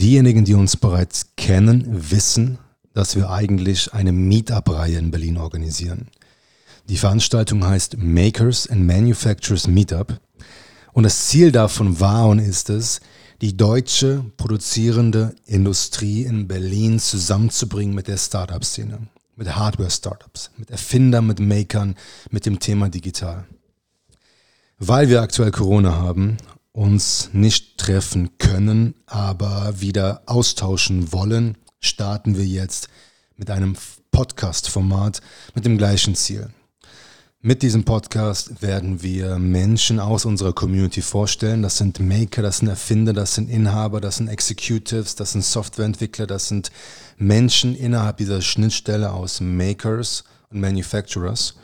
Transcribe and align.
Diejenigen, 0.00 0.44
die 0.44 0.54
uns 0.54 0.76
bereits 0.76 1.30
kennen, 1.36 2.10
wissen, 2.10 2.58
dass 2.94 3.16
wir 3.16 3.30
eigentlich 3.30 3.92
eine 3.92 4.12
Meetup-Reihe 4.12 4.96
in 4.96 5.10
Berlin 5.10 5.38
organisieren. 5.38 6.08
Die 6.88 6.96
Veranstaltung 6.96 7.66
heißt 7.66 7.98
Makers 7.98 8.68
and 8.68 8.86
Manufacturers 8.86 9.66
Meetup 9.66 10.20
und 10.92 11.02
das 11.02 11.26
Ziel 11.26 11.50
davon 11.50 11.98
war 11.98 12.28
und 12.28 12.38
ist 12.38 12.70
es, 12.70 13.00
die 13.40 13.56
deutsche 13.56 14.24
produzierende 14.36 15.34
Industrie 15.46 16.22
in 16.22 16.46
Berlin 16.46 17.00
zusammenzubringen 17.00 17.94
mit 17.94 18.06
der 18.06 18.18
Startup-Szene, 18.18 19.08
mit 19.36 19.56
Hardware-Startups, 19.56 20.52
mit 20.56 20.70
Erfindern, 20.70 21.26
mit 21.26 21.40
Makern, 21.40 21.96
mit 22.30 22.46
dem 22.46 22.60
Thema 22.60 22.88
digital. 22.88 23.46
Weil 24.78 25.08
wir 25.08 25.22
aktuell 25.22 25.50
Corona 25.50 25.96
haben, 25.96 26.36
uns 26.72 27.30
nicht 27.32 27.78
treffen 27.78 28.38
können, 28.38 28.94
aber 29.06 29.80
wieder 29.80 30.22
austauschen 30.26 31.12
wollen, 31.12 31.56
starten 31.80 32.36
wir 32.36 32.44
jetzt 32.44 32.88
mit 33.36 33.50
einem 33.50 33.76
Podcast-Format 34.10 35.20
mit 35.54 35.64
dem 35.64 35.78
gleichen 35.78 36.14
Ziel. 36.14 36.50
Mit 37.40 37.62
diesem 37.62 37.84
Podcast 37.84 38.62
werden 38.62 39.00
wir 39.00 39.38
Menschen 39.38 40.00
aus 40.00 40.24
unserer 40.24 40.52
Community 40.52 41.02
vorstellen. 41.02 41.62
Das 41.62 41.78
sind 41.78 42.00
Maker, 42.00 42.42
das 42.42 42.58
sind 42.58 42.66
Erfinder, 42.66 43.12
das 43.12 43.36
sind 43.36 43.48
Inhaber, 43.48 44.00
das 44.00 44.16
sind 44.16 44.26
Executives, 44.26 45.14
das 45.14 45.32
sind 45.32 45.44
Softwareentwickler, 45.44 46.26
das 46.26 46.48
sind 46.48 46.72
Menschen 47.16 47.76
innerhalb 47.76 48.16
dieser 48.16 48.42
Schnittstelle 48.42 49.12
aus 49.12 49.40
Makers 49.40 50.24
und 50.50 50.60
Manufacturers. 50.60 51.54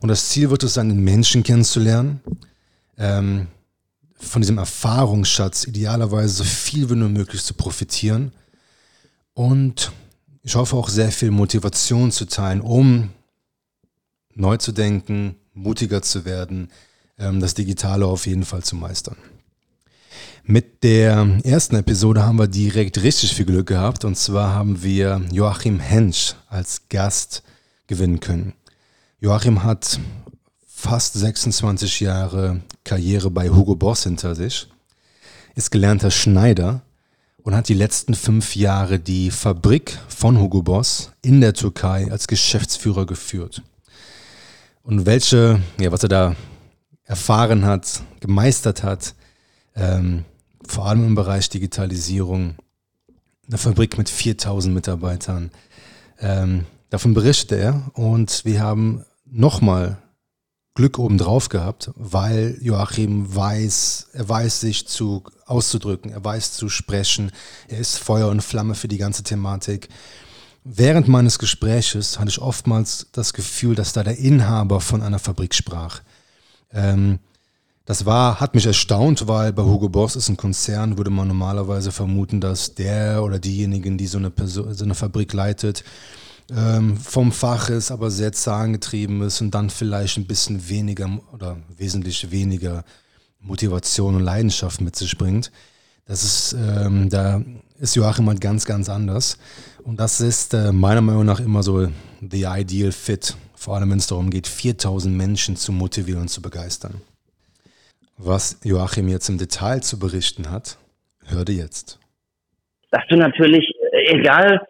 Und 0.00 0.08
das 0.08 0.30
Ziel 0.30 0.50
wird 0.50 0.64
es 0.64 0.74
sein, 0.74 0.88
den 0.88 1.04
Menschen 1.04 1.44
kennenzulernen, 1.44 2.20
ähm, 2.98 3.46
von 4.18 4.42
diesem 4.42 4.58
Erfahrungsschatz 4.58 5.66
idealerweise 5.66 6.34
so 6.34 6.44
viel 6.44 6.90
wie 6.90 6.94
nur 6.94 7.08
möglich 7.08 7.42
zu 7.42 7.54
profitieren 7.54 8.32
und 9.34 9.92
ich 10.42 10.54
hoffe 10.54 10.76
auch 10.76 10.88
sehr 10.88 11.12
viel 11.12 11.30
Motivation 11.30 12.10
zu 12.10 12.24
teilen, 12.24 12.60
um 12.60 13.10
neu 14.34 14.56
zu 14.56 14.72
denken, 14.72 15.36
mutiger 15.52 16.02
zu 16.02 16.24
werden, 16.24 16.70
ähm, 17.18 17.40
das 17.40 17.54
Digitale 17.54 18.06
auf 18.06 18.26
jeden 18.26 18.44
Fall 18.44 18.62
zu 18.62 18.76
meistern. 18.76 19.16
Mit 20.44 20.82
der 20.82 21.40
ersten 21.44 21.76
Episode 21.76 22.24
haben 22.24 22.38
wir 22.38 22.48
direkt 22.48 23.02
richtig 23.02 23.34
viel 23.34 23.44
Glück 23.44 23.66
gehabt 23.66 24.04
und 24.04 24.16
zwar 24.16 24.54
haben 24.54 24.82
wir 24.82 25.20
Joachim 25.30 25.78
Hensch 25.78 26.34
als 26.48 26.88
Gast 26.88 27.42
gewinnen 27.86 28.20
können. 28.20 28.54
Joachim 29.20 29.62
hat 29.62 30.00
fast 30.78 31.14
26 31.14 31.98
Jahre 31.98 32.60
Karriere 32.84 33.32
bei 33.32 33.50
Hugo 33.50 33.74
Boss 33.74 34.04
hinter 34.04 34.36
sich, 34.36 34.68
ist 35.56 35.72
gelernter 35.72 36.12
Schneider 36.12 36.82
und 37.42 37.56
hat 37.56 37.68
die 37.68 37.74
letzten 37.74 38.14
fünf 38.14 38.54
Jahre 38.54 39.00
die 39.00 39.32
Fabrik 39.32 39.98
von 40.06 40.38
Hugo 40.38 40.62
Boss 40.62 41.10
in 41.20 41.40
der 41.40 41.52
Türkei 41.52 42.08
als 42.12 42.28
Geschäftsführer 42.28 43.06
geführt 43.06 43.64
und 44.84 45.04
welche, 45.04 45.60
ja, 45.80 45.90
was 45.90 46.04
er 46.04 46.10
da 46.10 46.36
erfahren 47.02 47.66
hat, 47.66 48.00
gemeistert 48.20 48.84
hat, 48.84 49.16
ähm, 49.74 50.24
vor 50.64 50.86
allem 50.86 51.04
im 51.04 51.16
Bereich 51.16 51.48
Digitalisierung, 51.48 52.54
eine 53.48 53.58
Fabrik 53.58 53.98
mit 53.98 54.08
4000 54.08 54.72
Mitarbeitern. 54.72 55.50
Ähm, 56.20 56.66
davon 56.90 57.14
berichtet 57.14 57.58
er 57.58 57.90
und 57.94 58.44
wir 58.44 58.60
haben 58.60 59.04
nochmal 59.26 59.98
Glück 60.78 61.00
obendrauf 61.00 61.48
gehabt, 61.48 61.90
weil 61.96 62.56
Joachim 62.60 63.34
weiß, 63.34 64.10
er 64.12 64.28
weiß 64.28 64.60
sich 64.60 64.86
zu 64.86 65.24
auszudrücken, 65.44 66.12
er 66.12 66.24
weiß 66.24 66.52
zu 66.52 66.68
sprechen, 66.68 67.32
er 67.66 67.78
ist 67.78 67.98
Feuer 67.98 68.28
und 68.28 68.42
Flamme 68.42 68.76
für 68.76 68.86
die 68.86 68.96
ganze 68.96 69.24
Thematik. 69.24 69.88
Während 70.62 71.08
meines 71.08 71.40
Gespräches 71.40 72.20
hatte 72.20 72.28
ich 72.28 72.40
oftmals 72.40 73.08
das 73.10 73.32
Gefühl, 73.32 73.74
dass 73.74 73.92
da 73.92 74.04
der 74.04 74.18
Inhaber 74.18 74.80
von 74.80 75.02
einer 75.02 75.18
Fabrik 75.18 75.52
sprach. 75.52 76.00
Ähm, 76.72 77.18
das 77.84 78.06
war, 78.06 78.38
hat 78.38 78.54
mich 78.54 78.66
erstaunt, 78.66 79.26
weil 79.26 79.52
bei 79.52 79.64
Hugo 79.64 79.88
Boss 79.88 80.14
ist 80.14 80.28
ein 80.28 80.36
Konzern, 80.36 80.96
würde 80.96 81.10
man 81.10 81.26
normalerweise 81.26 81.90
vermuten, 81.90 82.40
dass 82.40 82.76
der 82.76 83.24
oder 83.24 83.40
diejenigen, 83.40 83.98
die 83.98 84.06
so 84.06 84.18
eine, 84.18 84.30
Person, 84.30 84.72
so 84.74 84.84
eine 84.84 84.94
Fabrik 84.94 85.32
leitet, 85.32 85.82
ähm, 86.50 86.96
vom 86.96 87.32
Fach 87.32 87.68
ist, 87.68 87.90
aber 87.90 88.10
sehr 88.10 88.32
zahlengetrieben 88.32 89.22
ist 89.22 89.40
und 89.40 89.54
dann 89.54 89.70
vielleicht 89.70 90.16
ein 90.16 90.26
bisschen 90.26 90.68
weniger 90.68 91.08
oder 91.32 91.58
wesentlich 91.76 92.30
weniger 92.30 92.84
Motivation 93.40 94.16
und 94.16 94.22
Leidenschaft 94.22 94.80
mit 94.80 94.96
sich 94.96 95.16
bringt. 95.16 95.52
Das 96.06 96.24
ist, 96.24 96.54
ähm, 96.54 97.10
da 97.10 97.42
ist 97.78 97.94
Joachim 97.94 98.28
halt 98.28 98.40
ganz, 98.40 98.64
ganz 98.64 98.88
anders. 98.88 99.38
Und 99.84 100.00
das 100.00 100.20
ist 100.20 100.54
äh, 100.54 100.72
meiner 100.72 101.02
Meinung 101.02 101.26
nach 101.26 101.40
immer 101.40 101.62
so 101.62 101.88
the 102.20 102.46
ideal 102.48 102.92
fit, 102.92 103.36
vor 103.54 103.76
allem 103.76 103.90
wenn 103.90 103.98
es 103.98 104.06
darum 104.06 104.30
geht, 104.30 104.46
4000 104.46 105.14
Menschen 105.14 105.56
zu 105.56 105.70
motivieren 105.70 106.22
und 106.22 106.28
zu 106.28 106.40
begeistern. 106.40 107.02
Was 108.16 108.58
Joachim 108.64 109.08
jetzt 109.08 109.28
im 109.28 109.38
Detail 109.38 109.82
zu 109.82 109.98
berichten 109.98 110.50
hat, 110.50 110.78
hör 111.26 111.44
dir 111.44 111.54
jetzt. 111.54 112.00
Dass 112.90 113.02
du 113.08 113.16
natürlich, 113.16 113.70
äh, 113.92 114.18
egal 114.18 114.66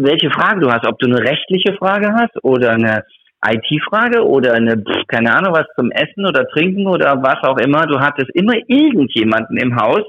welche 0.00 0.30
Frage 0.30 0.60
du 0.60 0.70
hast, 0.70 0.86
ob 0.86 0.98
du 0.98 1.06
eine 1.06 1.20
rechtliche 1.20 1.74
Frage 1.74 2.12
hast 2.12 2.42
oder 2.42 2.70
eine 2.70 3.04
IT-Frage 3.44 4.24
oder 4.24 4.54
eine, 4.54 4.82
keine 5.08 5.34
Ahnung, 5.34 5.54
was 5.54 5.66
zum 5.76 5.90
Essen 5.90 6.26
oder 6.26 6.46
Trinken 6.48 6.86
oder 6.86 7.22
was 7.22 7.42
auch 7.42 7.58
immer, 7.58 7.86
du 7.86 7.98
hattest 7.98 8.30
immer 8.34 8.54
irgendjemanden 8.68 9.56
im 9.56 9.76
Haus, 9.76 10.02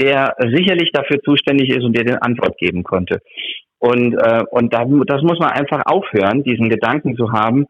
der 0.00 0.34
sicherlich 0.38 0.90
dafür 0.92 1.20
zuständig 1.22 1.70
ist 1.70 1.84
und 1.84 1.96
dir 1.96 2.04
den 2.04 2.18
Antwort 2.18 2.56
geben 2.58 2.84
konnte. 2.84 3.20
Und, 3.78 4.14
äh, 4.14 4.42
und 4.50 4.72
da, 4.72 4.84
das 5.06 5.22
muss 5.22 5.38
man 5.38 5.50
einfach 5.50 5.82
aufhören, 5.84 6.44
diesen 6.44 6.68
Gedanken 6.68 7.16
zu 7.16 7.32
haben, 7.32 7.66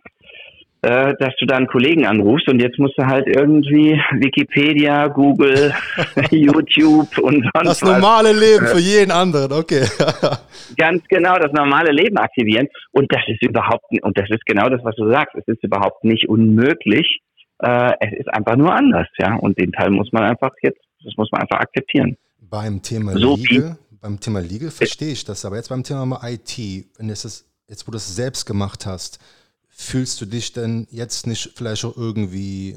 äh, 0.82 1.14
dass 1.18 1.34
du 1.38 1.46
da 1.46 1.56
einen 1.56 1.66
Kollegen 1.66 2.06
anrufst 2.06 2.48
und 2.48 2.60
jetzt 2.60 2.78
musst 2.78 2.98
du 2.98 3.06
halt 3.06 3.26
irgendwie 3.26 4.00
Wikipedia, 4.12 5.08
Google, 5.08 5.74
YouTube 6.30 7.18
und 7.18 7.48
sonst 7.54 7.82
Das 7.82 7.82
normale 7.82 8.30
was. 8.30 8.40
Leben 8.40 8.66
für 8.66 8.78
jeden 8.78 9.10
anderen, 9.10 9.52
okay. 9.52 9.84
Ganz 10.76 11.02
genau, 11.08 11.36
das 11.38 11.52
normale 11.52 11.92
Leben 11.92 12.16
aktivieren. 12.18 12.68
Und 12.92 13.12
das 13.12 13.22
ist 13.28 13.42
überhaupt, 13.42 13.84
und 14.02 14.18
das 14.18 14.28
ist 14.30 14.44
genau 14.46 14.68
das, 14.68 14.84
was 14.84 14.94
du 14.96 15.10
sagst, 15.10 15.34
es 15.36 15.46
ist 15.46 15.62
überhaupt 15.64 16.04
nicht 16.04 16.28
unmöglich. 16.28 17.20
Äh, 17.62 17.92
es 18.00 18.20
ist 18.20 18.34
einfach 18.34 18.56
nur 18.56 18.74
anders, 18.74 19.08
ja. 19.18 19.34
Und 19.36 19.58
den 19.58 19.72
Teil 19.72 19.90
muss 19.90 20.12
man 20.12 20.24
einfach 20.24 20.50
jetzt, 20.62 20.80
das 21.04 21.14
muss 21.16 21.30
man 21.32 21.42
einfach 21.42 21.60
akzeptieren. 21.60 22.16
Beim 22.40 22.82
Thema 22.82 23.12
so 23.12 23.36
Legal 23.36 23.76
beim 24.06 24.20
Thema 24.20 24.40
Legal 24.40 24.70
verstehe 24.70 25.12
ich 25.12 25.24
das, 25.24 25.44
aber 25.44 25.56
jetzt 25.56 25.68
beim 25.68 25.82
Thema 25.82 26.20
IT, 26.22 26.58
wenn 26.96 27.10
es 27.10 27.24
ist, 27.24 27.46
jetzt 27.68 27.88
wo 27.88 27.90
du 27.90 27.96
es 27.96 28.14
selbst 28.14 28.46
gemacht 28.46 28.86
hast, 28.86 29.18
fühlst 29.76 30.20
du 30.20 30.26
dich 30.26 30.52
denn 30.52 30.86
jetzt 30.90 31.26
nicht 31.26 31.52
vielleicht 31.54 31.84
auch 31.84 31.96
irgendwie, 31.96 32.70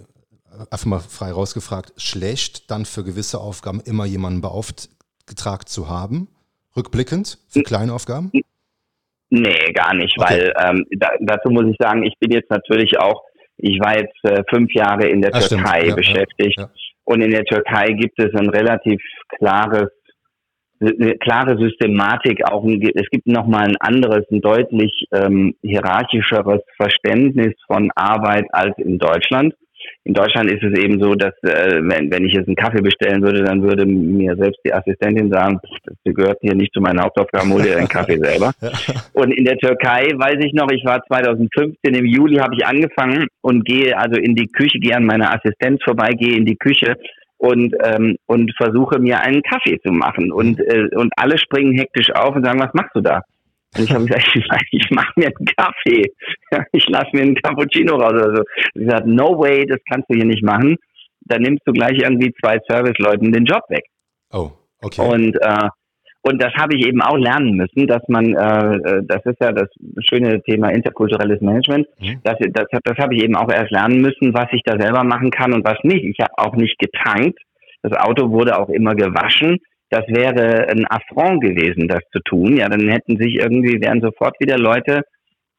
äh, 0.52 0.66
einfach 0.70 0.86
mal 0.86 1.00
frei 1.00 1.32
rausgefragt, 1.32 1.94
schlecht, 1.98 2.70
dann 2.70 2.86
für 2.86 3.04
gewisse 3.04 3.40
Aufgaben 3.40 3.82
immer 3.86 4.06
jemanden 4.06 4.42
beauftragt 4.42 5.70
zu 5.70 5.90
haben, 5.90 6.28
rückblickend, 6.76 7.40
für 7.48 7.64
kleine 7.64 7.94
Aufgaben? 7.94 8.32
Nee, 9.30 9.72
gar 9.74 9.94
nicht, 9.94 10.16
okay. 10.20 10.30
weil 10.30 10.54
ähm, 10.70 10.86
da, 10.92 11.12
dazu 11.22 11.50
muss 11.50 11.66
ich 11.66 11.78
sagen, 11.80 12.04
ich 12.04 12.16
bin 12.20 12.32
jetzt 12.32 12.50
natürlich 12.50 13.00
auch, 13.00 13.24
ich 13.58 13.80
war 13.80 13.98
jetzt 13.98 14.18
äh, 14.24 14.44
fünf 14.50 14.74
Jahre 14.74 15.08
in 15.08 15.22
der 15.22 15.32
Ach, 15.34 15.48
Türkei 15.48 15.88
ja, 15.88 15.96
beschäftigt 15.96 16.58
ja, 16.58 16.64
ja. 16.64 16.70
und 17.06 17.22
in 17.22 17.32
der 17.32 17.44
Türkei 17.46 17.92
gibt 17.94 18.20
es 18.20 18.34
ein 18.34 18.50
relativ 18.50 19.02
klares 19.38 19.90
eine 20.82 21.18
klare 21.18 21.58
Systematik, 21.58 22.42
auch 22.46 22.64
ein, 22.64 22.82
es 22.96 23.10
gibt 23.10 23.28
nochmal 23.28 23.68
ein 23.68 23.78
anderes, 23.78 24.26
ein 24.32 24.42
deutlich 24.42 25.06
ähm, 25.12 25.56
hierarchischeres 25.62 26.62
Verständnis 26.78 27.54
von 27.68 27.92
Arbeit 27.96 28.46
als 28.52 28.78
in 28.78 28.98
Deutschland. 28.98 29.54
In 30.04 30.14
Deutschland 30.14 30.52
ist 30.52 30.64
es 30.64 30.78
eben 30.78 31.02
so, 31.02 31.14
dass 31.16 31.34
äh, 31.44 31.80
wenn, 31.82 32.12
wenn 32.12 32.26
ich 32.26 32.34
jetzt 32.34 32.48
einen 32.48 32.56
Kaffee 32.56 32.82
bestellen 32.82 33.22
würde, 33.22 33.44
dann 33.44 33.62
würde 33.62 33.86
mir 33.86 34.36
selbst 34.36 34.60
die 34.66 34.74
Assistentin 34.74 35.32
sagen, 35.32 35.60
das 35.86 35.96
gehört 36.16 36.38
hier 36.42 36.56
nicht 36.56 36.74
zu 36.74 36.82
meinen 36.82 37.02
Hauptaufgaben, 37.02 37.52
hol 37.54 37.62
dir 37.62 37.76
den 37.76 37.88
Kaffee 37.88 38.18
selber. 38.24 38.52
Und 39.14 39.32
in 39.32 39.46
der 39.46 39.58
Türkei 39.58 40.08
weiß 40.16 40.38
ich 40.44 40.54
noch, 40.54 40.70
ich 40.72 40.84
war 40.86 41.04
2015 41.06 41.94
im 41.94 42.06
Juli 42.06 42.38
habe 42.38 42.56
ich 42.56 42.66
angefangen 42.66 43.28
und 43.42 43.66
gehe 43.66 43.98
also 43.98 44.20
in 44.20 44.36
die 44.36 44.48
Küche, 44.48 44.80
gehe 44.80 44.96
an 44.96 45.06
meiner 45.06 45.34
Assistenz 45.34 45.82
vorbei, 45.84 46.12
gehe 46.14 46.36
in 46.36 46.46
die 46.46 46.58
Küche 46.58 46.96
und 47.40 47.74
ähm, 47.84 48.18
und 48.28 48.52
versuche 48.58 49.00
mir 49.00 49.22
einen 49.22 49.42
Kaffee 49.42 49.80
zu 49.82 49.92
machen 49.92 50.32
und 50.32 50.60
äh, 50.60 50.90
und 50.96 51.12
alle 51.18 51.38
springen 51.38 51.78
hektisch 51.78 52.12
auf 52.12 52.36
und 52.36 52.46
sagen, 52.46 52.60
was 52.60 52.74
machst 52.74 52.92
du 52.94 53.02
da? 53.02 53.22
Und 53.76 53.84
ich 53.84 53.92
habe 53.92 54.06
gesagt, 54.06 54.28
ich 54.72 54.90
mache 54.92 55.12
mir 55.16 55.28
einen 55.28 55.48
Kaffee, 55.58 56.12
ich 56.74 56.88
lasse 56.90 57.10
mir 57.14 57.22
einen 57.22 57.36
Cappuccino 57.36 57.96
raus 57.96 58.14
oder 58.14 58.36
so. 58.38 58.44
Ich 58.74 58.86
gesagt, 58.86 59.08
no 59.08 59.40
way, 59.40 59.66
das 59.66 59.80
kannst 59.90 60.10
du 60.10 60.16
hier 60.16 60.26
nicht 60.26 60.44
machen. 60.44 60.76
Dann 61.22 61.42
nimmst 61.42 61.62
du 61.66 61.72
gleich 61.72 61.98
irgendwie 61.98 62.34
zwei 62.42 62.58
Serviceleuten 62.68 63.32
den 63.32 63.46
Job 63.46 63.64
weg. 63.70 63.86
Oh, 64.32 64.52
okay. 64.82 65.02
Und 65.02 65.36
äh, 65.42 65.70
und 66.22 66.42
das 66.42 66.54
habe 66.56 66.76
ich 66.76 66.86
eben 66.86 67.02
auch 67.02 67.18
lernen 67.18 67.56
müssen, 67.56 67.88
dass 67.88 68.02
man, 68.08 68.36
äh, 68.36 68.76
äh 68.76 69.04
das 69.06 69.26
ist 69.26 69.38
ja 69.40 69.52
das 69.52 69.70
schöne 70.10 70.42
Thema 70.44 70.70
interkulturelles 70.70 71.40
Management, 71.42 71.88
mhm. 72.00 72.20
das, 72.24 72.36
das, 72.52 72.66
das 72.84 72.98
habe 72.98 73.16
ich 73.16 73.24
eben 73.24 73.36
auch 73.36 73.52
erst 73.52 73.72
lernen 73.72 74.02
müssen, 74.02 74.34
was 74.34 74.48
ich 74.52 74.62
da 74.64 74.78
selber 74.80 75.04
machen 75.04 75.32
kann 75.32 75.54
und 75.54 75.66
was 75.66 75.78
nicht. 75.84 76.04
Ich 76.04 76.20
habe 76.20 76.38
auch 76.38 76.56
nicht 76.56 76.78
getankt. 76.78 77.40
Das 77.82 77.94
Auto 77.94 78.30
wurde 78.32 78.60
auch 78.60 78.70
immer 78.70 78.96
gewaschen. 78.96 79.60
das 79.90 80.06
wäre 80.08 80.68
ein 80.70 80.86
Affront 80.86 81.42
gewesen, 81.42 81.88
das 81.88 82.02
zu 82.12 82.20
tun. 82.20 82.58
Ja, 82.58 82.70
dann 82.70 82.88
hätten 82.90 83.18
sich 83.18 83.36
irgendwie, 83.36 83.82
wären 83.82 84.02
sofort 84.02 84.36
wieder 84.40 84.58
Leute, 84.58 85.02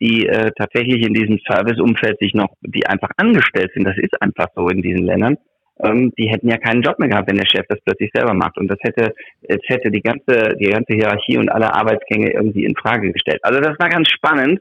die 0.00 0.26
äh, 0.26 0.50
tatsächlich 0.56 1.06
in 1.06 1.14
diesem 1.14 1.38
Serviceumfeld 1.48 2.18
sich 2.20 2.34
noch, 2.34 2.48
die 2.62 2.86
einfach 2.86 3.10
angestellt 3.16 3.70
sind. 3.74 3.86
Das 3.86 3.98
ist 3.98 4.20
einfach 4.20 4.48
so 4.54 4.68
in 4.68 4.82
diesen 4.82 5.04
Ländern. 5.04 5.36
Ähm, 5.82 6.12
die 6.18 6.28
hätten 6.28 6.48
ja 6.48 6.58
keinen 6.58 6.82
Job 6.82 6.98
mehr 6.98 7.08
gehabt, 7.08 7.28
wenn 7.28 7.36
der 7.36 7.46
Chef 7.46 7.66
das 7.68 7.78
plötzlich 7.84 8.10
selber 8.14 8.34
macht. 8.34 8.58
Und 8.58 8.68
das 8.68 8.78
hätte, 8.82 9.12
es 9.42 9.60
hätte 9.66 9.90
die 9.90 10.02
ganze, 10.02 10.56
die 10.58 10.70
ganze 10.70 10.94
Hierarchie 10.94 11.38
und 11.38 11.48
alle 11.48 11.74
Arbeitsgänge 11.74 12.32
irgendwie 12.32 12.64
in 12.64 12.76
Frage 12.76 13.12
gestellt. 13.12 13.40
Also 13.42 13.60
das 13.60 13.78
war 13.78 13.88
ganz 13.88 14.08
spannend. 14.08 14.60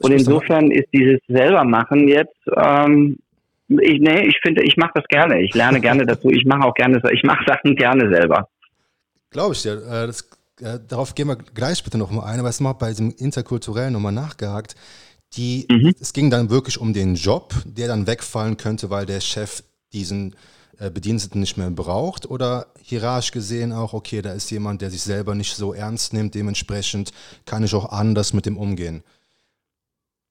Und 0.00 0.12
insofern 0.12 0.70
ist 0.70 0.88
dieses 0.92 1.20
selbermachen 1.28 2.08
jetzt, 2.08 2.36
ähm, 2.56 3.18
ich, 3.68 4.00
nee, 4.00 4.26
ich 4.26 4.38
finde, 4.42 4.62
ich 4.62 4.76
mache 4.76 4.92
das 4.94 5.04
gerne. 5.08 5.40
Ich 5.42 5.54
lerne 5.54 5.80
gerne 5.82 6.06
dazu. 6.06 6.30
Ich 6.30 6.44
mache 6.44 6.66
auch 6.66 6.74
gerne, 6.74 7.02
ich 7.12 7.22
mache 7.22 7.44
Sachen 7.46 7.76
gerne 7.76 8.08
selber. 8.12 8.48
Glaube 9.30 9.54
ich 9.54 9.62
dir. 9.62 9.72
Äh, 9.72 10.06
das, 10.06 10.28
äh, 10.60 10.78
darauf 10.88 11.14
gehen 11.14 11.28
wir 11.28 11.36
gleich 11.36 11.82
bitte 11.82 11.98
noch 11.98 12.10
mal 12.10 12.24
ein. 12.24 12.40
Aber 12.40 12.48
es 12.48 12.60
mal 12.60 12.72
bei 12.74 12.90
diesem 12.90 13.14
interkulturellen 13.18 13.92
nochmal 13.92 14.12
nachgehakt. 14.12 14.74
Die, 15.36 15.66
mhm. 15.70 15.94
Es 15.98 16.12
ging 16.12 16.30
dann 16.30 16.50
wirklich 16.50 16.78
um 16.78 16.92
den 16.92 17.14
Job, 17.14 17.54
der 17.64 17.88
dann 17.88 18.06
wegfallen 18.06 18.58
könnte, 18.58 18.90
weil 18.90 19.06
der 19.06 19.20
Chef 19.20 19.62
diesen 19.92 20.34
äh, 20.78 20.90
Bediensteten 20.90 21.40
nicht 21.40 21.56
mehr 21.56 21.70
braucht? 21.70 22.28
Oder 22.28 22.66
hierarchisch 22.82 23.32
gesehen 23.32 23.72
auch, 23.72 23.92
okay, 23.92 24.22
da 24.22 24.32
ist 24.32 24.50
jemand, 24.50 24.82
der 24.82 24.90
sich 24.90 25.02
selber 25.02 25.34
nicht 25.34 25.54
so 25.54 25.72
ernst 25.72 26.12
nimmt, 26.12 26.34
dementsprechend 26.34 27.12
kann 27.46 27.64
ich 27.64 27.74
auch 27.74 27.92
anders 27.92 28.32
mit 28.32 28.46
dem 28.46 28.56
umgehen? 28.56 29.02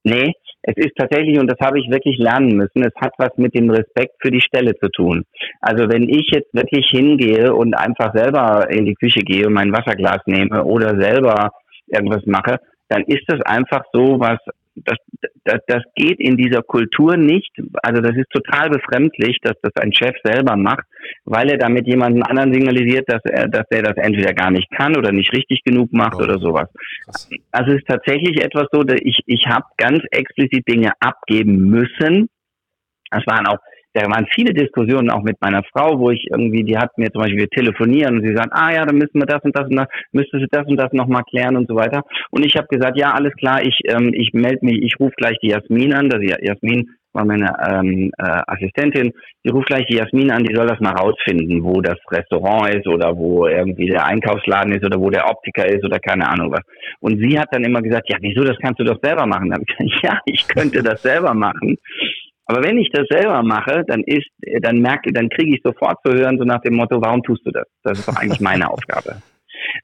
Nee, 0.04 0.34
es 0.64 0.76
ist 0.78 0.96
tatsächlich, 0.96 1.40
und 1.40 1.48
das 1.48 1.60
habe 1.60 1.80
ich 1.80 1.90
wirklich 1.90 2.18
lernen 2.18 2.56
müssen, 2.56 2.84
es 2.84 2.94
hat 3.00 3.14
was 3.18 3.36
mit 3.38 3.56
dem 3.56 3.70
Respekt 3.70 4.16
für 4.20 4.32
die 4.32 4.42
Stelle 4.42 4.76
zu 4.78 4.90
tun. 4.90 5.24
Also 5.60 5.90
wenn 5.90 6.08
ich 6.08 6.30
jetzt 6.32 6.54
wirklich 6.54 6.88
hingehe 6.90 7.54
und 7.54 7.74
einfach 7.74 8.14
selber 8.14 8.70
in 8.70 8.86
die 8.86 8.96
Küche 8.96 9.22
gehe 9.22 9.48
und 9.48 9.54
mein 9.54 9.72
Wasserglas 9.72 10.22
nehme 10.26 10.64
oder 10.64 11.00
selber 11.00 11.52
irgendwas 11.88 12.26
mache, 12.26 12.60
dann 12.90 13.04
ist 13.04 13.24
das 13.28 13.42
einfach 13.42 13.84
so 13.94 14.20
was 14.20 14.40
das, 14.76 14.98
das, 15.44 15.60
das 15.68 15.84
geht 15.96 16.20
in 16.20 16.38
dieser 16.38 16.62
Kultur 16.62 17.18
nicht. 17.18 17.52
Also 17.84 18.02
das 18.02 18.16
ist 18.16 18.30
total 18.30 18.70
befremdlich, 18.70 19.38
dass 19.42 19.56
das 19.62 19.74
ein 19.76 19.94
Chef 19.94 20.16
selber 20.24 20.56
macht, 20.56 20.86
weil 21.26 21.50
er 21.50 21.58
damit 21.58 21.88
jemanden 21.88 22.24
anderen 22.24 22.54
signalisiert, 22.54 23.08
dass 23.08 23.22
er, 23.26 23.48
dass 23.48 23.66
er 23.70 23.84
das 23.84 23.98
entweder 23.98 24.34
gar 24.34 24.52
nicht 24.52 24.70
kann 24.72 24.96
oder 24.96 25.12
nicht 25.12 25.34
richtig 25.34 25.64
genug 25.64 25.92
macht 25.92 26.16
oh. 26.20 26.24
oder 26.24 26.40
sowas. 26.40 26.70
Also 27.52 27.72
es 27.72 27.80
ist 27.80 27.88
tatsächlich 27.88 28.42
etwas 28.44 28.68
so, 28.72 28.84
dass 28.84 29.00
ich, 29.02 29.20
ich 29.26 29.46
habe 29.48 29.66
ganz 29.78 30.04
explizit 30.12 30.68
Dinge 30.68 30.92
abgeben 31.00 31.70
müssen. 31.70 32.30
Das 33.10 33.26
waren 33.28 33.48
auch 33.48 33.60
da 33.94 34.04
waren 34.04 34.28
viele 34.34 34.54
Diskussionen 34.54 35.10
auch 35.10 35.24
mit 35.24 35.38
meiner 35.42 35.64
Frau, 35.72 36.00
wo 36.00 36.12
ich 36.12 36.26
irgendwie, 36.30 36.64
die 36.64 36.78
hat 36.78 36.98
mir 36.98 37.12
zum 37.12 37.22
Beispiel, 37.22 37.40
wir 37.40 37.50
telefonieren 37.50 38.18
und 38.18 38.26
sie 38.26 38.36
sagt, 38.36 38.52
ah 38.52 38.72
ja, 38.74 38.86
dann 38.86 38.98
müssen 38.98 39.20
wir 39.20 39.26
das 39.26 39.44
und 39.44 39.56
das 39.56 39.68
und 39.68 39.76
das, 39.76 39.88
müsstest 40.12 40.44
du 40.44 40.48
das 40.50 40.68
und 40.68 40.78
das 40.78 40.94
nochmal 40.94 41.24
klären 41.30 41.58
und 41.58 41.68
so 41.68 41.76
weiter. 41.76 42.04
Und 42.30 42.46
ich 42.46 42.56
habe 42.56 42.68
gesagt, 42.68 42.98
ja, 42.98 43.12
alles 43.12 43.34
klar, 43.36 43.62
ich, 43.64 43.78
ähm, 43.86 44.12
ich 44.14 44.34
melde 44.34 44.66
mich, 44.66 44.82
ich 44.82 45.00
rufe 45.00 45.14
gleich 45.18 45.38
die 45.42 45.50
Jasmin 45.50 45.94
an, 45.94 46.10
das 46.10 46.22
Jasmin 46.22 46.90
war 47.14 47.26
meine 47.26 47.54
ähm, 47.70 48.12
äh, 48.18 48.42
Assistentin, 48.48 49.12
die 49.44 49.50
ruft 49.50 49.68
gleich 49.68 49.86
die 49.88 49.98
Jasmin 49.98 50.32
an, 50.32 50.44
die 50.44 50.56
soll 50.56 50.68
das 50.68 50.80
mal 50.80 50.94
rausfinden, 50.94 51.64
wo 51.64 51.82
das 51.82 51.98
Restaurant 52.10 52.74
ist 52.74 52.88
oder 52.88 53.16
wo 53.18 53.48
irgendwie 53.48 53.88
der 53.88 54.06
Einkaufsladen 54.06 54.74
ist 54.74 54.86
oder 54.86 55.00
wo 55.00 55.10
der 55.10 55.30
Optiker 55.30 55.68
ist 55.68 55.84
oder 55.84 56.00
keine 56.00 56.30
Ahnung 56.30 56.52
was. 56.52 56.62
Und 57.00 57.20
sie 57.20 57.38
hat 57.38 57.50
dann 57.52 57.64
immer 57.64 57.82
gesagt, 57.82 58.10
ja, 58.10 58.18
wieso, 58.22 58.44
das 58.44 58.58
kannst 58.62 58.80
du 58.80 58.84
doch 58.84 59.00
selber 59.02 59.26
machen. 59.26 59.50
Dann 59.50 59.60
habe 59.60 59.66
ich 59.66 59.78
gesagt, 59.78 60.04
ja, 60.04 60.20
ich 60.26 60.48
könnte 60.48 60.84
das 60.84 61.02
selber 61.02 61.34
machen. 61.34 61.78
Aber 62.52 62.66
wenn 62.66 62.78
ich 62.78 62.90
das 62.92 63.08
selber 63.10 63.42
mache, 63.44 63.86
dann 63.88 64.04
ist, 64.04 64.28
dann 64.62 64.80
merke, 64.80 65.14
dann 65.14 65.30
kriege 65.30 65.56
ich 65.56 65.62
sofort 65.64 66.00
zu 66.06 66.12
hören, 66.12 66.38
so 66.38 66.44
nach 66.44 66.60
dem 66.60 66.76
Motto, 66.76 67.02
warum 67.02 67.24
tust 67.24 67.46
du 67.46 67.52
das? 67.52 67.64
Das 67.82 68.00
ist 68.00 68.10
doch 68.10 68.18
eigentlich 68.18 68.42
meine 68.42 68.70
Aufgabe. 68.72 69.22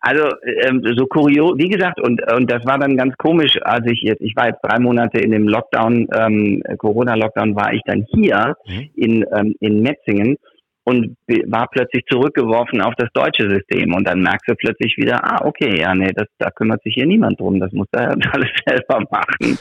Also 0.01 0.27
ähm, 0.63 0.81
so 0.97 1.05
kurios, 1.05 1.53
wie 1.57 1.69
gesagt, 1.69 2.01
und 2.01 2.21
und 2.29 2.51
das 2.51 2.65
war 2.65 2.77
dann 2.77 2.97
ganz 2.97 3.15
komisch, 3.15 3.57
als 3.61 3.85
ich 3.89 4.01
jetzt, 4.01 4.21
ich 4.21 4.35
war 4.35 4.47
jetzt 4.47 4.59
drei 4.63 4.79
Monate 4.79 5.19
in 5.19 5.31
dem 5.31 5.47
Lockdown, 5.47 6.07
ähm, 6.13 6.61
Corona-Lockdown, 6.77 7.55
war 7.55 7.71
ich 7.73 7.81
dann 7.85 8.05
hier 8.09 8.55
mhm. 8.67 8.89
in 8.95 9.25
ähm, 9.33 9.55
in 9.61 9.81
Metzingen 9.81 10.35
und 10.83 11.15
war 11.45 11.69
plötzlich 11.71 12.03
zurückgeworfen 12.09 12.81
auf 12.81 12.95
das 12.97 13.09
deutsche 13.13 13.49
System 13.49 13.93
und 13.93 14.05
dann 14.05 14.19
merkst 14.21 14.49
du 14.49 14.55
plötzlich 14.55 14.97
wieder, 14.97 15.23
ah 15.23 15.45
okay, 15.45 15.79
ja 15.79 15.95
nee, 15.95 16.11
das 16.13 16.27
da 16.37 16.49
kümmert 16.49 16.83
sich 16.83 16.95
hier 16.95 17.05
niemand 17.05 17.39
drum, 17.39 17.61
das 17.61 17.71
muss 17.71 17.87
er 17.93 18.09
alles 18.31 18.51
selber 18.67 19.05
machen. 19.09 19.57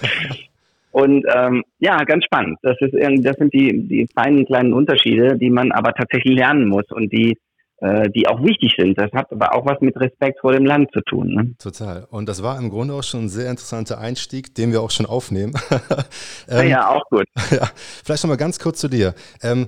Und 0.97 1.27
ähm, 1.31 1.63
ja, 1.79 2.03
ganz 2.05 2.25
spannend. 2.25 2.57
Das 2.63 2.75
ist 2.81 2.95
das 2.95 3.37
sind 3.37 3.53
die, 3.53 3.87
die 3.87 4.09
feinen 4.15 4.47
kleinen 4.47 4.73
Unterschiede, 4.73 5.37
die 5.37 5.51
man 5.51 5.71
aber 5.71 5.93
tatsächlich 5.93 6.35
lernen 6.39 6.69
muss 6.69 6.87
und 6.91 7.13
die 7.13 7.37
äh, 7.81 8.09
die 8.09 8.27
auch 8.27 8.43
wichtig 8.43 8.73
sind. 8.79 8.99
Das 8.99 9.13
hat 9.13 9.31
aber 9.31 9.55
auch 9.55 9.67
was 9.67 9.79
mit 9.83 9.95
Respekt 10.01 10.41
vor 10.41 10.55
dem 10.55 10.65
Land 10.65 10.91
zu 10.95 11.03
tun. 11.03 11.35
Ne? 11.35 11.55
Total. 11.59 12.07
Und 12.09 12.31
das 12.31 12.43
war 12.43 12.59
im 12.59 12.71
Grunde 12.71 12.95
auch 12.95 13.03
schon 13.03 13.25
ein 13.25 13.29
sehr 13.29 13.51
interessanter 13.51 13.99
Einstieg, 13.99 14.55
den 14.55 14.73
wir 14.73 14.81
auch 14.81 14.91
schon 14.91 15.05
aufnehmen. 15.05 15.53
ähm, 16.49 16.69
ja, 16.69 16.89
auch 16.89 17.05
gut. 17.11 17.27
Ja, 17.51 17.69
vielleicht 18.03 18.25
nochmal 18.25 18.39
ganz 18.39 18.59
kurz 18.59 18.81
zu 18.81 18.89
dir. 18.89 19.15
Ähm, 19.43 19.67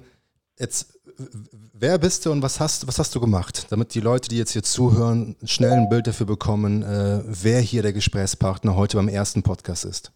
jetzt, 0.58 0.98
wer 1.74 1.98
bist 1.98 2.24
du 2.24 2.32
und 2.32 2.42
was 2.42 2.58
hast, 2.58 2.88
was 2.88 2.98
hast 2.98 3.14
du 3.14 3.20
gemacht, 3.20 3.66
damit 3.68 3.94
die 3.94 4.00
Leute, 4.00 4.30
die 4.30 4.38
jetzt 4.38 4.52
hier 4.52 4.62
zuhören, 4.62 5.36
schnell 5.44 5.72
ein 5.72 5.90
Bild 5.90 6.06
dafür 6.06 6.24
bekommen, 6.24 6.82
äh, 6.82 7.20
wer 7.26 7.60
hier 7.60 7.82
der 7.82 7.92
Gesprächspartner 7.92 8.76
heute 8.76 8.96
beim 8.96 9.08
ersten 9.08 9.42
Podcast 9.42 9.84
ist? 9.84 10.10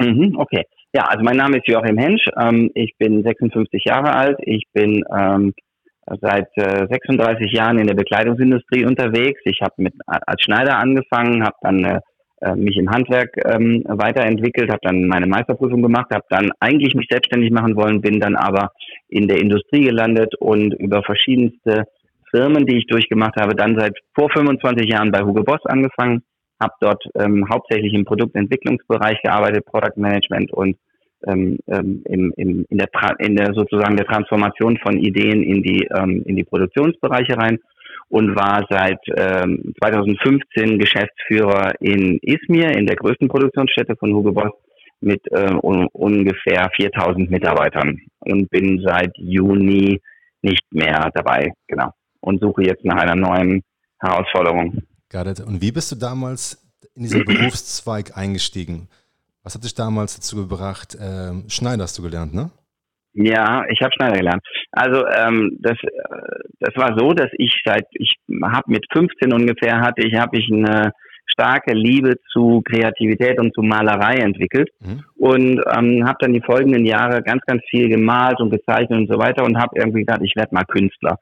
Mhm, 0.00 0.36
okay. 0.38 0.64
Ja, 0.92 1.04
also 1.04 1.24
mein 1.24 1.36
Name 1.36 1.58
ist 1.58 1.68
Joachim 1.68 1.98
Hensch. 1.98 2.26
Ähm, 2.38 2.70
ich 2.74 2.96
bin 2.98 3.22
56 3.22 3.82
Jahre 3.84 4.14
alt. 4.14 4.38
Ich 4.42 4.64
bin 4.72 5.02
ähm, 5.14 5.54
seit 6.20 6.48
äh, 6.56 6.86
36 6.90 7.52
Jahren 7.52 7.78
in 7.78 7.86
der 7.86 7.94
Bekleidungsindustrie 7.94 8.84
unterwegs. 8.84 9.40
Ich 9.44 9.60
habe 9.62 9.74
mit 9.78 9.94
als 10.06 10.42
Schneider 10.42 10.78
angefangen, 10.78 11.42
habe 11.42 11.56
dann 11.62 11.84
äh, 11.84 12.00
äh, 12.42 12.54
mich 12.54 12.76
im 12.76 12.90
Handwerk 12.90 13.30
ähm, 13.46 13.82
weiterentwickelt, 13.86 14.70
habe 14.70 14.80
dann 14.82 15.06
meine 15.06 15.26
Meisterprüfung 15.26 15.82
gemacht, 15.82 16.10
habe 16.12 16.24
dann 16.28 16.50
eigentlich 16.60 16.94
mich 16.94 17.06
selbstständig 17.10 17.50
machen 17.50 17.76
wollen, 17.76 18.02
bin 18.02 18.20
dann 18.20 18.36
aber 18.36 18.72
in 19.08 19.26
der 19.26 19.40
Industrie 19.40 19.84
gelandet 19.84 20.34
und 20.38 20.74
über 20.74 21.02
verschiedenste 21.02 21.84
Firmen, 22.30 22.66
die 22.66 22.76
ich 22.76 22.86
durchgemacht 22.86 23.36
habe, 23.40 23.54
dann 23.54 23.78
seit 23.78 23.96
vor 24.14 24.28
25 24.30 24.86
Jahren 24.86 25.10
bei 25.10 25.22
Hugo 25.22 25.42
Boss 25.44 25.64
angefangen 25.64 26.22
habe 26.60 26.74
dort 26.80 27.04
ähm, 27.14 27.48
hauptsächlich 27.48 27.92
im 27.94 28.04
Produktentwicklungsbereich 28.04 29.20
gearbeitet, 29.22 29.66
Product 29.66 29.96
Management 29.96 30.52
und 30.52 30.76
ähm, 31.26 31.58
ähm, 31.66 32.02
im, 32.04 32.32
im, 32.36 32.66
in, 32.68 32.78
der, 32.78 32.88
in 33.18 33.36
der 33.36 33.54
sozusagen 33.54 33.96
der 33.96 34.06
Transformation 34.06 34.78
von 34.78 34.98
Ideen 34.98 35.42
in 35.42 35.62
die, 35.62 35.88
ähm, 35.96 36.22
in 36.26 36.36
die 36.36 36.44
Produktionsbereiche 36.44 37.36
rein 37.36 37.58
und 38.08 38.36
war 38.36 38.64
seit 38.70 39.00
ähm, 39.16 39.74
2015 39.82 40.78
Geschäftsführer 40.78 41.72
in 41.80 42.18
Izmir, 42.22 42.76
in 42.76 42.86
der 42.86 42.96
größten 42.96 43.28
Produktionsstätte 43.28 43.96
von 43.96 44.12
Hugo 44.12 44.32
Boss 44.32 44.52
mit 45.00 45.20
äh, 45.32 45.52
un 45.62 45.88
ungefähr 45.92 46.70
4000 46.76 47.30
Mitarbeitern 47.30 48.00
und 48.20 48.48
bin 48.50 48.82
seit 48.84 49.12
Juni 49.16 50.00
nicht 50.42 50.64
mehr 50.70 51.10
dabei, 51.14 51.52
genau, 51.66 51.90
und 52.20 52.40
suche 52.40 52.62
jetzt 52.62 52.84
nach 52.84 53.02
einer 53.02 53.16
neuen 53.16 53.62
Herausforderung. 54.00 54.82
Got 55.10 55.26
it. 55.26 55.40
Und 55.40 55.62
wie 55.62 55.72
bist 55.72 55.92
du 55.92 55.96
damals 55.96 56.62
in 56.94 57.02
diesen 57.02 57.24
Berufszweig 57.24 58.16
eingestiegen? 58.16 58.88
Was 59.42 59.54
hat 59.54 59.64
dich 59.64 59.74
damals 59.74 60.16
dazu 60.16 60.36
gebracht? 60.36 60.96
Ähm, 61.00 61.44
Schneider 61.48 61.84
hast 61.84 61.98
du 61.98 62.02
gelernt, 62.02 62.34
ne? 62.34 62.50
Ja, 63.12 63.64
ich 63.70 63.80
habe 63.80 63.92
Schneider 63.96 64.18
gelernt. 64.18 64.42
Also 64.72 65.06
ähm, 65.06 65.56
das, 65.60 65.78
äh, 65.82 66.42
das 66.60 66.76
war 66.76 66.98
so, 66.98 67.12
dass 67.12 67.30
ich 67.38 67.62
seit 67.64 67.86
ich 67.92 68.16
habe 68.42 68.70
mit 68.70 68.84
15 68.92 69.32
ungefähr 69.32 69.80
hatte 69.80 70.06
ich 70.06 70.18
habe 70.18 70.36
ich 70.36 70.50
eine 70.52 70.92
starke 71.26 71.72
Liebe 71.72 72.16
zu 72.32 72.62
Kreativität 72.62 73.38
und 73.38 73.54
zu 73.54 73.62
Malerei 73.62 74.16
entwickelt 74.16 74.68
mhm. 74.80 75.04
und 75.16 75.62
ähm, 75.74 76.06
habe 76.06 76.18
dann 76.20 76.34
die 76.34 76.42
folgenden 76.42 76.84
Jahre 76.84 77.22
ganz 77.22 77.42
ganz 77.46 77.62
viel 77.70 77.88
gemalt 77.88 78.38
und 78.40 78.50
gezeichnet 78.50 78.98
und 78.98 79.10
so 79.10 79.18
weiter 79.18 79.44
und 79.44 79.56
habe 79.58 79.78
irgendwie 79.78 80.00
gedacht, 80.00 80.20
ich 80.22 80.36
werde 80.36 80.54
mal 80.54 80.64
Künstler. 80.64 81.18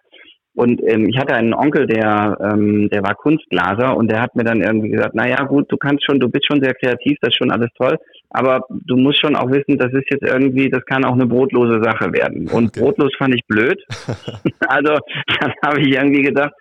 Und 0.54 0.80
ähm, 0.86 1.08
ich 1.08 1.18
hatte 1.18 1.34
einen 1.34 1.52
Onkel, 1.52 1.86
der, 1.86 2.38
ähm, 2.40 2.88
der 2.88 3.02
war 3.02 3.14
Kunstglaser 3.16 3.96
und 3.96 4.08
der 4.10 4.20
hat 4.20 4.36
mir 4.36 4.44
dann 4.44 4.62
irgendwie 4.62 4.90
gesagt, 4.90 5.14
na 5.14 5.28
ja, 5.28 5.42
gut, 5.44 5.70
du 5.70 5.76
kannst 5.76 6.04
schon, 6.04 6.20
du 6.20 6.28
bist 6.28 6.46
schon 6.46 6.62
sehr 6.62 6.74
kreativ, 6.74 7.18
das 7.20 7.30
ist 7.30 7.38
schon 7.38 7.50
alles 7.50 7.70
toll, 7.76 7.98
aber 8.30 8.64
du 8.70 8.96
musst 8.96 9.20
schon 9.20 9.34
auch 9.34 9.50
wissen, 9.50 9.78
das 9.78 9.92
ist 9.92 10.08
jetzt 10.10 10.22
irgendwie, 10.22 10.70
das 10.70 10.84
kann 10.84 11.04
auch 11.04 11.14
eine 11.14 11.26
brotlose 11.26 11.82
Sache 11.82 12.12
werden. 12.12 12.48
Und 12.48 12.68
okay. 12.68 12.80
brotlos 12.80 13.12
fand 13.18 13.34
ich 13.34 13.44
blöd. 13.48 13.82
also 14.68 14.96
dann 15.40 15.52
habe 15.64 15.80
ich 15.80 15.88
irgendwie 15.88 16.22
gedacht, 16.22 16.52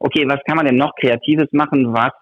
okay, 0.00 0.24
was 0.26 0.40
kann 0.46 0.56
man 0.56 0.66
denn 0.66 0.76
noch 0.76 0.94
Kreatives 1.00 1.48
machen, 1.52 1.92
was 1.92 2.12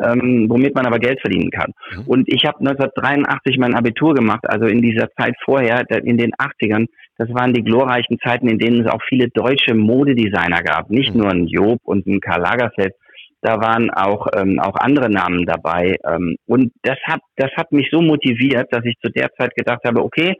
ähm, 0.00 0.46
womit 0.48 0.74
man 0.74 0.86
aber 0.86 0.98
Geld 0.98 1.20
verdienen 1.20 1.50
kann. 1.50 1.72
Mhm. 1.92 2.02
Und 2.06 2.28
ich 2.28 2.44
habe 2.44 2.60
1983 2.60 3.58
mein 3.58 3.74
Abitur 3.74 4.14
gemacht, 4.14 4.48
also 4.48 4.66
in 4.66 4.80
dieser 4.80 5.10
Zeit 5.18 5.34
vorher, 5.44 5.84
in 6.04 6.16
den 6.16 6.32
80ern, 6.34 6.86
das 7.18 7.28
waren 7.34 7.52
die 7.52 7.64
glorreichen 7.64 8.18
Zeiten, 8.24 8.48
in 8.48 8.58
denen 8.58 8.86
es 8.86 8.92
auch 8.92 9.02
viele 9.08 9.28
deutsche 9.28 9.74
Modedesigner 9.74 10.62
gab. 10.62 10.88
Nicht 10.88 11.14
mhm. 11.14 11.20
nur 11.20 11.30
ein 11.30 11.46
Job 11.46 11.80
und 11.84 12.06
ein 12.06 12.20
Karl 12.20 12.40
Lagerfeld, 12.40 12.94
da 13.40 13.60
waren 13.60 13.90
auch 13.90 14.26
ähm, 14.36 14.58
auch 14.58 14.74
andere 14.76 15.08
Namen 15.08 15.46
dabei 15.46 15.96
ähm, 16.04 16.36
und 16.46 16.72
das 16.82 16.98
hat 17.04 17.20
das 17.36 17.50
hat 17.56 17.70
mich 17.70 17.88
so 17.90 18.00
motiviert, 18.00 18.66
dass 18.72 18.84
ich 18.84 18.94
zu 19.00 19.10
der 19.12 19.30
Zeit 19.38 19.54
gedacht 19.54 19.80
habe, 19.84 20.02
okay, 20.02 20.34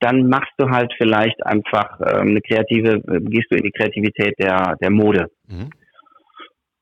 dann 0.00 0.28
machst 0.28 0.52
du 0.56 0.70
halt 0.70 0.92
vielleicht 0.96 1.44
einfach 1.44 2.00
ähm, 2.00 2.28
eine 2.28 2.40
kreative, 2.40 3.02
äh, 3.06 3.20
gehst 3.20 3.50
du 3.50 3.56
in 3.56 3.64
die 3.64 3.72
Kreativität 3.72 4.34
der 4.38 4.76
der 4.80 4.90
Mode. 4.90 5.26
Mhm. 5.46 5.70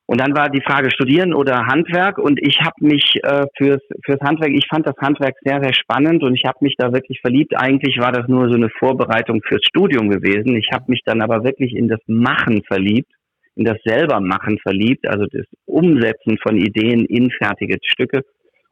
Und 0.07 0.21
dann 0.21 0.37
war 0.37 0.49
die 0.49 0.63
Frage 0.63 0.91
Studieren 0.93 1.35
oder 1.35 1.67
Handwerk 1.67 2.19
und 2.19 2.39
ich 2.41 2.61
habe 2.61 2.75
mich 2.79 3.19
äh, 3.25 3.47
fürs, 3.57 3.83
fürs 4.05 4.21
Handwerk, 4.21 4.53
ich 4.53 4.67
fand 4.69 4.87
das 4.87 4.97
Handwerk 5.01 5.35
sehr, 5.45 5.61
sehr 5.61 5.75
spannend 5.75 6.23
und 6.23 6.35
ich 6.35 6.45
habe 6.47 6.59
mich 6.61 6.75
da 6.79 6.93
wirklich 6.93 7.21
verliebt. 7.21 7.55
Eigentlich 7.57 7.99
war 7.99 8.13
das 8.13 8.29
nur 8.29 8.49
so 8.49 8.55
eine 8.55 8.71
Vorbereitung 8.71 9.43
fürs 9.43 9.65
Studium 9.65 10.09
gewesen. 10.09 10.57
Ich 10.57 10.69
habe 10.73 10.85
mich 10.89 11.01
dann 11.05 11.23
aber 11.23 11.43
wirklich 11.43 11.75
in 11.75 11.89
das 11.89 11.99
Machen 12.07 12.63
verliebt, 12.69 13.11
in 13.57 13.65
das 13.65 13.79
selber 13.85 14.21
Machen 14.21 14.59
verliebt, 14.63 15.09
also 15.09 15.27
das 15.27 15.45
Umsetzen 15.65 16.39
von 16.41 16.57
Ideen 16.57 17.05
in 17.07 17.31
fertige 17.33 17.79
Stücke 17.83 18.23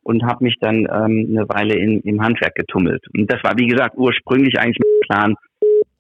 und 0.04 0.22
habe 0.22 0.44
mich 0.44 0.54
dann 0.60 0.76
ähm, 0.76 1.34
eine 1.34 1.48
Weile 1.48 1.74
in, 1.74 2.00
im 2.02 2.22
Handwerk 2.22 2.54
getummelt. 2.54 3.04
Und 3.12 3.32
das 3.32 3.42
war, 3.42 3.54
wie 3.58 3.66
gesagt, 3.66 3.96
ursprünglich 3.96 4.60
eigentlich 4.60 4.78
mein 4.78 5.08
Plan, 5.08 5.34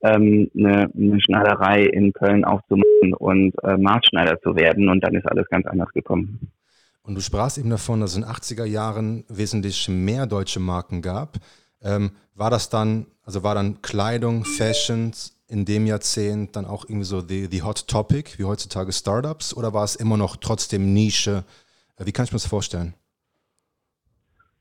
ähm, 0.04 0.50
eine, 0.56 0.90
eine 0.94 1.20
Schneiderei 1.20 1.84
in 1.84 2.12
Köln 2.12 2.44
aufzumachen 2.44 3.14
und 3.14 3.54
äh, 3.64 3.76
Maßschneider 3.76 4.40
zu 4.40 4.54
werden. 4.54 4.88
Und 4.88 5.00
dann 5.00 5.14
ist 5.14 5.26
alles 5.26 5.48
ganz 5.48 5.66
anders 5.66 5.88
gekommen. 5.92 6.52
Und 7.02 7.14
du 7.16 7.20
sprachst 7.20 7.58
eben 7.58 7.70
davon, 7.70 8.00
dass 8.00 8.12
es 8.12 8.16
in 8.16 8.22
den 8.22 8.30
80er 8.30 8.64
Jahren 8.64 9.24
wesentlich 9.28 9.88
mehr 9.88 10.26
deutsche 10.26 10.60
Marken 10.60 11.02
gab. 11.02 11.38
Ähm, 11.82 12.12
war 12.34 12.50
das 12.50 12.68
dann, 12.68 13.06
also 13.24 13.42
war 13.42 13.54
dann 13.54 13.82
Kleidung, 13.82 14.44
Fashions 14.44 15.38
in 15.48 15.64
dem 15.64 15.86
Jahrzehnt 15.86 16.56
dann 16.56 16.64
auch 16.64 16.84
irgendwie 16.84 17.04
so 17.04 17.20
the, 17.20 17.48
the 17.50 17.62
hot 17.62 17.86
topic, 17.86 18.38
wie 18.38 18.44
heutzutage 18.44 18.92
Startups, 18.92 19.54
oder 19.54 19.74
war 19.74 19.84
es 19.84 19.96
immer 19.96 20.16
noch 20.16 20.36
trotzdem 20.36 20.94
Nische? 20.94 21.44
Wie 21.98 22.12
kann 22.12 22.24
ich 22.24 22.32
mir 22.32 22.36
das 22.36 22.46
vorstellen? 22.46 22.94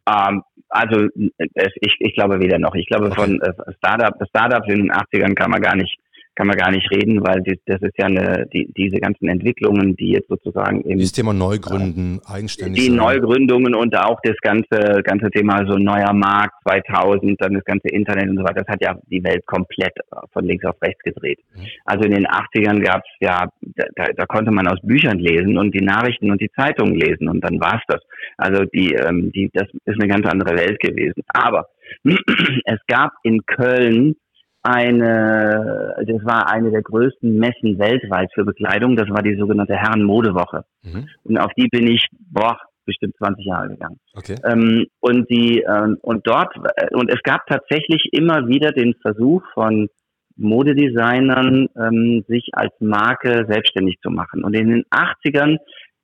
Ähm, 0.08 0.44
also 0.70 1.08
ich, 1.16 1.96
ich 2.00 2.14
glaube 2.16 2.40
weder 2.40 2.60
noch. 2.60 2.76
Ich 2.76 2.88
glaube 2.88 3.14
von 3.14 3.40
äh, 3.42 3.54
Startup, 3.78 4.14
Startups 4.30 4.68
in 4.68 4.84
den 4.84 4.92
80ern 4.92 5.36
kann 5.36 5.52
man 5.52 5.62
gar 5.62 5.76
nicht 5.76 6.00
kann 6.36 6.48
man 6.48 6.58
gar 6.58 6.72
nicht 6.72 6.90
reden, 6.92 7.22
weil 7.26 7.42
die, 7.42 7.60
das 7.66 7.82
ist 7.82 7.98
ja 7.98 8.06
eine, 8.06 8.48
die, 8.52 8.72
diese 8.76 8.98
ganzen 8.98 9.28
Entwicklungen, 9.28 9.96
die 9.96 10.12
jetzt 10.12 10.28
sozusagen 10.30 10.82
im 10.82 10.98
Dieses 10.98 11.12
Thema 11.12 11.34
Neugründen, 11.34 12.20
äh, 12.28 12.34
eigenständig. 12.34 12.82
Die 12.82 12.88
sein. 12.88 12.98
Neugründungen 12.98 13.76
und 13.76 13.96
auch 13.96 14.20
das 14.24 14.38
ganze, 14.42 15.04
ganze 15.04 15.30
Thema 15.30 15.66
so 15.68 15.78
neuer 15.78 16.14
Markt 16.14 16.56
2000, 16.68 17.40
dann 17.40 17.54
das 17.54 17.64
ganze 17.66 17.90
Internet 17.90 18.30
und 18.30 18.38
so 18.38 18.44
weiter, 18.44 18.64
das 18.64 18.68
hat 18.68 18.82
ja 18.82 18.98
die 19.10 19.24
Welt 19.24 19.46
komplett 19.46 19.94
von 20.32 20.46
links 20.46 20.66
auf 20.66 20.82
rechts 20.82 21.02
gedreht. 21.04 21.40
Mhm. 21.56 21.62
Also 21.86 22.06
in 22.06 22.12
den 22.12 22.26
80ern 22.26 22.82
gab 22.82 23.02
es 23.02 23.12
ja, 23.20 23.48
da, 23.96 24.06
da 24.16 24.26
konnte 24.26 24.52
man 24.52 24.68
aus 24.68 24.80
Büchern 24.82 25.20
lesen 25.20 25.58
und 25.58 25.74
die 25.74 25.84
Nachrichten 25.84 26.32
und 26.32 26.42
die 26.42 26.50
Zeitungen 26.56 26.96
lesen 26.96 27.30
und 27.30 27.42
dann 27.42 27.60
war's 27.60 27.84
das. 27.88 28.02
Also 28.38 28.66
die, 28.66 28.94
ähm, 28.94 29.32
die, 29.32 29.50
das 29.54 29.68
ist 29.86 30.00
eine 30.00 30.08
ganz 30.08 30.26
andere 30.26 30.58
Welt 30.58 30.80
gewesen. 30.80 31.22
Aber 31.28 31.68
es 32.04 32.80
gab 32.88 33.12
in 33.24 33.46
Köln 33.46 34.16
eine, 34.64 35.96
das 36.08 36.26
war 36.26 36.50
eine 36.50 36.72
der 36.72 36.82
größten 36.82 37.38
Messen 37.38 37.78
weltweit 37.78 38.32
für 38.34 38.46
Bekleidung. 38.46 38.96
Das 38.96 39.10
war 39.10 39.22
die 39.22 39.36
sogenannte 39.36 39.76
Herrenmodewoche. 39.76 40.64
Mhm. 40.84 41.10
Und 41.24 41.38
auf 41.38 41.52
die 41.58 41.68
bin 41.68 41.88
ich, 41.88 42.08
boah, 42.32 42.58
bestimmt 42.86 43.16
20 43.18 43.46
Jahre 43.46 43.70
gegangen. 43.70 44.00
Okay. 44.14 44.36
Ähm, 44.46 44.88
und 45.00 45.30
die, 45.30 45.62
ähm, 45.62 45.98
und 46.02 46.26
dort, 46.28 46.56
und 46.92 47.10
es 47.10 47.22
gab 47.24 47.46
tatsächlich 47.48 48.10
immer 48.12 48.48
wieder 48.48 48.72
den 48.72 48.94
Versuch 49.02 49.44
von 49.54 49.90
Modedesignern, 50.36 51.68
ähm, 51.78 52.24
sich 52.28 52.50
als 52.54 52.74
Marke 52.80 53.46
selbstständig 53.48 54.00
zu 54.02 54.10
machen. 54.10 54.44
Und 54.44 54.56
in 54.56 54.70
den 54.70 54.84
80ern 54.90 55.58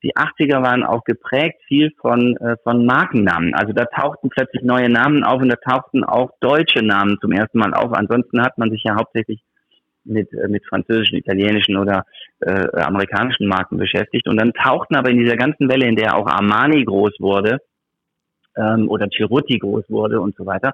die 0.03 0.15
80er 0.15 0.62
waren 0.63 0.84
auch 0.84 1.03
geprägt 1.03 1.62
viel 1.68 1.91
von, 2.01 2.38
äh, 2.38 2.56
von 2.63 2.86
Markennamen. 2.86 3.53
Also 3.53 3.74
da 3.74 3.86
tauchten 3.86 4.29
plötzlich 4.29 4.63
neue 4.63 4.89
Namen 4.89 5.24
auf 5.24 5.41
und 5.41 5.50
da 5.50 5.56
tauchten 5.56 6.03
auch 6.03 6.32
deutsche 6.39 6.82
Namen 6.82 7.18
zum 7.20 7.32
ersten 7.32 7.60
Mal 7.60 7.74
auf. 7.74 7.91
Ansonsten 7.94 8.41
hat 8.41 8.58
man 8.58 8.72
sich 8.72 8.84
ja 8.84 8.96
hauptsächlich 8.96 9.41
mit, 10.06 10.32
äh, 10.34 10.48
mit 10.48 10.65
französischen, 10.65 11.18
italienischen 11.18 11.77
oder 11.77 12.06
äh, 12.39 12.68
amerikanischen 12.82 13.48
Marken 13.48 13.77
beschäftigt. 13.77 14.27
Und 14.27 14.38
dann 14.38 14.53
tauchten 14.53 14.96
aber 14.96 15.10
in 15.10 15.18
dieser 15.18 15.36
ganzen 15.36 15.70
Welle, 15.70 15.88
in 15.88 15.96
der 15.96 16.15
auch 16.15 16.27
Armani 16.27 16.84
groß 16.86 17.15
wurde, 17.20 17.60
ähm, 18.59 18.89
oder 18.89 19.07
Cerutti 19.09 19.57
groß 19.57 19.85
wurde 19.89 20.19
und 20.19 20.35
so 20.35 20.45
weiter, 20.45 20.73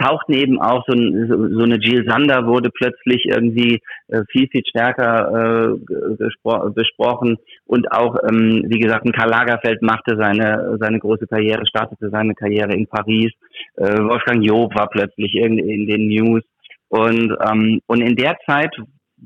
tauchten 0.00 0.32
eben 0.32 0.60
auch 0.60 0.84
so, 0.86 0.94
so, 0.94 1.48
so 1.48 1.64
eine 1.64 1.76
Jill 1.76 2.04
Sander 2.08 2.46
wurde 2.46 2.70
plötzlich 2.70 3.26
irgendwie 3.26 3.80
äh, 4.08 4.22
viel, 4.30 4.48
viel 4.48 4.62
stärker 4.66 5.76
äh, 5.78 6.70
besprochen 6.74 7.36
und 7.66 7.90
auch, 7.92 8.16
ähm, 8.28 8.64
wie 8.66 8.78
gesagt, 8.78 9.04
ein 9.04 9.12
Karl 9.12 9.30
Lagerfeld 9.30 9.82
machte 9.82 10.16
seine, 10.16 10.76
seine 10.80 10.98
große 10.98 11.26
Karriere, 11.26 11.66
startete 11.66 12.10
seine 12.10 12.34
Karriere 12.34 12.72
in 12.72 12.86
Paris, 12.86 13.32
äh, 13.76 13.98
Wolfgang 13.98 14.42
Job 14.44 14.74
war 14.74 14.88
plötzlich 14.88 15.34
in, 15.34 15.58
in 15.58 15.86
den 15.86 16.08
News 16.08 16.42
und, 16.88 17.36
ähm, 17.46 17.80
und 17.86 18.00
in 18.00 18.16
der 18.16 18.36
Zeit 18.46 18.74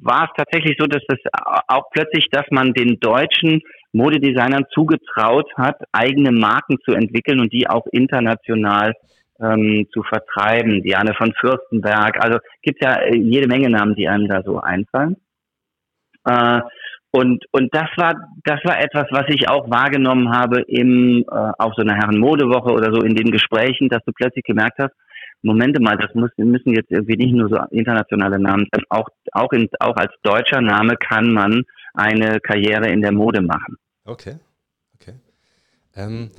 war 0.01 0.25
es 0.25 0.31
tatsächlich 0.37 0.77
so, 0.79 0.87
dass 0.87 1.03
das 1.07 1.19
auch 1.69 1.91
plötzlich, 1.93 2.29
dass 2.31 2.47
man 2.51 2.73
den 2.73 2.99
Deutschen 2.99 3.61
Modedesignern 3.93 4.65
zugetraut 4.73 5.51
hat, 5.57 5.77
eigene 5.93 6.33
Marken 6.33 6.79
zu 6.85 6.93
entwickeln 6.93 7.41
und 7.41 7.53
die 7.53 7.69
auch 7.69 7.87
international 7.93 8.95
ähm, 9.41 9.87
zu 9.93 10.03
vertreiben. 10.03 10.83
Diane 10.83 11.15
von 11.15 11.33
Fürstenberg, 11.41 12.23
also 12.23 12.39
gibt 12.63 12.83
ja 12.83 12.95
äh, 12.97 13.17
jede 13.17 13.49
Menge 13.49 13.71
Namen, 13.71 13.95
die 13.95 14.09
einem 14.09 14.29
da 14.29 14.43
so 14.43 14.61
einfallen. 14.61 15.17
Äh, 16.25 16.61
und, 17.15 17.45
und 17.53 17.75
das 17.75 17.89
war, 17.97 18.15
das 18.45 18.61
war 18.65 18.81
etwas, 18.81 19.07
was 19.11 19.27
ich 19.29 19.49
auch 19.49 19.71
wahrgenommen 19.71 20.35
habe 20.35 20.63
im, 20.63 21.25
äh, 21.31 21.53
auf 21.59 21.75
so 21.77 21.83
einer 21.83 21.95
Herrenmodewoche 21.95 22.73
oder 22.73 22.91
so 22.95 23.03
in 23.03 23.15
den 23.15 23.31
Gesprächen, 23.31 23.91
dass 23.91 24.03
du 24.07 24.13
plötzlich 24.13 24.45
gemerkt 24.45 24.79
hast, 24.79 24.95
Momente 25.43 25.83
mal, 25.83 25.99
das 25.99 26.15
muss, 26.15 26.31
müssen 26.37 26.73
jetzt 26.73 26.91
irgendwie 26.91 27.17
nicht 27.17 27.35
nur 27.35 27.49
so 27.49 27.59
internationale 27.71 28.39
Namen 28.39 28.69
auch, 28.89 29.09
auch, 29.33 29.53
in, 29.53 29.69
auch 29.81 29.97
als 29.97 30.13
deutscher 30.23 30.61
Name 30.61 30.95
kann 30.97 31.33
man 31.33 31.65
eine 31.95 32.41
Karriere 32.41 32.89
in 32.89 33.03
der 33.03 33.13
Mode 33.13 33.43
machen. 33.43 33.77
Okay, 34.05 34.37
okay. 34.95 35.15
Ähm, 35.95 36.31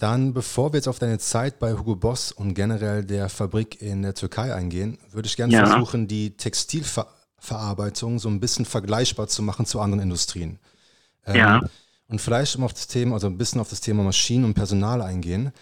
dann, 0.00 0.32
bevor 0.32 0.72
wir 0.72 0.78
jetzt 0.78 0.88
auf 0.88 0.98
deine 0.98 1.18
Zeit 1.18 1.58
bei 1.58 1.74
Hugo 1.74 1.94
Boss 1.94 2.32
und 2.32 2.54
generell 2.54 3.04
der 3.04 3.28
Fabrik 3.28 3.82
in 3.82 4.02
der 4.02 4.14
Türkei 4.14 4.54
eingehen, 4.54 4.98
würde 5.12 5.26
ich 5.26 5.36
gerne 5.36 5.52
ja. 5.52 5.66
versuchen, 5.66 6.08
die 6.08 6.36
Textilverarbeitung 6.38 8.18
so 8.18 8.30
ein 8.30 8.40
bisschen 8.40 8.64
vergleichbar 8.64 9.28
zu 9.28 9.42
machen 9.42 9.66
zu 9.66 9.78
anderen 9.78 10.02
Industrien. 10.02 10.58
Ähm, 11.26 11.36
ja. 11.36 11.60
Und 12.08 12.20
vielleicht 12.20 12.56
um 12.56 12.64
auf 12.64 12.72
das 12.72 12.86
Thema, 12.86 13.14
also 13.14 13.26
ein 13.26 13.36
bisschen 13.36 13.60
auf 13.60 13.68
das 13.68 13.82
Thema 13.82 14.02
Maschinen 14.02 14.46
und 14.46 14.54
Personal 14.54 15.02
eingehen. 15.02 15.52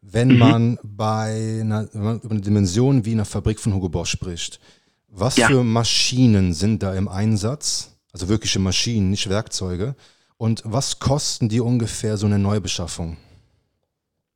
Wenn 0.00 0.28
mhm. 0.28 0.38
man 0.38 0.78
bei 0.84 1.58
einer, 1.60 1.88
man 1.92 2.20
über 2.20 2.30
eine 2.30 2.40
Dimension 2.40 3.04
wie 3.04 3.12
einer 3.12 3.24
Fabrik 3.24 3.58
von 3.58 3.74
Hugo 3.74 3.88
Boss 3.88 4.08
spricht, 4.08 4.60
was 5.08 5.36
ja. 5.36 5.48
für 5.48 5.64
Maschinen 5.64 6.54
sind 6.54 6.84
da 6.84 6.94
im 6.94 7.08
Einsatz? 7.08 7.97
Also 8.12 8.28
wirkliche 8.28 8.58
Maschinen, 8.58 9.10
nicht 9.10 9.28
Werkzeuge. 9.28 9.94
Und 10.36 10.62
was 10.64 11.00
kosten 11.00 11.48
die 11.48 11.60
ungefähr 11.60 12.16
so 12.16 12.26
eine 12.26 12.38
Neubeschaffung? 12.38 13.16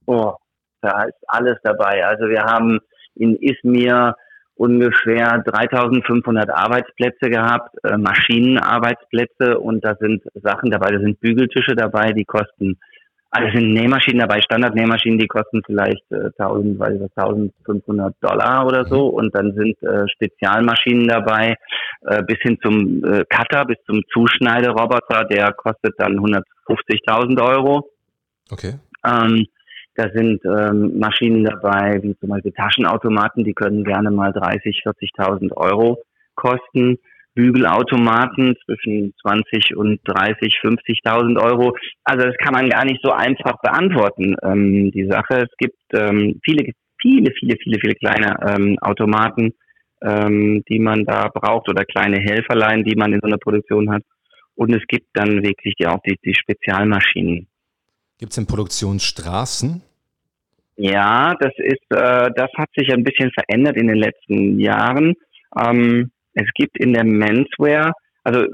Oh, 0.06 0.34
da 0.80 1.04
ist 1.04 1.14
alles 1.28 1.58
dabei. 1.62 2.04
Also 2.04 2.28
wir 2.28 2.42
haben 2.42 2.80
in 3.14 3.36
Izmir 3.36 4.16
ungefähr 4.54 5.42
3500 5.44 6.50
Arbeitsplätze 6.50 7.30
gehabt, 7.30 7.74
äh, 7.84 7.96
Maschinenarbeitsplätze 7.96 9.58
und 9.58 9.84
da 9.84 9.96
sind 9.98 10.22
Sachen 10.34 10.70
dabei, 10.70 10.90
da 10.90 11.00
sind 11.00 11.20
Bügeltische 11.20 11.74
dabei, 11.74 12.12
die 12.12 12.24
kosten 12.24 12.78
also 13.34 13.50
sind 13.58 13.72
Nähmaschinen 13.72 14.20
dabei, 14.20 14.42
Standardnähmaschinen, 14.42 15.18
die 15.18 15.26
kosten 15.26 15.62
vielleicht 15.64 16.04
äh, 16.12 16.28
1000, 16.38 16.78
weil 16.78 17.00
1500 17.16 18.14
Dollar 18.20 18.66
oder 18.66 18.84
so. 18.84 19.08
Mhm. 19.08 19.14
Und 19.14 19.34
dann 19.34 19.54
sind 19.54 19.82
äh, 19.82 20.06
Spezialmaschinen 20.12 21.08
dabei, 21.08 21.56
äh, 22.02 22.22
bis 22.24 22.36
hin 22.40 22.58
zum 22.62 23.02
äh, 23.02 23.24
Cutter, 23.30 23.64
bis 23.64 23.78
zum 23.86 24.02
Zuschneideroboter, 24.12 25.24
der 25.24 25.50
kostet 25.54 25.94
dann 25.96 26.18
150.000 26.18 27.42
Euro. 27.42 27.88
Okay. 28.50 28.74
Ähm, 29.02 29.46
da 29.94 30.10
sind 30.14 30.44
ähm, 30.44 30.98
Maschinen 30.98 31.44
dabei, 31.44 32.02
wie 32.02 32.14
zum 32.18 32.28
Beispiel 32.28 32.52
Taschenautomaten, 32.52 33.44
die 33.44 33.54
können 33.54 33.82
gerne 33.82 34.10
mal 34.10 34.32
30, 34.32 34.82
40.000 34.84 35.52
Euro 35.56 36.02
kosten. 36.34 36.98
Bügelautomaten 37.34 38.56
zwischen 38.64 39.14
20 39.22 39.76
und 39.76 40.00
30, 40.04 40.58
50.000 40.62 41.42
Euro. 41.42 41.76
Also 42.04 42.26
das 42.26 42.36
kann 42.38 42.52
man 42.52 42.68
gar 42.68 42.84
nicht 42.84 43.00
so 43.02 43.10
einfach 43.10 43.60
beantworten, 43.62 44.36
ähm, 44.42 44.90
die 44.90 45.06
Sache. 45.08 45.44
Es 45.48 45.56
gibt 45.58 45.78
ähm, 45.94 46.40
viele, 46.44 46.72
viele, 47.00 47.32
viele, 47.38 47.56
viele, 47.62 47.78
viele 47.80 47.94
kleine 47.94 48.36
ähm, 48.46 48.78
Automaten, 48.80 49.52
ähm, 50.02 50.62
die 50.68 50.78
man 50.78 51.04
da 51.04 51.28
braucht 51.32 51.68
oder 51.68 51.84
kleine 51.84 52.18
Helferlein, 52.20 52.84
die 52.84 52.96
man 52.96 53.12
in 53.12 53.20
so 53.20 53.26
einer 53.26 53.38
Produktion 53.38 53.90
hat. 53.90 54.02
Und 54.54 54.74
es 54.74 54.82
gibt 54.86 55.06
dann 55.14 55.42
wirklich 55.42 55.74
die, 55.78 55.86
auch 55.86 56.00
die, 56.06 56.18
die 56.24 56.34
Spezialmaschinen. 56.34 57.48
Gibt 58.18 58.32
es 58.32 58.38
in 58.38 58.46
Produktionsstraßen? 58.46 59.82
Ja, 60.76 61.34
das 61.40 61.52
ist, 61.56 61.90
äh, 61.90 62.30
das 62.34 62.50
hat 62.56 62.68
sich 62.76 62.92
ein 62.92 63.04
bisschen 63.04 63.30
verändert 63.30 63.76
in 63.76 63.88
den 63.88 63.96
letzten 63.96 64.58
Jahren. 64.58 65.14
Ähm, 65.58 66.10
es 66.34 66.48
gibt 66.54 66.78
in 66.78 66.92
der 66.92 67.04
Menswear 67.04 67.92
Also 68.24 68.44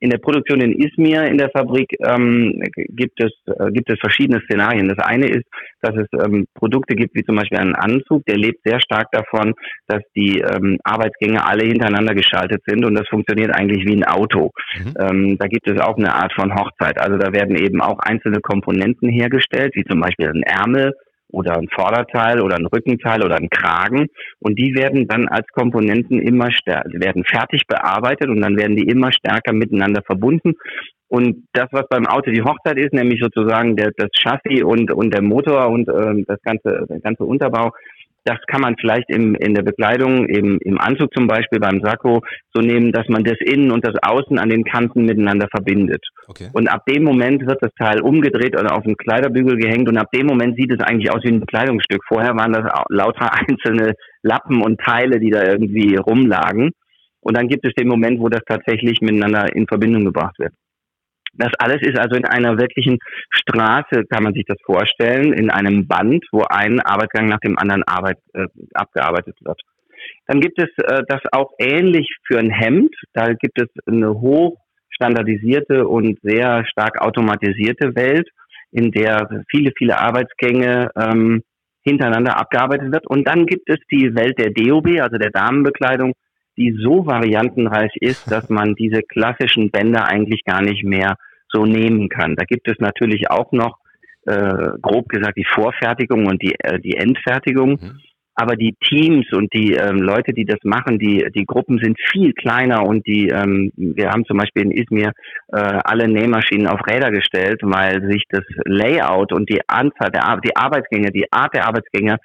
in 0.00 0.10
der 0.10 0.18
Produktion 0.18 0.60
in 0.60 0.72
Izmir 0.72 1.22
in 1.24 1.38
der 1.38 1.50
Fabrik 1.50 1.88
ähm, 2.04 2.60
gibt 3.00 3.22
es 3.22 3.32
äh, 3.46 3.70
gibt 3.70 3.88
es 3.88 3.98
verschiedene 4.00 4.40
Szenarien. 4.40 4.88
Das 4.88 4.98
eine 4.98 5.28
ist, 5.28 5.46
dass 5.82 5.94
es 5.96 6.08
ähm, 6.24 6.46
Produkte 6.54 6.96
gibt, 6.96 7.14
wie 7.14 7.22
zum 7.22 7.36
Beispiel 7.36 7.58
einen 7.58 7.76
Anzug, 7.76 8.24
der 8.26 8.36
lebt 8.36 8.60
sehr 8.64 8.80
stark 8.80 9.08
davon, 9.12 9.54
dass 9.86 10.02
die 10.16 10.40
ähm, 10.40 10.78
Arbeitsgänge 10.82 11.46
alle 11.46 11.64
hintereinander 11.64 12.14
geschaltet 12.14 12.62
sind 12.66 12.84
und 12.84 12.94
das 12.98 13.08
funktioniert 13.08 13.54
eigentlich 13.54 13.86
wie 13.86 13.96
ein 13.96 14.04
Auto. 14.04 14.50
Mhm. 14.76 14.94
Ähm, 14.98 15.38
da 15.38 15.46
gibt 15.46 15.68
es 15.68 15.80
auch 15.80 15.96
eine 15.96 16.12
Art 16.12 16.32
von 16.32 16.52
Hochzeit. 16.52 16.98
Also 16.98 17.16
da 17.16 17.32
werden 17.32 17.56
eben 17.56 17.80
auch 17.80 18.00
einzelne 18.00 18.40
Komponenten 18.40 19.08
hergestellt, 19.08 19.76
wie 19.76 19.84
zum 19.84 20.00
Beispiel 20.00 20.28
ein 20.28 20.42
Ärmel 20.42 20.92
oder 21.34 21.58
ein 21.58 21.68
Vorderteil 21.68 22.40
oder 22.40 22.56
ein 22.56 22.66
Rückenteil 22.66 23.24
oder 23.24 23.36
ein 23.36 23.50
Kragen. 23.50 24.06
Und 24.38 24.58
die 24.58 24.74
werden 24.74 25.08
dann 25.08 25.28
als 25.28 25.46
Komponenten 25.48 26.20
immer 26.20 26.50
stärker, 26.52 26.88
werden 26.92 27.24
fertig 27.24 27.66
bearbeitet 27.66 28.28
und 28.28 28.40
dann 28.40 28.56
werden 28.56 28.76
die 28.76 28.88
immer 28.88 29.12
stärker 29.12 29.52
miteinander 29.52 30.02
verbunden. 30.02 30.54
Und 31.08 31.46
das, 31.52 31.68
was 31.70 31.86
beim 31.88 32.06
Auto 32.06 32.30
die 32.30 32.42
Hochzeit 32.42 32.78
ist, 32.78 32.92
nämlich 32.92 33.20
sozusagen 33.20 33.76
der, 33.76 33.92
das 33.96 34.10
Chassis 34.18 34.62
und, 34.64 34.90
und 34.92 35.12
der 35.12 35.22
Motor 35.22 35.68
und 35.68 35.88
äh, 35.88 36.24
das 36.26 36.40
ganze, 36.42 36.86
der 36.88 37.00
ganze 37.00 37.24
Unterbau, 37.24 37.72
das 38.24 38.38
kann 38.46 38.62
man 38.62 38.76
vielleicht 38.80 39.10
im, 39.10 39.34
in 39.34 39.54
der 39.54 39.62
Bekleidung, 39.62 40.26
im, 40.26 40.58
im 40.62 40.78
Anzug 40.78 41.12
zum 41.14 41.26
Beispiel, 41.26 41.60
beim 41.60 41.80
Sakko, 41.82 42.22
so 42.52 42.62
nehmen, 42.62 42.90
dass 42.92 43.08
man 43.08 43.22
das 43.22 43.38
Innen 43.40 43.70
und 43.70 43.86
das 43.86 43.94
Außen 44.02 44.38
an 44.38 44.48
den 44.48 44.64
Kanten 44.64 45.04
miteinander 45.04 45.46
verbindet. 45.50 46.04
Okay. 46.26 46.48
Und 46.52 46.68
ab 46.68 46.84
dem 46.86 47.04
Moment 47.04 47.46
wird 47.46 47.62
das 47.62 47.72
Teil 47.78 48.00
umgedreht 48.00 48.58
oder 48.58 48.74
auf 48.74 48.84
den 48.84 48.96
Kleiderbügel 48.96 49.56
gehängt 49.56 49.88
und 49.88 49.98
ab 49.98 50.10
dem 50.12 50.26
Moment 50.26 50.56
sieht 50.56 50.72
es 50.72 50.80
eigentlich 50.80 51.12
aus 51.12 51.22
wie 51.22 51.28
ein 51.28 51.40
Bekleidungsstück. 51.40 52.02
Vorher 52.08 52.34
waren 52.36 52.52
das 52.52 52.64
lauter 52.88 53.30
einzelne 53.48 53.94
Lappen 54.22 54.62
und 54.62 54.80
Teile, 54.80 55.20
die 55.20 55.30
da 55.30 55.44
irgendwie 55.44 55.96
rumlagen. 55.96 56.70
Und 57.20 57.36
dann 57.36 57.48
gibt 57.48 57.66
es 57.66 57.72
den 57.74 57.88
Moment, 57.88 58.20
wo 58.20 58.28
das 58.28 58.42
tatsächlich 58.46 59.00
miteinander 59.00 59.54
in 59.54 59.66
Verbindung 59.66 60.04
gebracht 60.04 60.38
wird. 60.38 60.52
Das 61.36 61.52
alles 61.58 61.82
ist 61.82 61.98
also 61.98 62.16
in 62.16 62.24
einer 62.24 62.58
wirklichen 62.58 62.98
Straße, 63.30 64.04
kann 64.08 64.22
man 64.22 64.34
sich 64.34 64.44
das 64.46 64.58
vorstellen, 64.64 65.32
in 65.32 65.50
einem 65.50 65.86
Band, 65.86 66.24
wo 66.32 66.42
ein 66.48 66.80
Arbeitsgang 66.80 67.26
nach 67.26 67.40
dem 67.40 67.58
anderen 67.58 67.82
Arbeit, 67.84 68.18
äh, 68.34 68.46
abgearbeitet 68.72 69.36
wird. 69.40 69.60
Dann 70.26 70.40
gibt 70.40 70.58
es 70.58 70.68
äh, 70.84 71.02
das 71.08 71.20
auch 71.32 71.52
ähnlich 71.58 72.08
für 72.26 72.38
ein 72.38 72.50
Hemd. 72.50 72.94
Da 73.12 73.32
gibt 73.32 73.60
es 73.60 73.68
eine 73.86 74.10
hoch 74.10 74.58
standardisierte 74.90 75.86
und 75.88 76.18
sehr 76.22 76.64
stark 76.66 77.00
automatisierte 77.00 77.94
Welt, 77.96 78.28
in 78.70 78.90
der 78.90 79.44
viele, 79.50 79.72
viele 79.76 79.98
Arbeitsgänge 79.98 80.90
ähm, 80.96 81.42
hintereinander 81.82 82.38
abgearbeitet 82.38 82.92
wird. 82.92 83.06
Und 83.06 83.28
dann 83.28 83.46
gibt 83.46 83.68
es 83.68 83.78
die 83.90 84.14
Welt 84.14 84.38
der 84.38 84.50
DOB, 84.50 85.00
also 85.00 85.18
der 85.18 85.30
Damenbekleidung, 85.30 86.14
die 86.56 86.76
so 86.82 87.06
variantenreich 87.06 87.92
ist, 88.00 88.30
dass 88.30 88.48
man 88.48 88.74
diese 88.74 89.02
klassischen 89.02 89.70
Bänder 89.70 90.06
eigentlich 90.06 90.44
gar 90.44 90.62
nicht 90.62 90.84
mehr 90.84 91.16
so 91.48 91.64
nehmen 91.64 92.08
kann. 92.08 92.36
Da 92.36 92.44
gibt 92.44 92.68
es 92.68 92.78
natürlich 92.78 93.30
auch 93.30 93.52
noch, 93.52 93.78
äh, 94.26 94.78
grob 94.80 95.08
gesagt, 95.08 95.36
die 95.36 95.46
Vorfertigung 95.46 96.26
und 96.26 96.42
die, 96.42 96.54
äh, 96.58 96.80
die 96.80 96.96
Endfertigung. 96.96 97.78
Mhm. 97.80 98.00
Aber 98.36 98.56
die 98.56 98.74
Teams 98.82 99.26
und 99.32 99.52
die 99.54 99.74
ähm, 99.74 99.98
Leute, 99.98 100.32
die 100.32 100.44
das 100.44 100.58
machen, 100.64 100.98
die, 100.98 101.24
die 101.36 101.44
Gruppen 101.44 101.78
sind 101.78 101.96
viel 102.10 102.32
kleiner 102.32 102.84
und 102.84 103.06
die, 103.06 103.28
ähm, 103.28 103.70
wir 103.76 104.10
haben 104.10 104.24
zum 104.24 104.38
Beispiel 104.38 104.64
in 104.64 104.72
Izmir 104.72 105.12
äh, 105.52 105.56
alle 105.56 106.08
Nähmaschinen 106.08 106.66
auf 106.66 106.80
Räder 106.84 107.12
gestellt, 107.12 107.60
weil 107.62 108.02
sich 108.10 108.24
das 108.30 108.42
Layout 108.64 109.32
und 109.32 109.48
die 109.48 109.60
Anzahl 109.68 110.10
der 110.10 110.40
die 110.44 110.56
Arbeitsgänge, 110.56 111.12
die 111.12 111.30
Art 111.30 111.54
der 111.54 111.68
Arbeitsgänge 111.68 112.16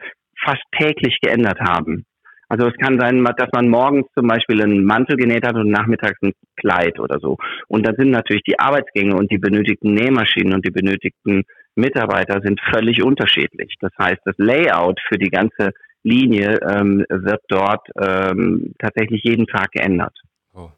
fast 0.43 0.63
täglich 0.79 1.19
geändert 1.21 1.59
haben. 1.59 2.05
Also 2.49 2.67
es 2.67 2.73
kann 2.77 2.99
sein, 2.99 3.23
dass 3.23 3.49
man 3.53 3.69
morgens 3.69 4.07
zum 4.15 4.27
Beispiel 4.27 4.61
einen 4.61 4.83
Mantel 4.83 5.15
genäht 5.15 5.45
hat 5.45 5.55
und 5.55 5.69
nachmittags 5.69 6.19
ein 6.23 6.33
Kleid 6.57 6.99
oder 6.99 7.19
so. 7.19 7.37
Und 7.67 7.85
dann 7.85 7.95
sind 7.95 8.09
natürlich 8.09 8.43
die 8.43 8.59
Arbeitsgänge 8.59 9.15
und 9.15 9.31
die 9.31 9.37
benötigten 9.37 9.93
Nähmaschinen 9.93 10.55
und 10.55 10.65
die 10.65 10.71
benötigten 10.71 11.43
Mitarbeiter 11.75 12.41
sind 12.43 12.59
völlig 12.73 13.03
unterschiedlich. 13.03 13.75
Das 13.79 13.91
heißt, 13.99 14.19
das 14.25 14.35
Layout 14.37 14.99
für 15.07 15.19
die 15.19 15.29
ganze 15.29 15.71
Linie 16.03 16.59
ähm, 16.67 17.05
wird 17.07 17.41
dort 17.49 17.87
ähm, 18.01 18.73
tatsächlich 18.79 19.23
jeden 19.23 19.45
Tag 19.45 19.71
geändert. 19.71 20.17
Oh. 20.53 20.69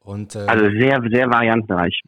Und, 0.00 0.34
äh, 0.34 0.40
also 0.40 0.68
sehr, 0.70 1.00
sehr 1.10 1.30
variantenreich. 1.30 2.00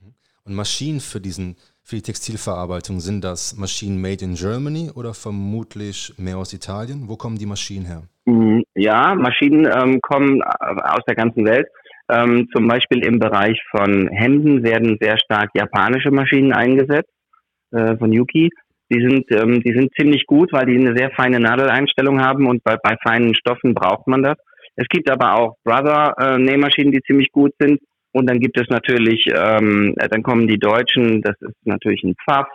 Und 0.45 0.55
Maschinen 0.55 1.01
für 1.01 1.21
diesen 1.21 1.57
für 1.87 1.95
die 1.95 2.03
Textilverarbeitung, 2.03 2.99
sind 2.99 3.23
das 3.23 3.57
Maschinen 3.57 4.01
made 4.01 4.25
in 4.25 4.35
Germany 4.35 4.91
oder 4.93 5.15
vermutlich 5.15 6.13
mehr 6.19 6.37
aus 6.37 6.53
Italien? 6.53 7.05
Wo 7.07 7.17
kommen 7.17 7.39
die 7.39 7.47
Maschinen 7.47 7.87
her? 7.87 8.03
Mm, 8.25 8.63
ja, 8.75 9.15
Maschinen 9.15 9.67
ähm, 9.67 10.01
kommen 10.03 10.41
äh, 10.41 10.81
aus 10.83 11.05
der 11.07 11.15
ganzen 11.15 11.47
Welt. 11.47 11.69
Ähm, 12.09 12.49
zum 12.53 12.67
Beispiel 12.67 13.07
im 13.07 13.21
Bereich 13.21 13.61
von 13.71 14.09
Hemden 14.09 14.65
werden 14.65 14.99
sehr 15.01 15.17
stark 15.17 15.51
japanische 15.55 16.11
Maschinen 16.11 16.53
eingesetzt 16.53 17.13
äh, 17.71 17.97
von 17.97 18.13
Yuki. 18.13 18.51
Die 18.91 19.01
sind, 19.01 19.25
ähm, 19.31 19.61
die 19.63 19.73
sind 19.73 19.95
ziemlich 19.95 20.27
gut, 20.27 20.53
weil 20.53 20.67
die 20.67 20.77
eine 20.77 20.97
sehr 20.97 21.13
feine 21.13 21.39
Nadeleinstellung 21.39 22.21
haben 22.21 22.49
und 22.49 22.65
bei, 22.65 22.77
bei 22.83 22.97
feinen 23.01 23.37
Stoffen 23.37 23.75
braucht 23.75 24.09
man 24.09 24.25
das. 24.25 24.37
Es 24.75 24.89
gibt 24.89 25.09
aber 25.09 25.35
auch 25.35 25.57
Brother-Nähmaschinen, 25.63 26.93
äh, 26.93 26.97
die 26.97 27.03
ziemlich 27.07 27.31
gut 27.31 27.53
sind. 27.61 27.79
Und 28.17 28.31
dann 28.31 28.41
gibt 28.41 28.59
es 28.59 28.67
natürlich, 28.71 29.27
ähm, 29.27 29.95
dann 29.95 30.23
kommen 30.23 30.49
die 30.49 30.59
Deutschen, 30.59 31.21
das 31.21 31.37
ist 31.39 31.55
natürlich 31.67 32.03
ein 32.03 32.15
Pfaff, 32.25 32.47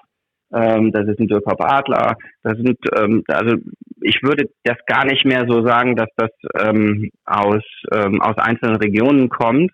ähm, 0.52 0.92
das 0.92 1.08
ist 1.08 1.20
ein 1.20 1.28
Dirkop 1.28 1.64
Adler, 1.64 2.16
das 2.42 2.58
sind, 2.58 2.80
ähm, 2.98 3.24
also 3.28 3.58
ich 4.02 4.24
würde 4.24 4.50
das 4.64 4.78
gar 4.88 5.06
nicht 5.06 5.24
mehr 5.24 5.46
so 5.48 5.64
sagen, 5.64 5.96
dass 5.96 6.10
das 6.18 6.32
ähm, 6.58 7.12
aus, 7.26 7.62
ähm, 7.94 8.20
aus 8.22 8.36
einzelnen 8.38 8.78
Regionen 8.78 9.30
kommt. 9.30 9.72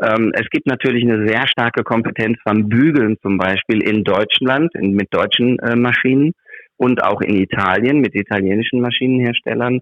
Ähm, 0.00 0.30
es 0.34 0.48
gibt 0.50 0.68
natürlich 0.68 1.02
eine 1.02 1.26
sehr 1.26 1.48
starke 1.48 1.82
Kompetenz 1.82 2.38
beim 2.44 2.68
Bügeln 2.68 3.16
zum 3.20 3.36
Beispiel 3.36 3.82
in 3.82 4.04
Deutschland 4.04 4.72
in, 4.76 4.92
mit 4.92 5.12
deutschen 5.12 5.58
äh, 5.58 5.74
Maschinen 5.74 6.30
und 6.76 7.02
auch 7.02 7.20
in 7.20 7.34
Italien 7.34 7.98
mit 7.98 8.14
italienischen 8.14 8.80
Maschinenherstellern. 8.80 9.80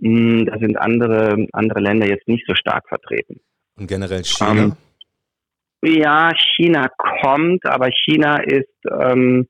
Hm, 0.00 0.46
da 0.46 0.58
sind 0.58 0.78
andere, 0.78 1.46
andere 1.52 1.80
Länder 1.80 2.08
jetzt 2.08 2.26
nicht 2.26 2.46
so 2.46 2.54
stark 2.54 2.88
vertreten. 2.88 3.40
Und 3.76 3.86
generell 3.86 4.24
China? 4.24 4.62
Ähm, 4.62 4.76
ja, 5.84 6.32
China 6.56 6.88
kommt, 6.96 7.64
aber 7.66 7.90
China 7.90 8.38
ist 8.38 8.68
ähm, 8.90 9.46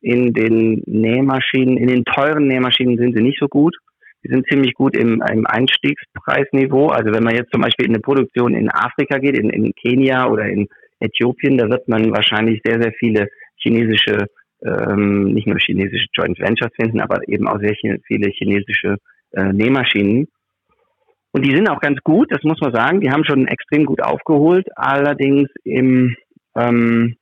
in 0.00 0.32
den 0.32 0.82
Nähmaschinen, 0.86 1.76
in 1.76 1.88
den 1.88 2.04
teuren 2.04 2.46
Nähmaschinen 2.46 2.96
sind 2.98 3.16
sie 3.16 3.22
nicht 3.22 3.38
so 3.40 3.48
gut. 3.48 3.76
Sie 4.22 4.32
sind 4.32 4.46
ziemlich 4.48 4.74
gut 4.74 4.96
im, 4.96 5.22
im 5.32 5.46
Einstiegspreisniveau. 5.46 6.88
Also 6.88 7.12
wenn 7.12 7.22
man 7.22 7.34
jetzt 7.34 7.52
zum 7.52 7.62
Beispiel 7.62 7.86
in 7.86 7.92
eine 7.92 8.00
Produktion 8.00 8.54
in 8.54 8.70
Afrika 8.70 9.18
geht, 9.18 9.38
in, 9.38 9.50
in 9.50 9.72
Kenia 9.74 10.28
oder 10.28 10.46
in 10.46 10.68
Äthiopien, 11.00 11.58
da 11.58 11.68
wird 11.68 11.88
man 11.88 12.10
wahrscheinlich 12.12 12.60
sehr, 12.64 12.80
sehr 12.80 12.92
viele 12.98 13.28
chinesische, 13.56 14.26
ähm, 14.64 15.32
nicht 15.32 15.46
nur 15.46 15.58
chinesische 15.58 16.06
Joint 16.12 16.38
Ventures 16.40 16.72
finden, 16.74 17.00
aber 17.00 17.20
eben 17.28 17.46
auch 17.46 17.60
sehr 17.60 17.74
viele 18.06 18.30
chinesische 18.30 18.96
äh, 19.32 19.52
Nähmaschinen. 19.52 20.28
Und 21.36 21.42
die 21.42 21.54
sind 21.54 21.68
auch 21.68 21.80
ganz 21.80 21.98
gut, 22.02 22.32
das 22.32 22.42
muss 22.44 22.58
man 22.62 22.72
sagen. 22.72 23.02
Die 23.02 23.10
haben 23.10 23.26
schon 23.26 23.46
extrem 23.46 23.84
gut 23.84 24.02
aufgeholt. 24.02 24.66
Allerdings 24.74 25.50
im, 25.64 26.16
ähm, 26.54 27.16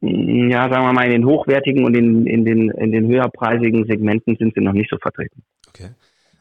ja, 0.00 0.68
sagen 0.68 0.84
wir 0.84 0.92
mal, 0.92 1.04
in 1.04 1.12
den 1.12 1.24
hochwertigen 1.24 1.84
und 1.84 1.96
in, 1.96 2.26
in, 2.26 2.44
den, 2.44 2.72
in 2.72 2.90
den 2.90 3.06
höherpreisigen 3.06 3.86
Segmenten 3.86 4.34
sind 4.34 4.54
sie 4.56 4.62
noch 4.62 4.72
nicht 4.72 4.90
so 4.90 4.96
vertreten. 5.00 5.44
Okay. 5.68 5.90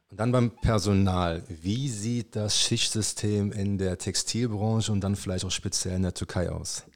Und 0.09 0.19
dann 0.19 0.31
beim 0.31 0.49
Personal. 0.63 1.43
Wie 1.47 1.87
sieht 1.89 2.35
das 2.35 2.59
Schichtsystem 2.59 3.51
in 3.51 3.77
der 3.77 3.99
Textilbranche 3.99 4.91
und 4.91 5.03
dann 5.03 5.15
vielleicht 5.15 5.45
auch 5.45 5.51
speziell 5.51 5.97
in 5.97 6.01
der 6.01 6.15
Türkei 6.15 6.49
aus? 6.49 6.89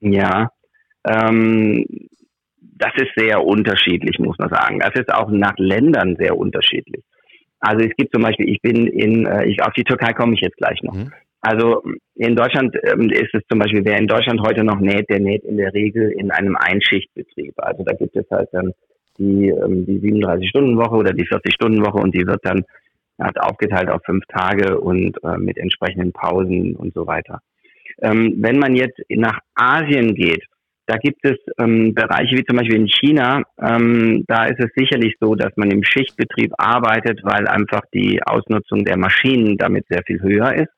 Ja, 0.00 0.52
ähm, 1.04 1.84
das 2.56 2.92
ist 2.96 3.10
sehr 3.14 3.44
unterschiedlich, 3.44 4.18
muss 4.20 4.38
man 4.38 4.48
sagen. 4.48 4.78
Das 4.78 4.94
ist 4.94 5.12
auch 5.12 5.28
nach 5.28 5.58
Ländern 5.58 6.16
sehr 6.18 6.34
unterschiedlich. 6.34 7.04
Also 7.60 7.84
es 7.84 7.94
gibt 7.96 8.12
zum 8.12 8.22
Beispiel, 8.22 8.48
ich 8.48 8.60
bin 8.62 8.86
in, 8.86 9.26
äh, 9.26 9.46
ich, 9.46 9.62
auf 9.62 9.72
die 9.72 9.84
Türkei 9.84 10.12
komme 10.12 10.34
ich 10.34 10.40
jetzt 10.40 10.56
gleich 10.56 10.82
noch. 10.82 10.94
Mhm. 10.94 11.12
Also 11.40 11.82
in 12.16 12.34
Deutschland 12.34 12.76
ähm, 12.82 13.10
ist 13.10 13.32
es 13.32 13.42
zum 13.48 13.58
Beispiel, 13.58 13.84
wer 13.84 13.98
in 13.98 14.08
Deutschland 14.08 14.40
heute 14.40 14.64
noch 14.64 14.80
näht, 14.80 15.08
der 15.08 15.20
näht 15.20 15.44
in 15.44 15.56
der 15.56 15.72
Regel 15.72 16.10
in 16.10 16.30
einem 16.30 16.56
Einschichtbetrieb. 16.56 17.54
Also 17.58 17.84
da 17.84 17.94
gibt 17.94 18.16
es 18.16 18.26
halt 18.30 18.48
dann 18.52 18.72
die, 19.18 19.48
ähm, 19.48 19.86
die 19.86 20.00
37-Stunden-Woche 20.00 20.96
oder 20.96 21.12
die 21.12 21.26
40-Stunden-Woche 21.26 21.98
und 21.98 22.14
die 22.14 22.26
wird 22.26 22.40
dann 22.42 22.64
halt 23.20 23.40
aufgeteilt 23.40 23.88
auf 23.88 24.02
fünf 24.04 24.24
Tage 24.26 24.80
und 24.80 25.16
äh, 25.24 25.36
mit 25.38 25.58
entsprechenden 25.58 26.12
Pausen 26.12 26.76
und 26.76 26.94
so 26.94 27.06
weiter. 27.06 27.40
Ähm, 28.00 28.34
wenn 28.38 28.58
man 28.58 28.76
jetzt 28.76 28.98
nach 29.08 29.38
Asien 29.54 30.14
geht, 30.14 30.44
da 30.88 30.96
gibt 30.96 31.22
es 31.22 31.36
ähm, 31.58 31.94
Bereiche 31.94 32.36
wie 32.36 32.44
zum 32.44 32.56
Beispiel 32.56 32.80
in 32.80 32.88
China, 32.88 33.42
ähm, 33.60 34.24
da 34.26 34.46
ist 34.46 34.58
es 34.58 34.70
sicherlich 34.74 35.16
so, 35.20 35.34
dass 35.34 35.54
man 35.56 35.70
im 35.70 35.84
Schichtbetrieb 35.84 36.52
arbeitet, 36.56 37.20
weil 37.24 37.46
einfach 37.46 37.82
die 37.92 38.22
Ausnutzung 38.24 38.84
der 38.86 38.96
Maschinen 38.96 39.58
damit 39.58 39.84
sehr 39.90 40.02
viel 40.06 40.20
höher 40.22 40.54
ist. 40.54 40.72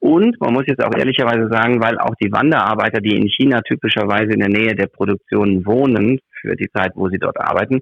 Und 0.00 0.38
man 0.38 0.52
muss 0.52 0.66
jetzt 0.66 0.84
auch 0.84 0.94
ehrlicherweise 0.94 1.48
sagen, 1.48 1.80
weil 1.80 1.98
auch 1.98 2.14
die 2.22 2.30
Wanderarbeiter, 2.30 3.00
die 3.00 3.16
in 3.16 3.26
China 3.30 3.62
typischerweise 3.62 4.34
in 4.34 4.40
der 4.40 4.50
Nähe 4.50 4.74
der 4.74 4.86
Produktion 4.86 5.64
wohnen, 5.64 6.20
für 6.42 6.54
die 6.56 6.68
Zeit, 6.70 6.92
wo 6.94 7.08
sie 7.08 7.18
dort 7.18 7.40
arbeiten, 7.40 7.80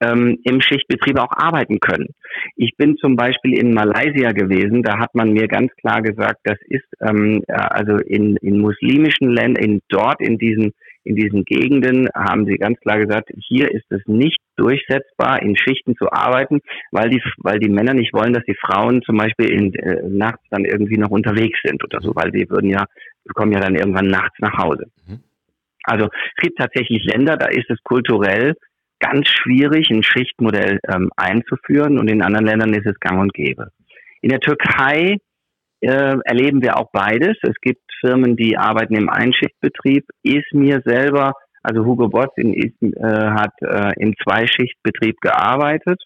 ähm, 0.00 0.38
im 0.44 0.60
Schichtbetrieb 0.60 1.18
auch 1.18 1.32
arbeiten 1.32 1.80
können. 1.80 2.10
Ich 2.54 2.76
bin 2.76 2.96
zum 2.98 3.16
Beispiel 3.16 3.58
in 3.58 3.74
Malaysia 3.74 4.30
gewesen, 4.30 4.84
da 4.84 5.00
hat 5.00 5.16
man 5.16 5.32
mir 5.32 5.48
ganz 5.48 5.72
klar 5.80 6.00
gesagt, 6.00 6.38
das 6.44 6.58
ist 6.68 6.86
ähm, 7.00 7.42
also 7.48 7.96
in, 7.96 8.36
in 8.36 8.60
muslimischen 8.60 9.30
Ländern, 9.30 9.64
in, 9.64 9.80
dort 9.88 10.20
in 10.20 10.38
diesen 10.38 10.74
in 11.08 11.16
diesen 11.16 11.44
Gegenden 11.44 12.08
haben 12.14 12.44
sie 12.44 12.56
ganz 12.56 12.78
klar 12.80 12.98
gesagt, 12.98 13.30
hier 13.48 13.72
ist 13.72 13.90
es 13.90 14.02
nicht 14.06 14.38
durchsetzbar, 14.56 15.40
in 15.40 15.56
Schichten 15.56 15.96
zu 15.96 16.12
arbeiten, 16.12 16.60
weil 16.92 17.08
die, 17.08 17.22
weil 17.38 17.58
die 17.58 17.70
Männer 17.70 17.94
nicht 17.94 18.12
wollen, 18.12 18.34
dass 18.34 18.44
die 18.44 18.56
Frauen 18.60 19.00
zum 19.02 19.16
Beispiel 19.16 19.50
in, 19.50 19.74
äh, 19.74 20.02
nachts 20.06 20.42
dann 20.50 20.66
irgendwie 20.66 20.98
noch 20.98 21.10
unterwegs 21.10 21.58
sind 21.64 21.82
oder 21.82 22.00
so, 22.02 22.12
weil 22.14 22.30
sie 22.32 22.48
würden 22.50 22.68
ja, 22.68 22.84
kommen 23.34 23.52
ja 23.52 23.60
dann 23.60 23.74
irgendwann 23.74 24.08
nachts 24.08 24.36
nach 24.40 24.58
Hause. 24.58 24.84
Mhm. 25.06 25.20
Also 25.84 26.06
es 26.06 26.42
gibt 26.42 26.58
tatsächlich 26.58 27.02
Länder, 27.04 27.38
da 27.38 27.46
ist 27.46 27.70
es 27.70 27.82
kulturell 27.82 28.54
ganz 29.00 29.28
schwierig, 29.28 29.88
ein 29.90 30.02
Schichtmodell 30.02 30.78
ähm, 30.92 31.10
einzuführen 31.16 31.98
und 31.98 32.10
in 32.10 32.20
anderen 32.20 32.46
Ländern 32.46 32.74
ist 32.74 32.86
es 32.86 33.00
gang 33.00 33.20
und 33.20 33.32
gäbe. 33.32 33.68
In 34.20 34.28
der 34.28 34.40
Türkei 34.40 35.16
äh, 35.80 36.16
erleben 36.24 36.62
wir 36.62 36.76
auch 36.76 36.90
beides. 36.92 37.36
Es 37.42 37.54
gibt 37.60 37.82
Firmen, 38.00 38.36
die 38.36 38.56
arbeiten 38.56 38.94
im 38.94 39.08
Einschichtbetrieb. 39.08 40.04
Ist 40.22 40.52
mir 40.52 40.82
selber, 40.84 41.32
also 41.62 41.84
Hugo 41.84 42.08
Boss 42.08 42.28
in, 42.36 42.54
äh, 42.54 42.70
hat 43.02 43.52
äh, 43.60 43.92
im 43.98 44.14
Zweischichtbetrieb 44.22 45.20
gearbeitet, 45.20 46.02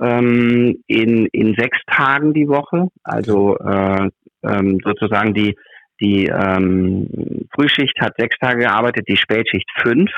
ähm, 0.00 0.82
in, 0.86 1.26
in 1.32 1.54
sechs 1.56 1.78
Tagen 1.86 2.32
die 2.34 2.48
Woche. 2.48 2.88
Also 3.02 3.56
äh, 3.58 4.08
ähm, 4.44 4.78
sozusagen 4.84 5.34
die, 5.34 5.56
die 6.00 6.26
ähm, 6.26 7.46
Frühschicht 7.54 8.00
hat 8.00 8.14
sechs 8.16 8.36
Tage 8.38 8.60
gearbeitet, 8.60 9.06
die 9.08 9.16
Spätschicht 9.16 9.70
fünf. 9.82 10.10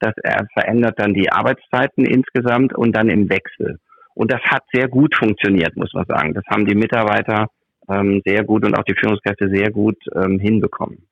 Das 0.00 0.14
verändert 0.52 0.94
dann 0.98 1.12
die 1.12 1.30
Arbeitszeiten 1.30 2.04
insgesamt 2.04 2.72
und 2.72 2.94
dann 2.94 3.08
im 3.08 3.28
Wechsel. 3.28 3.78
Und 4.14 4.32
das 4.32 4.40
hat 4.42 4.62
sehr 4.72 4.88
gut 4.88 5.14
funktioniert, 5.14 5.76
muss 5.76 5.92
man 5.92 6.04
sagen. 6.06 6.34
Das 6.34 6.44
haben 6.48 6.66
die 6.66 6.76
Mitarbeiter 6.76 7.48
ähm, 7.88 8.22
sehr 8.24 8.44
gut 8.44 8.64
und 8.64 8.74
auch 8.74 8.84
die 8.84 8.94
Führungskräfte 8.94 9.48
sehr 9.48 9.70
gut 9.70 9.96
ähm, 10.14 10.38
hinbekommen. 10.38 11.06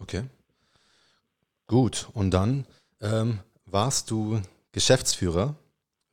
Okay. 0.00 0.22
Gut, 1.66 2.08
und 2.14 2.32
dann 2.32 2.64
ähm, 3.02 3.40
warst 3.66 4.10
du 4.10 4.40
Geschäftsführer 4.72 5.54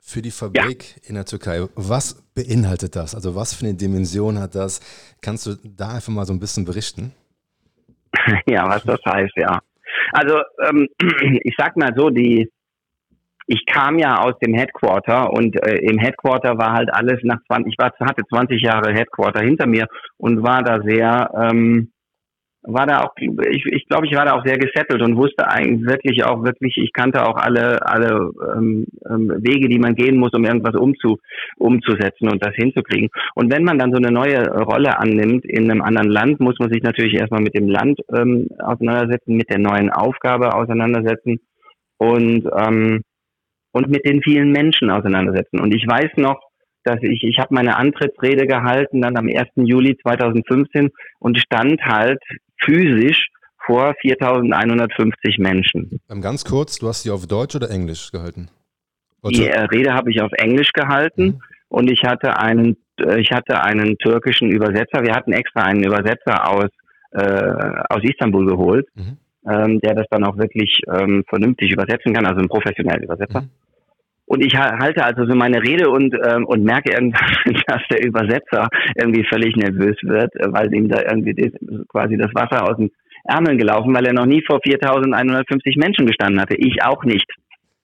für 0.00 0.22
die 0.22 0.30
Fabrik 0.30 0.96
ja. 0.96 1.08
in 1.08 1.14
der 1.14 1.24
Türkei. 1.24 1.66
Was 1.74 2.22
beinhaltet 2.34 2.94
das? 2.94 3.14
Also 3.14 3.34
was 3.34 3.54
für 3.54 3.64
eine 3.64 3.74
Dimension 3.74 4.38
hat 4.38 4.54
das? 4.54 4.80
Kannst 5.20 5.46
du 5.46 5.56
da 5.64 5.94
einfach 5.94 6.12
mal 6.12 6.26
so 6.26 6.32
ein 6.32 6.40
bisschen 6.40 6.64
berichten? 6.64 7.12
Ja, 8.46 8.68
was 8.68 8.82
das 8.82 9.00
heißt, 9.04 9.36
ja. 9.36 9.60
Also 10.12 10.38
ähm, 10.68 10.88
ich 11.44 11.54
sag 11.56 11.76
mal 11.76 11.92
so, 11.96 12.10
die 12.10 12.50
ich 13.46 13.64
kam 13.66 13.98
ja 13.98 14.18
aus 14.18 14.34
dem 14.40 14.54
Headquarter 14.54 15.32
und 15.32 15.56
äh, 15.64 15.78
im 15.78 15.98
Headquarter 15.98 16.58
war 16.58 16.72
halt 16.72 16.92
alles 16.92 17.20
nach 17.22 17.38
20, 17.46 17.72
ich 17.72 17.78
war, 17.78 17.92
hatte 18.00 18.22
20 18.28 18.60
Jahre 18.60 18.92
Headquarter 18.92 19.42
hinter 19.42 19.66
mir 19.66 19.86
und 20.16 20.42
war 20.42 20.62
da 20.62 20.80
sehr, 20.82 21.30
ähm, 21.40 21.92
war 22.68 22.84
da 22.84 23.02
auch, 23.02 23.12
ich, 23.16 23.64
ich 23.66 23.86
glaube, 23.86 24.06
ich 24.06 24.16
war 24.16 24.24
da 24.24 24.32
auch 24.32 24.44
sehr 24.44 24.58
gesettelt 24.58 25.00
und 25.00 25.16
wusste 25.16 25.48
eigentlich 25.48 25.86
wirklich 25.86 26.24
auch 26.24 26.42
wirklich, 26.42 26.76
ich 26.78 26.92
kannte 26.92 27.24
auch 27.24 27.36
alle, 27.36 27.86
alle 27.86 28.32
ähm, 28.56 28.86
ähm, 29.08 29.32
Wege, 29.38 29.68
die 29.68 29.78
man 29.78 29.94
gehen 29.94 30.18
muss, 30.18 30.32
um 30.32 30.44
irgendwas 30.44 30.74
umzu, 30.74 31.18
umzusetzen 31.58 32.28
und 32.28 32.44
das 32.44 32.56
hinzukriegen. 32.56 33.08
Und 33.36 33.52
wenn 33.52 33.62
man 33.62 33.78
dann 33.78 33.92
so 33.92 33.98
eine 33.98 34.10
neue 34.10 34.48
Rolle 34.48 34.98
annimmt 34.98 35.44
in 35.44 35.70
einem 35.70 35.82
anderen 35.82 36.10
Land, 36.10 36.40
muss 36.40 36.58
man 36.58 36.72
sich 36.72 36.82
natürlich 36.82 37.14
erstmal 37.14 37.42
mit 37.42 37.54
dem 37.54 37.68
Land 37.68 38.00
ähm, 38.12 38.48
auseinandersetzen, 38.58 39.36
mit 39.36 39.48
der 39.48 39.60
neuen 39.60 39.90
Aufgabe 39.90 40.52
auseinandersetzen 40.52 41.38
und 41.98 42.48
ähm, 42.58 43.02
und 43.76 43.88
mit 43.90 44.06
den 44.06 44.22
vielen 44.22 44.52
Menschen 44.52 44.90
auseinandersetzen. 44.90 45.60
Und 45.60 45.74
ich 45.74 45.86
weiß 45.86 46.12
noch, 46.16 46.40
dass 46.82 46.96
ich, 47.02 47.22
ich 47.24 47.38
habe 47.38 47.52
meine 47.52 47.76
Antrittsrede 47.76 48.46
gehalten 48.46 49.02
dann 49.02 49.18
am 49.18 49.28
1. 49.28 49.48
Juli 49.56 49.98
2015 50.00 50.88
und 51.18 51.38
stand 51.38 51.82
halt 51.82 52.22
physisch 52.64 53.28
vor 53.66 53.94
4150 54.00 55.38
Menschen. 55.38 56.00
Ähm, 56.08 56.22
ganz 56.22 56.46
kurz, 56.46 56.78
du 56.78 56.88
hast 56.88 57.02
sie 57.02 57.10
auf 57.10 57.26
Deutsch 57.26 57.54
oder 57.54 57.70
Englisch 57.70 58.10
gehalten? 58.12 58.48
Oder? 59.22 59.32
Die 59.32 59.46
äh, 59.46 59.60
Rede 59.64 59.92
habe 59.92 60.10
ich 60.10 60.22
auf 60.22 60.32
Englisch 60.32 60.72
gehalten 60.72 61.24
mhm. 61.24 61.40
und 61.68 61.90
ich 61.90 62.02
hatte 62.02 62.38
einen 62.38 62.78
äh, 62.98 63.20
ich 63.20 63.30
hatte 63.30 63.62
einen 63.62 63.98
türkischen 63.98 64.50
Übersetzer. 64.50 65.02
Wir 65.02 65.14
hatten 65.14 65.34
extra 65.34 65.64
einen 65.64 65.84
Übersetzer 65.84 66.48
aus 66.48 66.70
äh, 67.10 67.82
aus 67.90 68.02
Istanbul 68.02 68.46
geholt, 68.46 68.86
mhm. 68.94 69.18
ähm, 69.46 69.80
der 69.80 69.94
das 69.94 70.06
dann 70.10 70.24
auch 70.24 70.38
wirklich 70.38 70.80
ähm, 70.90 71.24
vernünftig 71.28 71.72
übersetzen 71.72 72.14
kann, 72.14 72.24
also 72.24 72.40
ein 72.40 72.48
professioneller 72.48 73.02
Übersetzer. 73.02 73.42
Mhm. 73.42 73.50
Und 74.26 74.44
ich 74.44 74.54
halte 74.56 75.04
also 75.04 75.24
so 75.24 75.34
meine 75.36 75.62
Rede 75.62 75.88
und, 75.88 76.14
ähm, 76.26 76.46
und 76.46 76.64
merke 76.64 76.92
irgendwann, 76.92 77.62
dass 77.66 77.82
der 77.90 78.04
Übersetzer 78.04 78.68
irgendwie 78.96 79.24
völlig 79.24 79.54
nervös 79.56 79.96
wird, 80.02 80.32
weil 80.46 80.72
ihm 80.74 80.88
da 80.88 81.00
irgendwie 81.02 81.52
quasi 81.88 82.16
das 82.16 82.30
Wasser 82.34 82.68
aus 82.68 82.76
den 82.76 82.90
Ärmeln 83.24 83.58
gelaufen, 83.58 83.94
weil 83.94 84.06
er 84.06 84.12
noch 84.12 84.26
nie 84.26 84.42
vor 84.44 84.60
4150 84.64 85.76
Menschen 85.76 86.06
gestanden 86.06 86.40
hatte. 86.40 86.56
Ich 86.56 86.82
auch 86.82 87.04
nicht. 87.04 87.26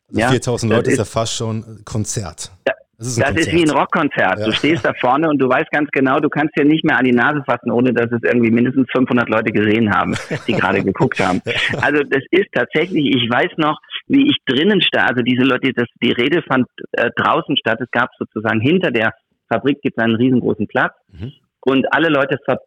Also 0.08 0.20
ja, 0.20 0.28
4000 0.28 0.72
Leute 0.72 0.90
ist, 0.90 0.98
ja 0.98 1.04
fast 1.04 1.36
schon 1.36 1.64
Konzert. 1.84 2.52
Ja, 2.66 2.74
das 2.98 3.06
ist, 3.08 3.20
das 3.20 3.34
ist 3.34 3.52
wie 3.52 3.62
ein 3.62 3.70
Rockkonzert. 3.70 4.38
Ja. 4.38 4.46
Du 4.46 4.52
stehst 4.52 4.84
da 4.84 4.92
vorne 5.00 5.28
und 5.28 5.38
du 5.38 5.48
weißt 5.48 5.70
ganz 5.70 5.88
genau, 5.90 6.20
du 6.20 6.28
kannst 6.28 6.56
dir 6.56 6.64
nicht 6.64 6.84
mehr 6.84 6.98
an 6.98 7.04
die 7.04 7.12
Nase 7.12 7.42
fassen, 7.44 7.70
ohne 7.70 7.92
dass 7.92 8.10
es 8.12 8.20
irgendwie 8.22 8.50
mindestens 8.50 8.86
500 8.92 9.28
Leute 9.28 9.52
gesehen 9.52 9.92
haben, 9.92 10.14
die 10.46 10.52
gerade 10.52 10.82
geguckt 10.82 11.18
haben. 11.20 11.40
Also 11.80 12.02
das 12.04 12.22
ist 12.30 12.46
tatsächlich, 12.52 13.14
ich 13.14 13.28
weiß 13.30 13.56
noch, 13.56 13.78
wie 14.06 14.26
ich 14.26 14.36
drinnen 14.46 14.82
stand, 14.82 15.10
also 15.10 15.22
diese 15.22 15.44
Leute, 15.44 15.72
das, 15.74 15.86
die 16.02 16.12
Rede 16.12 16.42
fand 16.42 16.66
äh, 16.92 17.10
draußen 17.16 17.56
statt. 17.56 17.80
Es 17.80 17.90
gab 17.90 18.10
sozusagen 18.18 18.60
hinter 18.60 18.90
der 18.90 19.12
Fabrik 19.48 19.80
gibt 19.82 19.98
es 19.98 20.04
einen 20.04 20.16
riesengroßen 20.16 20.66
Platz. 20.66 20.92
Mhm. 21.08 21.32
Und 21.64 21.86
alle 21.92 22.08
Leute 22.08 22.38
ver 22.44 22.58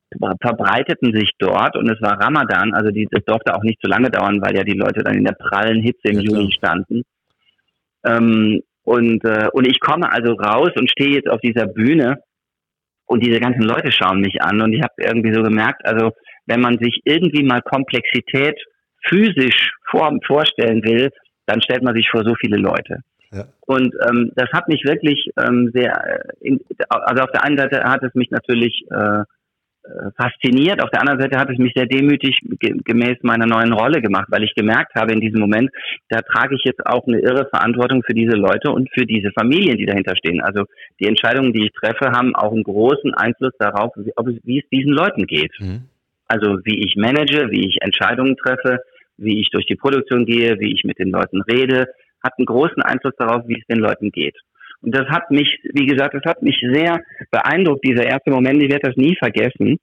verbreiteten 0.42 1.14
sich 1.14 1.32
dort 1.38 1.76
und 1.76 1.90
es 1.90 2.02
war 2.02 2.18
Ramadan, 2.18 2.74
also 2.74 2.92
die, 2.92 3.10
das 3.12 3.26
durfte 3.26 3.54
auch 3.54 3.64
nicht 3.64 3.80
so 3.82 3.90
lange 3.90 4.10
dauern, 4.10 4.42
weil 4.42 4.56
ja 4.56 4.64
die 4.64 4.78
Leute 4.78 5.04
dann 5.04 5.16
in 5.16 5.26
der 5.26 5.34
prallen 5.34 5.82
Hitze 5.82 6.08
im 6.08 6.22
ja, 6.22 6.22
Juli 6.22 6.52
standen. 6.54 7.02
Ähm, 8.06 8.62
und, 8.84 9.26
äh, 9.26 9.50
und 9.52 9.68
ich 9.68 9.82
komme 9.82 10.10
also 10.10 10.34
raus 10.34 10.70
und 10.78 10.90
stehe 10.90 11.16
jetzt 11.16 11.30
auf 11.30 11.42
dieser 11.42 11.66
Bühne 11.66 12.20
und 13.06 13.22
diese 13.22 13.42
ganzen 13.42 13.64
Leute 13.64 13.92
schauen 13.92 14.22
mich 14.22 14.42
an 14.42 14.62
und 14.62 14.72
ich 14.72 14.82
habe 14.82 14.94
irgendwie 14.98 15.34
so 15.34 15.44
gemerkt, 15.44 15.86
also 15.86 16.12
wenn 16.46 16.62
man 16.62 16.78
sich 16.80 17.02
irgendwie 17.04 17.44
mal 17.44 17.62
Komplexität 17.62 18.58
physisch 19.10 19.74
vor, 19.90 20.18
vorstellen 20.26 20.84
will, 20.84 21.10
dann 21.46 21.62
stellt 21.62 21.84
man 21.84 21.96
sich 21.96 22.10
vor 22.10 22.24
so 22.24 22.36
viele 22.36 22.58
Leute. 22.58 23.00
Ja. 23.32 23.46
Und 23.62 23.94
ähm, 24.08 24.32
das 24.36 24.50
hat 24.54 24.68
mich 24.68 24.84
wirklich 24.86 25.30
ähm, 25.38 25.72
sehr, 25.74 25.92
äh, 25.92 26.48
in, 26.48 26.60
also 26.90 27.24
auf 27.24 27.32
der 27.32 27.44
einen 27.44 27.58
Seite 27.58 27.84
hat 27.84 28.04
es 28.04 28.14
mich 28.14 28.32
natürlich 28.32 28.86
äh, 28.92 29.24
äh, 29.86 30.12
fasziniert. 30.18 30.82
Auf 30.82 30.90
der 30.90 31.02
anderen 31.02 31.20
Seite 31.20 31.38
hat 31.38 31.50
es 31.52 31.60
mich 31.60 31.74
sehr 31.76 31.86
demütig 31.86 32.40
gemäß 32.60 33.18
meiner 33.22 33.46
neuen 33.46 33.72
Rolle 33.72 34.02
gemacht, 34.02 34.26
weil 34.30 34.44
ich 34.44 34.56
gemerkt 34.56 34.96
habe 34.96 35.14
in 35.14 35.20
diesem 35.20 35.40
Moment, 35.40 35.70
da 36.10 36.22
trage 36.22 36.56
ich 36.56 36.64
jetzt 36.64 36.84
auch 36.88 37.06
eine 37.06 37.20
irre 37.20 37.48
Verantwortung 37.50 38.02
für 38.04 38.16
diese 38.16 38.36
Leute 38.36 38.72
und 38.72 38.90
für 38.92 39.06
diese 39.06 39.32
Familien, 39.32 39.78
die 39.78 39.86
dahinter 39.86 40.16
stehen. 40.16 40.42
Also 40.42 40.64
die 41.00 41.08
Entscheidungen, 41.08 41.54
die 41.54 41.66
ich 41.66 41.74
treffe, 41.74 42.12
haben 42.12 42.36
auch 42.36 42.52
einen 42.52 42.64
großen 42.64 43.14
Einfluss 43.14 43.54
darauf, 43.60 43.94
wie, 43.96 44.10
es, 44.10 44.40
wie 44.44 44.60
es 44.60 44.70
diesen 44.70 44.92
Leuten 44.92 45.28
geht. 45.28 45.52
Mhm. 45.60 45.84
Also 46.28 46.58
wie 46.64 46.84
ich 46.84 46.96
manage, 46.96 47.52
wie 47.52 47.68
ich 47.68 47.78
Entscheidungen 47.82 48.38
treffe, 48.38 48.80
wie 49.18 49.40
ich 49.42 49.50
durch 49.52 49.66
die 49.66 49.76
Produktion 49.76 50.26
gehe, 50.26 50.60
wie 50.60 50.74
ich 50.74 50.84
mit 50.84 51.00
den 51.00 51.10
Leuten 51.10 51.42
rede, 51.42 51.88
hat 52.24 52.34
einen 52.38 52.46
großen 52.46 52.82
Einfluss 52.82 53.14
darauf, 53.18 53.48
wie 53.48 53.60
es 53.60 53.68
den 53.68 53.80
Leuten 53.80 54.12
geht. 54.12 54.36
Und 54.82 54.96
das 54.96 55.08
hat 55.08 55.32
mich, 55.32 55.60
wie 55.74 55.86
gesagt, 55.86 56.14
das 56.14 56.24
hat 56.26 56.42
mich 56.42 56.60
sehr 56.62 57.02
beeindruckt, 57.32 57.86
dieser 57.86 58.06
erste 58.06 58.32
Moment. 58.32 58.62
Ich 58.62 58.70
werde 58.70 58.90
das 58.90 58.98
nie 58.98 59.16
vergessen, 59.16 59.78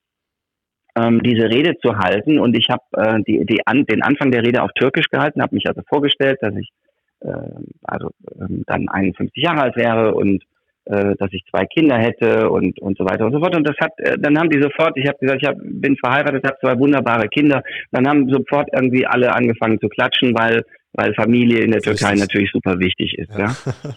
ähm, 0.96 1.22
diese 1.22 1.48
Rede 1.48 1.76
zu 1.78 1.96
halten. 1.96 2.38
Und 2.38 2.56
ich 2.56 2.68
habe 2.68 2.82
äh, 2.92 3.22
die, 3.26 3.44
die 3.46 3.66
an, 3.66 3.84
den 3.86 4.02
Anfang 4.02 4.30
der 4.30 4.42
Rede 4.42 4.62
auf 4.62 4.70
Türkisch 4.74 5.06
gehalten, 5.10 5.42
habe 5.42 5.54
mich 5.54 5.66
also 5.66 5.82
vorgestellt, 5.88 6.38
dass 6.40 6.54
ich 6.56 6.70
äh, 7.20 7.32
also 7.82 8.10
ähm, 8.40 8.64
dann 8.66 8.88
51 8.88 9.42
Jahre 9.42 9.62
alt 9.62 9.76
wäre 9.76 10.14
und 10.14 10.44
äh, 10.86 11.14
dass 11.18 11.32
ich 11.32 11.44
zwei 11.50 11.64
Kinder 11.66 11.96
hätte 11.96 12.50
und 12.50 12.80
und 12.80 12.98
so 12.98 13.04
weiter 13.04 13.26
und 13.26 13.32
so 13.32 13.40
fort. 13.40 13.56
Und 13.56 13.68
das 13.68 13.76
hat, 13.80 13.92
äh, 13.98 14.16
dann 14.18 14.38
haben 14.38 14.50
die 14.50 14.60
sofort, 14.60 14.96
ich 14.96 15.06
habe 15.06 15.18
gesagt, 15.18 15.42
ich 15.42 15.48
hab, 15.48 15.56
bin 15.58 15.96
verheiratet, 15.96 16.44
habe 16.44 16.58
zwei 16.60 16.78
wunderbare 16.78 17.28
Kinder. 17.28 17.62
Dann 17.90 18.08
haben 18.08 18.28
sofort 18.28 18.68
irgendwie 18.72 19.06
alle 19.06 19.34
angefangen 19.34 19.80
zu 19.80 19.88
klatschen, 19.88 20.34
weil 20.36 20.62
weil 20.94 21.14
Familie 21.14 21.60
in 21.60 21.70
der 21.70 21.80
Türkei 21.80 22.14
natürlich 22.14 22.50
super 22.52 22.78
wichtig 22.78 23.16
ist. 23.18 23.30
Ja. 23.30 23.46
ja. 23.46 23.54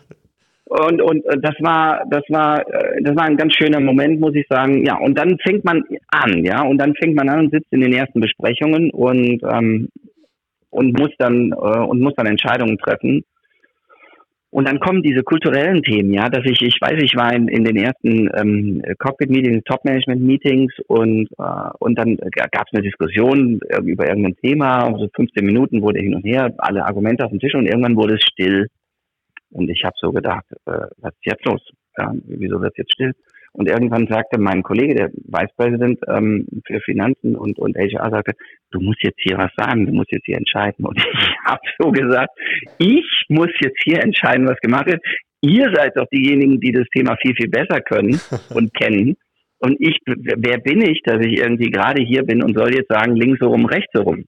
Und, 0.68 1.00
und 1.00 1.24
äh, 1.26 1.38
das 1.42 1.54
war, 1.60 2.04
das 2.10 2.24
war, 2.30 2.60
äh, 2.68 3.02
das 3.04 3.16
war 3.16 3.26
ein 3.26 3.38
ganz 3.38 3.54
schöner 3.54 3.80
Moment, 3.80 4.20
muss 4.20 4.34
ich 4.34 4.48
sagen. 4.50 4.84
Ja, 4.84 4.98
und 4.98 5.16
dann 5.16 5.38
fängt 5.44 5.64
man 5.64 5.84
an, 6.08 6.44
ja, 6.44 6.64
und 6.64 6.80
dann 6.80 6.96
fängt 6.96 7.16
man 7.16 7.30
an 7.30 7.40
und 7.42 7.52
sitzt 7.52 7.72
in 7.72 7.82
den 7.82 7.94
ersten 7.94 8.20
Besprechungen 8.20 8.90
und 8.90 9.44
ähm, 9.44 9.90
und 10.72 11.00
muss 11.00 11.12
dann 11.20 11.52
äh, 11.52 11.56
und 11.56 12.02
muss 12.02 12.16
dann 12.16 12.26
Entscheidungen 12.26 12.80
treffen. 12.80 13.24
Und 14.56 14.70
dann 14.70 14.80
kommen 14.80 15.04
diese 15.04 15.22
kulturellen 15.22 15.84
Themen, 15.84 16.14
ja, 16.14 16.30
dass 16.30 16.46
ich, 16.46 16.62
ich 16.62 16.78
weiß, 16.80 16.96
ich 17.04 17.14
war 17.18 17.34
in, 17.34 17.50
in 17.50 17.66
den 17.66 17.76
ersten 17.76 18.30
ähm, 18.38 18.82
Cockpit-Meetings, 19.00 19.66
Top-Management-Meetings 19.66 20.72
und, 20.88 21.28
äh, 21.38 21.70
und 21.80 22.00
dann 22.00 22.16
gab 22.16 22.66
es 22.66 22.72
eine 22.74 22.82
Diskussion 22.82 23.60
über 23.84 24.08
irgendein 24.08 24.38
Thema, 24.38 24.96
so 24.98 25.10
15 25.14 25.46
Minuten 25.46 25.82
wurde 25.82 26.00
hin 26.00 26.16
und 26.16 26.24
her, 26.24 26.54
alle 26.60 26.86
Argumente 26.86 27.26
auf 27.26 27.32
dem 27.32 27.42
Tisch 27.42 27.54
und 27.54 27.66
irgendwann 27.66 27.98
wurde 27.98 28.14
es 28.14 28.24
still. 28.24 28.68
Und 29.52 29.70
ich 29.70 29.84
habe 29.84 29.96
so 30.00 30.14
gedacht, 30.14 30.46
äh, 30.68 30.88
was 31.00 31.12
ist 31.16 31.26
jetzt 31.26 31.46
los? 31.46 31.62
Ja, 31.98 32.14
wieso 32.24 32.62
wird 32.62 32.78
jetzt 32.78 32.94
still? 32.94 33.12
Und 33.56 33.70
irgendwann 33.70 34.06
sagte 34.08 34.38
mein 34.38 34.64
Kollege, 34.64 34.96
der 34.96 35.10
Vice 35.12 35.56
President 35.56 35.98
ähm, 36.10 36.46
für 36.68 36.82
Finanzen 36.82 37.38
und, 37.38 37.58
und 37.58 37.78
HR, 37.78 38.12
sagte, 38.12 38.34
du 38.72 38.82
musst 38.82 39.02
jetzt 39.02 39.20
hier 39.22 39.38
was 39.38 39.52
sagen, 39.56 39.86
du 39.86 39.94
musst 39.94 40.12
jetzt 40.12 40.26
hier 40.26 40.38
entscheiden. 40.38 40.86
Und 40.86 40.98
ich 41.14 41.36
habe 41.46 41.62
so 41.80 41.90
gesagt, 41.92 42.32
ich 42.80 43.06
muss 43.30 43.50
jetzt 43.62 43.82
hier 43.86 44.04
entscheiden, 44.04 44.46
was 44.48 44.60
gemacht 44.60 44.88
wird. 44.88 45.02
Ihr 45.42 45.72
seid 45.74 45.96
doch 45.96 46.08
diejenigen, 46.14 46.60
die 46.60 46.74
das 46.74 46.86
Thema 46.94 47.16
viel, 47.22 47.34
viel 47.36 47.50
besser 47.50 47.80
können 47.80 48.20
und 48.54 48.74
kennen. 48.74 49.16
Und 49.60 49.78
ich, 49.80 50.00
wer 50.06 50.58
bin 50.58 50.82
ich, 50.82 51.02
dass 51.06 51.26
ich 51.26 51.40
irgendwie 51.40 51.72
gerade 51.72 52.04
hier 52.04 52.24
bin 52.24 52.44
und 52.44 52.58
soll 52.58 52.76
jetzt 52.76 52.92
sagen, 52.92 53.16
links 53.16 53.40
herum, 53.40 53.66
rechts 53.66 53.94
herum? 53.94 54.26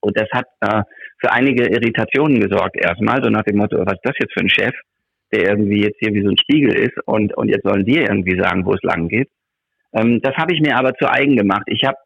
Und 0.00 0.18
das 0.18 0.28
hat 0.32 0.46
äh, 0.62 0.82
für 1.20 1.32
einige 1.32 1.68
Irritationen 1.68 2.40
gesorgt 2.40 2.76
erstmal, 2.76 3.22
so 3.22 3.30
nach 3.30 3.44
dem 3.44 3.58
Motto, 3.58 3.78
was 3.78 3.94
ist 3.94 4.04
das 4.04 4.16
jetzt 4.18 4.34
für 4.34 4.40
ein 4.40 4.50
Chef, 4.50 4.74
der 5.32 5.50
irgendwie 5.50 5.82
jetzt 5.82 5.98
hier 6.00 6.14
wie 6.14 6.22
so 6.22 6.30
ein 6.30 6.38
Spiegel 6.38 6.74
ist 6.74 6.96
und, 7.06 7.36
und 7.36 7.48
jetzt 7.48 7.64
sollen 7.64 7.86
wir 7.86 8.02
irgendwie 8.02 8.38
sagen, 8.38 8.64
wo 8.64 8.74
es 8.74 8.82
lang 8.82 9.08
geht. 9.08 9.28
Ähm, 9.92 10.20
das 10.22 10.36
habe 10.36 10.54
ich 10.54 10.60
mir 10.60 10.76
aber 10.76 10.94
zu 10.94 11.10
eigen 11.10 11.36
gemacht. 11.36 11.64
Ich 11.66 11.84
habe 11.84 11.96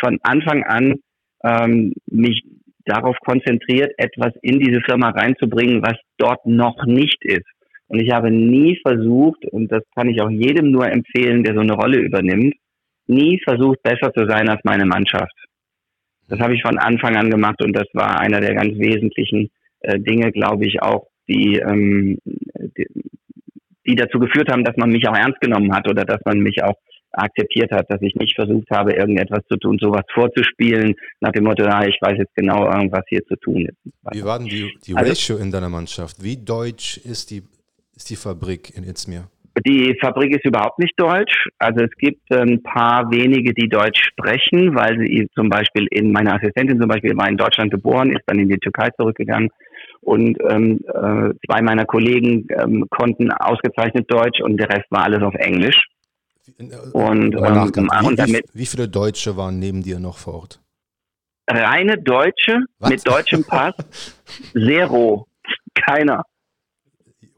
von 0.00 0.18
Anfang 0.22 0.64
an 0.64 0.96
ähm, 1.44 1.92
mich 2.06 2.42
darauf 2.84 3.16
konzentriert, 3.20 3.92
etwas 3.98 4.32
in 4.42 4.58
diese 4.58 4.80
Firma 4.80 5.10
reinzubringen, 5.10 5.82
was 5.82 5.96
dort 6.16 6.44
noch 6.46 6.84
nicht 6.86 7.22
ist. 7.24 7.46
Und 7.88 8.00
ich 8.00 8.12
habe 8.12 8.30
nie 8.30 8.78
versucht, 8.86 9.44
und 9.46 9.70
das 9.72 9.82
kann 9.94 10.08
ich 10.08 10.20
auch 10.20 10.30
jedem 10.30 10.70
nur 10.70 10.90
empfehlen, 10.90 11.42
der 11.42 11.54
so 11.54 11.60
eine 11.60 11.74
Rolle 11.74 11.98
übernimmt, 11.98 12.54
nie 13.06 13.40
versucht, 13.42 13.82
besser 13.82 14.12
zu 14.12 14.26
sein 14.28 14.48
als 14.48 14.60
meine 14.64 14.84
Mannschaft. 14.84 15.32
Das 16.28 16.38
habe 16.40 16.54
ich 16.54 16.62
von 16.62 16.78
Anfang 16.78 17.16
an 17.16 17.30
gemacht 17.30 17.62
und 17.62 17.72
das 17.72 17.86
war 17.94 18.20
einer 18.20 18.40
der 18.40 18.54
ganz 18.54 18.78
wesentlichen 18.78 19.48
äh, 19.80 19.98
Dinge, 19.98 20.30
glaube 20.32 20.66
ich, 20.66 20.82
auch, 20.82 21.06
die, 21.28 21.56
ähm, 21.56 22.18
die, 22.24 22.86
die 23.86 23.94
dazu 23.94 24.18
geführt 24.18 24.50
haben, 24.50 24.64
dass 24.64 24.76
man 24.76 24.90
mich 24.90 25.06
auch 25.08 25.16
ernst 25.16 25.40
genommen 25.40 25.72
hat 25.74 25.88
oder 25.88 26.04
dass 26.04 26.20
man 26.24 26.40
mich 26.40 26.62
auch 26.62 26.76
akzeptiert 27.12 27.70
hat, 27.72 27.90
dass 27.90 28.02
ich 28.02 28.14
nicht 28.16 28.34
versucht 28.34 28.70
habe, 28.70 28.92
irgendetwas 28.92 29.40
zu 29.48 29.56
tun, 29.56 29.78
sowas 29.80 30.04
vorzuspielen, 30.12 30.94
nach 31.20 31.32
dem 31.32 31.44
Motto, 31.44 31.64
ja, 31.64 31.84
ich 31.84 31.96
weiß 32.00 32.18
jetzt 32.18 32.34
genau, 32.34 32.66
was 32.90 33.04
hier 33.08 33.24
zu 33.26 33.36
tun 33.36 33.66
ist. 33.66 33.76
Wie 34.12 34.24
war 34.24 34.38
denn 34.38 34.48
die, 34.48 34.70
die 34.86 34.94
also, 34.94 35.10
Ratio 35.10 35.36
in 35.38 35.50
deiner 35.50 35.68
Mannschaft? 35.68 36.22
Wie 36.22 36.36
deutsch 36.36 36.98
ist 36.98 37.30
die, 37.30 37.42
ist 37.96 38.10
die 38.10 38.16
Fabrik 38.16 38.76
in 38.76 38.84
Itzmir? 38.84 39.28
Die 39.66 39.96
Fabrik 40.00 40.36
ist 40.36 40.44
überhaupt 40.44 40.78
nicht 40.78 40.94
deutsch. 41.00 41.48
Also 41.58 41.82
es 41.82 41.90
gibt 41.98 42.32
ein 42.32 42.62
paar 42.62 43.10
wenige, 43.10 43.52
die 43.54 43.68
Deutsch 43.68 44.00
sprechen, 44.04 44.76
weil 44.76 44.98
sie 45.00 45.28
zum 45.34 45.48
Beispiel 45.48 45.88
in 45.90 46.12
meine 46.12 46.34
Assistentin 46.34 46.78
zum 46.78 46.88
Beispiel 46.88 47.16
war 47.16 47.28
in 47.28 47.36
Deutschland 47.36 47.72
geboren, 47.72 48.12
ist 48.12 48.22
dann 48.26 48.38
in 48.38 48.48
die 48.48 48.58
Türkei 48.58 48.90
zurückgegangen 48.90 49.50
und 50.00 50.38
ähm, 50.48 50.80
äh, 50.86 51.34
zwei 51.46 51.62
meiner 51.62 51.84
Kollegen 51.84 52.46
ähm, 52.58 52.86
konnten 52.90 53.30
ausgezeichnet 53.32 54.10
Deutsch 54.10 54.40
und 54.40 54.56
der 54.56 54.68
Rest 54.68 54.86
war 54.90 55.04
alles 55.04 55.22
auf 55.22 55.34
Englisch. 55.34 55.76
Und, 56.92 57.34
ähm, 57.34 57.72
wie, 57.74 58.06
und 58.06 58.18
damit, 58.18 58.46
wie 58.54 58.66
viele 58.66 58.88
Deutsche 58.88 59.36
waren 59.36 59.58
neben 59.58 59.82
dir 59.82 59.98
noch 60.00 60.16
vor 60.16 60.34
Ort? 60.34 60.60
Reine 61.50 61.98
Deutsche 61.98 62.64
Was? 62.78 62.90
mit 62.90 63.06
deutschem 63.06 63.44
Pass, 63.44 63.74
zero, 64.52 65.26
keiner. 65.74 66.22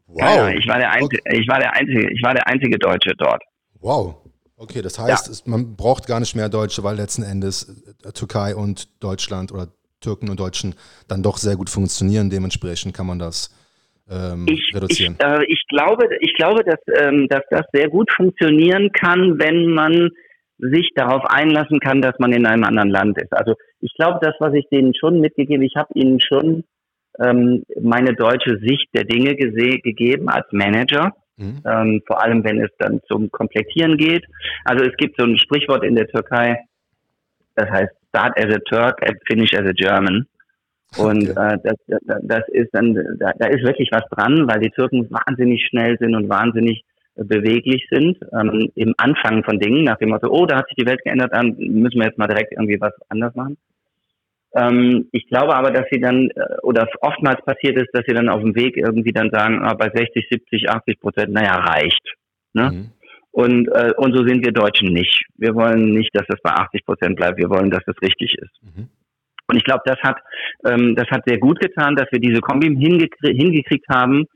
Wow. 0.06 0.20
Ja, 0.22 0.48
ich 0.48 0.66
war 0.66 0.78
der 0.78 0.90
einzige, 0.90 1.22
okay. 1.24 1.40
ich 1.40 1.48
war 1.48 1.60
der 1.60 1.72
einzige, 1.74 2.12
ich 2.12 2.22
war 2.22 2.34
der 2.34 2.46
einzige 2.46 2.78
Deutsche 2.78 3.14
dort. 3.16 3.42
Wow. 3.80 4.16
Okay, 4.56 4.82
das 4.82 4.98
heißt, 4.98 5.26
ja. 5.26 5.32
es, 5.32 5.46
man 5.46 5.76
braucht 5.76 6.06
gar 6.06 6.20
nicht 6.20 6.34
mehr 6.34 6.48
Deutsche, 6.48 6.82
weil 6.82 6.96
letzten 6.96 7.22
Endes 7.22 7.82
äh, 8.04 8.12
Türkei 8.12 8.54
und 8.54 9.02
Deutschland 9.02 9.52
oder 9.52 9.68
Türken 10.00 10.28
und 10.30 10.40
Deutschen 10.40 10.74
dann 11.08 11.22
doch 11.22 11.36
sehr 11.36 11.56
gut 11.56 11.70
funktionieren. 11.70 12.30
Dementsprechend 12.30 12.94
kann 12.94 13.06
man 13.06 13.18
das 13.18 13.54
ähm, 14.10 14.46
ich, 14.48 14.72
reduzieren. 14.74 15.16
Ich, 15.18 15.24
äh, 15.24 15.44
ich, 15.46 15.62
glaube, 15.68 16.08
ich 16.20 16.34
glaube, 16.34 16.64
dass, 16.64 16.80
ähm, 17.00 17.28
dass 17.28 17.42
das 17.50 17.66
sehr 17.72 17.88
gut 17.88 18.10
funktionieren 18.10 18.90
kann, 18.92 19.38
wenn 19.38 19.66
man 19.68 20.10
sich 20.58 20.90
darauf 20.94 21.24
einlassen 21.24 21.80
kann, 21.80 22.02
dass 22.02 22.18
man 22.18 22.32
in 22.32 22.46
einem 22.46 22.64
anderen 22.64 22.90
Land 22.90 23.20
ist. 23.22 23.32
Also 23.32 23.54
ich 23.80 23.94
glaube, 23.94 24.18
das, 24.20 24.34
was 24.40 24.52
ich 24.54 24.68
denen 24.70 24.94
schon 24.94 25.20
mitgegeben, 25.20 25.62
ich 25.64 25.74
habe 25.76 25.88
ihnen 25.94 26.20
schon 26.20 26.64
ähm, 27.18 27.64
meine 27.80 28.14
deutsche 28.14 28.58
Sicht 28.58 28.88
der 28.94 29.04
Dinge 29.04 29.34
gegeben 29.36 30.28
als 30.28 30.46
Manager. 30.50 31.12
Mhm. 31.36 31.62
Ähm, 31.64 32.02
vor 32.06 32.22
allem, 32.22 32.44
wenn 32.44 32.60
es 32.60 32.70
dann 32.78 33.00
zum 33.08 33.30
Komplettieren 33.30 33.96
geht. 33.96 34.26
Also 34.64 34.84
es 34.84 34.96
gibt 34.98 35.16
so 35.18 35.24
ein 35.24 35.38
Sprichwort 35.38 35.84
in 35.84 35.94
der 35.94 36.08
Türkei, 36.08 36.60
das 37.54 37.70
heißt 37.70 37.99
Start 38.10 38.38
as 38.38 38.54
a 38.54 38.58
Turk 38.68 39.00
and 39.02 39.16
finish 39.26 39.54
as 39.54 39.66
a 39.66 39.72
German. 39.72 40.26
Und 40.96 41.30
okay. 41.30 41.54
äh, 41.54 41.58
das, 41.62 42.00
das 42.22 42.48
ist 42.48 42.70
dann, 42.72 42.94
da, 43.18 43.32
da 43.38 43.46
ist 43.46 43.64
wirklich 43.64 43.90
was 43.92 44.02
dran, 44.10 44.48
weil 44.48 44.60
die 44.60 44.70
Türken 44.70 45.08
wahnsinnig 45.10 45.64
schnell 45.68 45.96
sind 45.98 46.14
und 46.14 46.28
wahnsinnig 46.28 46.84
beweglich 47.14 47.86
sind 47.90 48.18
ähm, 48.32 48.70
im 48.74 48.94
Anfang 48.96 49.44
von 49.44 49.58
Dingen, 49.58 49.84
nach 49.84 49.98
dem 49.98 50.10
Motto, 50.10 50.28
oh, 50.30 50.46
da 50.46 50.58
hat 50.58 50.68
sich 50.68 50.76
die 50.76 50.86
Welt 50.86 51.02
geändert, 51.04 51.32
dann 51.32 51.54
müssen 51.56 51.98
wir 51.98 52.06
jetzt 52.06 52.18
mal 52.18 52.26
direkt 52.26 52.52
irgendwie 52.52 52.80
was 52.80 52.92
anders 53.08 53.34
machen. 53.34 53.56
Ähm, 54.54 55.08
ich 55.12 55.28
glaube 55.28 55.54
aber, 55.54 55.70
dass 55.70 55.86
sie 55.90 56.00
dann, 56.00 56.30
äh, 56.30 56.56
oder 56.62 56.88
oftmals 57.02 57.44
passiert 57.44 57.76
ist, 57.76 57.90
dass 57.92 58.04
sie 58.06 58.14
dann 58.14 58.28
auf 58.28 58.40
dem 58.40 58.54
Weg 58.56 58.76
irgendwie 58.76 59.12
dann 59.12 59.30
sagen, 59.30 59.60
ah, 59.62 59.74
bei 59.74 59.90
60, 59.94 60.26
70, 60.28 60.70
80 60.70 61.00
Prozent, 61.00 61.32
naja, 61.32 61.54
reicht. 61.54 62.14
Ne? 62.52 62.70
Mhm. 62.70 62.90
Und, 63.32 63.68
äh, 63.68 63.92
und 63.96 64.14
so 64.16 64.26
sind 64.26 64.44
wir 64.44 64.52
Deutschen 64.52 64.92
nicht. 64.92 65.24
Wir 65.36 65.54
wollen 65.54 65.92
nicht, 65.92 66.10
dass 66.14 66.26
das 66.26 66.40
bei 66.42 66.50
80 66.50 66.84
Prozent 66.84 67.16
bleibt. 67.16 67.38
Wir 67.38 67.48
wollen, 67.48 67.70
dass 67.70 67.84
das 67.86 67.96
richtig 68.02 68.34
ist. 68.34 68.62
Mhm. 68.62 68.88
Und 69.46 69.56
ich 69.56 69.64
glaube, 69.64 69.82
das 69.84 69.98
hat, 70.02 70.18
ähm, 70.64 70.94
das 70.96 71.08
hat 71.10 71.22
sehr 71.26 71.38
gut 71.38 71.60
getan, 71.60 71.96
dass 71.96 72.06
wir 72.10 72.20
diese 72.20 72.40
Kombi 72.40 72.68
hingekriegt, 72.68 73.18
hingekriegt 73.20 73.86
haben. 73.88 74.26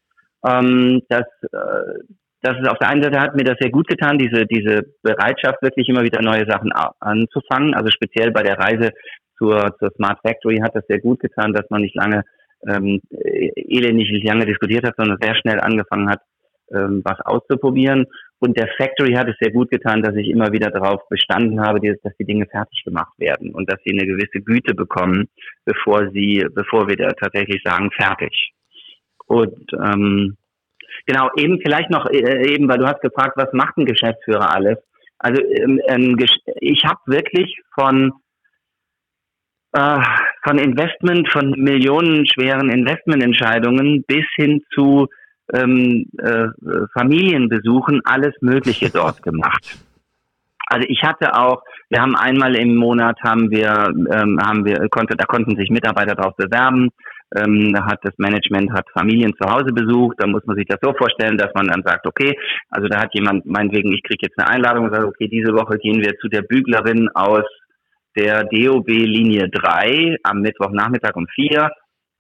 Ähm, 0.47 1.03
dass, 1.09 1.27
äh, 1.53 2.03
das 2.43 2.59
ist 2.61 2.69
auf 2.69 2.79
der 2.79 2.91
einen 2.91 3.03
Seite 3.03 3.21
hat 3.21 3.35
mir 3.35 3.45
das 3.45 3.57
sehr 3.59 3.71
gut 3.71 3.89
getan, 3.89 4.19
diese, 4.19 4.45
diese 4.45 4.83
Bereitschaft, 5.03 5.63
wirklich 5.63 5.89
immer 5.89 6.03
wieder 6.03 6.21
neue 6.21 6.47
Sachen 6.47 6.73
anzufangen. 6.73 7.75
Also 7.75 7.91
speziell 7.91 8.33
bei 8.33 8.43
der 8.43 8.59
Reise 8.59 8.91
zur, 9.39 9.75
zur 9.79 9.91
Smart 9.97 10.19
Factory 10.23 10.59
hat 10.59 10.75
das 10.75 10.85
sehr 10.89 11.01
gut 11.01 11.21
getan, 11.21 11.53
dass 11.53 11.69
man 11.71 11.83
nicht 11.83 11.95
lange 11.95 12.23
ähm, 12.67 13.01
elendig 13.11 14.11
nicht 14.11 14.27
lange 14.27 14.47
diskutiert 14.47 14.87
hat, 14.87 14.95
sondern 14.97 15.19
sehr 15.21 15.35
schnell 15.37 15.61
angefangen 15.61 16.09
hat, 16.11 16.21
ähm, 16.73 17.03
was 17.05 17.21
auszuprobieren. 17.21 18.07
Und 18.41 18.59
der 18.59 18.69
Factory 18.77 19.15
hat 19.15 19.29
es 19.29 19.37
sehr 19.41 19.53
gut 19.53 19.71
getan, 19.71 20.03
dass 20.03 20.17
ich 20.17 20.29
immer 20.29 20.53
wieder 20.53 20.71
darauf 20.71 21.09
bestanden 21.09 21.61
habe, 21.61 21.81
dass 22.03 22.17
die 22.19 22.27
Dinge 22.27 22.47
fertig 22.47 22.83
gemacht 22.85 23.13
werden 23.19 23.55
und 23.55 23.71
dass 23.71 23.81
sie 23.85 23.93
eine 23.93 24.07
gewisse 24.07 24.41
Güte 24.41 24.75
bekommen, 24.75 25.29
bevor 25.65 26.11
sie, 26.11 26.47
bevor 26.55 26.89
wir 26.89 26.97
da 26.97 27.09
tatsächlich 27.13 27.63
sagen, 27.65 27.91
fertig. 27.93 28.53
Und 29.27 29.73
ähm, 29.73 30.37
genau, 31.07 31.31
eben 31.37 31.61
vielleicht 31.61 31.91
noch 31.91 32.07
äh, 32.11 32.53
eben, 32.53 32.69
weil 32.69 32.79
du 32.79 32.87
hast 32.87 33.01
gefragt, 33.01 33.37
was 33.37 33.53
macht 33.53 33.77
ein 33.79 33.87
Geschäftsführer 33.87 34.55
alles? 34.55 34.79
Also 35.19 35.43
ähm, 35.89 36.19
ich 36.61 36.85
habe 36.85 37.01
wirklich 37.07 37.57
von 37.75 38.13
äh, 39.73 40.01
von 40.45 40.59
Investment, 40.59 41.29
von 41.31 41.51
millionenschweren 41.53 42.69
Investmententscheidungen 42.69 44.05
bis 44.07 44.25
hin 44.37 44.63
zu 44.73 45.09
ähm, 45.53 46.07
äh, 46.19 46.49
Familienbesuchen 46.97 48.01
alles 48.05 48.35
Mögliche 48.41 48.91
dort 48.91 49.23
gemacht. 49.23 49.79
Also 50.67 50.87
ich 50.89 51.03
hatte 51.03 51.35
auch, 51.35 51.63
wir 51.91 52.01
haben 52.01 52.17
einmal 52.17 52.57
im 52.57 52.77
Monat 52.77 53.19
haben 53.23 53.51
wir, 53.51 53.93
ähm, 54.13 54.39
haben 54.43 54.65
wir, 54.65 54.89
konnte, 54.89 55.17
da 55.17 55.25
konnten 55.25 55.57
sich 55.57 55.71
Mitarbeiter 55.71 56.15
darauf 56.15 56.37
bewerben. 56.37 56.91
Ähm, 57.37 57.73
da 57.73 57.85
hat 57.85 57.99
das 58.03 58.15
Management 58.17 58.73
hat 58.73 58.87
Familien 58.97 59.35
zu 59.41 59.49
Hause 59.51 59.73
besucht. 59.73 60.17
Da 60.19 60.27
muss 60.27 60.45
man 60.47 60.57
sich 60.57 60.67
das 60.67 60.79
so 60.81 60.93
vorstellen, 60.95 61.37
dass 61.37 61.53
man 61.55 61.67
dann 61.67 61.83
sagt, 61.85 62.07
okay, 62.07 62.39
also 62.71 62.89
da 62.89 63.01
hat 63.01 63.15
jemand 63.15 63.45
meinetwegen, 63.45 63.93
ich 63.93 64.03
kriege 64.03 64.27
jetzt 64.27 64.39
eine 64.39 64.49
Einladung 64.49 64.87
und 64.87 64.95
sagt, 64.95 65.05
okay, 65.05 65.29
diese 65.29 65.53
Woche 65.53 65.79
gehen 65.79 66.01
wir 66.01 66.17
zu 66.19 66.29
der 66.29 66.43
Büglerin 66.43 67.09
aus 67.15 67.45
der 68.17 68.45
DOB 68.45 68.89
Linie 68.89 69.49
3 69.51 70.19
am 70.23 70.41
Mittwochnachmittag 70.41 71.17
um 71.17 71.27
4. 71.35 71.71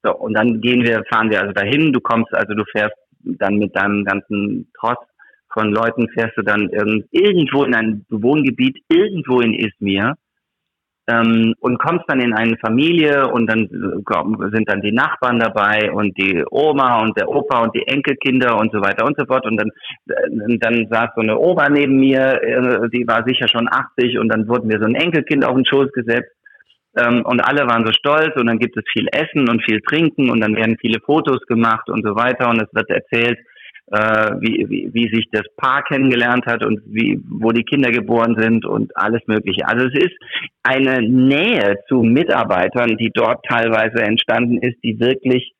So, 0.02 0.14
und 0.16 0.34
dann 0.34 0.60
gehen 0.60 0.82
wir, 0.82 1.02
fahren 1.10 1.30
wir 1.30 1.40
also 1.40 1.52
dahin. 1.52 1.92
Du 1.92 2.00
kommst, 2.00 2.34
also 2.34 2.54
du 2.54 2.64
fährst 2.72 2.94
dann 3.24 3.56
mit 3.56 3.76
deinem 3.76 4.04
ganzen 4.04 4.70
Tross 4.78 4.98
von 5.52 5.72
Leuten, 5.72 6.08
fährst 6.08 6.36
du 6.36 6.42
dann 6.42 6.68
irgendwo 7.10 7.64
in 7.64 7.74
ein 7.74 8.04
Wohngebiet, 8.10 8.78
irgendwo 8.88 9.40
in 9.40 9.54
Izmir 9.54 10.14
ähm, 11.06 11.54
und 11.60 11.78
kommst 11.78 12.04
dann 12.08 12.20
in 12.20 12.32
eine 12.32 12.56
Familie 12.58 13.28
und 13.28 13.46
dann 13.46 13.68
sind 13.68 14.68
dann 14.68 14.80
die 14.80 14.92
Nachbarn 14.92 15.38
dabei 15.38 15.92
und 15.92 16.16
die 16.18 16.42
Oma 16.50 17.02
und 17.02 17.16
der 17.18 17.28
Opa 17.28 17.62
und 17.62 17.74
die 17.74 17.86
Enkelkinder 17.86 18.58
und 18.58 18.72
so 18.72 18.80
weiter 18.80 19.04
und 19.04 19.16
so 19.18 19.26
fort. 19.26 19.46
Und 19.46 19.56
dann 19.56 19.70
äh, 20.08 20.58
dann 20.58 20.86
saß 20.90 21.10
so 21.14 21.22
eine 21.22 21.38
Oma 21.38 21.68
neben 21.68 21.98
mir, 21.98 22.42
äh, 22.42 22.88
die 22.90 23.06
war 23.06 23.24
sicher 23.26 23.48
schon 23.48 23.68
80 23.70 24.18
und 24.18 24.28
dann 24.28 24.48
wurden 24.48 24.68
mir 24.68 24.78
so 24.78 24.86
ein 24.86 24.94
Enkelkind 24.94 25.44
auf 25.44 25.54
den 25.54 25.66
Schoß 25.66 25.92
gesetzt 25.92 26.34
ähm, 26.96 27.22
und 27.24 27.40
alle 27.40 27.66
waren 27.66 27.84
so 27.84 27.92
stolz 27.92 28.34
und 28.36 28.46
dann 28.46 28.58
gibt 28.58 28.76
es 28.76 28.84
viel 28.92 29.08
Essen 29.12 29.48
und 29.48 29.62
viel 29.64 29.80
Trinken 29.80 30.30
und 30.30 30.40
dann 30.40 30.54
werden 30.56 30.76
viele 30.80 31.00
Fotos 31.00 31.40
gemacht 31.46 31.88
und 31.88 32.04
so 32.04 32.14
weiter 32.14 32.48
und 32.48 32.62
es 32.62 32.68
wird 32.72 32.90
erzählt, 32.90 33.38
äh, 33.92 34.30
wie, 34.40 34.64
wie, 34.68 34.90
wie 34.94 35.14
sich 35.14 35.28
das 35.30 35.44
Paar 35.56 35.82
kennengelernt 35.82 36.46
hat 36.46 36.64
und 36.64 36.80
wie, 36.86 37.20
wo 37.28 37.50
die 37.50 37.64
Kinder 37.64 37.90
geboren 37.90 38.36
sind 38.38 38.64
und 38.64 38.96
alles 38.96 39.20
Mögliche. 39.26 39.66
Also 39.66 39.86
es 39.86 39.94
ist 39.94 40.16
eine 40.62 41.02
Nähe 41.02 41.78
zu 41.88 42.02
Mitarbeitern, 42.02 42.96
die 42.96 43.10
dort 43.12 43.44
teilweise 43.44 44.02
entstanden 44.02 44.58
ist, 44.58 44.82
die 44.82 44.98
wirklich 45.00 45.52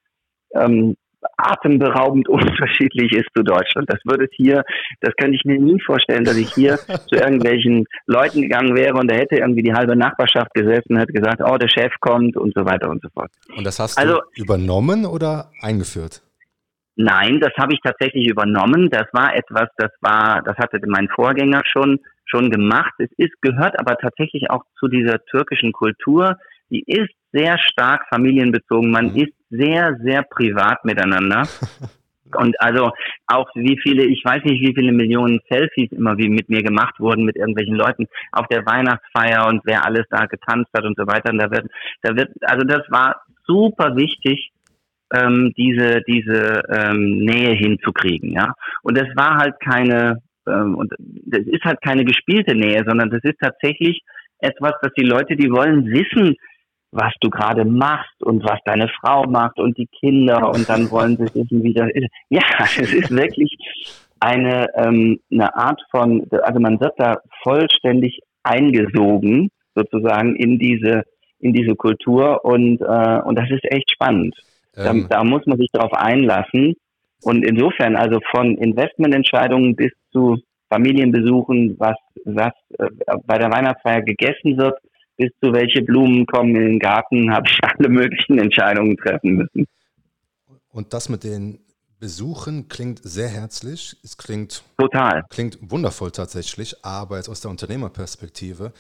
ähm, 0.55 0.97
atemberaubend 1.37 2.29
unterschiedlich 2.29 3.13
ist 3.13 3.29
zu 3.37 3.43
Deutschland. 3.43 3.91
Das 3.91 4.01
würde 4.05 4.25
es 4.25 4.31
hier, 4.35 4.65
das 5.01 5.15
könnte 5.17 5.37
ich 5.37 5.45
mir 5.45 5.59
nie 5.59 5.81
vorstellen, 5.81 6.25
dass 6.25 6.37
ich 6.37 6.53
hier 6.55 6.77
zu 7.09 7.17
irgendwelchen 7.17 7.87
Leuten 8.07 8.43
gegangen 8.43 8.77
wäre 8.77 8.95
und 8.95 9.11
da 9.11 9.17
hätte 9.17 9.37
irgendwie 9.37 9.63
die 9.63 9.73
halbe 9.73 9.97
Nachbarschaft 9.97 10.53
gesessen 10.55 10.95
und 10.95 10.99
hätte 10.99 11.13
gesagt, 11.13 11.41
oh, 11.45 11.57
der 11.57 11.69
Chef 11.69 11.93
kommt 12.01 12.37
und 12.37 12.55
so 12.55 12.65
weiter 12.65 12.91
und 12.91 13.03
so 13.03 13.09
fort. 13.11 13.31
Und 13.57 13.65
das 13.65 13.79
hast 13.79 13.99
also, 13.99 14.21
du 14.35 14.43
übernommen 14.43 15.07
oder 15.07 15.51
eingeführt? 15.61 16.23
Nein, 16.97 17.41
das 17.41 17.53
habe 17.59 17.73
ich 17.73 17.81
tatsächlich 17.83 18.29
übernommen. 18.29 18.89
Das 18.89 19.07
war 19.13 19.35
etwas, 19.35 19.69
das 19.79 19.91
war, 20.01 20.43
das 20.43 20.57
hatte 20.59 20.79
mein 20.87 21.09
Vorgänger 21.09 21.63
schon 21.65 21.99
schon 22.25 22.51
gemacht. 22.51 22.93
Es 22.99 23.11
ist 23.17 23.41
gehört 23.43 23.79
aber 23.79 23.97
tatsächlich 23.97 24.51
auch 24.51 24.63
zu 24.79 24.89
dieser 24.89 25.23
türkischen 25.27 25.73
Kultur. 25.73 26.37
Die 26.71 26.83
ist 26.87 27.13
sehr 27.33 27.59
stark 27.59 28.07
familienbezogen. 28.09 28.91
Man 28.91 29.13
mhm. 29.13 29.17
ist 29.17 29.33
sehr 29.57 29.97
sehr 30.03 30.23
privat 30.23 30.85
miteinander. 30.85 31.49
Und 32.37 32.61
also 32.61 32.91
auch 33.27 33.49
wie 33.55 33.79
viele, 33.83 34.05
ich 34.05 34.25
weiß 34.25 34.45
nicht, 34.45 34.61
wie 34.61 34.75
viele 34.75 34.93
Millionen 34.93 35.41
Selfies 35.49 35.93
immer 35.93 36.17
wie 36.19 36.29
mit 36.29 36.49
mir 36.49 36.63
gemacht 36.63 36.99
wurden 36.99 37.25
mit 37.25 37.37
irgendwelchen 37.37 37.77
Leuten 37.77 38.07
auf 38.33 38.47
der 38.49 38.67
Weihnachtsfeier 38.67 39.47
und 39.47 39.61
wer 39.65 39.85
alles 39.85 40.05
da 40.11 40.27
getanzt 40.27 40.71
hat 40.77 40.85
und 40.85 40.97
so 40.97 41.07
weiter. 41.07 41.31
Und 41.31 41.39
da 41.39 41.51
wird, 41.51 41.67
da 42.03 42.17
wird, 42.17 42.31
also 42.43 42.67
das 42.67 42.83
war 42.91 43.23
super 43.47 43.97
wichtig, 43.97 44.51
ähm, 45.15 45.53
diese 45.57 46.01
diese 46.09 46.63
ähm, 46.69 47.19
Nähe 47.19 47.55
hinzukriegen, 47.55 48.33
ja. 48.33 48.55
Und 48.83 48.99
es 48.99 49.15
war 49.17 49.37
halt 49.37 49.61
keine 49.61 50.23
ähm, 50.49 50.75
und 50.75 50.93
das 51.27 51.47
ist 51.47 51.65
halt 51.65 51.81
keine 51.83 52.05
gespielte 52.05 52.55
Nähe, 52.55 52.85
sondern 52.87 53.11
das 53.11 53.23
ist 53.23 53.39
tatsächlich 53.41 54.01
etwas, 54.39 54.73
dass 54.83 54.93
die 54.95 55.05
Leute, 55.05 55.37
die 55.37 55.51
wollen 55.51 55.87
wissen, 55.87 56.37
was 56.95 57.13
du 57.21 57.29
gerade 57.29 57.65
machst 57.65 58.23
und 58.23 58.45
was 58.45 58.59
deine 58.65 58.89
Frau 59.01 59.25
macht 59.25 59.59
und 59.59 59.77
die 59.77 59.89
Kinder 60.01 60.51
und 60.51 60.69
dann 60.69 60.91
wollen 60.91 61.17
sie 61.17 61.35
wissen, 61.35 61.63
wie 61.63 61.75
das 61.75 61.91
ist. 61.93 62.09
Ja, 62.29 62.43
es 62.61 62.93
ist 62.93 63.11
wirklich 63.11 63.57
eine 64.21 64.67
ähm, 64.77 65.21
eine 65.31 65.55
Art 65.57 65.81
von, 65.91 66.27
also 66.43 66.61
man 66.61 66.81
wird 66.81 66.95
da 66.99 67.17
vollständig 67.43 68.21
eingesogen 68.45 69.51
sozusagen 69.75 70.37
in 70.37 70.59
diese 70.59 71.03
in 71.41 71.53
diese 71.53 71.75
Kultur 71.75 72.45
und 72.45 72.81
äh, 72.81 73.21
und 73.25 73.37
das 73.37 73.51
ist 73.51 73.65
echt 73.65 73.91
spannend. 73.91 74.35
Ähm. 74.77 75.07
Da, 75.09 75.17
da 75.19 75.25
muss 75.25 75.45
man 75.47 75.59
sich 75.59 75.69
darauf 75.73 75.93
einlassen. 75.93 76.75
Und 77.23 77.43
insofern, 77.43 77.97
also 77.97 78.21
von 78.31 78.59
Investmententscheidungen 78.59 79.75
bis 79.77 79.93
zu 80.13 80.37
Familienbesuchen, 80.69 81.77
was, 81.79 81.97
was 82.25 82.53
äh, 82.79 82.89
bei 83.25 83.39
der 83.39 83.51
Weihnachtsfeier 83.51 84.03
gegessen 84.03 84.59
wird, 84.59 84.77
bis 85.17 85.31
zu 85.43 85.53
welche 85.53 85.83
Blumen 85.83 86.27
kommen 86.27 86.55
in 86.57 86.63
den 86.63 86.79
Garten, 86.79 87.33
habe 87.33 87.47
ich 87.49 87.59
alle 87.63 87.89
möglichen 87.89 88.39
Entscheidungen 88.39 88.97
treffen 88.97 89.37
müssen. 89.37 89.67
Und 90.71 90.93
das 90.93 91.09
mit 91.09 91.25
den 91.25 91.61
Besuchen 92.01 92.69
klingt 92.69 93.01
sehr 93.03 93.29
herzlich. 93.29 93.97
Es 94.03 94.17
klingt 94.17 94.63
total. 94.77 95.25
Klingt 95.31 95.59
wundervoll 95.63 96.11
tatsächlich, 96.11 96.85
aber 96.85 97.17
jetzt 97.17 97.29
aus 97.29 97.41
der 97.41 97.51
Unternehmerperspektive, 97.51 98.73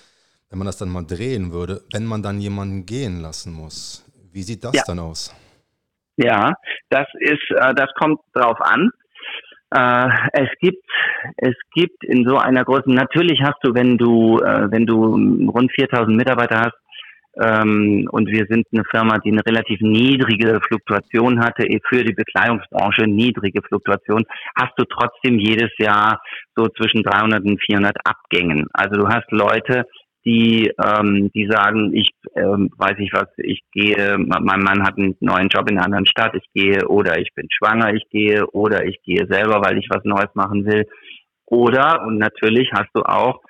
wenn 0.50 0.58
man 0.58 0.66
das 0.66 0.76
dann 0.76 0.90
mal 0.90 1.04
drehen 1.04 1.52
würde, 1.52 1.82
wenn 1.92 2.04
man 2.04 2.22
dann 2.22 2.40
jemanden 2.40 2.84
gehen 2.84 3.20
lassen 3.20 3.52
muss, 3.52 4.04
wie 4.32 4.42
sieht 4.42 4.64
das 4.64 4.74
ja. 4.74 4.82
dann 4.86 4.98
aus? 4.98 5.34
Ja, 6.16 6.54
das 6.90 7.06
ist, 7.20 7.50
äh, 7.50 7.74
das 7.74 7.88
kommt 7.98 8.20
drauf 8.34 8.60
an. 8.60 8.90
Äh, 9.74 10.08
es 10.32 10.48
gibt, 10.60 10.84
es 11.38 11.54
gibt 11.74 12.04
in 12.04 12.28
so 12.28 12.36
einer 12.36 12.64
großen, 12.64 12.94
natürlich 12.94 13.40
hast 13.42 13.58
du, 13.62 13.74
wenn 13.74 13.98
du, 13.98 14.38
äh, 14.38 14.70
wenn 14.70 14.86
du 14.86 15.48
rund 15.50 15.72
4000 15.72 16.16
Mitarbeiter 16.16 16.60
hast, 16.60 16.78
ähm, 17.42 18.08
und 18.12 18.28
wir 18.28 18.46
sind 18.48 18.66
eine 18.72 18.84
Firma, 18.90 19.18
die 19.18 19.32
eine 19.32 19.44
relativ 19.44 19.80
niedrige 19.80 20.60
Fluktuation 20.68 21.40
hatte, 21.40 21.64
eh, 21.66 21.80
für 21.88 22.04
die 22.04 22.12
Bekleidungsbranche 22.12 23.08
niedrige 23.08 23.60
Fluktuation, 23.62 24.24
hast 24.56 24.72
du 24.76 24.84
trotzdem 24.84 25.40
jedes 25.40 25.70
Jahr 25.78 26.22
so 26.54 26.68
zwischen 26.68 27.02
300 27.02 27.44
und 27.44 27.60
400 27.60 27.96
Abgängen. 28.04 28.66
Also 28.72 29.00
du 29.00 29.08
hast 29.08 29.30
Leute, 29.32 29.86
die, 30.24 30.72
ähm, 30.82 31.30
die 31.34 31.46
sagen, 31.50 31.92
ich 31.94 32.10
ähm, 32.34 32.70
weiß 32.76 32.96
ich 32.98 33.12
was, 33.12 33.28
ich 33.36 33.62
gehe, 33.72 34.16
mein 34.18 34.60
Mann 34.60 34.82
hat 34.82 34.96
einen 34.96 35.16
neuen 35.20 35.48
Job 35.48 35.70
in 35.70 35.76
einer 35.76 35.86
anderen 35.86 36.06
Stadt, 36.06 36.34
ich 36.34 36.46
gehe 36.54 36.86
oder 36.88 37.18
ich 37.18 37.28
bin 37.34 37.46
schwanger, 37.50 37.92
ich 37.94 38.08
gehe 38.10 38.46
oder 38.46 38.86
ich 38.86 39.02
gehe 39.02 39.26
selber, 39.28 39.62
weil 39.62 39.78
ich 39.78 39.88
was 39.90 40.04
Neues 40.04 40.34
machen 40.34 40.64
will. 40.64 40.86
Oder, 41.46 42.02
und 42.06 42.18
natürlich 42.18 42.70
hast 42.72 42.88
du 42.94 43.02
auch, 43.02 43.40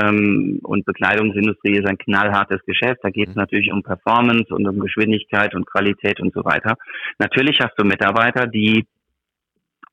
ähm, 0.00 0.60
und 0.62 0.84
Bekleidungsindustrie 0.84 1.78
ist 1.78 1.88
ein 1.88 1.98
knallhartes 1.98 2.60
Geschäft, 2.64 3.00
da 3.02 3.10
geht 3.10 3.28
es 3.28 3.34
mhm. 3.34 3.40
natürlich 3.40 3.72
um 3.72 3.82
Performance 3.82 4.54
und 4.54 4.68
um 4.68 4.78
Geschwindigkeit 4.78 5.54
und 5.54 5.66
Qualität 5.66 6.20
und 6.20 6.32
so 6.32 6.44
weiter. 6.44 6.76
Natürlich 7.18 7.58
hast 7.60 7.74
du 7.76 7.84
Mitarbeiter, 7.84 8.46
die, 8.46 8.86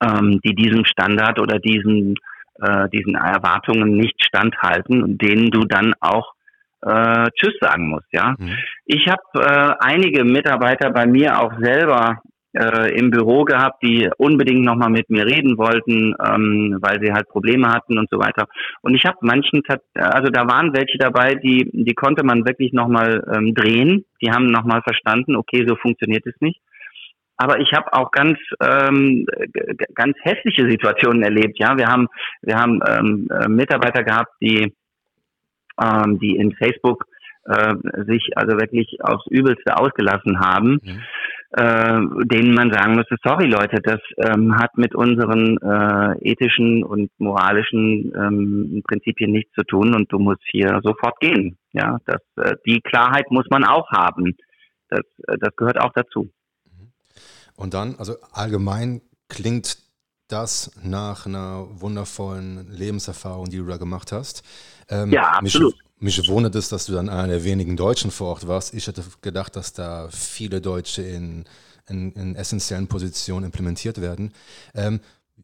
ähm, 0.03 0.39
die 0.45 0.53
diesem 0.53 0.85
Standard 0.85 1.39
oder 1.39 1.57
diesen 1.57 2.15
äh, 2.61 2.89
diesen 2.89 3.15
Erwartungen 3.15 3.97
nicht 3.97 4.23
standhalten 4.23 5.03
und 5.03 5.21
denen 5.21 5.51
du 5.51 5.65
dann 5.65 5.93
auch 5.99 6.33
äh, 6.81 7.29
Tschüss 7.31 7.55
sagen 7.59 7.89
musst. 7.89 8.07
Ja, 8.11 8.35
mhm. 8.37 8.57
ich 8.85 9.07
habe 9.07 9.21
äh, 9.35 9.73
einige 9.79 10.23
Mitarbeiter 10.23 10.91
bei 10.91 11.05
mir 11.05 11.39
auch 11.41 11.53
selber 11.59 12.21
äh, 12.53 12.97
im 12.97 13.11
Büro 13.11 13.43
gehabt, 13.43 13.83
die 13.83 14.09
unbedingt 14.17 14.63
nochmal 14.63 14.89
mit 14.89 15.09
mir 15.09 15.25
reden 15.25 15.57
wollten, 15.57 16.15
ähm, 16.23 16.77
weil 16.81 16.99
sie 17.01 17.11
halt 17.11 17.27
Probleme 17.29 17.69
hatten 17.69 17.97
und 17.97 18.09
so 18.09 18.19
weiter. 18.19 18.47
Und 18.81 18.95
ich 18.95 19.05
habe 19.05 19.17
manchen, 19.21 19.61
also 19.93 20.29
da 20.29 20.47
waren 20.47 20.73
welche 20.73 20.97
dabei, 20.97 21.35
die 21.35 21.69
die 21.71 21.93
konnte 21.93 22.23
man 22.23 22.45
wirklich 22.45 22.73
nochmal 22.73 23.23
ähm, 23.33 23.53
drehen. 23.53 24.05
Die 24.21 24.31
haben 24.31 24.47
nochmal 24.47 24.81
verstanden, 24.81 25.35
okay, 25.35 25.65
so 25.67 25.75
funktioniert 25.75 26.25
es 26.25 26.35
nicht. 26.39 26.59
Aber 27.37 27.59
ich 27.59 27.71
habe 27.73 27.93
auch 27.93 28.11
ganz 28.11 28.37
ähm, 28.61 29.25
ganz 29.93 30.17
hässliche 30.21 30.69
Situationen 30.69 31.21
erlebt. 31.21 31.59
Ja, 31.59 31.77
wir 31.77 31.87
haben 31.87 32.07
wir 32.41 32.55
haben 32.55 32.79
ähm, 32.87 33.27
äh, 33.31 33.47
Mitarbeiter 33.47 34.03
gehabt, 34.03 34.33
die 34.41 34.73
ähm, 35.81 36.19
die 36.19 36.35
in 36.35 36.53
Facebook 36.55 37.05
äh, 37.47 37.75
sich 38.07 38.31
also 38.35 38.57
wirklich 38.59 38.97
aufs 39.01 39.25
Übelste 39.27 39.77
ausgelassen 39.77 40.39
haben, 40.39 40.79
mhm. 40.83 41.01
äh, 41.51 42.25
denen 42.25 42.53
man 42.53 42.71
sagen 42.71 42.95
müsste, 42.95 43.15
sorry 43.23 43.45
Leute, 43.45 43.81
das 43.81 43.99
ähm, 44.17 44.57
hat 44.57 44.77
mit 44.77 44.95
unseren 44.95 45.57
äh, 45.57 46.29
ethischen 46.29 46.83
und 46.83 47.09
moralischen 47.19 48.11
ähm, 48.15 48.83
Prinzipien 48.87 49.31
nichts 49.31 49.53
zu 49.53 49.63
tun 49.63 49.95
und 49.95 50.11
du 50.11 50.19
musst 50.19 50.41
hier 50.51 50.79
sofort 50.83 51.19
gehen. 51.19 51.57
Ja, 51.71 51.99
das, 52.05 52.21
äh, 52.37 52.55
die 52.65 52.81
Klarheit 52.81 53.31
muss 53.31 53.45
man 53.49 53.63
auch 53.63 53.89
haben. 53.91 54.35
Das, 54.89 55.01
äh, 55.27 55.37
das 55.39 55.55
gehört 55.55 55.79
auch 55.79 55.93
dazu. 55.93 56.29
Und 57.57 57.73
dann, 57.73 57.95
also 57.95 58.15
allgemein 58.31 59.01
klingt 59.27 59.79
das 60.29 60.71
nach 60.83 61.25
einer 61.25 61.67
wundervollen 61.81 62.71
Lebenserfahrung, 62.71 63.49
die 63.49 63.57
du 63.57 63.65
da 63.65 63.77
gemacht 63.77 64.11
hast. 64.11 64.43
Ähm, 64.89 65.11
ja, 65.11 65.31
absolut. 65.31 65.75
Mich, 65.99 66.17
mich 66.17 66.29
wundert 66.29 66.55
es, 66.55 66.69
dass 66.69 66.85
du 66.85 66.93
dann 66.93 67.09
einer 67.09 67.27
der 67.27 67.43
wenigen 67.43 67.75
Deutschen 67.75 68.11
vor 68.11 68.27
Ort 68.27 68.47
warst. 68.47 68.73
Ich 68.73 68.87
hätte 68.87 69.03
gedacht, 69.21 69.55
dass 69.55 69.73
da 69.73 70.07
viele 70.11 70.61
Deutsche 70.61 71.01
in, 71.01 71.45
in, 71.89 72.11
in 72.13 72.35
essentiellen 72.35 72.87
Positionen 72.87 73.45
implementiert 73.45 73.99
werden. 73.99 74.33
Ähm, 74.75 74.99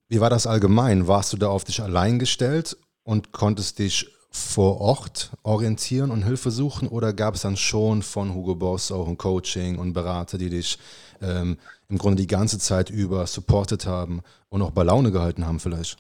wie 0.08 0.20
war 0.20 0.30
das 0.30 0.46
allgemein? 0.46 1.08
Warst 1.08 1.34
du 1.34 1.38
da 1.38 1.48
auf 1.48 1.64
dich 1.64 1.82
allein 1.82 2.20
gestellt 2.20 2.78
und 3.04 3.32
konntest 3.32 3.80
dich 3.80 4.08
vor 4.30 4.82
Ort 4.82 5.32
orientieren 5.44 6.10
und 6.10 6.24
Hilfe 6.24 6.52
suchen 6.52 6.88
oder 6.88 7.14
gab 7.14 7.36
es 7.36 7.42
dann 7.42 7.56
schon 7.56 8.02
von 8.02 8.34
Hugo 8.34 8.56
Boss 8.56 8.92
auch 8.92 9.08
ein 9.08 9.18
Coaching 9.18 9.78
und 9.78 9.94
Berater, 9.94 10.40
die 10.40 10.50
dich 10.50 10.80
ähm, 11.22 11.58
im 11.94 12.00
Grunde 12.00 12.22
die 12.22 12.28
ganze 12.28 12.58
Zeit 12.58 12.90
über 12.90 13.28
supportet 13.28 13.86
haben 13.86 14.22
und 14.50 14.64
auch 14.64 14.72
bei 14.72 14.84
Laune 14.84 15.12
gehalten 15.12 15.46
haben 15.46 15.60
vielleicht? 15.60 15.98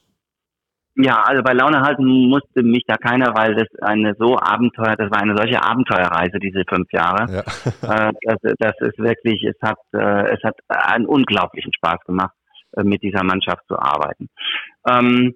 Ja, 0.95 1.23
also 1.23 1.41
bei 1.43 1.53
Laune 1.53 1.81
halten 1.81 2.05
musste 2.29 2.61
mich 2.61 2.83
da 2.87 2.97
keiner, 2.97 3.35
weil 3.35 3.55
das 3.55 3.67
eine 3.81 4.15
so 4.17 4.37
Abenteuer, 4.37 4.95
das 4.95 5.09
war 5.09 5.21
eine 5.21 5.35
solche 5.35 5.63
Abenteuerreise, 5.63 6.39
diese 6.39 6.63
fünf 6.67 6.91
Jahre. 6.91 7.31
Ja. 7.31 7.43
Äh, 7.83 8.13
das, 8.23 8.37
das, 8.59 8.73
ist 8.79 8.97
wirklich, 8.97 9.43
es 9.43 9.57
hat, 9.61 9.77
äh, 9.93 10.33
es 10.33 10.41
hat 10.43 10.55
einen 10.67 11.05
unglaublichen 11.05 11.73
Spaß 11.73 11.99
gemacht, 12.07 12.33
äh, 12.77 12.83
mit 12.83 13.03
dieser 13.03 13.23
Mannschaft 13.23 13.63
zu 13.67 13.77
arbeiten. 13.77 14.29
Ähm, 14.87 15.35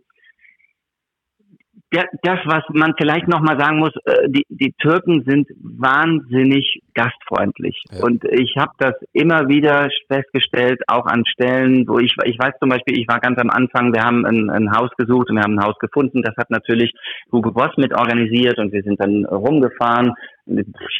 das, 1.92 2.40
was 2.46 2.64
man 2.74 2.94
vielleicht 2.98 3.28
nochmal 3.28 3.58
sagen 3.60 3.80
muss, 3.80 3.94
äh, 4.06 4.30
die, 4.30 4.46
die 4.50 4.74
Türken 4.74 5.24
sind 5.26 5.48
wahnsinnig 5.60 6.82
gastfreundlich. 6.94 7.82
Ja. 7.92 8.04
Und 8.04 8.24
ich 8.26 8.56
habe 8.58 8.72
das 8.78 8.94
immer 9.14 9.48
wieder 9.48 9.88
festgestellt, 10.12 10.82
auch 10.88 11.06
an 11.06 11.24
Stellen, 11.26 11.88
wo 11.88 12.00
ich, 12.00 12.14
ich 12.26 12.38
weiß 12.38 12.56
zum 12.60 12.70
Beispiel, 12.70 13.00
ich 13.00 13.08
war 13.08 13.20
ganz 13.20 13.40
am 13.40 13.50
Anfang, 13.50 13.94
wir 13.94 14.04
haben 14.04 14.26
ein, 14.26 14.50
ein 14.50 14.72
Haus 14.72 14.90
gesucht 14.98 15.30
und 15.30 15.38
wir 15.38 15.44
haben 15.44 15.58
ein 15.58 15.66
Haus 15.66 15.78
gefunden. 15.80 16.22
Das 16.24 16.36
hat 16.38 16.50
natürlich 16.50 16.92
Hugo 17.32 17.52
Boss 17.52 17.72
mit 17.78 17.94
organisiert 17.94 18.60
und 18.60 18.74
wir 18.74 18.84
sind 18.84 19.00
dann 19.00 19.26
rumgefahren 19.26 20.14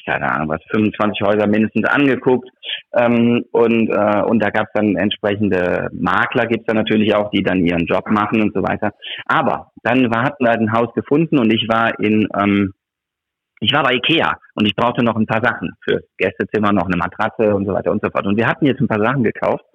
keine 0.06 0.32
Ahnung 0.32 0.50
was, 0.50 0.62
25 0.72 1.22
Häuser 1.26 1.48
mindestens 1.48 1.86
angeguckt. 1.86 2.50
Ähm, 2.94 3.46
und, 3.52 3.90
äh, 3.90 4.22
und 4.24 4.40
da 4.40 4.50
gab 4.50 4.68
es 4.68 4.74
dann 4.74 4.96
entsprechende 4.96 5.90
Makler, 5.94 6.48
gibt 6.48 6.62
es 6.62 6.66
da 6.68 6.74
natürlich 6.74 7.14
auch, 7.16 7.30
die 7.32 7.44
dann 7.44 7.66
ihren 7.66 7.86
Job 7.86 8.10
machen 8.10 8.42
und 8.42 8.54
so 8.54 8.62
weiter. 8.62 8.92
Aber 9.26 9.72
dann 9.84 10.10
war, 10.12 10.24
hatten 10.24 10.46
wir 10.46 10.52
ein 10.52 10.72
Haus 10.72 10.94
gefunden 10.94 11.40
und 11.40 11.54
ich 11.54 11.68
war 11.70 12.00
in, 12.00 12.28
ähm, 12.38 12.74
ich 13.60 13.74
war 13.74 13.84
bei 13.84 13.94
Ikea 13.94 14.38
und 14.56 14.68
ich 14.68 14.76
brauchte 14.76 15.04
noch 15.04 15.16
ein 15.16 15.26
paar 15.26 15.44
Sachen 15.44 15.72
fürs 15.84 16.04
Gästezimmer, 16.18 16.72
noch 16.72 16.86
eine 16.86 16.98
Matratze 16.98 17.56
und 17.56 17.66
so 17.66 17.74
weiter 17.74 17.92
und 17.92 18.04
so 18.04 18.10
fort. 18.12 18.26
Und 18.28 18.38
wir 18.38 18.48
hatten 18.48 18.66
jetzt 18.66 18.82
ein 18.82 18.88
paar 18.88 19.04
Sachen 19.04 19.24
gekauft 19.24 19.66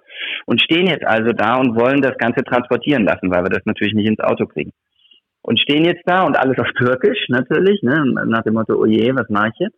und 0.46 0.62
stehen 0.62 0.86
jetzt 0.86 1.04
also 1.04 1.32
da 1.32 1.56
und 1.56 1.76
wollen 1.76 2.00
das 2.00 2.16
Ganze 2.18 2.44
transportieren 2.44 3.04
lassen, 3.04 3.30
weil 3.30 3.42
wir 3.42 3.50
das 3.50 3.64
natürlich 3.64 3.94
nicht 3.94 4.08
ins 4.08 4.20
Auto 4.20 4.46
kriegen. 4.46 4.72
Und 5.42 5.60
stehen 5.60 5.84
jetzt 5.84 6.02
da 6.06 6.22
und 6.22 6.36
alles 6.36 6.58
auf 6.58 6.70
Türkisch 6.78 7.28
natürlich, 7.28 7.82
ne, 7.82 8.04
nach 8.26 8.42
dem 8.42 8.54
Motto, 8.54 8.74
oh 8.74 8.86
je, 8.86 9.14
was 9.14 9.28
mache 9.28 9.48
ich 9.48 9.58
jetzt? 9.58 9.76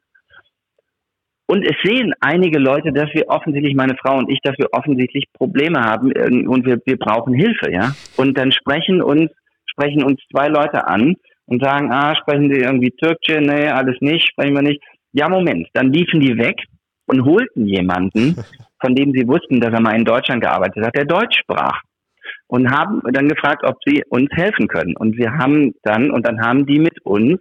Und 1.46 1.62
es 1.64 1.76
sehen 1.82 2.14
einige 2.20 2.58
Leute, 2.58 2.92
dass 2.92 3.12
wir 3.12 3.28
offensichtlich, 3.28 3.74
meine 3.74 3.96
Frau 3.96 4.16
und 4.16 4.30
ich, 4.30 4.40
dass 4.42 4.56
wir 4.58 4.68
offensichtlich 4.72 5.24
Probleme 5.32 5.80
haben 5.80 6.10
und 6.46 6.64
wir, 6.64 6.78
wir 6.84 6.98
brauchen 6.98 7.34
Hilfe, 7.34 7.70
ja. 7.70 7.92
Und 8.16 8.38
dann 8.38 8.50
sprechen 8.50 9.02
uns, 9.02 9.30
sprechen 9.66 10.02
uns 10.02 10.20
zwei 10.30 10.48
Leute 10.48 10.86
an 10.86 11.16
und 11.46 11.62
sagen, 11.62 11.92
ah, 11.92 12.14
sprechen 12.16 12.50
Sie 12.50 12.60
irgendwie 12.60 12.90
Türkische? 12.92 13.40
Nee, 13.40 13.68
alles 13.68 13.96
nicht, 14.00 14.26
sprechen 14.28 14.54
wir 14.54 14.62
nicht. 14.62 14.82
Ja, 15.12 15.28
Moment. 15.28 15.68
Dann 15.74 15.92
liefen 15.92 16.20
die 16.20 16.38
weg 16.38 16.56
und 17.06 17.24
holten 17.24 17.66
jemanden, 17.66 18.36
von 18.80 18.94
dem 18.94 19.12
sie 19.12 19.28
wussten, 19.28 19.60
dass 19.60 19.72
er 19.72 19.80
mal 19.80 19.96
in 19.96 20.04
Deutschland 20.04 20.42
gearbeitet 20.42 20.84
hat, 20.84 20.96
der 20.96 21.04
Deutsch 21.04 21.38
sprach. 21.40 21.80
Und 22.47 22.70
haben 22.70 23.01
dann 23.12 23.28
gefragt, 23.28 23.64
ob 23.64 23.76
sie 23.84 24.05
uns 24.09 24.28
helfen 24.32 24.68
können. 24.68 24.97
Und 24.97 25.16
wir 25.16 25.32
haben 25.32 25.74
dann, 25.82 26.11
und 26.11 26.26
dann 26.26 26.40
haben 26.40 26.66
die 26.66 26.78
mit 26.78 27.01
uns 27.05 27.40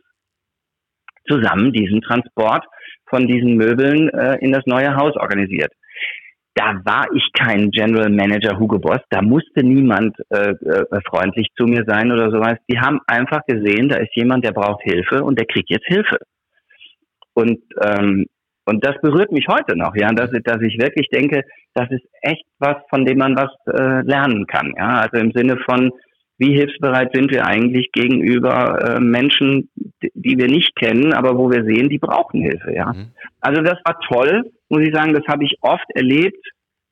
zusammen 1.27 1.71
diesen 1.73 2.01
Transport 2.01 2.65
von 3.09 3.27
diesen 3.27 3.55
Möbeln 3.55 4.09
äh, 4.09 4.37
in 4.39 4.51
das 4.51 4.65
neue 4.65 4.95
Haus 4.95 5.15
organisiert. 5.15 5.71
Da 6.55 6.79
war 6.83 7.07
ich 7.15 7.27
kein 7.33 7.71
General 7.71 8.09
Manager 8.09 8.59
Hugo 8.59 8.77
Boss, 8.77 8.99
da 9.09 9.21
musste 9.21 9.63
niemand 9.63 10.15
äh, 10.29 10.51
äh, 10.51 11.01
freundlich 11.09 11.47
zu 11.57 11.65
mir 11.65 11.83
sein 11.87 12.11
oder 12.11 12.29
sowas. 12.29 12.57
Die 12.69 12.79
haben 12.79 12.99
einfach 13.07 13.41
gesehen, 13.47 13.89
da 13.89 13.97
ist 13.97 14.15
jemand, 14.15 14.45
der 14.45 14.51
braucht 14.51 14.83
Hilfe 14.83 15.23
und 15.23 15.39
der 15.39 15.47
kriegt 15.47 15.69
jetzt 15.69 15.87
Hilfe. 15.87 16.17
Und 17.33 17.59
ähm, 17.83 18.27
und 18.65 18.85
das 18.85 18.95
berührt 19.01 19.31
mich 19.31 19.47
heute 19.47 19.77
noch, 19.77 19.95
ja, 19.95 20.09
dass, 20.09 20.31
dass 20.43 20.61
ich 20.61 20.79
wirklich 20.79 21.09
denke, 21.09 21.43
das 21.73 21.89
ist 21.91 22.05
echt 22.21 22.45
was, 22.59 22.77
von 22.89 23.05
dem 23.05 23.17
man 23.17 23.35
was 23.35 23.51
äh, 23.67 24.01
lernen 24.01 24.47
kann, 24.47 24.73
ja. 24.77 25.01
Also 25.01 25.17
im 25.17 25.31
Sinne 25.31 25.57
von, 25.69 25.91
wie 26.37 26.55
hilfsbereit 26.55 27.11
sind 27.13 27.31
wir 27.31 27.45
eigentlich 27.45 27.91
gegenüber 27.91 28.95
äh, 28.95 28.99
Menschen, 28.99 29.69
die 30.01 30.37
wir 30.37 30.47
nicht 30.47 30.75
kennen, 30.75 31.13
aber 31.13 31.37
wo 31.37 31.51
wir 31.51 31.63
sehen, 31.65 31.89
die 31.89 31.99
brauchen 31.99 32.41
Hilfe, 32.41 32.73
ja. 32.73 32.93
Mhm. 32.93 33.11
Also 33.41 33.61
das 33.61 33.79
war 33.85 33.99
toll, 34.07 34.51
muss 34.69 34.81
ich 34.81 34.93
sagen, 34.93 35.13
das 35.13 35.25
habe 35.27 35.43
ich 35.43 35.57
oft 35.61 35.89
erlebt 35.93 36.45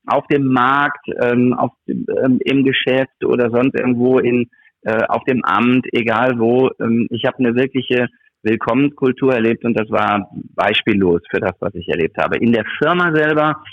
auf 0.07 0.25
dem 0.27 0.47
Markt, 0.47 1.07
ähm, 1.21 1.53
auf, 1.53 1.71
ähm, 1.87 2.39
im 2.43 2.63
Geschäft 2.63 3.23
oder 3.23 3.49
sonst 3.49 3.79
irgendwo 3.79 4.19
in 4.19 4.49
äh, 4.83 5.03
auf 5.07 5.23
dem 5.25 5.43
Amt, 5.45 5.85
egal 5.93 6.39
wo. 6.39 6.69
Ähm, 6.79 7.07
ich 7.11 7.25
habe 7.25 7.37
eine 7.37 7.55
wirkliche 7.55 8.07
Willkommenskultur 8.43 9.33
erlebt 9.33 9.63
und 9.65 9.79
das 9.79 9.89
war 9.89 10.29
beispiellos 10.55 11.21
für 11.29 11.39
das, 11.39 11.53
was 11.59 11.73
ich 11.75 11.87
erlebt 11.89 12.17
habe. 12.17 12.37
In 12.37 12.51
der 12.51 12.65
Firma 12.79 13.13
selber 13.13 13.63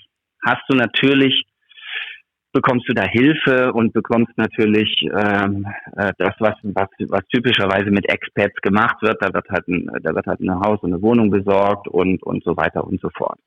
hast 0.45 0.63
du 0.69 0.77
natürlich 0.77 1.45
bekommst 2.53 2.89
du 2.89 2.95
da 2.95 3.05
Hilfe 3.05 3.73
und 3.73 3.93
bekommst 3.93 4.37
natürlich 4.37 4.93
ähm, 5.03 5.67
äh, 5.97 6.13
das, 6.19 6.35
was, 6.39 6.55
was, 6.63 6.89
was 7.09 7.27
typischerweise 7.29 7.91
mit 7.91 8.09
Expats 8.09 8.55
gemacht 8.63 8.97
wird. 9.03 9.23
Da 9.23 9.33
wird 9.33 9.49
halt 9.51 9.69
ein, 9.69 9.89
da 10.03 10.15
wird 10.15 10.27
halt 10.27 10.41
ein 10.41 10.61
Haus 10.61 10.81
und 10.83 10.93
eine 10.93 11.03
Wohnung 11.03 11.31
besorgt 11.31 11.89
und, 11.89 12.23
und 12.23 12.43
so 12.45 12.57
weiter 12.57 12.85
und 12.85 13.01
so 13.01 13.11
fort. 13.11 13.39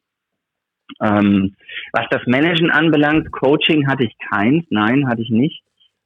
Ähm, 1.01 1.55
was 1.93 2.05
das 2.09 2.21
Managen 2.27 2.69
anbelangt, 2.69 3.31
Coaching 3.31 3.87
hatte 3.87 4.03
ich 4.03 4.15
keins, 4.29 4.65
nein, 4.69 5.07
hatte 5.07 5.21
ich 5.21 5.29
nicht. 5.29 5.63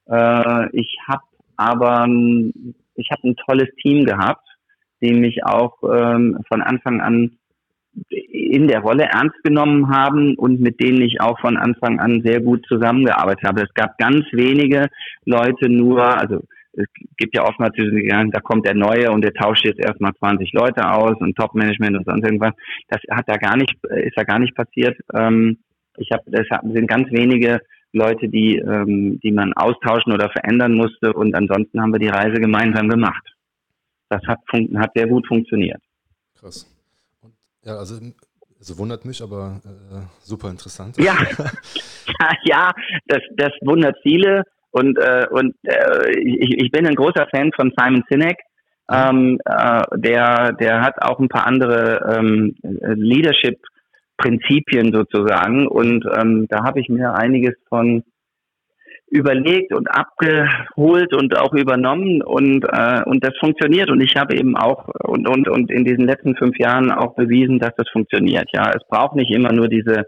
Äh, 0.08 0.70
ich 0.76 0.98
habe 1.08 1.24
aber 1.58 2.06
ich 2.96 3.10
habe 3.12 3.30
ein 3.30 3.36
tolles 3.36 3.70
Team 3.82 4.06
gehabt, 4.06 4.46
die 5.02 5.14
mich 5.14 5.44
auch 5.46 5.78
ähm, 5.84 6.40
von 6.48 6.62
Anfang 6.62 7.02
an 7.02 7.38
in 8.10 8.68
der 8.68 8.82
Rolle 8.82 9.04
ernst 9.04 9.42
genommen 9.44 9.90
haben 9.90 10.36
und 10.36 10.60
mit 10.60 10.82
denen 10.82 11.02
ich 11.02 11.22
auch 11.22 11.40
von 11.40 11.58
Anfang 11.58 12.00
an 12.00 12.22
sehr 12.24 12.42
gut 12.42 12.66
zusammengearbeitet 12.68 13.44
habe. 13.46 13.62
Es 13.64 13.74
gab 13.74 13.98
ganz 13.98 14.26
wenige 14.32 14.88
Leute 15.26 15.70
nur, 15.70 16.04
also 16.04 16.42
es 16.74 16.88
gibt 17.18 17.36
ja 17.36 17.44
oftmals 17.44 17.74
diesen 17.76 18.32
da 18.32 18.40
kommt 18.42 18.68
der 18.68 18.76
Neue 18.76 19.12
und 19.12 19.24
der 19.24 19.34
tauscht 19.34 19.66
jetzt 19.66 19.80
erstmal 19.80 20.14
20 20.16 20.52
Leute 20.52 20.90
aus 20.92 21.16
und 21.20 21.36
Top-Management 21.38 21.98
und 21.98 22.06
sonst 22.06 22.26
irgendwas. 22.26 22.54
Das 22.90 23.00
hat 23.12 23.26
da 23.28 23.38
gar 23.38 23.56
nicht, 23.56 23.74
ist 23.84 24.18
da 24.18 24.24
gar 24.24 24.40
nicht 24.40 24.56
passiert. 24.56 24.98
Ähm, 25.14 25.60
ich 25.98 26.10
habe, 26.12 26.24
das 26.28 26.46
sind 26.64 26.88
ganz 26.88 27.10
wenige 27.12 27.60
Leute, 27.94 28.28
die, 28.28 28.58
ähm, 28.58 29.20
die 29.24 29.32
man 29.32 29.54
austauschen 29.54 30.12
oder 30.12 30.30
verändern 30.30 30.74
musste 30.74 31.14
und 31.14 31.34
ansonsten 31.34 31.82
haben 31.82 31.94
wir 31.94 32.00
die 32.00 32.10
Reise 32.10 32.42
gemeinsam 32.42 32.90
gemacht. 32.90 33.35
Das 34.10 34.22
hat, 34.28 34.40
hat 34.78 34.92
sehr 34.96 35.08
gut 35.08 35.26
funktioniert. 35.28 35.82
Krass. 36.40 36.72
Ja, 37.64 37.78
also, 37.78 38.00
also 38.60 38.78
wundert 38.78 39.06
mich, 39.06 39.22
aber 39.22 39.62
äh, 39.66 40.02
super 40.22 40.50
interessant. 40.50 40.98
Ja, 40.98 41.16
ja, 42.44 42.74
das, 43.08 43.22
das 43.36 43.52
wundert 43.62 43.98
viele 44.04 44.44
und, 44.72 44.98
äh, 45.00 45.26
und 45.32 45.56
äh, 45.64 46.12
ich, 46.20 46.64
ich 46.64 46.72
bin 46.72 46.86
ein 46.86 46.96
großer 46.96 47.28
Fan 47.32 47.52
von 47.56 47.72
Simon 47.78 48.04
Sinek. 48.10 48.38
Ähm, 48.92 49.40
äh, 49.46 49.82
der, 49.96 50.52
der 50.54 50.82
hat 50.82 51.02
auch 51.02 51.20
ein 51.20 51.30
paar 51.30 51.48
andere 51.48 52.18
ähm, 52.18 52.56
Leadership-Prinzipien 52.62 54.94
sozusagen 54.94 55.68
und 55.68 56.06
ähm, 56.16 56.46
da 56.50 56.64
habe 56.64 56.82
ich 56.82 56.90
mir 56.90 57.16
einiges 57.16 57.56
von 57.68 58.04
überlegt 59.08 59.74
und 59.74 59.88
abgeholt 59.88 61.14
und 61.14 61.38
auch 61.38 61.54
übernommen 61.54 62.22
und 62.22 62.66
äh, 62.66 63.04
und 63.06 63.24
das 63.24 63.38
funktioniert 63.40 63.90
und 63.90 64.02
ich 64.02 64.16
habe 64.16 64.36
eben 64.36 64.58
auch 64.58 64.88
und 65.04 65.28
und 65.28 65.48
und 65.48 65.72
in 65.72 65.86
diesen 65.86 66.08
letzten 66.08 66.36
fünf 66.36 66.58
Jahren 66.58 66.92
auch 66.92 67.16
bewiesen, 67.16 67.60
dass 67.60 67.76
das 67.78 67.88
funktioniert. 67.90 68.50
Ja, 68.54 68.72
es 68.76 68.86
braucht 68.90 69.16
nicht 69.16 69.32
immer 69.32 69.52
nur 69.52 69.68
diese 69.68 70.06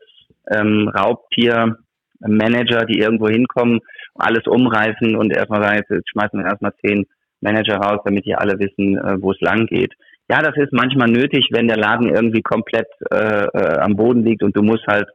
ähm, 0.50 0.90
Raubtier-Manager, 0.90 2.86
die 2.86 3.00
irgendwo 3.00 3.28
hinkommen, 3.28 3.80
alles 4.16 4.46
umreißen 4.48 5.16
und 5.16 5.32
erstmal 5.36 5.64
sagen, 5.64 5.84
jetzt 5.90 6.10
schmeißen 6.10 6.40
wir 6.40 6.46
erstmal 6.48 6.74
zehn 6.84 7.06
Manager 7.42 7.78
raus, 7.78 8.02
damit 8.04 8.26
die 8.26 8.36
alle 8.36 8.58
wissen, 8.60 8.98
äh, 8.98 9.22
wo 9.22 9.32
es 9.32 9.42
lang 9.42 9.68
geht. 9.68 9.94
Ja, 10.30 10.42
das 10.42 10.58
ist 10.58 10.74
manchmal 10.74 11.10
nötig, 11.10 11.48
wenn 11.52 11.68
der 11.68 11.78
Laden 11.78 12.10
irgendwie 12.10 12.42
komplett 12.42 12.88
äh, 13.12 13.46
äh, 13.46 13.80
am 13.80 13.96
Boden 13.96 14.24
liegt 14.24 14.44
und 14.44 14.58
du 14.58 14.62
musst 14.62 14.86
halt, 14.88 15.08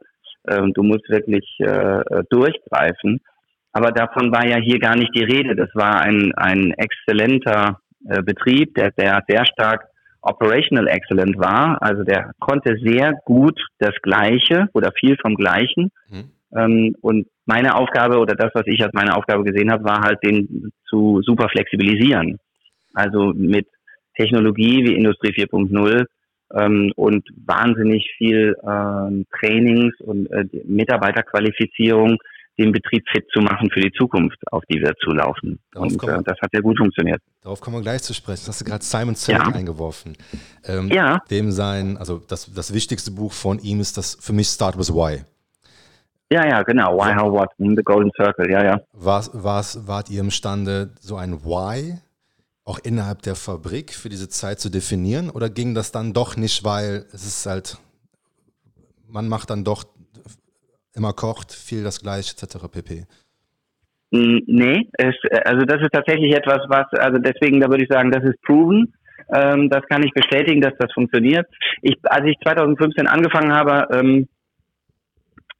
äh, 0.45 0.61
du 0.73 0.83
musst 0.83 1.07
wirklich 1.09 1.45
äh, 1.59 2.23
durchgreifen. 2.29 3.21
Aber 3.73 3.91
davon 3.91 4.31
war 4.31 4.45
ja 4.47 4.57
hier 4.57 4.79
gar 4.79 4.95
nicht 4.95 5.13
die 5.15 5.23
Rede. 5.23 5.55
Das 5.55 5.69
war 5.73 6.01
ein, 6.01 6.31
ein 6.35 6.71
exzellenter 6.77 7.79
äh, 8.07 8.21
Betrieb, 8.21 8.75
der, 8.75 8.91
der 8.91 9.23
sehr 9.27 9.45
stark 9.45 9.87
operational 10.21 10.87
excellent 10.87 11.37
war. 11.37 11.81
Also 11.81 12.03
der 12.03 12.31
konnte 12.39 12.77
sehr 12.81 13.13
gut 13.25 13.59
das 13.79 13.93
Gleiche 14.03 14.69
oder 14.73 14.91
viel 14.97 15.17
vom 15.17 15.35
Gleichen. 15.35 15.91
Mhm. 16.09 16.31
Ähm, 16.55 16.95
und 17.01 17.27
meine 17.45 17.75
Aufgabe 17.75 18.19
oder 18.19 18.35
das, 18.35 18.51
was 18.53 18.63
ich 18.67 18.81
als 18.83 18.93
meine 18.93 19.15
Aufgabe 19.15 19.43
gesehen 19.43 19.71
habe, 19.71 19.83
war 19.83 20.01
halt 20.01 20.19
den 20.23 20.71
zu 20.87 21.21
super 21.23 21.49
flexibilisieren. 21.49 22.39
Also 22.93 23.33
mit 23.35 23.67
Technologie 24.15 24.85
wie 24.85 24.95
Industrie 24.95 25.33
4.0 25.33 26.05
ähm, 26.53 26.91
und 26.95 27.27
wahnsinnig 27.45 28.13
viel 28.17 28.55
ähm, 28.63 29.25
Trainings 29.39 29.99
und 29.99 30.27
äh, 30.31 30.45
Mitarbeiterqualifizierung 30.65 32.17
den 32.59 32.71
Betrieb 32.71 33.03
fit 33.11 33.25
zu 33.33 33.41
machen 33.41 33.69
für 33.71 33.79
die 33.79 33.91
Zukunft, 33.91 34.37
auf 34.51 34.63
die 34.69 34.79
wir 34.79 34.93
zulaufen. 35.03 35.59
Darauf 35.71 35.91
und 35.91 36.03
äh, 36.03 36.23
das 36.23 36.39
hat 36.39 36.51
sehr 36.51 36.61
gut 36.61 36.77
funktioniert. 36.77 37.21
Darauf 37.41 37.61
kommen 37.61 37.77
wir 37.77 37.81
gleich 37.81 38.03
zu 38.03 38.13
sprechen. 38.13 38.41
Das 38.45 38.49
hast 38.49 38.61
du 38.61 38.65
gerade 38.65 38.83
Simon 38.83 39.15
Sinek 39.15 39.41
ja. 39.41 39.53
eingeworfen. 39.53 40.15
Ähm, 40.65 40.89
ja. 40.89 41.19
Dem 41.31 41.51
sein, 41.51 41.97
also 41.97 42.19
das, 42.19 42.53
das 42.53 42.73
wichtigste 42.73 43.11
Buch 43.11 43.33
von 43.33 43.59
ihm 43.59 43.79
ist 43.79 43.97
das 43.97 44.17
für 44.21 44.33
mich 44.33 44.47
Start 44.47 44.77
with 44.77 44.93
Why. 44.93 45.23
Ja, 46.31 46.47
ja, 46.47 46.63
genau. 46.63 46.97
Why, 46.97 47.15
how, 47.15 47.31
what, 47.31 47.49
the 47.57 47.75
Golden 47.83 48.11
Circle, 48.15 48.49
ja, 48.49 48.63
ja. 48.63 48.81
Was, 48.91 49.31
was 49.33 49.87
wart 49.87 50.09
ihr 50.09 50.21
imstande, 50.21 50.91
so 50.99 51.15
ein 51.15 51.43
Why 51.43 51.99
auch 52.65 52.79
innerhalb 52.79 53.21
der 53.23 53.35
Fabrik 53.35 53.93
für 53.93 54.09
diese 54.09 54.29
Zeit 54.29 54.59
zu 54.59 54.69
definieren? 54.69 55.29
Oder 55.29 55.49
ging 55.49 55.75
das 55.75 55.91
dann 55.91 56.13
doch 56.13 56.37
nicht, 56.37 56.63
weil 56.63 57.05
es 57.13 57.25
ist 57.25 57.45
halt, 57.45 57.77
man 59.07 59.27
macht 59.27 59.49
dann 59.49 59.63
doch 59.63 59.83
immer 60.95 61.13
kocht, 61.13 61.53
viel 61.53 61.83
das 61.83 62.01
gleiche, 62.01 62.33
etc. 62.33 62.67
pp. 62.71 63.05
Nee, 64.11 64.89
es, 64.99 65.15
also 65.43 65.65
das 65.65 65.81
ist 65.81 65.91
tatsächlich 65.91 66.35
etwas, 66.35 66.59
was, 66.67 66.85
also 66.99 67.17
deswegen, 67.17 67.59
da 67.59 67.67
würde 67.67 67.83
ich 67.83 67.89
sagen, 67.89 68.11
das 68.11 68.23
ist 68.23 68.39
proven. 68.43 68.93
Ähm, 69.33 69.69
das 69.69 69.81
kann 69.89 70.03
ich 70.03 70.11
bestätigen, 70.13 70.61
dass 70.61 70.73
das 70.77 70.93
funktioniert. 70.93 71.47
Ich, 71.81 71.97
als 72.03 72.25
ich 72.27 72.37
2015 72.43 73.07
angefangen 73.07 73.53
habe, 73.53 73.87
ähm, 73.91 74.27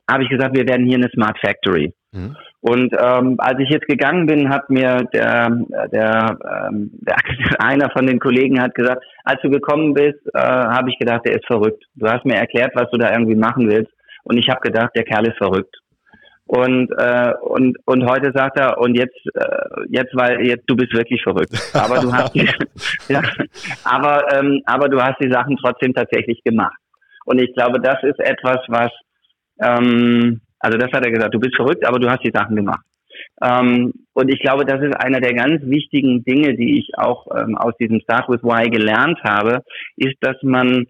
habe 0.09 0.23
ich 0.23 0.29
gesagt, 0.29 0.55
wir 0.55 0.67
werden 0.67 0.85
hier 0.85 0.97
eine 0.97 1.09
Smart 1.09 1.37
Factory. 1.39 1.93
Mhm. 2.11 2.35
Und 2.61 2.93
ähm, 2.97 3.35
als 3.39 3.59
ich 3.59 3.69
jetzt 3.69 3.87
gegangen 3.87 4.25
bin, 4.25 4.49
hat 4.49 4.69
mir 4.69 5.03
der, 5.13 5.49
der, 5.91 6.37
ähm, 6.69 6.91
der 6.93 7.15
einer 7.59 7.89
von 7.89 8.05
den 8.05 8.19
Kollegen 8.19 8.61
hat 8.61 8.75
gesagt, 8.75 9.03
als 9.23 9.41
du 9.41 9.49
gekommen 9.49 9.93
bist, 9.93 10.19
äh, 10.33 10.39
habe 10.39 10.89
ich 10.89 10.99
gedacht, 10.99 11.25
der 11.25 11.35
ist 11.35 11.45
verrückt. 11.47 11.83
Du 11.95 12.07
hast 12.07 12.23
mir 12.23 12.35
erklärt, 12.35 12.71
was 12.75 12.89
du 12.91 12.97
da 12.97 13.11
irgendwie 13.11 13.35
machen 13.35 13.67
willst. 13.67 13.91
Und 14.23 14.37
ich 14.37 14.49
habe 14.49 14.61
gedacht, 14.61 14.91
der 14.95 15.03
Kerl 15.03 15.27
ist 15.27 15.37
verrückt. 15.37 15.75
Und 16.45 16.91
äh, 16.97 17.33
und 17.41 17.77
und 17.85 18.05
heute 18.05 18.31
sagt 18.35 18.59
er 18.59 18.77
und 18.77 18.95
jetzt 18.95 19.17
äh, 19.33 19.85
jetzt 19.89 20.13
weil 20.13 20.45
jetzt 20.45 20.65
du 20.67 20.75
bist 20.75 20.93
wirklich 20.93 21.23
verrückt. 21.23 21.53
Aber 21.73 21.99
du 21.99 22.11
hast 22.11 22.35
die, 22.35 22.47
ja, 23.07 23.21
aber 23.85 24.31
ähm, 24.33 24.61
aber 24.65 24.89
du 24.89 25.01
hast 25.01 25.19
die 25.21 25.31
Sachen 25.31 25.57
trotzdem 25.57 25.93
tatsächlich 25.93 26.43
gemacht. 26.43 26.77
Und 27.25 27.41
ich 27.41 27.53
glaube, 27.53 27.79
das 27.79 28.03
ist 28.03 28.19
etwas, 28.19 28.59
was 28.67 28.91
ähm, 29.61 30.41
Also 30.59 30.77
das 30.77 30.91
hat 30.91 31.05
er 31.05 31.11
gesagt, 31.11 31.33
du 31.33 31.39
bist 31.39 31.55
verrückt, 31.55 31.87
aber 31.87 31.99
du 31.99 32.09
hast 32.09 32.23
die 32.23 32.31
Sachen 32.33 32.55
gemacht. 32.57 32.83
Ähm, 33.41 33.93
und 34.13 34.33
ich 34.33 34.41
glaube, 34.41 34.65
das 34.65 34.81
ist 34.81 34.95
einer 34.95 35.21
der 35.21 35.33
ganz 35.33 35.61
wichtigen 35.63 36.23
Dinge, 36.23 36.55
die 36.55 36.79
ich 36.79 36.91
auch 36.97 37.27
ähm, 37.35 37.57
aus 37.57 37.73
diesem 37.79 37.99
Start 38.01 38.27
with 38.27 38.43
Why 38.43 38.69
gelernt 38.69 39.19
habe, 39.23 39.63
ist, 39.95 40.15
dass 40.21 40.37
man 40.41 40.87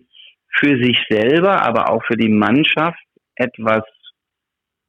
für 0.59 0.77
sich 0.81 0.97
selber, 1.09 1.61
aber 1.61 1.89
auch 1.91 2.03
für 2.05 2.17
die 2.17 2.29
Mannschaft 2.29 3.02
etwas 3.35 3.83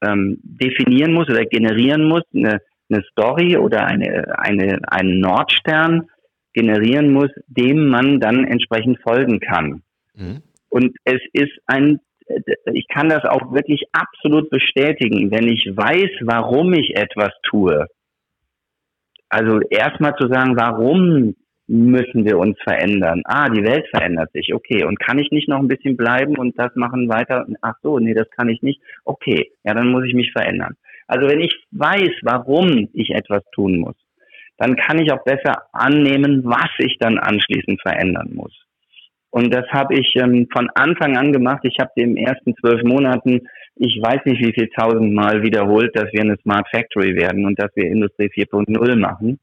ähm, 0.03 0.39
definieren 0.43 1.13
muss 1.13 1.29
oder 1.29 1.45
generieren 1.45 2.09
muss, 2.09 2.23
eine, 2.35 2.61
eine 2.91 3.03
Story 3.11 3.57
oder 3.57 3.87
eine, 3.87 4.39
eine, 4.39 4.81
einen 4.91 5.21
Nordstern 5.21 6.09
generieren 6.53 7.13
muss, 7.13 7.31
dem 7.47 7.89
man 7.89 8.21
dann 8.21 8.45
entsprechend 8.47 9.01
folgen 9.03 9.41
kann. 9.41 9.83
Mhm. 10.15 10.43
Und 10.69 10.97
es 11.05 11.21
ist 11.33 11.53
ein, 11.67 12.01
ich 12.73 12.87
kann 12.89 13.09
das 13.09 13.25
auch 13.25 13.53
wirklich 13.53 13.85
absolut 13.93 14.51
bestätigen, 14.51 15.31
wenn 15.31 15.49
ich 15.49 15.67
weiß, 15.67 16.11
warum 16.23 16.73
ich 16.73 16.97
etwas 16.97 17.33
tue. 17.43 17.87
Also 19.29 19.61
erstmal 19.69 20.15
zu 20.17 20.29
sagen, 20.29 20.57
warum 20.57 21.35
müssen 21.67 22.25
wir 22.25 22.39
uns 22.39 22.57
verändern? 22.63 23.23
Ah, 23.25 23.49
die 23.49 23.65
Welt 23.65 23.87
verändert 23.89 24.31
sich. 24.33 24.55
Okay. 24.55 24.85
Und 24.85 24.99
kann 25.01 25.19
ich 25.19 25.31
nicht 25.31 25.49
noch 25.49 25.59
ein 25.59 25.69
bisschen 25.69 25.97
bleiben 25.97 26.37
und 26.37 26.59
das 26.59 26.75
machen 26.75 27.09
weiter? 27.09 27.47
Ach 27.63 27.75
so, 27.83 27.99
nee, 27.99 28.15
das 28.15 28.29
kann 28.31 28.49
ich 28.49 28.63
nicht. 28.63 28.81
Okay. 29.05 29.51
Ja, 29.65 29.75
dann 29.75 29.89
muss 29.89 30.05
ich 30.05 30.15
mich 30.15 30.33
verändern. 30.33 30.77
Also 31.07 31.29
wenn 31.29 31.41
ich 31.41 31.55
weiß, 31.73 32.11
warum 32.23 32.89
ich 32.93 33.11
etwas 33.11 33.43
tun 33.55 33.79
muss, 33.79 33.97
dann 34.59 34.77
kann 34.77 35.01
ich 35.01 35.13
auch 35.13 35.25
besser 35.25 35.65
annehmen, 35.73 36.45
was 36.45 36.71
ich 36.79 36.97
dann 36.99 37.19
anschließend 37.19 37.81
verändern 37.83 38.31
muss. 38.35 38.53
Und 39.31 39.53
das 39.53 39.67
habe 39.71 39.95
ich 39.97 40.15
ähm, 40.17 40.47
von 40.53 40.71
Anfang 40.77 41.17
an 41.17 41.33
gemacht. 41.33 41.65
Ich 41.65 41.77
habe 41.81 41.91
in 41.97 42.15
den 42.15 42.25
ersten 42.25 42.55
zwölf 42.55 42.85
Monaten, 42.85 43.41
ich 43.75 43.99
weiß 44.01 44.25
nicht 44.27 44.41
wie 44.41 44.53
viel 44.53 44.69
tausendmal 44.69 45.43
wiederholt, 45.43 45.91
dass 45.97 46.13
wir 46.13 46.21
eine 46.21 46.37
Smart 46.43 46.69
Factory 46.73 47.17
werden 47.17 47.45
und 47.45 47.59
dass 47.59 47.75
wir 47.75 47.85
Industrie 47.85 48.31
4.0 48.33 48.97
machen. 48.97 49.41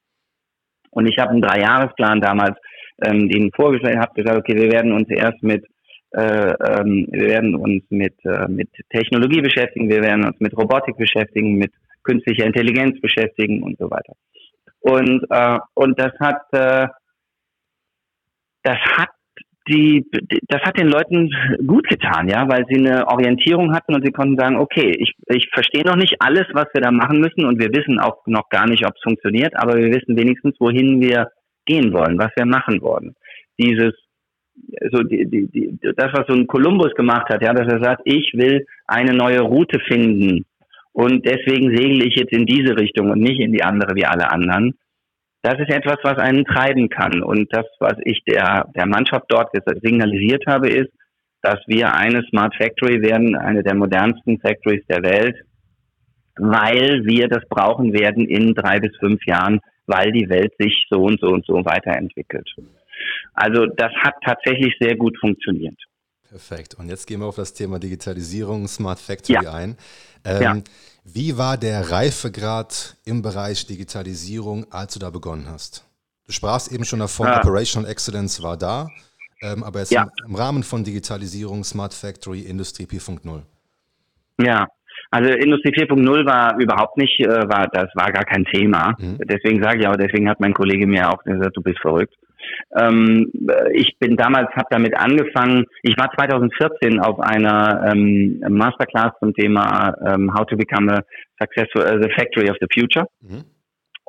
Und 0.92 1.08
ich 1.08 1.18
habe 1.18 1.32
einen 1.32 1.42
Dreijahresplan 1.42 2.22
damals 2.22 2.58
ähm, 3.04 3.28
denen 3.30 3.52
vorgestellt, 3.52 3.98
habe 3.98 4.14
gesagt, 4.14 4.38
okay, 4.38 4.56
wir 4.56 4.72
werden 4.72 4.94
uns 4.94 5.10
erst 5.10 5.42
mit 5.42 5.66
äh, 6.14 6.52
ähm, 6.52 7.08
wir 7.10 7.28
werden 7.28 7.56
uns 7.56 7.84
mit, 7.90 8.14
äh, 8.26 8.48
mit 8.50 8.70
Technologie 8.90 9.42
beschäftigen, 9.42 9.90
wir 9.90 10.02
werden 10.02 10.26
uns 10.26 10.38
mit 10.40 10.56
Robotik 10.58 10.98
beschäftigen, 10.98 11.56
mit 11.56 11.72
künstlicher 12.04 12.46
Intelligenz 12.46 13.00
beschäftigen 13.00 13.64
und 13.64 13.78
so 13.78 13.90
weiter. 13.90 14.14
Und, 14.82 15.26
äh, 15.30 15.60
und 15.74 15.98
das 15.98 16.12
hat, 16.20 16.42
äh, 16.52 16.88
das 18.64 18.78
hat 18.98 19.10
die, 19.72 20.06
das 20.48 20.62
hat 20.62 20.78
den 20.78 20.90
Leuten 20.90 21.32
gut 21.66 21.88
getan, 21.88 22.28
ja, 22.28 22.48
weil 22.48 22.66
sie 22.70 22.78
eine 22.78 23.08
Orientierung 23.08 23.74
hatten 23.74 23.96
und 23.96 24.06
sie 24.06 24.12
konnten 24.12 24.38
sagen, 24.38 24.58
okay, 24.58 24.96
ich, 24.98 25.14
ich 25.28 25.50
verstehe 25.54 25.86
noch 25.86 25.96
nicht 25.96 26.16
alles, 26.20 26.46
was 26.54 26.68
wir 26.74 26.82
da 26.82 26.92
machen 26.92 27.20
müssen 27.20 27.46
und 27.46 27.60
wir 27.60 27.70
wissen 27.74 28.00
auch 28.00 28.26
noch 28.28 28.50
gar 28.50 28.68
nicht, 28.68 28.86
ob 28.86 28.94
es 28.96 29.04
funktioniert, 29.04 29.54
aber 29.56 29.78
wir 29.78 29.90
wissen 29.90 30.18
wenigstens, 30.18 30.56
wohin 30.60 31.00
wir 31.02 31.30
gehen 31.66 31.94
wollen, 31.94 32.20
was 32.20 32.32
wir 32.36 32.46
machen 32.46 32.82
wollen. 32.82 33.16
Dieses, 33.58 33.94
so 34.92 35.04
die, 35.04 35.26
die, 35.30 35.48
die, 35.48 35.80
das, 35.96 36.12
was 36.14 36.28
so 36.28 36.34
ein 36.34 36.48
Kolumbus 36.48 36.94
gemacht 36.96 37.30
hat, 37.30 37.42
ja, 37.42 37.54
dass 37.54 37.72
er 37.72 37.84
sagt, 37.84 38.02
ich 38.06 38.32
will 38.34 38.66
eine 38.88 39.14
neue 39.14 39.42
Route 39.42 39.80
finden 39.80 40.46
und 40.94 41.26
deswegen 41.26 41.76
segle 41.76 42.06
ich 42.06 42.16
jetzt 42.16 42.34
in 42.34 42.46
diese 42.46 42.78
Richtung 42.78 43.12
und 43.12 43.20
nicht 43.20 43.40
in 43.40 43.54
die 43.54 43.64
andere 43.64 43.96
wie 43.96 44.06
alle 44.06 44.30
anderen. 44.30 44.74
Das 45.44 45.56
ist 45.60 45.70
etwas, 45.70 45.98
was 46.04 46.18
einen 46.18 46.46
treiben 46.46 46.90
kann. 46.90 47.24
Und 47.24 47.52
das, 47.52 47.66
was 47.80 47.96
ich 48.04 48.24
der, 48.26 48.68
der 48.76 48.86
Mannschaft 48.86 49.26
dort 49.30 49.50
signalisiert 49.82 50.44
habe, 50.48 50.70
ist, 50.70 50.92
dass 51.42 51.60
wir 51.66 51.94
eine 51.94 52.24
Smart 52.30 52.56
Factory 52.56 53.02
werden, 53.02 53.36
eine 53.36 53.64
der 53.64 53.76
modernsten 53.76 54.40
Factories 54.40 54.86
der 54.88 55.02
Welt, 55.04 55.36
weil 56.36 57.04
wir 57.06 57.28
das 57.28 57.44
brauchen 57.50 57.94
werden 57.94 58.28
in 58.28 58.54
drei 58.54 58.80
bis 58.80 58.96
fünf 58.98 59.26
Jahren, 59.26 59.60
weil 59.88 60.12
die 60.12 60.30
Welt 60.30 60.54
sich 60.60 60.86
so 60.90 61.02
und 61.02 61.20
so 61.20 61.28
und 61.28 61.46
so 61.46 61.66
weiterentwickelt. 61.66 62.48
Also 63.34 63.66
das 63.66 63.92
hat 64.04 64.16
tatsächlich 64.24 64.76
sehr 64.80 64.96
gut 64.96 65.18
funktioniert. 65.20 65.78
Perfekt. 66.30 66.76
Und 66.76 66.88
jetzt 66.88 67.08
gehen 67.08 67.20
wir 67.20 67.26
auf 67.26 67.36
das 67.36 67.54
Thema 67.54 67.80
Digitalisierung, 67.80 68.68
Smart 68.68 69.00
Factory 69.00 69.44
ja. 69.44 69.54
ein. 69.54 69.76
Ähm, 70.24 70.42
ja. 70.42 70.58
Wie 71.04 71.38
war 71.38 71.58
der 71.58 71.92
Reifegrad 71.92 72.96
im 73.06 73.22
Bereich 73.22 73.66
Digitalisierung, 73.66 74.72
als 74.72 74.94
du 74.94 75.00
da 75.00 75.10
begonnen 75.10 75.48
hast? 75.50 75.84
Du 76.28 76.32
sprachst 76.32 76.72
eben 76.72 76.86
schon 76.86 77.00
davon, 77.00 77.28
ja. 77.28 77.40
Operational 77.40 77.90
Excellence 77.90 78.42
war 78.44 78.56
da, 78.56 78.88
ähm, 79.42 79.64
aber 79.64 79.80
jetzt 79.80 79.92
im, 79.92 80.10
im, 80.28 80.36
Rahmen 80.36 80.62
von 80.62 80.84
Digitalisierung, 80.84 81.64
Smart 81.64 81.94
Factory, 81.94 82.42
Industrie 82.42 82.86
4.0. 82.86 83.42
Ja, 84.44 84.68
also 85.10 85.30
Industrie 85.32 85.72
4.0 85.72 86.26
war 86.26 86.60
überhaupt 86.60 86.98
nicht, 86.98 87.20
äh, 87.20 87.28
war, 87.28 87.68
das 87.68 87.90
war 87.96 88.12
gar 88.12 88.24
kein 88.24 88.46
Thema. 88.46 88.96
Mhm. 89.00 89.18
Deswegen 89.26 89.62
sage 89.62 89.82
ich 89.82 89.88
auch, 89.88 89.96
deswegen 89.96 90.30
hat 90.30 90.40
mein 90.40 90.54
Kollege 90.54 90.86
mir 90.86 91.10
auch 91.10 91.24
gesagt, 91.24 91.58
du 91.58 91.62
bist 91.62 91.80
verrückt. 91.80 92.14
Ähm, 92.78 93.32
ich 93.74 93.98
bin 94.00 94.16
damals, 94.16 94.50
habe 94.56 94.68
damit 94.70 94.98
angefangen. 94.98 95.66
Ich 95.84 95.98
war 95.98 96.12
2014 96.12 97.00
auf 97.00 97.20
einer 97.20 97.92
ähm, 97.92 98.40
Masterclass 98.50 99.14
zum 99.20 99.34
Thema 99.34 99.94
ähm, 100.06 100.34
How 100.34 100.46
to 100.46 100.58
Become 100.58 100.94
a 100.94 101.02
Successful 101.40 101.82
uh, 101.82 102.02
the 102.02 102.10
Factory 102.16 102.50
of 102.50 102.58
the 102.60 102.68
Future. 102.74 103.06
Mhm. 103.22 103.44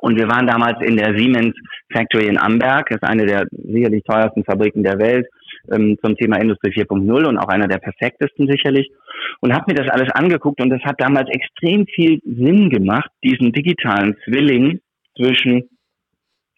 Und 0.03 0.17
wir 0.17 0.27
waren 0.27 0.47
damals 0.47 0.85
in 0.85 0.97
der 0.97 1.17
Siemens 1.17 1.55
Factory 1.89 2.27
in 2.27 2.37
Amberg. 2.37 2.89
Das 2.89 2.97
ist 3.01 3.07
eine 3.07 3.25
der 3.25 3.47
sicherlich 3.51 4.03
teuersten 4.03 4.43
Fabriken 4.43 4.83
der 4.83 4.99
Welt 4.99 5.25
ähm, 5.71 5.97
zum 6.03 6.17
Thema 6.17 6.41
Industrie 6.41 6.71
4.0 6.71 7.25
und 7.25 7.37
auch 7.37 7.47
einer 7.47 7.69
der 7.69 7.77
perfektesten 7.77 8.49
sicherlich. 8.49 8.91
Und 9.39 9.53
habe 9.53 9.71
mir 9.71 9.75
das 9.75 9.89
alles 9.89 10.11
angeguckt 10.11 10.61
und 10.61 10.69
das 10.69 10.81
hat 10.81 10.99
damals 10.99 11.29
extrem 11.29 11.85
viel 11.87 12.19
Sinn 12.25 12.69
gemacht, 12.69 13.09
diesen 13.23 13.53
digitalen 13.53 14.17
Zwilling 14.25 14.81
zwischen 15.15 15.69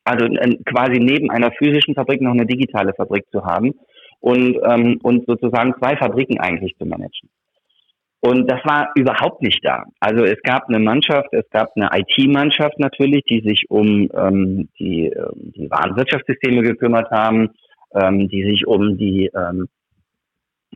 also 0.06 0.28
quasi 0.66 1.00
neben 1.00 1.30
einer 1.32 1.52
physischen 1.52 1.96
Fabrik 1.96 2.22
noch 2.22 2.32
eine 2.32 2.46
digitale 2.46 2.94
Fabrik 2.94 3.26
zu 3.32 3.44
haben 3.44 3.74
und, 4.20 4.58
ähm, 4.64 5.00
und 5.04 5.26
sozusagen 5.26 5.74
zwei 5.80 5.98
Fabriken 5.98 6.40
eigentlich 6.40 6.76
zu 6.78 6.86
managen. 6.86 7.30
Und 8.22 8.50
das 8.50 8.60
war 8.64 8.90
überhaupt 8.96 9.44
nicht 9.44 9.60
da. 9.64 9.84
Also 10.00 10.24
es 10.24 10.42
gab 10.42 10.68
eine 10.68 10.80
Mannschaft, 10.80 11.28
es 11.32 11.48
gab 11.52 11.70
eine 11.76 11.90
IT-Mannschaft 11.94 12.80
natürlich, 12.80 13.24
die 13.30 13.42
sich 13.42 13.66
um 13.70 14.10
ähm, 14.16 14.68
die, 14.80 15.08
ähm, 15.08 15.54
die 15.56 15.70
Warenwirtschaftssysteme 15.70 16.64
gekümmert 16.64 17.12
haben, 17.12 17.50
ähm, 17.94 18.28
die 18.28 18.44
sich 18.44 18.66
um 18.66 18.98
die 18.98 19.30
ähm, 19.36 19.68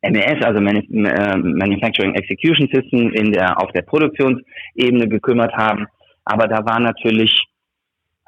MES, 0.04 0.44
also 0.44 0.62
äh, 0.62 1.38
Manufacturing 1.38 2.14
Execution 2.14 2.70
System 2.72 3.12
in 3.14 3.32
der, 3.32 3.60
auf 3.60 3.72
der 3.72 3.82
Produktionsebene 3.82 5.08
gekümmert 5.08 5.54
haben. 5.54 5.88
Aber 6.26 6.48
da 6.48 6.64
war 6.66 6.80
natürlich 6.80 7.46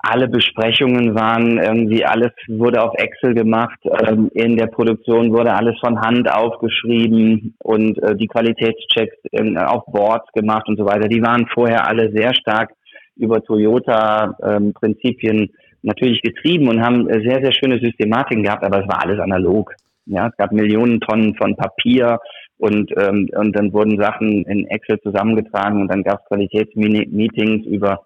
alle 0.04 0.28
Besprechungen 0.28 1.16
waren 1.16 1.58
irgendwie, 1.58 2.04
alles 2.04 2.32
wurde 2.48 2.82
auf 2.82 2.94
Excel 2.96 3.36
gemacht, 3.36 3.78
ähm, 4.08 4.30
in 4.34 4.58
der 4.58 4.68
Produktion 4.68 5.32
wurde 5.32 5.54
alles 5.54 5.78
von 5.80 6.02
Hand 6.02 6.32
aufgeschrieben 6.32 7.56
und 7.60 8.02
äh, 8.02 8.16
die 8.16 8.28
Qualitätschecks 8.28 9.16
in, 9.32 9.58
auf 9.58 9.86
Boards 9.86 10.32
gemacht 10.34 10.68
und 10.68 10.78
so 10.78 10.86
weiter. 10.86 11.08
Die 11.08 11.22
waren 11.22 11.46
vorher 11.54 11.88
alle 11.88 12.12
sehr 12.12 12.34
stark 12.34 12.72
über 13.16 13.44
Toyota-Prinzipien 13.44 15.38
ähm, 15.38 15.50
natürlich 15.84 16.22
getrieben 16.22 16.68
und 16.68 16.82
haben 16.84 17.08
sehr, 17.08 17.42
sehr 17.44 17.54
schöne 17.54 17.80
Systematiken 17.80 18.44
gehabt, 18.44 18.64
aber 18.64 18.80
es 18.80 18.88
war 18.88 19.04
alles 19.04 19.20
analog. 19.20 19.74
Ja, 20.08 20.28
es 20.28 20.38
gab 20.38 20.52
Millionen 20.52 21.00
Tonnen 21.00 21.36
von 21.36 21.56
Papier 21.56 22.18
und, 22.58 22.92
ähm, 22.98 23.28
und 23.36 23.56
dann 23.56 23.72
wurden 23.72 24.00
Sachen 24.00 24.44
in 24.46 24.68
Excel 24.68 25.00
zusammengetragen 25.02 25.82
und 25.82 25.90
dann 25.90 26.04
gab 26.04 26.22
es 26.22 26.28
Qualitätsmeetings 26.28 27.66
über 27.68 28.02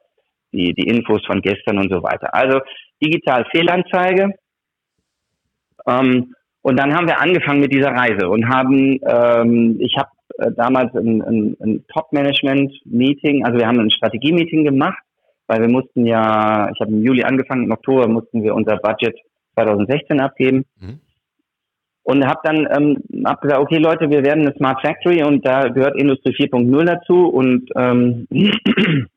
die, 0.51 0.73
die 0.73 0.87
Infos 0.87 1.25
von 1.25 1.41
gestern 1.41 1.77
und 1.77 1.91
so 1.91 2.01
weiter. 2.03 2.33
Also 2.33 2.59
digital 3.01 3.45
Fehlanzeige. 3.51 4.33
Ähm, 5.87 6.33
und 6.61 6.79
dann 6.79 6.95
haben 6.95 7.07
wir 7.07 7.21
angefangen 7.21 7.59
mit 7.59 7.71
dieser 7.71 7.91
Reise 7.91 8.27
und 8.27 8.49
haben, 8.49 8.99
ähm, 9.05 9.77
ich 9.79 9.95
habe 9.97 10.09
äh, 10.39 10.51
damals 10.57 10.93
ein, 10.95 11.21
ein, 11.21 11.55
ein 11.61 11.85
Top-Management-Meeting, 11.93 13.45
also 13.45 13.59
wir 13.59 13.67
haben 13.67 13.79
ein 13.79 13.91
Strategie-Meeting 13.91 14.63
gemacht, 14.63 14.97
weil 15.47 15.61
wir 15.61 15.69
mussten 15.69 16.05
ja, 16.05 16.69
ich 16.73 16.81
habe 16.81 16.91
im 16.91 17.03
Juli 17.03 17.23
angefangen, 17.23 17.65
im 17.65 17.71
Oktober 17.71 18.07
mussten 18.07 18.41
wir 18.41 18.55
unser 18.55 18.77
Budget 18.77 19.15
2016 19.53 20.19
abgeben. 20.19 20.65
Mhm. 20.79 20.99
Und 22.03 22.25
habe 22.25 22.39
dann 22.43 22.67
ähm, 22.71 23.25
hab 23.25 23.41
gesagt, 23.41 23.61
okay 23.61 23.77
Leute, 23.77 24.09
wir 24.09 24.23
werden 24.23 24.45
eine 24.45 24.55
Smart 24.55 24.81
Factory 24.81 25.23
und 25.23 25.45
da 25.45 25.69
gehört 25.69 25.99
Industrie 25.99 26.35
4.0 26.35 26.83
dazu 26.85 27.27
und 27.27 27.69
ähm, 27.75 28.27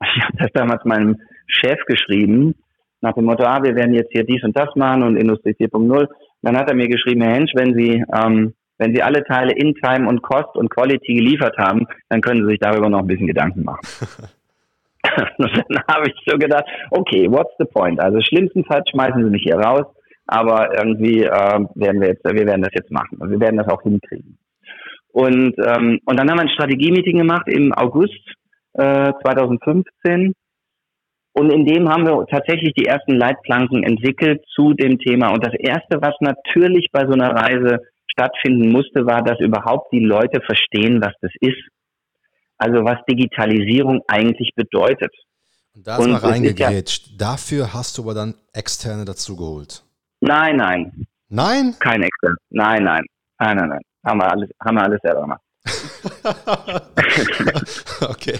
ich 0.00 0.22
habe 0.24 0.36
das 0.38 0.50
damals 0.52 0.84
meinem 0.84 1.16
Chef 1.46 1.84
geschrieben, 1.86 2.54
nach 3.00 3.14
dem 3.14 3.24
Motto, 3.24 3.44
ah, 3.44 3.62
wir 3.62 3.74
werden 3.74 3.94
jetzt 3.94 4.12
hier 4.12 4.24
dies 4.24 4.42
und 4.44 4.56
das 4.56 4.74
machen 4.76 5.02
und 5.02 5.16
Industrie 5.16 5.56
4.0. 5.58 6.06
Dann 6.42 6.56
hat 6.56 6.68
er 6.68 6.76
mir 6.76 6.88
geschrieben, 6.88 7.22
Herr 7.22 7.34
Hensch, 7.34 7.52
wenn 7.54 7.74
Sie, 7.74 8.04
ähm, 8.14 8.54
wenn 8.78 8.94
Sie 8.94 9.02
alle 9.02 9.24
Teile 9.24 9.52
in 9.52 9.74
Time 9.74 10.08
und 10.08 10.22
Cost 10.22 10.54
und 10.54 10.70
Quality 10.70 11.14
geliefert 11.14 11.56
haben, 11.56 11.86
dann 12.08 12.20
können 12.20 12.42
Sie 12.42 12.50
sich 12.50 12.58
darüber 12.58 12.88
noch 12.88 13.00
ein 13.00 13.06
bisschen 13.06 13.26
Gedanken 13.26 13.64
machen. 13.64 13.80
und 15.38 15.64
dann 15.68 15.82
habe 15.90 16.08
ich 16.08 16.14
so 16.26 16.36
gedacht, 16.36 16.64
okay, 16.90 17.30
what's 17.30 17.54
the 17.58 17.64
point? 17.64 17.98
Also 18.00 18.20
schlimmstenfalls 18.20 18.88
schmeißen 18.90 19.24
Sie 19.24 19.30
mich 19.30 19.42
hier 19.42 19.56
raus, 19.56 19.86
aber 20.26 20.76
irgendwie 20.76 21.24
äh, 21.24 21.60
werden 21.74 22.00
wir 22.00 22.08
jetzt, 22.08 22.24
wir 22.24 22.46
werden 22.46 22.62
das 22.62 22.74
jetzt 22.74 22.90
machen 22.90 23.18
und 23.18 23.30
wir 23.30 23.40
werden 23.40 23.56
das 23.56 23.68
auch 23.68 23.82
hinkriegen. 23.82 24.38
Und, 25.12 25.54
ähm, 25.58 26.00
und 26.04 26.18
dann 26.18 26.30
haben 26.30 26.38
wir 26.38 26.42
ein 26.42 26.50
Strategie-Meeting 26.50 27.18
gemacht 27.18 27.48
im 27.48 27.72
August 27.72 28.20
äh, 28.74 29.12
2015. 29.22 30.34
Und 31.32 31.52
in 31.52 31.64
dem 31.64 31.88
haben 31.88 32.06
wir 32.06 32.26
tatsächlich 32.26 32.74
die 32.74 32.86
ersten 32.86 33.12
Leitplanken 33.12 33.84
entwickelt 33.84 34.42
zu 34.54 34.74
dem 34.74 34.98
Thema. 34.98 35.28
Und 35.32 35.46
das 35.46 35.54
Erste, 35.54 36.02
was 36.02 36.14
natürlich 36.20 36.88
bei 36.92 37.06
so 37.06 37.12
einer 37.12 37.30
Reise 37.30 37.78
stattfinden 38.06 38.70
musste, 38.70 39.06
war, 39.06 39.22
dass 39.22 39.38
überhaupt 39.38 39.92
die 39.92 40.04
Leute 40.04 40.40
verstehen, 40.40 41.00
was 41.00 41.12
das 41.20 41.30
ist. 41.40 41.62
Also 42.58 42.84
was 42.84 42.98
Digitalisierung 43.08 44.02
eigentlich 44.08 44.52
bedeutet. 44.54 45.14
Und 45.74 45.86
da 45.86 45.98
ist 45.98 46.06
mal 46.08 46.16
reingegrätscht. 46.16 47.12
Ja, 47.12 47.16
Dafür 47.18 47.72
hast 47.72 47.96
du 47.96 48.02
aber 48.02 48.14
dann 48.14 48.34
Externe 48.52 49.04
dazugeholt. 49.04 49.82
Nein, 50.20 50.56
nein. 50.56 51.06
Nein? 51.28 51.74
Kein 51.78 52.02
Externe. 52.02 52.36
Nein, 52.50 52.84
nein. 52.84 53.04
Nein, 53.38 53.56
nein, 53.56 53.68
nein. 53.68 53.80
Haben 54.04 54.20
wir 54.20 54.30
alles, 54.30 54.50
haben 54.62 54.76
wir 54.76 54.82
alles 54.82 55.00
selber 55.02 55.22
gemacht. 55.22 55.40
okay. 58.08 58.38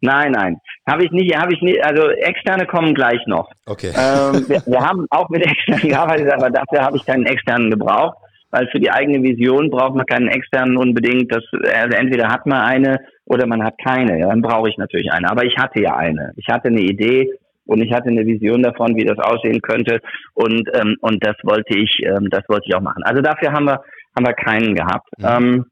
Nein, 0.00 0.32
nein. 0.32 0.56
Habe 0.88 1.04
ich 1.04 1.10
nicht, 1.10 1.36
habe 1.36 1.52
ich 1.52 1.60
nicht, 1.60 1.84
also 1.84 2.08
externe 2.08 2.66
kommen 2.66 2.94
gleich 2.94 3.20
noch. 3.26 3.50
Okay. 3.66 3.88
Ähm, 3.88 4.44
wir, 4.48 4.62
wir, 4.66 4.80
haben 4.80 5.06
auch 5.10 5.28
mit 5.28 5.44
externen 5.46 5.88
gearbeitet, 5.88 6.32
aber 6.32 6.50
dafür 6.50 6.82
habe 6.82 6.96
ich 6.96 7.04
keinen 7.04 7.26
externen 7.26 7.70
gebraucht, 7.70 8.16
weil 8.50 8.66
für 8.68 8.80
die 8.80 8.90
eigene 8.90 9.22
Vision 9.22 9.70
braucht 9.70 9.94
man 9.94 10.06
keinen 10.06 10.28
externen 10.28 10.76
unbedingt. 10.76 11.32
Das, 11.32 11.44
also 11.52 11.96
entweder 11.96 12.28
hat 12.28 12.46
man 12.46 12.62
eine 12.62 12.98
oder 13.26 13.46
man 13.46 13.62
hat 13.62 13.74
keine. 13.84 14.18
Ja, 14.18 14.28
dann 14.28 14.42
brauche 14.42 14.70
ich 14.70 14.78
natürlich 14.78 15.12
eine. 15.12 15.30
Aber 15.30 15.44
ich 15.44 15.56
hatte 15.58 15.82
ja 15.82 15.96
eine. 15.96 16.32
Ich 16.36 16.48
hatte 16.48 16.68
eine 16.68 16.80
Idee 16.80 17.30
und 17.66 17.82
ich 17.82 17.92
hatte 17.92 18.08
eine 18.08 18.24
Vision 18.24 18.62
davon, 18.62 18.96
wie 18.96 19.04
das 19.04 19.18
aussehen 19.18 19.60
könnte 19.60 20.00
und 20.34 20.68
ähm, 20.74 20.96
und 21.00 21.24
das 21.24 21.36
wollte 21.44 21.78
ich, 21.78 22.00
ähm, 22.04 22.28
das 22.30 22.42
wollte 22.48 22.64
ich 22.66 22.74
auch 22.74 22.80
machen. 22.80 23.02
Also 23.04 23.20
dafür 23.20 23.52
haben 23.52 23.66
wir 23.66 23.80
haben 24.16 24.26
wir 24.26 24.32
keinen 24.32 24.74
gehabt. 24.74 25.08
Mhm. 25.18 25.66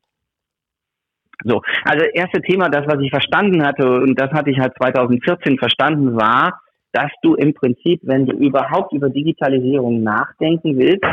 So, 1.45 1.63
also 1.85 2.05
erste 2.15 2.43
Thema, 2.43 2.69
das, 2.69 2.87
was 2.87 3.01
ich 3.01 3.11
verstanden 3.11 3.65
hatte, 3.65 3.89
und 3.89 4.19
das 4.19 4.31
hatte 4.33 4.51
ich 4.51 4.59
halt 4.59 4.73
2014 4.77 5.59
verstanden, 5.59 6.17
war, 6.17 6.61
dass 6.93 7.11
du 7.23 7.35
im 7.35 7.55
Prinzip, 7.55 8.01
wenn 8.03 8.27
du 8.27 8.37
überhaupt 8.37 8.93
über 8.93 9.11
Digitalisierung 9.11 10.03
nachdenken 10.03 10.79
willst, 10.79 11.05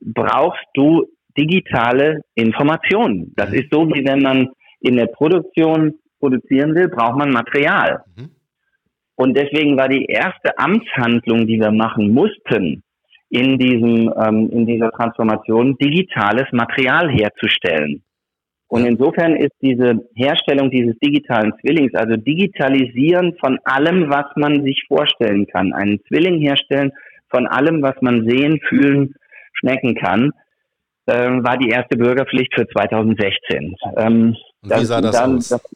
brauchst 0.00 0.64
du 0.74 1.06
digitale 1.36 2.22
Informationen. 2.34 3.32
Das 3.36 3.52
ist 3.52 3.66
so, 3.70 3.86
wie 3.88 4.04
wenn 4.04 4.22
man 4.22 4.50
in 4.80 4.96
der 4.96 5.06
Produktion 5.06 5.94
produzieren 6.20 6.74
will, 6.74 6.88
braucht 6.88 7.16
man 7.16 7.30
Material. 7.30 8.02
Mhm. 8.16 8.30
Und 9.16 9.36
deswegen 9.36 9.76
war 9.76 9.88
die 9.88 10.06
erste 10.06 10.58
Amtshandlung, 10.58 11.46
die 11.46 11.60
wir 11.60 11.70
machen 11.70 12.10
mussten, 12.10 12.82
in 13.30 13.58
diesem, 13.58 14.12
ähm, 14.16 14.48
in 14.50 14.66
dieser 14.66 14.90
Transformation, 14.92 15.76
digitales 15.78 16.46
Material 16.52 17.10
herzustellen. 17.10 18.03
Und 18.74 18.86
insofern 18.86 19.36
ist 19.36 19.52
diese 19.62 20.04
Herstellung 20.16 20.68
dieses 20.68 20.98
digitalen 20.98 21.52
Zwillings, 21.60 21.94
also 21.94 22.16
Digitalisieren 22.16 23.36
von 23.38 23.56
allem, 23.62 24.10
was 24.10 24.26
man 24.34 24.64
sich 24.64 24.82
vorstellen 24.88 25.46
kann, 25.46 25.72
einen 25.72 26.00
Zwilling 26.08 26.40
herstellen 26.40 26.90
von 27.28 27.46
allem, 27.46 27.82
was 27.82 27.94
man 28.00 28.28
sehen, 28.28 28.58
fühlen, 28.68 29.14
schmecken 29.52 29.94
kann, 29.94 30.32
äh, 31.06 31.12
war 31.14 31.56
die 31.56 31.68
erste 31.68 31.96
Bürgerpflicht 31.96 32.52
für 32.52 32.66
2016. 32.66 33.76
Ähm, 33.96 34.36
Und 34.62 34.80
wie 34.80 34.84
sah 34.84 35.00
das, 35.00 35.12
das 35.12 35.22
aus? 35.22 35.48
Das, 35.50 35.74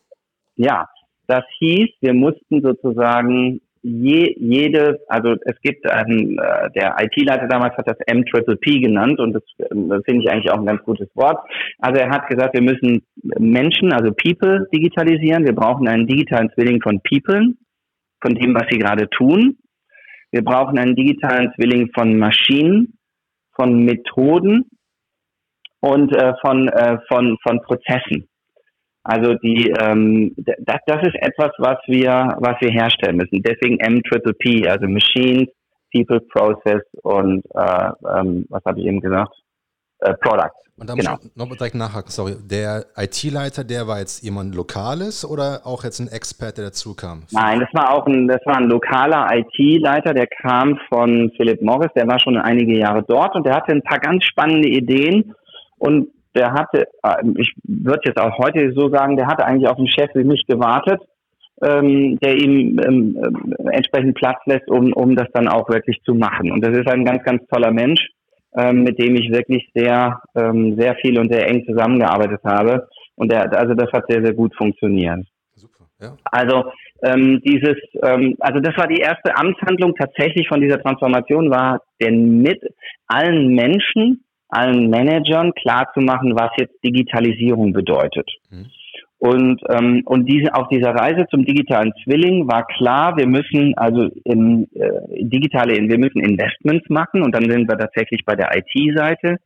ja, 0.57 0.89
das 1.29 1.45
hieß, 1.61 1.91
wir 2.01 2.15
mussten 2.15 2.63
sozusagen 2.63 3.61
je, 3.89 4.35
jede, 4.39 5.01
also 5.09 5.35
es 5.45 5.61
gibt 5.63 5.89
einen, 5.91 6.39
äh, 6.39 6.71
der 6.73 6.97
IT-Leiter 7.01 7.49
damals 7.49 7.77
hat 7.77 7.89
das 7.89 7.99
M-Triple-P 8.07 8.81
genannt 8.81 9.19
und 9.19 9.33
das 9.33 9.43
äh, 9.59 9.69
finde 10.05 10.23
ich 10.23 10.31
eigentlich 10.31 10.51
auch 10.51 10.59
ein 10.59 10.67
ganz 10.67 10.83
gutes 10.83 11.09
Wort. 11.15 11.39
Also 11.79 12.01
er 12.01 12.11
hat 12.11 12.29
gesagt, 12.29 12.55
wir 12.55 12.63
müssen 12.63 13.03
Menschen, 13.39 13.93
also 13.93 14.13
People 14.13 14.69
digitalisieren. 14.73 15.45
Wir 15.45 15.55
brauchen 15.55 15.89
einen 15.89 16.07
digitalen 16.07 16.51
Zwilling 16.55 16.81
von 16.83 17.01
People, 17.01 17.55
von 18.21 18.35
dem, 18.35 18.55
was 18.55 18.65
sie 18.71 18.79
gerade 18.79 19.09
tun. 19.11 19.57
Wir 20.31 20.45
brauchen 20.45 20.79
einen 20.79 20.95
digitalen 20.95 21.53
Zwilling 21.55 21.91
von 21.95 22.19
Maschinen, 22.19 22.99
von 23.55 23.85
Methoden 23.85 24.69
und 25.81 26.15
äh, 26.15 26.35
von, 26.43 26.69
äh, 26.69 26.99
von, 27.09 27.39
von 27.43 27.63
Prozessen. 27.63 28.29
Also 29.09 29.33
die, 29.37 29.71
ähm, 29.81 30.35
das, 30.37 30.81
das 30.87 30.99
ist 31.07 31.15
etwas, 31.23 31.51
was 31.57 31.79
wir, 31.87 32.37
was 32.41 32.61
wir 32.61 32.71
herstellen 32.71 33.17
müssen. 33.17 33.43
Deswegen 33.43 33.81
M-Triple-P, 33.81 34.69
also 34.69 34.87
Machines, 34.87 35.49
People, 35.91 36.21
Process 36.21 36.83
und 37.03 37.43
äh, 37.55 37.91
ähm, 38.07 38.45
was 38.51 38.63
habe 38.67 38.81
ich 38.81 38.87
eben 38.87 39.01
gesagt? 39.01 39.35
Äh, 40.01 40.13
Product. 40.21 40.53
Und 40.77 40.91
da 40.91 40.95
genau. 40.95 41.13
muss 41.13 41.25
ich 41.25 41.37
noch 41.37 41.49
direkt 41.49 41.75
nachhaken, 41.75 42.11
sorry. 42.11 42.35
Der 42.39 42.85
IT-Leiter, 42.99 43.65
der 43.65 43.89
war 43.89 43.99
jetzt 43.99 44.23
jemand 44.23 44.55
Lokales 44.55 45.25
oder 45.25 45.63
auch 45.65 45.85
jetzt 45.85 46.01
ein 46.01 46.09
Experte, 46.09 46.57
der 46.57 46.65
dazu 46.67 46.95
kam? 46.95 47.23
Nein, 47.33 47.61
das 47.61 47.71
war 47.73 47.95
auch 47.95 48.07
ein, 48.07 48.29
das 48.29 48.45
war 48.45 48.59
ein 48.59 48.69
lokaler 48.69 49.27
IT-Leiter, 49.33 50.13
der 50.13 50.27
kam 50.27 50.79
von 50.91 51.33
Philip 51.39 51.63
Morris, 51.63 51.91
der 51.97 52.07
war 52.07 52.21
schon 52.21 52.37
einige 52.37 52.79
Jahre 52.79 53.03
dort 53.09 53.35
und 53.35 53.47
der 53.47 53.55
hatte 53.57 53.73
ein 53.73 53.83
paar 53.83 54.01
ganz 54.01 54.25
spannende 54.25 54.69
Ideen 54.69 55.35
und 55.79 56.09
der 56.39 56.53
hatte, 56.53 56.87
äh, 57.03 57.25
ich 57.37 57.53
würde 57.65 58.01
jetzt 58.05 58.21
auch 58.21 58.39
heute 58.39 58.73
so 58.73 58.89
sagen, 58.89 59.17
der 59.17 59.27
hatte 59.27 59.45
eigentlich 59.45 59.69
auf 59.69 59.79
einen 59.79 59.89
Chef 59.89 60.11
wie 60.15 60.25
mich 60.25 60.45
gewartet, 60.47 61.01
ähm, 61.63 62.19
der 62.21 62.37
ihm 62.37 62.79
ähm, 62.87 63.19
äh, 63.19 63.77
entsprechend 63.77 64.15
Platz 64.15 64.39
lässt, 64.47 64.69
um, 64.69 64.93
um 64.93 65.17
das 65.17 65.29
dann 65.33 65.49
auch 65.49 65.69
wirklich 65.69 66.01
zu 66.05 66.15
machen. 66.15 66.53
Und 66.53 66.65
das 66.65 66.77
ist 66.77 66.89
ein 66.89 67.05
ganz, 67.05 67.23
ganz 67.25 67.43
toller 67.49 67.73
Mensch, 67.73 68.01
ähm, 68.57 68.85
mit 68.85 68.99
dem 68.99 69.17
ich 69.17 69.31
wirklich 69.31 69.69
sehr, 69.75 70.21
ähm, 70.37 70.77
sehr 70.79 70.95
viel 70.97 71.19
und 71.19 71.33
sehr 71.33 71.49
eng 71.49 71.65
zusammengearbeitet 71.67 72.41
habe. 72.45 72.89
Und 73.17 73.33
der, 73.33 73.53
also 73.59 73.75
das 73.75 73.91
hat 73.93 74.05
sehr, 74.09 74.25
sehr 74.25 74.35
gut 74.35 74.55
funktioniert. 74.57 75.27
Super, 75.55 75.87
ja. 76.01 76.17
Also 76.25 76.71
ähm, 77.03 77.41
dieses, 77.45 77.77
ähm, 78.03 78.37
also 78.39 78.61
das 78.61 78.77
war 78.77 78.87
die 78.87 79.01
erste 79.01 79.37
Amtshandlung 79.37 79.95
tatsächlich 79.97 80.49
von 80.49 80.61
dieser 80.61 80.81
Transformation, 80.81 81.51
war 81.51 81.83
den 82.01 82.43
mit 82.43 82.63
allen 83.09 83.55
Menschen 83.55 84.25
allen 84.49 84.91
Managern 84.91 85.53
klarzumachen, 85.55 86.35
was 86.35 86.51
jetzt 86.59 86.75
Digitalisierung 86.85 87.73
bedeutet. 87.73 88.31
Mhm. 88.51 88.67
Und, 89.21 89.61
ähm, 89.69 90.03
und 90.05 90.27
diese, 90.27 90.55
auf 90.55 90.69
dieser 90.69 90.95
Reise 90.95 91.27
zum 91.29 91.45
digitalen 91.45 91.93
Zwilling 92.05 92.47
war 92.47 92.65
klar, 92.67 93.17
wir 93.17 93.27
müssen 93.27 93.77
also 93.77 94.09
in, 94.25 94.69
äh, 94.75 95.25
digitale, 95.25 95.75
wir 95.75 95.99
müssen 95.99 96.21
Investments 96.21 96.89
machen 96.89 97.23
und 97.23 97.35
dann 97.35 97.51
sind 97.51 97.69
wir 97.69 97.77
tatsächlich 97.77 98.25
bei 98.25 98.37
der 98.37 98.57
IT-Seite. 98.57 99.39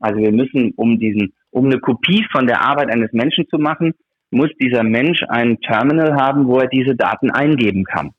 Also 0.00 0.20
wir 0.20 0.32
müssen, 0.32 0.72
um 0.76 0.98
diesen, 0.98 1.32
um 1.50 1.64
eine 1.64 1.78
Kopie 1.78 2.26
von 2.30 2.46
der 2.46 2.60
Arbeit 2.60 2.92
eines 2.92 3.10
Menschen 3.12 3.48
zu 3.48 3.58
machen, 3.58 3.94
muss 4.30 4.50
dieser 4.60 4.82
Mensch 4.82 5.22
ein 5.28 5.58
Terminal 5.60 6.14
haben, 6.14 6.46
wo 6.46 6.58
er 6.58 6.68
diese 6.68 6.94
Daten 6.94 7.30
eingeben 7.30 7.84
kann. 7.84 8.10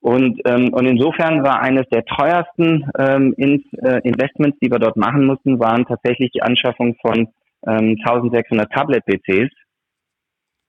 Und, 0.00 0.40
ähm, 0.44 0.72
und 0.72 0.86
insofern 0.86 1.42
war 1.42 1.60
eines 1.60 1.84
der 1.92 2.04
teuersten 2.04 2.88
ähm, 2.98 3.34
in, 3.36 3.64
äh, 3.82 4.00
Investments, 4.04 4.58
die 4.62 4.70
wir 4.70 4.78
dort 4.78 4.96
machen 4.96 5.26
mussten, 5.26 5.58
waren 5.58 5.84
tatsächlich 5.86 6.30
die 6.32 6.42
Anschaffung 6.42 6.96
von 7.02 7.28
ähm, 7.66 7.96
1600 8.06 8.70
Tablet-PCs. 8.70 9.50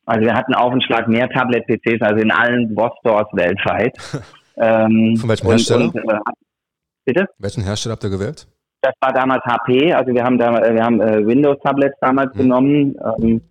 Also 0.05 0.25
wir 0.25 0.33
hatten 0.33 0.55
auf 0.55 0.71
einen 0.71 0.81
Schlag 0.81 1.07
mehr 1.07 1.29
Tablet-PCs, 1.29 2.01
also 2.01 2.21
in 2.21 2.31
allen 2.31 2.73
Boss-Stores 2.73 3.27
weltweit. 3.33 3.95
ähm, 4.57 5.15
von 5.17 5.29
welchem 5.29 5.47
Hersteller? 5.47 5.85
Und, 5.85 5.95
äh, 5.95 6.19
bitte? 7.05 7.27
Welchen 7.37 7.63
Hersteller 7.63 7.93
habt 7.93 8.03
ihr 8.03 8.09
gewählt? 8.09 8.47
Das 8.81 8.93
war 9.01 9.13
damals 9.13 9.43
HP, 9.43 9.93
also 9.93 10.13
wir 10.13 10.23
haben 10.23 10.37
da, 10.37 10.53
wir 10.53 10.83
haben 10.83 11.01
äh, 11.01 11.25
Windows-Tablets 11.25 11.97
damals 12.01 12.33
mhm. 12.33 12.39
genommen. 12.39 12.95
Ähm, 13.21 13.41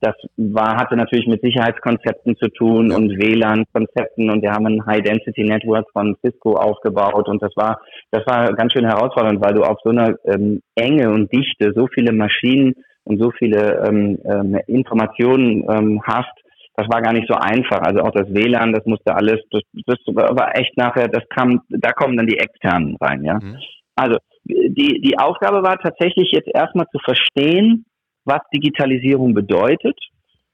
das 0.00 0.14
war, 0.36 0.76
hatte 0.76 0.96
natürlich 0.96 1.26
mit 1.26 1.42
Sicherheitskonzepten 1.42 2.36
zu 2.36 2.48
tun 2.48 2.92
und 2.92 3.10
WLAN-Konzepten 3.18 4.30
und 4.30 4.42
wir 4.42 4.52
haben 4.52 4.66
ein 4.66 4.86
High-Density-Network 4.86 5.90
von 5.92 6.16
Cisco 6.24 6.54
aufgebaut 6.54 7.28
und 7.28 7.42
das 7.42 7.52
war, 7.56 7.80
das 8.10 8.26
war 8.26 8.52
ganz 8.54 8.72
schön 8.72 8.86
herausfordernd, 8.86 9.40
weil 9.42 9.54
du 9.54 9.62
auf 9.62 9.78
so 9.84 9.90
einer 9.90 10.16
ähm, 10.24 10.60
Enge 10.74 11.10
und 11.10 11.32
Dichte 11.32 11.72
so 11.74 11.86
viele 11.92 12.12
Maschinen 12.12 12.74
und 13.04 13.20
so 13.20 13.30
viele 13.30 13.84
ähm, 13.86 14.18
ähm, 14.24 14.58
Informationen 14.66 15.64
ähm, 15.68 16.02
hast, 16.04 16.32
das 16.76 16.88
war 16.88 17.02
gar 17.02 17.12
nicht 17.12 17.28
so 17.28 17.34
einfach. 17.34 17.80
Also 17.80 18.00
auch 18.00 18.12
das 18.12 18.32
WLAN, 18.32 18.72
das 18.72 18.86
musste 18.86 19.14
alles, 19.14 19.40
das, 19.50 19.62
das 19.86 19.98
war 20.06 20.56
echt 20.56 20.76
nachher, 20.76 21.08
das 21.08 21.24
kam, 21.28 21.60
da 21.68 21.92
kommen 21.92 22.16
dann 22.16 22.26
die 22.26 22.38
externen 22.38 22.96
rein, 23.00 23.24
ja. 23.24 23.34
Mhm. 23.34 23.58
Also 23.96 24.16
die, 24.44 25.00
die 25.00 25.18
Aufgabe 25.18 25.62
war 25.62 25.78
tatsächlich 25.78 26.30
jetzt 26.32 26.48
erstmal 26.52 26.86
zu 26.86 26.98
verstehen, 27.04 27.84
was 28.30 28.40
Digitalisierung 28.54 29.34
bedeutet 29.34 29.98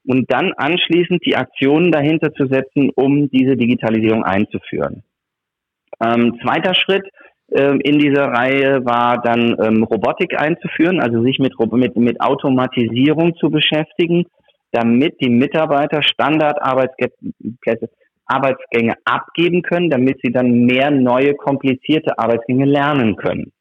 und 0.05 0.31
dann 0.31 0.53
anschließend 0.53 1.25
die 1.25 1.35
Aktionen 1.35 1.91
dahinter 1.91 2.33
zu 2.33 2.47
setzen, 2.47 2.89
um 2.95 3.29
diese 3.29 3.55
Digitalisierung 3.55 4.23
einzuführen. 4.23 5.03
Ähm, 6.03 6.39
zweiter 6.41 6.73
Schritt 6.73 7.05
ähm, 7.51 7.79
in 7.81 7.99
dieser 7.99 8.25
Reihe 8.25 8.85
war 8.85 9.21
dann 9.21 9.55
ähm, 9.61 9.83
Robotik 9.83 10.39
einzuführen, 10.39 10.99
also 10.99 11.23
sich 11.23 11.39
mit, 11.39 11.53
mit, 11.71 11.95
mit 11.95 12.21
Automatisierung 12.21 13.35
zu 13.35 13.49
beschäftigen, 13.49 14.25
damit 14.71 15.21
die 15.21 15.29
Mitarbeiter 15.29 16.01
Standardarbeitsplätze 16.03 17.89
Arbeitsgänge 18.25 18.95
abgeben 19.05 19.61
können, 19.61 19.89
damit 19.89 20.19
sie 20.21 20.31
dann 20.31 20.65
mehr 20.65 20.91
neue 20.91 21.35
komplizierte 21.35 22.19
Arbeitsgänge 22.19 22.65
lernen 22.65 23.15
können. 23.15 23.53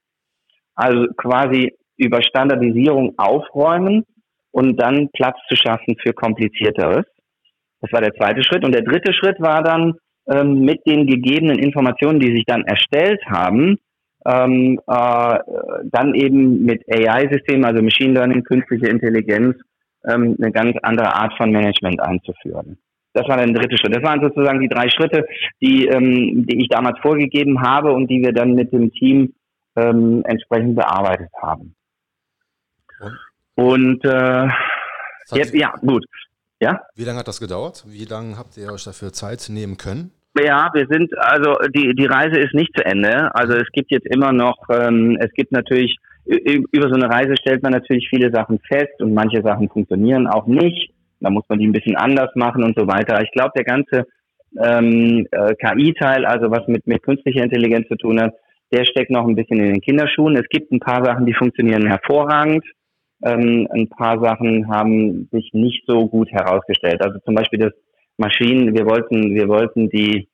Also 0.75 1.07
quasi 1.17 1.73
über 1.97 2.23
Standardisierung 2.23 3.15
aufräumen 3.19 4.05
und 4.51 4.81
dann 4.81 5.09
Platz 5.13 5.37
zu 5.49 5.57
schaffen 5.57 5.97
für 6.03 6.13
komplizierteres. 6.13 7.05
Das 7.81 7.93
war 7.93 8.01
der 8.01 8.15
zweite 8.15 8.43
Schritt. 8.43 8.65
Und 8.65 8.75
der 8.75 8.83
dritte 8.83 9.13
Schritt 9.13 9.41
war 9.41 9.63
dann 9.63 9.95
ähm, 10.29 10.61
mit 10.61 10.81
den 10.87 11.07
gegebenen 11.07 11.59
Informationen, 11.59 12.21
die 12.21 12.35
sich 12.35 12.45
dann 12.47 12.65
erstellt 12.65 13.21
haben, 13.27 13.79
ähm, 14.27 14.81
äh, 14.87 15.39
dann 15.85 16.15
eben 16.15 16.65
mit 16.65 16.83
AI-Systemen, 16.91 17.65
also 17.65 17.83
Machine 17.83 18.15
Learning, 18.15 18.43
künstliche 18.43 18.87
Intelligenz, 18.87 19.57
ähm, 20.05 20.37
eine 20.41 20.51
ganz 20.53 20.77
andere 20.83 21.15
Art 21.15 21.35
von 21.37 21.51
Management 21.51 22.01
einzuführen. 22.01 22.79
Das 23.13 23.29
war 23.29 23.37
der 23.37 23.47
dritte 23.47 23.79
Schritt. 23.79 23.95
Das 23.95 24.03
waren 24.03 24.21
sozusagen 24.21 24.61
die 24.61 24.69
drei 24.69 24.89
Schritte, 24.91 25.27
die, 25.63 25.87
ähm, 25.87 26.45
die 26.47 26.61
ich 26.61 26.69
damals 26.69 26.99
vorgegeben 27.01 27.63
habe 27.63 27.93
und 27.93 28.11
die 28.11 28.21
wir 28.21 28.33
dann 28.33 28.55
mit 28.55 28.73
dem 28.73 28.91
Team 28.93 29.33
ähm, 29.77 30.23
entsprechend 30.27 30.77
bearbeitet 30.77 31.31
haben. 31.41 31.76
Und, 33.01 34.05
und 34.05 34.05
äh, 34.05 34.49
jetzt, 35.33 35.55
ja, 35.55 35.73
gut. 35.81 36.05
Ja? 36.61 36.81
Wie 36.95 37.05
lange 37.05 37.19
hat 37.19 37.29
das 37.29 37.41
gedauert? 37.41 37.85
Wie 37.87 38.05
lange 38.05 38.39
habt 38.39 38.57
ihr 38.57 38.73
euch 38.73 38.85
dafür 38.85 39.13
Zeit 39.13 39.47
nehmen 39.51 39.77
können? 39.77 40.13
Ja, 40.39 40.71
wir 40.75 40.87
sind, 40.91 41.17
also 41.19 41.57
die, 41.75 41.95
die 41.95 42.07
Reise 42.07 42.39
ist 42.39 42.55
nicht 42.55 42.71
zu 42.77 42.85
Ende. 42.85 43.35
Also 43.35 43.55
es 43.55 43.71
gibt 43.73 43.91
jetzt 43.91 44.07
immer 44.07 44.33
noch, 44.33 44.57
ähm, 44.71 45.17
es 45.21 45.33
gibt 45.33 45.53
natürlich, 45.53 45.97
über 46.25 46.89
so 46.89 46.95
eine 46.95 47.09
Reise 47.09 47.35
stellt 47.41 47.63
man 47.63 47.73
natürlich 47.73 48.09
viele 48.11 48.31
Sachen 48.31 48.59
fest 48.61 49.01
und 49.01 49.15
manche 49.15 49.43
Sachen 49.43 49.69
funktionieren 49.69 50.27
auch 50.27 50.47
nicht. 50.47 50.93
Da 51.21 51.31
muss 51.31 51.45
man 51.49 51.59
die 51.59 51.67
ein 51.67 51.73
bisschen 51.73 51.97
anders 51.97 52.31
machen 52.35 52.65
und 52.65 52.77
so 52.79 52.87
weiter. 52.87 53.23
Ich 53.23 53.31
glaube, 53.33 53.53
der 53.57 53.65
ganze 53.65 54.07
ähm, 54.59 55.27
äh, 55.31 55.55
KI-Teil, 55.55 56.27
also 56.27 56.51
was 56.51 56.67
mit, 56.69 56.87
mit 56.87 57.03
künstlicher 57.03 57.43
Intelligenz 57.43 57.89
zu 57.89 57.97
tun 57.97 58.21
hat, 58.21 58.35
der 58.73 58.85
steckt 58.85 59.11
noch 59.11 59.27
ein 59.27 59.37
bisschen 59.37 59.59
in 59.59 59.75
den 59.75 59.81
Kinderschuhen. 59.81 60.37
Es 60.37 60.49
gibt 60.51 60.73
ein 60.73 60.81
paar 60.81 61.05
Sachen, 61.05 61.25
die 61.25 61.35
funktionieren 61.35 61.87
hervorragend. 61.87 62.65
Ähm, 63.23 63.67
ein 63.71 63.89
paar 63.89 64.21
Sachen 64.21 64.69
haben 64.69 65.29
sich 65.33 65.51
nicht 65.53 65.85
so 65.87 66.07
gut 66.07 66.31
herausgestellt. 66.31 67.01
Also 67.01 67.19
zum 67.21 67.35
Beispiel 67.35 67.59
das 67.59 67.73
Maschinen, 68.19 68.75
wir 68.75 68.87
wollten, 68.87 69.35
wir 69.35 69.49
wollten 69.49 69.89
die 69.89 70.29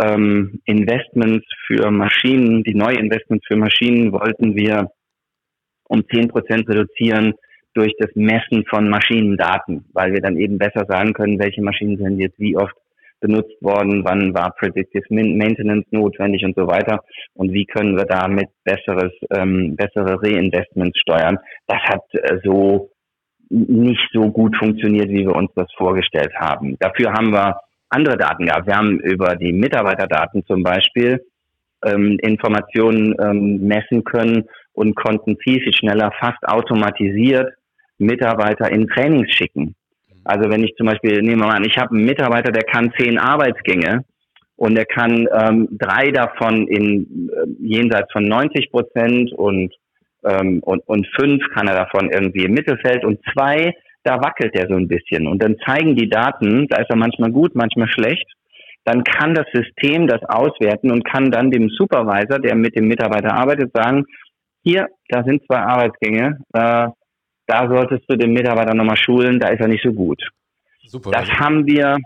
ähm, 0.00 0.60
Investments 0.64 1.46
für 1.66 1.90
Maschinen, 1.90 2.62
die 2.62 2.74
Neuinvestments 2.74 3.46
für 3.46 3.56
Maschinen 3.56 4.12
wollten 4.12 4.54
wir 4.54 4.90
um 5.88 6.04
zehn 6.08 6.28
Prozent 6.28 6.68
reduzieren 6.68 7.34
durch 7.74 7.94
das 7.98 8.10
Messen 8.14 8.64
von 8.68 8.88
Maschinendaten, 8.88 9.86
weil 9.92 10.12
wir 10.12 10.20
dann 10.20 10.36
eben 10.36 10.58
besser 10.58 10.84
sagen 10.86 11.12
können, 11.12 11.38
welche 11.38 11.62
Maschinen 11.62 11.96
sind 11.96 12.18
jetzt 12.18 12.38
wie 12.38 12.56
oft 12.56 12.74
benutzt 13.20 13.60
worden, 13.60 14.04
wann 14.04 14.34
war 14.34 14.54
Predictive 14.58 15.04
Maintenance 15.10 15.86
notwendig 15.90 16.44
und 16.44 16.56
so 16.56 16.66
weiter 16.66 17.02
und 17.34 17.52
wie 17.52 17.66
können 17.66 17.96
wir 17.96 18.04
damit 18.04 18.48
besseres, 18.64 19.12
ähm, 19.34 19.76
bessere 19.76 20.22
Reinvestments 20.22 20.98
steuern. 21.00 21.38
Das 21.66 21.80
hat 21.82 22.02
äh, 22.12 22.38
so 22.44 22.90
nicht 23.50 24.08
so 24.12 24.30
gut 24.30 24.56
funktioniert, 24.56 25.08
wie 25.08 25.26
wir 25.26 25.34
uns 25.34 25.50
das 25.54 25.72
vorgestellt 25.76 26.32
haben. 26.36 26.76
Dafür 26.78 27.12
haben 27.12 27.32
wir 27.32 27.60
andere 27.88 28.16
Daten 28.16 28.46
gehabt. 28.46 28.66
Wir 28.66 28.76
haben 28.76 29.00
über 29.00 29.36
die 29.36 29.52
Mitarbeiterdaten 29.52 30.44
zum 30.46 30.62
Beispiel 30.62 31.24
ähm, 31.84 32.18
Informationen 32.20 33.14
ähm, 33.20 33.66
messen 33.66 34.04
können 34.04 34.44
und 34.72 34.94
konnten 34.94 35.36
viel, 35.42 35.60
viel 35.60 35.72
schneller, 35.72 36.12
fast 36.18 36.42
automatisiert 36.46 37.52
Mitarbeiter 37.98 38.70
in 38.70 38.86
Trainings 38.86 39.32
schicken. 39.32 39.74
Also 40.28 40.50
wenn 40.50 40.62
ich 40.62 40.74
zum 40.76 40.86
Beispiel, 40.86 41.22
nehmen 41.22 41.40
wir 41.40 41.46
mal 41.46 41.56
an, 41.56 41.64
ich 41.64 41.78
habe 41.78 41.94
einen 41.94 42.04
Mitarbeiter, 42.04 42.52
der 42.52 42.64
kann 42.64 42.92
zehn 42.98 43.18
Arbeitsgänge 43.18 44.04
und 44.56 44.74
der 44.74 44.84
kann 44.84 45.26
ähm, 45.32 45.68
drei 45.70 46.10
davon 46.10 46.68
in 46.68 47.30
äh, 47.32 47.46
jenseits 47.60 48.12
von 48.12 48.24
90 48.24 48.70
Prozent 48.70 49.32
und 49.32 49.72
ähm, 50.24 50.60
und, 50.62 50.86
und 50.86 51.06
fünf 51.18 51.42
kann 51.54 51.68
er 51.68 51.76
davon 51.76 52.10
irgendwie 52.10 52.44
im 52.44 52.52
Mittelfeld 52.52 53.04
und 53.04 53.20
zwei, 53.32 53.72
da 54.02 54.20
wackelt 54.20 54.54
er 54.54 54.68
so 54.68 54.74
ein 54.74 54.88
bisschen. 54.88 55.26
Und 55.26 55.42
dann 55.42 55.56
zeigen 55.64 55.96
die 55.96 56.08
Daten, 56.10 56.66
da 56.68 56.78
ist 56.78 56.90
er 56.90 56.96
manchmal 56.96 57.30
gut, 57.30 57.54
manchmal 57.54 57.88
schlecht. 57.88 58.26
Dann 58.84 59.04
kann 59.04 59.34
das 59.34 59.46
System 59.52 60.06
das 60.06 60.22
auswerten 60.24 60.90
und 60.90 61.04
kann 61.04 61.30
dann 61.30 61.50
dem 61.50 61.68
Supervisor, 61.70 62.38
der 62.38 62.54
mit 62.54 62.76
dem 62.76 62.88
Mitarbeiter 62.88 63.34
arbeitet, 63.34 63.70
sagen, 63.72 64.04
hier, 64.62 64.88
da 65.08 65.22
sind 65.24 65.42
zwei 65.46 65.58
Arbeitsgänge, 65.58 66.38
äh, 66.52 66.88
da 67.48 67.66
solltest 67.66 68.04
du 68.08 68.16
den 68.16 68.32
Mitarbeiter 68.32 68.74
nochmal 68.74 68.96
schulen, 68.96 69.40
da 69.40 69.48
ist 69.48 69.60
er 69.60 69.68
nicht 69.68 69.82
so 69.82 69.92
gut. 69.92 70.22
Super. 70.86 71.10
Das 71.10 71.28
haben 71.30 71.66
wir, 71.66 71.96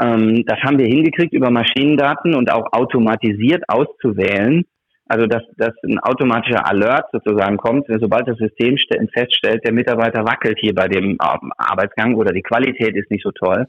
ähm, 0.00 0.44
das 0.46 0.58
haben 0.62 0.78
wir 0.78 0.86
hingekriegt, 0.86 1.34
über 1.34 1.50
Maschinendaten 1.50 2.34
und 2.34 2.50
auch 2.50 2.72
automatisiert 2.72 3.64
auszuwählen, 3.68 4.64
also 5.06 5.26
dass, 5.26 5.42
dass 5.56 5.72
ein 5.84 5.98
automatischer 5.98 6.66
Alert 6.66 7.06
sozusagen 7.12 7.56
kommt, 7.56 7.86
sobald 7.88 8.28
das 8.28 8.38
System 8.38 8.76
feststellt, 9.12 9.64
der 9.64 9.72
Mitarbeiter 9.72 10.24
wackelt 10.24 10.58
hier 10.60 10.74
bei 10.74 10.88
dem 10.88 11.10
ähm, 11.10 11.52
Arbeitsgang 11.58 12.14
oder 12.14 12.32
die 12.32 12.42
Qualität 12.42 12.94
ist 12.96 13.10
nicht 13.10 13.24
so 13.24 13.32
toll, 13.32 13.66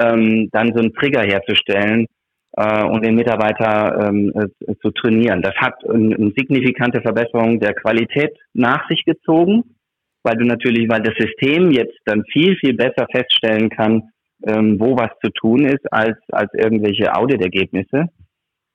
ähm, 0.00 0.48
dann 0.52 0.72
so 0.74 0.80
einen 0.80 0.92
Trigger 0.94 1.22
herzustellen 1.22 2.06
äh, 2.56 2.84
und 2.84 3.04
den 3.04 3.14
Mitarbeiter 3.14 4.08
ähm, 4.08 4.32
äh, 4.34 4.74
zu 4.82 4.90
trainieren. 4.90 5.40
Das 5.42 5.54
hat 5.56 5.74
eine, 5.88 6.16
eine 6.16 6.32
signifikante 6.36 7.00
Verbesserung 7.00 7.60
der 7.60 7.74
Qualität 7.74 8.36
nach 8.54 8.88
sich 8.88 9.04
gezogen, 9.04 9.64
weil 10.24 10.36
du 10.36 10.44
natürlich, 10.44 10.88
weil 10.88 11.02
das 11.02 11.14
System 11.16 11.70
jetzt 11.70 11.98
dann 12.06 12.24
viel, 12.32 12.56
viel 12.56 12.74
besser 12.74 13.06
feststellen 13.12 13.68
kann, 13.68 14.10
ähm, 14.46 14.80
wo 14.80 14.96
was 14.96 15.10
zu 15.22 15.30
tun 15.30 15.64
ist, 15.64 15.92
als, 15.92 16.18
als 16.32 16.52
irgendwelche 16.54 17.14
Auditergebnisse 17.14 18.08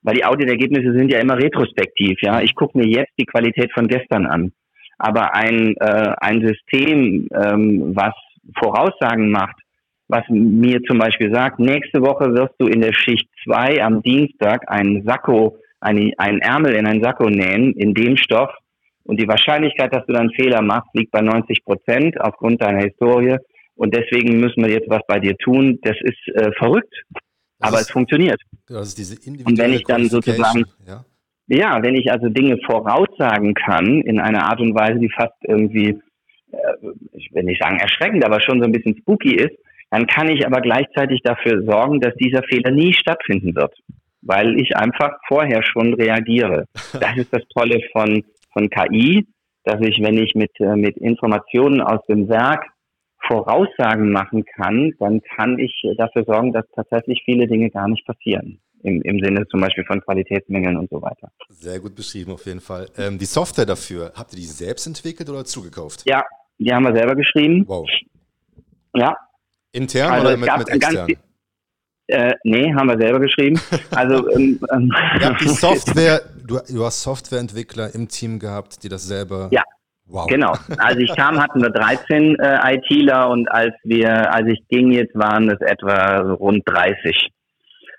weil 0.01 0.15
die 0.15 0.25
Auditergebnisse 0.25 0.97
sind 0.97 1.11
ja 1.11 1.19
immer 1.19 1.37
retrospektiv. 1.37 2.17
Ja, 2.21 2.41
ich 2.41 2.55
gucke 2.55 2.77
mir 2.77 2.87
jetzt 2.87 3.11
die 3.19 3.25
Qualität 3.25 3.71
von 3.73 3.87
gestern 3.87 4.25
an, 4.25 4.51
aber 4.97 5.35
ein 5.35 5.75
äh, 5.77 6.13
ein 6.19 6.45
System, 6.45 7.27
ähm, 7.33 7.95
was 7.95 8.13
Voraussagen 8.57 9.29
macht, 9.29 9.57
was 10.07 10.23
mir 10.29 10.81
zum 10.83 10.97
Beispiel 10.97 11.33
sagt, 11.33 11.59
nächste 11.59 12.01
Woche 12.01 12.33
wirst 12.33 12.55
du 12.57 12.67
in 12.67 12.81
der 12.81 12.93
Schicht 12.93 13.29
2 13.43 13.83
am 13.83 14.01
Dienstag 14.01 14.69
einen 14.71 15.03
Sakko, 15.05 15.57
einen, 15.81 16.13
einen 16.17 16.39
Ärmel 16.39 16.73
in 16.73 16.87
einen 16.87 17.03
Sakko 17.03 17.29
nähen, 17.29 17.73
in 17.73 17.93
dem 17.93 18.17
Stoff. 18.17 18.49
Und 19.09 19.19
die 19.19 19.27
Wahrscheinlichkeit, 19.27 19.93
dass 19.93 20.05
du 20.05 20.13
dann 20.13 20.29
Fehler 20.31 20.61
machst, 20.61 20.89
liegt 20.93 21.11
bei 21.11 21.21
90 21.21 21.65
Prozent 21.65 22.19
aufgrund 22.21 22.61
deiner 22.61 22.83
Historie. 22.83 23.37
Und 23.75 23.95
deswegen 23.95 24.39
müssen 24.39 24.63
wir 24.63 24.71
jetzt 24.71 24.89
was 24.89 25.01
bei 25.07 25.19
dir 25.19 25.35
tun. 25.37 25.79
Das 25.83 25.95
ist 26.01 26.35
äh, 26.35 26.51
verrückt 26.57 26.93
aber 27.59 27.79
es 27.79 27.89
funktioniert. 27.89 28.41
Das 28.67 28.87
ist 28.89 28.97
diese 28.97 29.15
Und 29.43 29.57
wenn 29.57 29.73
ich 29.73 29.83
dann 29.83 30.07
sozusagen, 30.07 30.65
ja? 30.87 31.03
ja, 31.47 31.83
wenn 31.83 31.95
ich 31.95 32.11
also 32.11 32.29
Dinge 32.29 32.57
voraussagen 32.65 33.53
kann 33.53 34.01
in 34.01 34.19
einer 34.19 34.45
Art 34.45 34.59
und 34.59 34.73
Weise, 34.75 34.99
die 34.99 35.09
fast 35.09 35.35
irgendwie, 35.43 35.99
äh, 36.51 36.57
ich 37.13 37.29
will 37.33 37.43
nicht 37.43 37.61
sagen 37.61 37.77
erschreckend, 37.77 38.23
aber 38.23 38.41
schon 38.41 38.59
so 38.59 38.65
ein 38.65 38.71
bisschen 38.71 38.97
spooky 38.97 39.35
ist, 39.35 39.55
dann 39.91 40.05
kann 40.07 40.29
ich 40.29 40.45
aber 40.45 40.61
gleichzeitig 40.61 41.21
dafür 41.23 41.63
sorgen, 41.63 41.99
dass 41.99 42.13
dieser 42.15 42.43
Fehler 42.43 42.71
nie 42.71 42.93
stattfinden 42.93 43.55
wird, 43.55 43.73
weil 44.21 44.59
ich 44.59 44.77
einfach 44.77 45.17
vorher 45.27 45.63
schon 45.63 45.93
reagiere. 45.95 46.65
Das 46.99 47.17
ist 47.17 47.33
das 47.33 47.41
Tolle 47.53 47.81
von, 47.91 48.23
von 48.53 48.69
KI, 48.69 49.27
dass 49.63 49.79
ich, 49.81 50.01
wenn 50.01 50.17
ich 50.17 50.35
mit, 50.35 50.51
äh, 50.59 50.75
mit 50.75 50.97
Informationen 50.97 51.81
aus 51.81 51.99
dem 52.07 52.27
Werk 52.29 52.65
Voraussagen 53.27 54.11
machen 54.11 54.45
kann, 54.55 54.93
dann 54.99 55.21
kann 55.35 55.59
ich 55.59 55.83
dafür 55.97 56.23
sorgen, 56.25 56.53
dass 56.53 56.65
tatsächlich 56.73 57.21
viele 57.25 57.47
Dinge 57.47 57.69
gar 57.69 57.87
nicht 57.87 58.05
passieren. 58.05 58.59
Im, 58.81 59.01
im 59.01 59.19
Sinne 59.19 59.45
zum 59.47 59.59
Beispiel 59.59 59.83
von 59.83 59.99
Qualitätsmängeln 59.99 60.77
und 60.77 60.89
so 60.89 61.01
weiter. 61.01 61.29
Sehr 61.49 61.81
gut 61.81 61.95
beschrieben 61.95 62.31
auf 62.31 62.45
jeden 62.45 62.61
Fall. 62.61 62.87
Ähm, 62.97 63.17
die 63.17 63.25
Software 63.25 63.65
dafür, 63.65 64.13
habt 64.15 64.31
ihr 64.31 64.39
die 64.39 64.45
selbst 64.45 64.87
entwickelt 64.87 65.29
oder 65.29 65.43
zugekauft? 65.43 66.03
Ja, 66.05 66.23
die 66.57 66.73
haben 66.73 66.83
wir 66.83 66.95
selber 66.95 67.15
geschrieben. 67.15 67.65
Wow. 67.67 67.89
Ja. 68.95 69.17
Intern 69.73 70.11
also 70.11 70.27
oder 70.27 70.37
mit, 70.37 70.57
mit 70.57 70.69
extern? 70.69 71.07
Ganz, 71.07 71.19
äh, 72.07 72.33
nee, 72.43 72.73
haben 72.73 72.87
wir 72.87 72.97
selber 72.97 73.19
geschrieben. 73.19 73.59
Also 73.91 74.29
ähm, 74.31 74.59
ähm 74.73 74.91
ja, 75.21 75.33
die 75.33 75.47
Software, 75.49 76.21
du, 76.49 76.59
du 76.73 76.85
hast 76.85 77.01
Softwareentwickler 77.01 77.93
im 77.93 78.07
Team 78.07 78.39
gehabt, 78.39 78.83
die 78.83 78.89
das 78.89 79.07
selber 79.07 79.49
ja. 79.51 79.63
Wow. 80.11 80.25
Genau. 80.25 80.53
Als 80.79 80.97
ich 80.97 81.15
kam, 81.15 81.39
hatten 81.39 81.61
wir 81.61 81.69
13 81.69 82.39
äh, 82.39 82.75
ITler 82.75 83.29
und 83.29 83.47
als 83.51 83.75
wir, 83.83 84.33
als 84.33 84.47
ich 84.47 84.67
ging, 84.67 84.91
jetzt 84.91 85.13
waren 85.13 85.49
es 85.51 85.61
etwa 85.61 86.33
rund 86.33 86.63
30. 86.65 87.29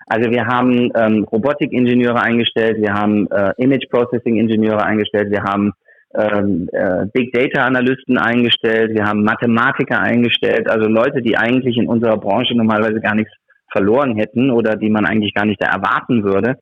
Also 0.07 0.29
wir 0.29 0.45
haben 0.45 0.91
ähm, 0.95 1.23
Robotikingenieure 1.23 2.21
eingestellt, 2.21 2.81
wir 2.81 2.93
haben 2.93 3.31
äh, 3.31 3.53
Image 3.57 3.89
Processing 3.89 4.35
Ingenieure 4.35 4.83
eingestellt, 4.83 5.31
wir 5.31 5.41
haben 5.43 5.71
ähm, 6.13 6.67
äh, 6.73 7.05
Big 7.13 7.31
Data 7.31 7.65
Analysten 7.65 8.17
eingestellt, 8.17 8.93
wir 8.93 9.05
haben 9.05 9.23
Mathematiker 9.23 10.01
eingestellt, 10.01 10.69
also 10.69 10.89
Leute, 10.89 11.21
die 11.21 11.37
eigentlich 11.37 11.77
in 11.77 11.87
unserer 11.87 12.17
Branche 12.17 12.55
normalerweise 12.55 12.99
gar 12.99 13.15
nichts 13.15 13.31
verloren 13.71 14.17
hätten 14.17 14.51
oder 14.51 14.75
die 14.75 14.89
man 14.89 15.05
eigentlich 15.05 15.33
gar 15.33 15.45
nicht 15.45 15.63
da 15.63 15.67
erwarten 15.67 16.25
würde, 16.25 16.57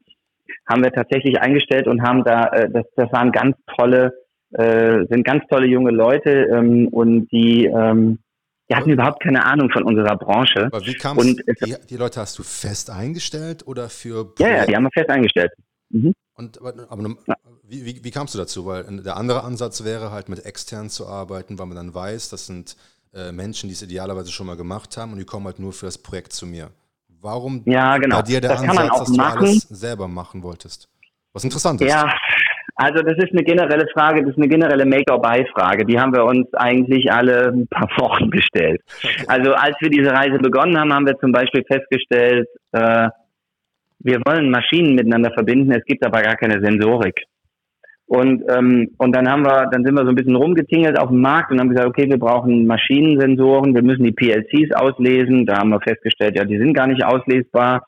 haben 0.70 0.84
wir 0.84 0.92
tatsächlich 0.92 1.40
eingestellt 1.42 1.88
und 1.88 2.04
haben 2.04 2.24
da, 2.24 2.46
äh, 2.50 2.70
das, 2.70 2.86
das 2.96 3.12
waren 3.12 3.32
ganz 3.32 3.58
tolle 3.76 4.14
äh, 4.52 5.06
sind 5.10 5.24
ganz 5.24 5.44
tolle 5.48 5.68
junge 5.68 5.92
Leute 5.92 6.48
ähm, 6.52 6.88
und 6.88 7.28
die, 7.28 7.66
ähm, 7.66 8.20
die 8.70 8.76
hatten 8.76 8.90
überhaupt 8.90 9.22
keine 9.22 9.46
Ahnung 9.46 9.70
von 9.70 9.84
unserer 9.84 10.18
Branche. 10.18 10.70
Aber 10.72 10.86
wie 10.86 10.98
und 11.16 11.44
die, 11.64 11.76
die 11.88 11.98
Leute 11.98 12.20
hast 12.20 12.38
du 12.40 12.44
fest 12.44 12.90
eingestellt 12.90 13.68
oder 13.68 13.90
für? 13.90 14.34
Ja, 14.40 14.50
ja, 14.50 14.66
die 14.66 14.76
haben 14.76 14.84
wir 14.84 14.92
fest 14.92 15.10
eingestellt. 15.10 15.52
Mhm. 15.90 16.14
Und 16.34 16.60
aber, 16.60 16.74
aber 16.90 17.16
Wie, 17.64 17.86
wie, 17.86 18.04
wie, 18.04 18.12
kamst 18.12 18.34
du 18.34 18.40
dazu? 18.40 18.66
Weil 18.66 18.86
der 19.04 19.18
andere 19.18 19.44
Ansatz 19.44 19.84
wäre 19.84 20.12
halt 20.12 20.30
mit 20.30 20.46
extern 20.46 20.90
zu 20.90 21.08
arbeiten, 21.08 21.60
weil 21.60 21.68
man 21.68 21.76
dann 21.76 21.94
weiß, 21.94 22.30
das 22.30 22.48
sind 22.48 22.76
äh, 23.14 23.32
Menschen, 23.32 23.68
die 23.68 23.74
es 23.74 23.82
idealerweise 23.82 24.32
schon 24.32 24.48
mal 24.48 24.56
gemacht 24.56 24.98
haben 24.98 25.12
und 25.12 25.20
die 25.20 25.26
kommen 25.26 25.46
halt 25.46 25.60
nur 25.60 25.74
für 25.74 25.86
das 25.86 25.98
Projekt 25.98 26.34
zu 26.34 26.48
mir. 26.48 26.72
Warum 27.22 27.64
ja, 27.66 27.98
genau. 27.98 28.18
bei 28.18 28.22
dir 28.24 28.42
der 28.42 28.52
das 28.52 28.62
Ansatz, 28.62 29.00
dass 29.00 29.10
machen. 29.10 29.40
du 29.40 29.46
alles 29.48 29.62
selber 29.70 30.08
machen 30.08 30.42
wolltest? 30.44 30.88
Was 31.34 31.44
interessant 31.44 31.82
ist. 31.82 31.90
Ja, 31.90 32.12
also 32.76 33.04
das 33.04 33.18
ist 33.18 33.34
eine 33.34 33.44
generelle 33.44 33.88
Frage, 33.94 34.22
das 34.22 34.32
ist 34.32 34.38
eine 34.38 34.48
generelle 34.48 34.86
Make-or-Buy-Frage. 34.86 35.86
Die 35.86 36.00
haben 36.00 36.14
wir 36.14 36.24
uns 36.24 36.48
eigentlich 36.54 37.12
alle 37.12 37.50
ein 37.50 37.68
paar 37.68 37.90
Wochen 37.98 38.32
gestellt. 38.32 38.82
Also 39.28 39.54
als 39.54 39.76
wir 39.82 39.90
diese 39.90 40.12
Reise 40.12 40.38
begonnen 40.38 40.78
haben, 40.78 40.94
haben 40.94 41.06
wir 41.06 41.18
zum 41.20 41.34
Beispiel 41.34 41.64
festgestellt, 41.68 42.48
äh, 42.72 43.10
wir 44.00 44.22
wollen 44.26 44.50
Maschinen 44.50 44.96
miteinander 44.96 45.32
verbinden, 45.34 45.74
es 45.74 45.84
gibt 45.84 46.06
aber 46.06 46.22
gar 46.22 46.38
keine 46.38 46.62
Sensorik. 46.62 47.22
Und, 48.10 48.44
ähm, 48.50 48.90
und 48.98 49.16
dann 49.16 49.30
haben 49.30 49.46
wir, 49.46 49.70
dann 49.72 49.86
sind 49.86 49.94
wir 49.94 50.02
so 50.04 50.10
ein 50.10 50.16
bisschen 50.16 50.36
rumgetingelt 50.36 50.98
auf 50.98 51.10
dem 51.10 51.22
Markt 51.22 51.52
und 51.52 51.60
haben 51.60 51.70
gesagt, 51.70 51.88
okay, 51.88 52.10
wir 52.10 52.18
brauchen 52.18 52.66
Maschinensensoren, 52.66 53.76
wir 53.76 53.84
müssen 53.84 54.04
die 54.04 54.12
PLCs 54.12 54.74
auslesen. 54.74 55.46
Da 55.46 55.60
haben 55.60 55.70
wir 55.70 55.80
festgestellt, 55.80 56.36
ja, 56.36 56.44
die 56.44 56.58
sind 56.58 56.74
gar 56.74 56.88
nicht 56.88 57.06
auslesbar. 57.06 57.86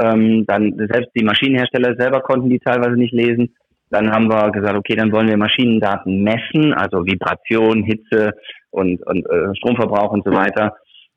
Ähm, 0.00 0.46
dann 0.46 0.72
selbst 0.90 1.10
die 1.14 1.22
Maschinenhersteller 1.22 1.96
selber 1.96 2.20
konnten 2.22 2.48
die 2.48 2.60
teilweise 2.60 2.96
nicht 2.96 3.12
lesen. 3.12 3.54
Dann 3.90 4.10
haben 4.10 4.30
wir 4.30 4.50
gesagt, 4.52 4.74
okay, 4.74 4.96
dann 4.96 5.12
wollen 5.12 5.28
wir 5.28 5.36
Maschinendaten 5.36 6.22
messen, 6.22 6.72
also 6.72 7.04
Vibration, 7.04 7.82
Hitze 7.82 8.32
und, 8.70 9.06
und 9.06 9.26
äh, 9.26 9.54
Stromverbrauch 9.56 10.12
und 10.12 10.24
so 10.24 10.32
weiter. 10.32 10.76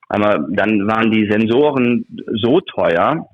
Aber 0.09 0.45
dann 0.49 0.89
waren 0.89 1.09
die 1.09 1.31
Sensoren 1.31 2.05
so 2.33 2.59
teuer, 2.59 3.29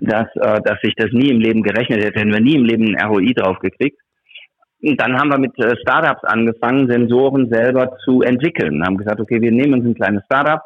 dass, 0.00 0.28
äh, 0.36 0.62
dass 0.62 0.80
sich 0.82 0.94
das 0.96 1.12
nie 1.12 1.28
im 1.28 1.40
Leben 1.40 1.62
gerechnet 1.62 2.02
hätte, 2.02 2.20
hätten 2.20 2.32
wir 2.32 2.40
nie 2.40 2.56
im 2.56 2.64
Leben 2.64 2.96
ein 2.96 3.06
ROI 3.06 3.34
drauf 3.34 3.58
gekriegt. 3.58 3.98
Dann 4.80 5.18
haben 5.18 5.30
wir 5.30 5.38
mit 5.38 5.58
äh, 5.58 5.76
Startups 5.80 6.22
angefangen, 6.24 6.88
Sensoren 6.88 7.48
selber 7.48 7.96
zu 8.04 8.22
entwickeln. 8.22 8.78
Wir 8.78 8.86
haben 8.86 8.96
gesagt, 8.96 9.20
okay, 9.20 9.40
wir 9.40 9.50
nehmen 9.50 9.74
uns 9.74 9.86
ein 9.86 9.94
kleines 9.94 10.24
Startup 10.24 10.62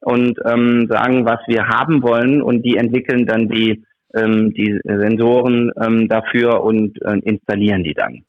und 0.00 0.38
ähm, 0.44 0.86
sagen, 0.88 1.24
was 1.24 1.40
wir 1.46 1.66
haben 1.66 2.02
wollen 2.02 2.42
und 2.42 2.62
die 2.62 2.76
entwickeln 2.76 3.26
dann 3.26 3.48
die, 3.48 3.82
ähm, 4.14 4.52
die 4.52 4.78
Sensoren 4.84 5.72
ähm, 5.82 6.08
dafür 6.08 6.62
und 6.62 7.00
äh, 7.02 7.18
installieren 7.20 7.82
die 7.82 7.94
dann. 7.94 8.22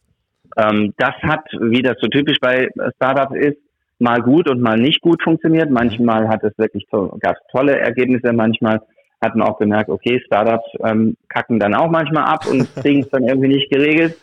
Ähm, 0.57 0.93
das 0.97 1.13
hat, 1.21 1.43
wie 1.59 1.81
das 1.81 1.97
so 2.01 2.07
typisch 2.07 2.39
bei 2.39 2.69
Startups 2.95 3.35
ist, 3.35 3.57
mal 3.99 4.21
gut 4.21 4.49
und 4.49 4.61
mal 4.61 4.77
nicht 4.77 5.01
gut 5.01 5.21
funktioniert. 5.21 5.69
Manchmal 5.69 6.29
hat 6.29 6.43
es 6.43 6.57
wirklich 6.57 6.85
to 6.89 7.17
gab 7.19 7.35
tolle 7.51 7.77
Ergebnisse, 7.79 8.31
manchmal 8.31 8.81
hat 9.21 9.35
man 9.35 9.47
auch 9.47 9.57
gemerkt, 9.57 9.89
okay, 9.89 10.21
Startups 10.25 10.67
ähm, 10.83 11.17
kacken 11.29 11.59
dann 11.59 11.73
auch 11.73 11.89
manchmal 11.89 12.23
ab 12.23 12.45
und 12.49 12.73
kriegen 12.81 13.01
es 13.01 13.09
dann 13.09 13.23
irgendwie 13.23 13.49
nicht 13.49 13.69
geregelt. 13.71 14.15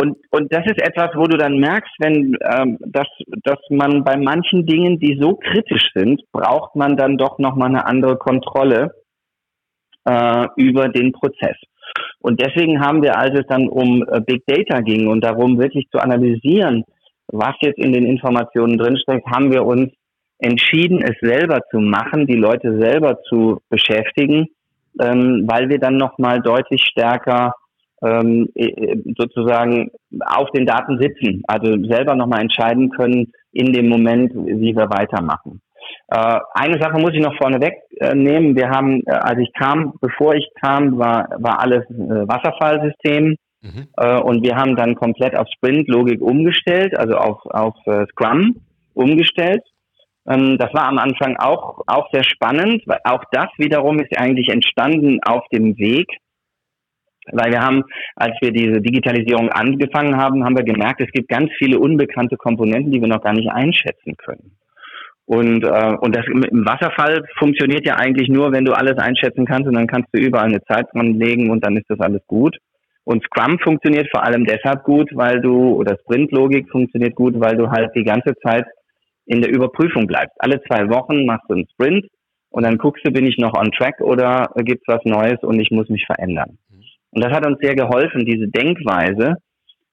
Und, 0.00 0.16
und 0.30 0.52
das 0.52 0.64
ist 0.66 0.80
etwas, 0.80 1.10
wo 1.16 1.24
du 1.24 1.36
dann 1.36 1.58
merkst, 1.58 1.92
wenn, 1.98 2.36
ähm, 2.52 2.78
dass, 2.80 3.08
dass 3.42 3.58
man 3.68 4.04
bei 4.04 4.16
manchen 4.16 4.64
Dingen, 4.64 5.00
die 5.00 5.18
so 5.20 5.34
kritisch 5.34 5.90
sind, 5.92 6.22
braucht 6.30 6.76
man 6.76 6.96
dann 6.96 7.18
doch 7.18 7.38
nochmal 7.40 7.68
eine 7.68 7.84
andere 7.84 8.16
Kontrolle 8.16 8.94
äh, 10.04 10.46
über 10.56 10.88
den 10.88 11.10
Prozess. 11.12 11.56
Und 12.20 12.40
deswegen 12.40 12.80
haben 12.80 13.02
wir, 13.02 13.18
als 13.18 13.38
es 13.40 13.46
dann 13.48 13.68
um 13.68 14.04
äh, 14.08 14.20
Big 14.20 14.44
Data 14.46 14.80
ging 14.82 15.08
und 15.08 15.24
darum 15.24 15.58
wirklich 15.58 15.88
zu 15.90 15.98
analysieren, 15.98 16.84
was 17.26 17.56
jetzt 17.60 17.78
in 17.78 17.92
den 17.92 18.06
Informationen 18.06 18.78
drinsteckt, 18.78 19.26
haben 19.26 19.52
wir 19.52 19.64
uns 19.64 19.92
entschieden, 20.38 21.02
es 21.02 21.16
selber 21.20 21.60
zu 21.70 21.80
machen, 21.80 22.26
die 22.26 22.36
Leute 22.36 22.78
selber 22.78 23.20
zu 23.22 23.60
beschäftigen, 23.68 24.46
ähm, 25.00 25.44
weil 25.48 25.68
wir 25.68 25.80
dann 25.80 25.96
nochmal 25.96 26.40
deutlich 26.40 26.84
stärker 26.84 27.52
ähm, 28.02 28.48
sozusagen 29.16 29.90
auf 30.24 30.50
den 30.50 30.66
Daten 30.66 30.98
sitzen, 31.00 31.42
also 31.46 31.76
selber 31.84 32.14
nochmal 32.14 32.42
entscheiden 32.42 32.90
können 32.90 33.32
in 33.52 33.72
dem 33.72 33.88
Moment, 33.88 34.32
wie 34.34 34.76
wir 34.76 34.90
weitermachen. 34.90 35.60
Äh, 36.08 36.38
eine 36.54 36.80
Sache 36.80 36.98
muss 36.98 37.12
ich 37.12 37.20
noch 37.20 37.36
vorneweg 37.36 37.74
äh, 38.00 38.14
nehmen. 38.14 38.56
Wir 38.56 38.70
haben, 38.70 39.02
äh, 39.06 39.10
als 39.10 39.38
ich 39.40 39.52
kam, 39.52 39.94
bevor 40.00 40.34
ich 40.34 40.48
kam, 40.60 40.98
war, 40.98 41.28
war 41.38 41.60
alles 41.60 41.84
äh, 41.90 42.28
Wasserfallsystem. 42.28 43.36
Mhm. 43.60 43.88
Äh, 43.96 44.20
und 44.20 44.42
wir 44.42 44.56
haben 44.56 44.76
dann 44.76 44.94
komplett 44.94 45.36
auf 45.36 45.48
Sprint-Logik 45.56 46.20
umgestellt, 46.20 46.96
also 46.96 47.16
auf, 47.16 47.44
auf 47.46 47.74
äh, 47.86 48.06
Scrum 48.12 48.56
umgestellt. 48.94 49.62
Ähm, 50.28 50.58
das 50.58 50.72
war 50.72 50.84
am 50.84 50.98
Anfang 50.98 51.36
auch, 51.36 51.82
auch 51.86 52.08
sehr 52.12 52.24
spannend, 52.24 52.82
weil 52.86 53.00
auch 53.04 53.24
das 53.32 53.48
wiederum 53.56 53.98
ist 53.98 54.16
eigentlich 54.16 54.48
entstanden 54.48 55.20
auf 55.24 55.42
dem 55.52 55.76
Weg. 55.78 56.08
Weil 57.32 57.52
wir 57.52 57.60
haben, 57.60 57.84
als 58.16 58.34
wir 58.40 58.52
diese 58.52 58.80
Digitalisierung 58.80 59.50
angefangen 59.50 60.16
haben, 60.16 60.44
haben 60.44 60.56
wir 60.56 60.64
gemerkt, 60.64 61.00
es 61.00 61.12
gibt 61.12 61.28
ganz 61.28 61.50
viele 61.58 61.78
unbekannte 61.78 62.36
Komponenten, 62.36 62.92
die 62.92 63.00
wir 63.00 63.08
noch 63.08 63.22
gar 63.22 63.34
nicht 63.34 63.50
einschätzen 63.50 64.16
können. 64.16 64.56
Und, 65.26 65.62
äh, 65.62 65.94
und 66.00 66.16
das 66.16 66.24
im 66.26 66.64
Wasserfall 66.64 67.22
funktioniert 67.38 67.86
ja 67.86 67.96
eigentlich 67.96 68.30
nur, 68.30 68.50
wenn 68.52 68.64
du 68.64 68.72
alles 68.72 68.96
einschätzen 68.96 69.44
kannst 69.44 69.68
und 69.68 69.74
dann 69.74 69.86
kannst 69.86 70.08
du 70.12 70.18
überall 70.18 70.46
eine 70.46 70.62
Zeit 70.64 70.86
dran 70.94 71.18
legen 71.18 71.50
und 71.50 71.64
dann 71.64 71.76
ist 71.76 71.84
das 71.88 72.00
alles 72.00 72.26
gut. 72.26 72.56
Und 73.04 73.22
Scrum 73.24 73.58
funktioniert 73.58 74.08
vor 74.10 74.24
allem 74.24 74.46
deshalb 74.46 74.84
gut, 74.84 75.10
weil 75.14 75.40
du, 75.40 75.74
oder 75.74 75.98
Sprint-Logik 76.00 76.70
funktioniert 76.70 77.14
gut, 77.14 77.38
weil 77.40 77.56
du 77.56 77.70
halt 77.70 77.90
die 77.94 78.04
ganze 78.04 78.34
Zeit 78.42 78.64
in 79.26 79.42
der 79.42 79.50
Überprüfung 79.50 80.06
bleibst. 80.06 80.34
Alle 80.38 80.62
zwei 80.62 80.88
Wochen 80.88 81.26
machst 81.26 81.44
du 81.48 81.54
einen 81.54 81.68
Sprint 81.72 82.06
und 82.50 82.64
dann 82.64 82.78
guckst 82.78 83.06
du, 83.06 83.12
bin 83.12 83.26
ich 83.26 83.36
noch 83.36 83.52
on 83.52 83.70
track 83.72 84.00
oder 84.00 84.50
gibt's 84.56 84.88
was 84.88 85.04
Neues 85.04 85.38
und 85.42 85.60
ich 85.60 85.70
muss 85.70 85.88
mich 85.90 86.06
verändern. 86.06 86.56
Und 87.18 87.24
das 87.24 87.32
hat 87.32 87.44
uns 87.44 87.58
sehr 87.60 87.74
geholfen, 87.74 88.24
diese 88.24 88.46
Denkweise, 88.46 89.38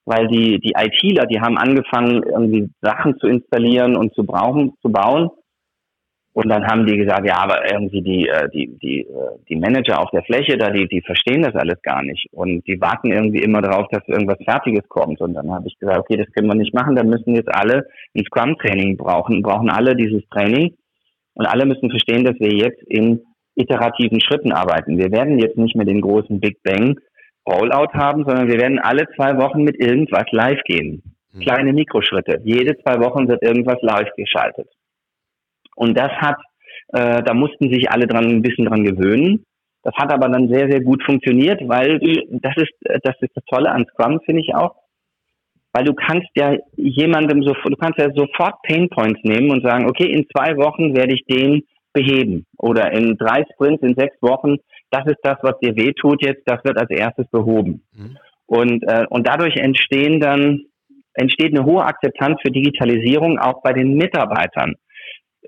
weil 0.04 0.28
die, 0.28 0.60
die 0.60 0.74
ITler, 0.78 1.26
die 1.26 1.40
haben 1.40 1.58
angefangen, 1.58 2.22
irgendwie 2.22 2.70
Sachen 2.80 3.18
zu 3.18 3.26
installieren 3.26 3.96
und 3.96 4.14
zu 4.14 4.24
brauchen, 4.24 4.74
zu 4.80 4.92
bauen. 4.92 5.30
Und 6.34 6.48
dann 6.48 6.64
haben 6.68 6.86
die 6.86 6.96
gesagt, 6.96 7.26
ja, 7.26 7.38
aber 7.38 7.68
irgendwie 7.68 8.00
die, 8.00 8.28
äh, 8.28 8.48
die, 8.50 8.78
die, 8.80 9.00
äh, 9.00 9.38
die 9.48 9.56
Manager 9.56 10.00
auf 10.00 10.10
der 10.12 10.22
Fläche, 10.22 10.56
da 10.56 10.70
die, 10.70 10.86
die 10.86 11.00
verstehen 11.00 11.42
das 11.42 11.56
alles 11.56 11.82
gar 11.82 12.04
nicht. 12.04 12.28
Und 12.30 12.64
die 12.68 12.80
warten 12.80 13.10
irgendwie 13.10 13.42
immer 13.42 13.60
darauf, 13.60 13.88
dass 13.90 14.06
irgendwas 14.06 14.38
Fertiges 14.44 14.88
kommt. 14.88 15.20
Und 15.20 15.34
dann 15.34 15.50
habe 15.50 15.66
ich 15.66 15.76
gesagt, 15.80 15.98
okay, 15.98 16.16
das 16.16 16.30
können 16.32 16.46
wir 16.46 16.54
nicht 16.54 16.74
machen, 16.74 16.94
dann 16.94 17.08
müssen 17.08 17.34
jetzt 17.34 17.52
alle 17.52 17.88
ein 18.14 18.24
Scrum-Training 18.24 18.96
brauchen, 18.96 19.42
brauchen 19.42 19.68
alle 19.68 19.96
dieses 19.96 20.22
Training. 20.28 20.76
Und 21.34 21.46
alle 21.46 21.66
müssen 21.66 21.90
verstehen, 21.90 22.22
dass 22.22 22.38
wir 22.38 22.52
jetzt 22.52 22.84
in 22.84 23.22
iterativen 23.56 24.20
Schritten 24.20 24.52
arbeiten. 24.52 24.96
Wir 24.96 25.10
werden 25.10 25.40
jetzt 25.40 25.56
nicht 25.56 25.74
mehr 25.74 25.86
den 25.86 26.02
großen 26.02 26.38
Big 26.38 26.62
Bang 26.62 27.00
Rollout 27.46 27.92
haben, 27.94 28.24
sondern 28.24 28.48
wir 28.48 28.60
werden 28.60 28.78
alle 28.78 29.06
zwei 29.16 29.36
Wochen 29.38 29.62
mit 29.62 29.80
irgendwas 29.80 30.26
live 30.32 30.62
gehen. 30.64 31.02
Mhm. 31.32 31.40
Kleine 31.40 31.72
Mikroschritte. 31.72 32.40
Jede 32.44 32.76
zwei 32.78 33.00
Wochen 33.00 33.28
wird 33.28 33.42
irgendwas 33.42 33.78
live 33.82 34.10
geschaltet. 34.16 34.68
Und 35.76 35.96
das 35.96 36.10
hat, 36.12 36.38
äh, 36.92 37.22
da 37.22 37.34
mussten 37.34 37.72
sich 37.72 37.90
alle 37.90 38.06
dran 38.06 38.24
ein 38.24 38.42
bisschen 38.42 38.66
dran 38.66 38.84
gewöhnen. 38.84 39.44
Das 39.82 39.94
hat 39.94 40.12
aber 40.12 40.28
dann 40.28 40.48
sehr, 40.48 40.68
sehr 40.68 40.80
gut 40.80 41.02
funktioniert, 41.04 41.60
weil 41.68 42.00
das 42.30 42.56
ist, 42.56 42.72
das 43.04 43.14
ist 43.20 43.30
das 43.36 43.44
Tolle 43.44 43.70
an 43.70 43.86
Scrum, 43.86 44.20
finde 44.24 44.40
ich 44.40 44.52
auch. 44.52 44.74
Weil 45.72 45.84
du 45.84 45.94
kannst 45.94 46.28
ja 46.34 46.56
jemandem 46.76 47.42
so, 47.42 47.52
du 47.52 47.76
kannst 47.76 47.98
ja 47.98 48.10
sofort 48.12 48.60
Painpoints 48.62 49.20
nehmen 49.22 49.50
und 49.50 49.62
sagen, 49.62 49.88
okay, 49.88 50.06
in 50.06 50.26
zwei 50.34 50.56
Wochen 50.56 50.96
werde 50.96 51.14
ich 51.14 51.24
den 51.26 51.62
beheben. 51.92 52.46
Oder 52.58 52.92
in 52.92 53.16
drei 53.16 53.44
Sprints, 53.52 53.82
in 53.82 53.94
sechs 53.94 54.16
Wochen 54.22 54.56
das 54.90 55.06
ist 55.06 55.18
das, 55.22 55.36
was 55.42 55.58
dir 55.60 55.76
wehtut 55.76 56.22
jetzt, 56.22 56.42
das 56.46 56.62
wird 56.64 56.78
als 56.78 56.90
erstes 56.90 57.26
behoben. 57.28 57.82
Mhm. 57.92 58.18
Und, 58.46 58.82
äh, 58.84 59.06
und 59.10 59.26
dadurch 59.26 59.56
entstehen 59.56 60.20
dann, 60.20 60.62
entsteht 61.14 61.54
eine 61.54 61.64
hohe 61.64 61.84
Akzeptanz 61.84 62.38
für 62.42 62.52
Digitalisierung 62.52 63.38
auch 63.38 63.62
bei 63.62 63.72
den 63.72 63.94
Mitarbeitern. 63.94 64.74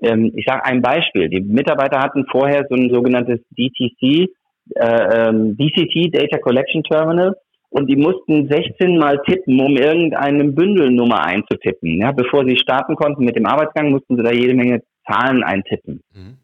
Ähm, 0.01 0.31
ich 0.35 0.45
sage 0.45 0.65
ein 0.65 0.81
Beispiel. 0.81 1.29
Die 1.29 1.41
Mitarbeiter 1.41 1.99
hatten 1.99 2.25
vorher 2.29 2.65
so 2.69 2.75
ein 2.75 2.89
sogenanntes 2.93 3.39
DTC, 3.51 4.29
äh, 4.75 5.29
ähm, 5.29 5.57
DCT, 5.57 6.13
Data 6.13 6.37
Collection 6.39 6.83
Terminal, 6.83 7.35
und 7.71 7.87
die 7.87 7.95
mussten 7.95 8.49
16 8.49 8.97
Mal 8.97 9.21
tippen, 9.27 9.59
um 9.59 9.77
irgendeine 9.77 10.43
Bündelnummer 10.45 11.23
einzutippen. 11.23 12.01
Ja, 12.01 12.11
bevor 12.11 12.43
sie 12.45 12.57
starten 12.57 12.95
konnten 12.95 13.23
mit 13.23 13.35
dem 13.35 13.45
Arbeitsgang, 13.45 13.91
mussten 13.91 14.17
sie 14.17 14.23
da 14.23 14.31
jede 14.31 14.55
Menge 14.55 14.81
Zahlen 15.07 15.43
eintippen. 15.43 16.01
Mhm. 16.13 16.38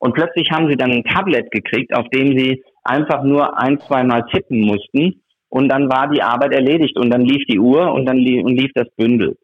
Und 0.00 0.14
plötzlich 0.14 0.50
haben 0.50 0.68
sie 0.68 0.76
dann 0.76 0.90
ein 0.90 1.04
Tablet 1.04 1.50
gekriegt, 1.50 1.94
auf 1.94 2.08
dem 2.08 2.36
sie 2.36 2.64
einfach 2.82 3.22
nur 3.22 3.58
ein, 3.58 3.78
zweimal 3.80 4.24
tippen 4.32 4.62
mussten. 4.62 5.22
Und 5.50 5.68
dann 5.68 5.90
war 5.90 6.08
die 6.08 6.22
Arbeit 6.22 6.54
erledigt 6.54 6.98
und 6.98 7.10
dann 7.10 7.22
lief 7.22 7.44
die 7.46 7.58
Uhr 7.58 7.92
und 7.92 8.06
dann 8.06 8.16
lief, 8.16 8.42
und 8.44 8.56
lief 8.56 8.70
das 8.74 8.88
Bündel. 8.96 9.36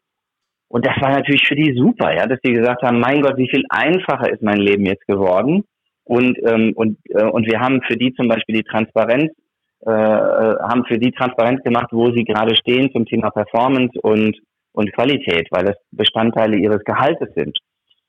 Und 0.69 0.85
das 0.85 0.95
war 0.99 1.11
natürlich 1.11 1.47
für 1.47 1.55
die 1.55 1.73
super, 1.77 2.13
ja, 2.13 2.25
dass 2.25 2.39
die 2.43 2.53
gesagt 2.53 2.81
haben, 2.81 2.99
mein 2.99 3.21
Gott, 3.21 3.37
wie 3.37 3.49
viel 3.49 3.63
einfacher 3.69 4.31
ist 4.31 4.41
mein 4.41 4.57
Leben 4.59 4.85
jetzt 4.85 5.05
geworden. 5.05 5.63
Und, 6.03 6.37
ähm, 6.49 6.73
und, 6.75 6.97
äh, 7.09 7.25
und 7.25 7.45
wir 7.45 7.59
haben 7.59 7.81
für 7.83 7.95
die 7.95 8.13
zum 8.13 8.27
Beispiel 8.27 8.55
die 8.55 8.63
Transparenz, 8.63 9.31
äh, 9.85 9.91
haben 9.91 10.85
für 10.85 10.97
die 10.97 11.11
Transparenz 11.11 11.61
gemacht, 11.63 11.89
wo 11.91 12.11
sie 12.11 12.23
gerade 12.23 12.55
stehen 12.55 12.91
zum 12.91 13.05
Thema 13.05 13.29
Performance 13.29 13.99
und, 14.01 14.35
und 14.71 14.93
Qualität, 14.93 15.47
weil 15.51 15.65
das 15.65 15.77
Bestandteile 15.91 16.57
ihres 16.57 16.83
Gehaltes 16.83 17.29
sind. 17.35 17.57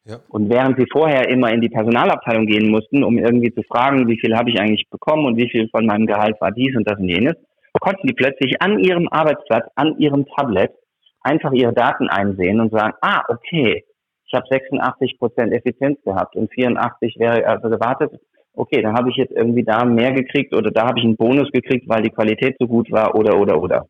Ja. 0.08 0.20
Und 0.30 0.48
während 0.48 0.78
sie 0.78 0.86
vorher 0.90 1.28
immer 1.28 1.52
in 1.52 1.60
die 1.60 1.68
Personalabteilung 1.68 2.46
gehen 2.46 2.70
mussten, 2.70 3.04
um 3.04 3.18
irgendwie 3.18 3.52
zu 3.52 3.62
fragen, 3.62 4.08
wie 4.08 4.18
viel 4.18 4.34
habe 4.34 4.50
ich 4.50 4.58
eigentlich 4.58 4.88
bekommen 4.90 5.26
und 5.26 5.36
wie 5.36 5.50
viel 5.50 5.68
von 5.68 5.84
meinem 5.84 6.06
Gehalt 6.06 6.40
war 6.40 6.50
dies 6.50 6.74
und 6.74 6.88
das 6.88 6.98
und 6.98 7.08
jenes, 7.08 7.34
konnten 7.78 8.06
die 8.06 8.14
plötzlich 8.14 8.60
an 8.60 8.78
ihrem 8.78 9.08
Arbeitsplatz, 9.08 9.66
an 9.76 9.98
ihrem 9.98 10.26
Tablet 10.26 10.72
einfach 11.20 11.52
ihre 11.52 11.72
Daten 11.72 12.08
einsehen 12.08 12.60
und 12.60 12.72
sagen, 12.72 12.94
ah, 13.02 13.22
okay, 13.28 13.84
ich 14.26 14.34
habe 14.34 14.46
86 14.50 15.18
Prozent 15.18 15.52
Effizienz 15.52 15.98
gehabt 16.04 16.36
und 16.36 16.50
84 16.52 17.16
wäre 17.18 17.46
also 17.46 17.68
gewartet. 17.68 18.12
Okay, 18.54 18.82
dann 18.82 18.94
habe 18.94 19.10
ich 19.10 19.16
jetzt 19.16 19.32
irgendwie 19.32 19.62
da 19.62 19.84
mehr 19.84 20.12
gekriegt 20.12 20.54
oder 20.54 20.70
da 20.70 20.86
habe 20.86 20.98
ich 20.98 21.04
einen 21.04 21.16
Bonus 21.16 21.50
gekriegt, 21.52 21.88
weil 21.88 22.02
die 22.02 22.10
Qualität 22.10 22.56
so 22.58 22.66
gut 22.66 22.90
war 22.90 23.14
oder 23.14 23.38
oder 23.38 23.60
oder. 23.60 23.86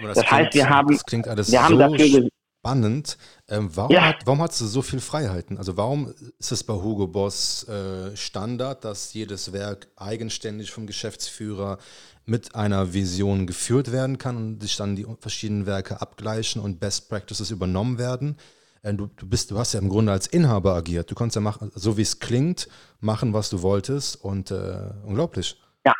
Das, 0.00 0.14
das 0.14 0.24
klingt, 0.24 0.30
heißt, 0.30 0.54
wir 0.54 0.70
haben, 0.70 0.88
wir 0.88 1.42
so 1.42 1.58
haben 1.58 1.78
dafür 1.78 2.28
spannend. 2.62 3.18
Ähm, 3.50 3.70
warum, 3.74 3.90
ja. 3.90 4.02
hat, 4.02 4.24
warum 4.24 4.40
hast 4.40 4.60
du 4.60 4.66
so 4.66 4.82
viel 4.82 5.00
Freiheiten? 5.00 5.58
Also 5.58 5.76
warum 5.76 6.14
ist 6.38 6.52
es 6.52 6.62
bei 6.62 6.74
Hugo 6.74 7.08
Boss 7.08 7.68
äh, 7.68 8.16
Standard, 8.16 8.84
dass 8.84 9.12
jedes 9.14 9.52
Werk 9.52 9.88
eigenständig 9.96 10.70
vom 10.70 10.86
Geschäftsführer 10.86 11.78
mit 12.24 12.54
einer 12.54 12.94
Vision 12.94 13.48
geführt 13.48 13.90
werden 13.90 14.16
kann 14.16 14.36
und 14.36 14.62
sich 14.62 14.76
dann 14.76 14.94
die 14.94 15.06
verschiedenen 15.18 15.66
Werke 15.66 16.00
abgleichen 16.00 16.62
und 16.62 16.78
Best 16.78 17.10
Practices 17.10 17.50
übernommen 17.50 17.98
werden? 17.98 18.36
Äh, 18.84 18.94
du, 18.94 19.08
du, 19.08 19.28
bist, 19.28 19.50
du 19.50 19.58
hast 19.58 19.72
ja 19.72 19.80
im 19.80 19.88
Grunde 19.88 20.12
als 20.12 20.28
Inhaber 20.28 20.76
agiert. 20.76 21.10
Du 21.10 21.16
konntest 21.16 21.34
ja 21.34 21.42
machen, 21.42 21.72
so 21.74 21.96
wie 21.96 22.02
es 22.02 22.20
klingt, 22.20 22.68
machen, 23.00 23.32
was 23.32 23.50
du 23.50 23.62
wolltest 23.62 24.24
und 24.24 24.52
äh, 24.52 24.92
unglaublich. 25.04 25.60
Ja, 25.84 25.94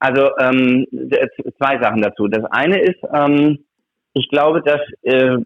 also 0.00 0.28
ähm, 0.38 0.86
zwei 1.56 1.80
Sachen 1.80 2.02
dazu. 2.02 2.28
Das 2.28 2.44
eine 2.50 2.78
ist, 2.82 3.00
ähm, 3.10 3.64
ich 4.12 4.28
glaube, 4.28 4.60
dass 4.62 4.80
äh, 5.02 5.14
äh, 5.14 5.38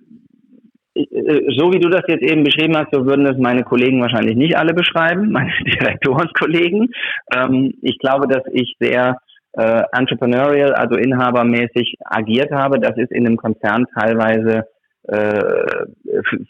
so 1.57 1.73
wie 1.73 1.81
du 1.81 1.89
das 1.89 2.03
jetzt 2.09 2.23
eben 2.23 2.45
beschrieben 2.45 2.77
hast, 2.77 2.89
so 2.93 3.07
würden 3.07 3.27
es 3.27 3.39
meine 3.39 3.63
Kollegen 3.63 4.01
wahrscheinlich 4.01 4.37
nicht 4.37 4.57
alle 4.57 4.75
beschreiben, 4.75 5.31
meine 5.33 5.53
Direktorenkollegen. 5.65 6.89
Ähm, 7.35 7.75
ich 7.83 7.99
glaube, 7.99 8.27
dass 8.29 8.43
ich 8.53 8.75
sehr 8.81 9.19
äh, 9.53 9.83
entrepreneurial, 9.93 10.75
also 10.75 10.97
inhabermäßig 10.97 11.97
agiert 12.05 12.51
habe. 12.53 12.81
Das 12.81 12.97
ist 12.97 13.13
in 13.13 13.27
einem 13.27 13.37
Konzern 13.37 13.87
teilweise, 13.99 14.67
äh, 15.05 15.77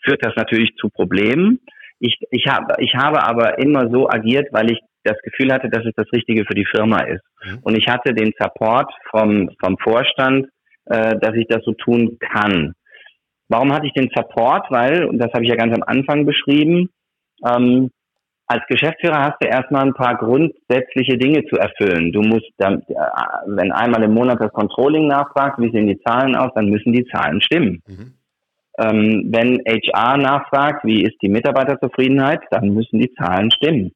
führt 0.04 0.24
das 0.24 0.34
natürlich 0.36 0.74
zu 0.76 0.88
Problemen. 0.88 1.60
Ich, 2.00 2.18
ich, 2.30 2.46
habe, 2.46 2.74
ich 2.78 2.94
habe 2.94 3.22
aber 3.22 3.58
immer 3.58 3.90
so 3.90 4.08
agiert, 4.08 4.48
weil 4.52 4.70
ich 4.70 4.78
das 5.04 5.18
Gefühl 5.22 5.52
hatte, 5.52 5.68
dass 5.68 5.84
es 5.84 5.94
das 5.96 6.06
Richtige 6.12 6.44
für 6.44 6.54
die 6.54 6.66
Firma 6.66 7.00
ist. 7.00 7.22
Mhm. 7.44 7.58
Und 7.62 7.78
ich 7.78 7.88
hatte 7.88 8.14
den 8.14 8.32
Support 8.38 8.92
vom, 9.10 9.50
vom 9.60 9.78
Vorstand, 9.78 10.46
äh, 10.86 11.16
dass 11.18 11.34
ich 11.34 11.46
das 11.48 11.62
so 11.64 11.72
tun 11.72 12.18
kann. 12.20 12.74
Warum 13.48 13.72
hatte 13.72 13.86
ich 13.86 13.92
den 13.92 14.10
Support? 14.14 14.70
Weil, 14.70 15.04
und 15.04 15.18
das 15.18 15.32
habe 15.32 15.44
ich 15.44 15.50
ja 15.50 15.56
ganz 15.56 15.74
am 15.74 15.82
Anfang 15.82 16.26
beschrieben, 16.26 16.90
ähm, 17.46 17.90
als 18.46 18.62
Geschäftsführer 18.66 19.22
hast 19.22 19.36
du 19.40 19.46
erstmal 19.46 19.86
ein 19.86 19.94
paar 19.94 20.16
grundsätzliche 20.16 21.18
Dinge 21.18 21.44
zu 21.46 21.56
erfüllen. 21.56 22.12
Du 22.12 22.22
musst, 22.22 22.50
dann, 22.56 22.80
äh, 22.88 22.94
wenn 23.46 23.72
einmal 23.72 24.02
im 24.02 24.14
Monat 24.14 24.40
das 24.40 24.52
Controlling 24.52 25.06
nachfragt, 25.06 25.58
wie 25.58 25.70
sehen 25.70 25.86
die 25.86 26.00
Zahlen 26.00 26.34
aus, 26.34 26.50
dann 26.54 26.70
müssen 26.70 26.92
die 26.92 27.04
Zahlen 27.06 27.42
stimmen. 27.42 27.82
Mhm. 27.86 28.14
Ähm, 28.78 29.24
wenn 29.30 29.58
HR 29.66 30.16
nachfragt, 30.16 30.84
wie 30.84 31.02
ist 31.02 31.16
die 31.20 31.28
Mitarbeiterzufriedenheit, 31.28 32.40
dann 32.50 32.70
müssen 32.70 33.00
die 33.00 33.12
Zahlen 33.14 33.50
stimmen. 33.50 33.92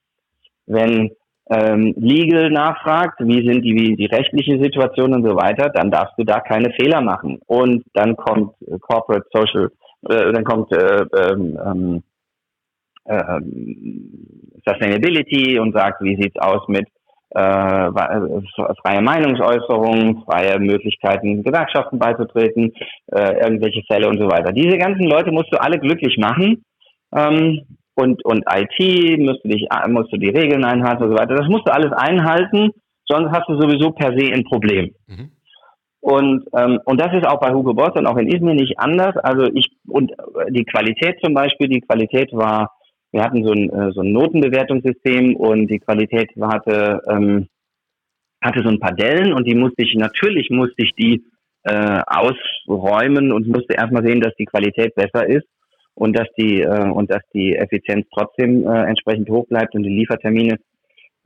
Wenn 0.66 1.12
ähm, 1.50 1.94
Legal 1.96 2.50
nachfragt, 2.50 3.18
wie 3.20 3.46
sind 3.46 3.62
die, 3.62 3.74
wie 3.74 3.96
die 3.96 4.06
rechtliche 4.06 4.62
Situation 4.62 5.14
und 5.14 5.24
so 5.24 5.36
weiter, 5.36 5.70
dann 5.70 5.90
darfst 5.90 6.14
du 6.16 6.24
da 6.24 6.40
keine 6.40 6.72
Fehler 6.72 7.00
machen. 7.00 7.40
Und 7.46 7.84
dann 7.94 8.16
kommt 8.16 8.54
äh, 8.62 8.78
Corporate 8.78 9.26
Social, 9.32 9.70
äh, 10.08 10.32
dann 10.32 10.44
kommt 10.44 10.72
äh, 10.72 11.04
ähm, 11.16 11.58
ähm, 11.64 12.02
äh, 13.04 13.40
Sustainability 14.64 15.58
und 15.58 15.74
sagt, 15.74 16.02
wie 16.02 16.16
sieht's 16.16 16.38
aus 16.38 16.66
mit 16.68 16.86
äh, 17.30 17.90
freie 18.82 19.02
Meinungsäußerung, 19.02 20.22
freie 20.24 20.58
Möglichkeiten, 20.58 21.42
Gewerkschaften 21.42 21.98
beizutreten, 21.98 22.72
äh, 23.06 23.40
irgendwelche 23.42 23.82
Fälle 23.88 24.08
und 24.08 24.18
so 24.18 24.28
weiter. 24.30 24.52
Diese 24.52 24.76
ganzen 24.78 25.04
Leute 25.04 25.32
musst 25.32 25.52
du 25.52 25.60
alle 25.60 25.78
glücklich 25.78 26.18
machen. 26.18 26.64
Ähm, 27.14 27.62
und, 27.94 28.24
und 28.24 28.44
IT, 28.48 29.18
musst 29.20 29.44
du, 29.44 29.48
dich, 29.48 29.66
musst 29.88 30.12
du 30.12 30.16
die 30.16 30.30
Regeln 30.30 30.64
einhalten 30.64 31.04
und 31.04 31.10
so 31.10 31.16
weiter. 31.16 31.34
Das 31.34 31.48
musst 31.48 31.66
du 31.66 31.72
alles 31.72 31.92
einhalten, 31.92 32.70
sonst 33.06 33.30
hast 33.30 33.48
du 33.48 33.60
sowieso 33.60 33.90
per 33.90 34.16
se 34.18 34.32
ein 34.32 34.44
Problem. 34.44 34.94
Mhm. 35.06 35.30
Und, 36.00 36.44
ähm, 36.56 36.80
und 36.84 37.00
das 37.00 37.12
ist 37.14 37.26
auch 37.26 37.38
bei 37.38 37.52
Hugo 37.52 37.74
Boss 37.74 37.92
und 37.94 38.06
auch 38.06 38.16
in 38.16 38.28
Izmir 38.28 38.54
nicht 38.54 38.78
anders. 38.78 39.16
Also 39.18 39.44
ich, 39.54 39.70
und 39.86 40.10
die 40.50 40.64
Qualität 40.64 41.18
zum 41.22 41.32
Beispiel, 41.32 41.68
die 41.68 41.80
Qualität 41.80 42.32
war, 42.32 42.72
wir 43.12 43.22
hatten 43.22 43.44
so 43.44 43.52
ein, 43.52 43.70
äh, 43.70 43.92
so 43.92 44.00
ein 44.00 44.12
Notenbewertungssystem 44.12 45.36
und 45.36 45.68
die 45.68 45.78
Qualität 45.78 46.30
hatte, 46.40 47.02
ähm, 47.08 47.46
hatte 48.42 48.62
so 48.64 48.70
ein 48.70 48.80
paar 48.80 48.94
Dellen 48.94 49.32
und 49.32 49.46
die 49.46 49.54
musste 49.54 49.82
ich, 49.82 49.94
natürlich 49.94 50.50
musste 50.50 50.82
ich 50.82 50.92
die 50.98 51.22
äh, 51.64 52.00
ausräumen 52.06 53.30
und 53.30 53.46
musste 53.46 53.74
erstmal 53.74 54.04
sehen, 54.04 54.20
dass 54.20 54.34
die 54.34 54.46
Qualität 54.46 54.96
besser 54.96 55.28
ist 55.28 55.46
und 55.94 56.18
dass 56.18 56.28
die 56.38 56.62
äh, 56.62 56.90
und 56.90 57.10
dass 57.10 57.22
die 57.34 57.56
Effizienz 57.56 58.06
trotzdem 58.14 58.66
äh, 58.66 58.84
entsprechend 58.84 59.28
hoch 59.30 59.46
bleibt 59.48 59.74
und 59.74 59.82
die 59.82 59.90
Liefertermine 59.90 60.56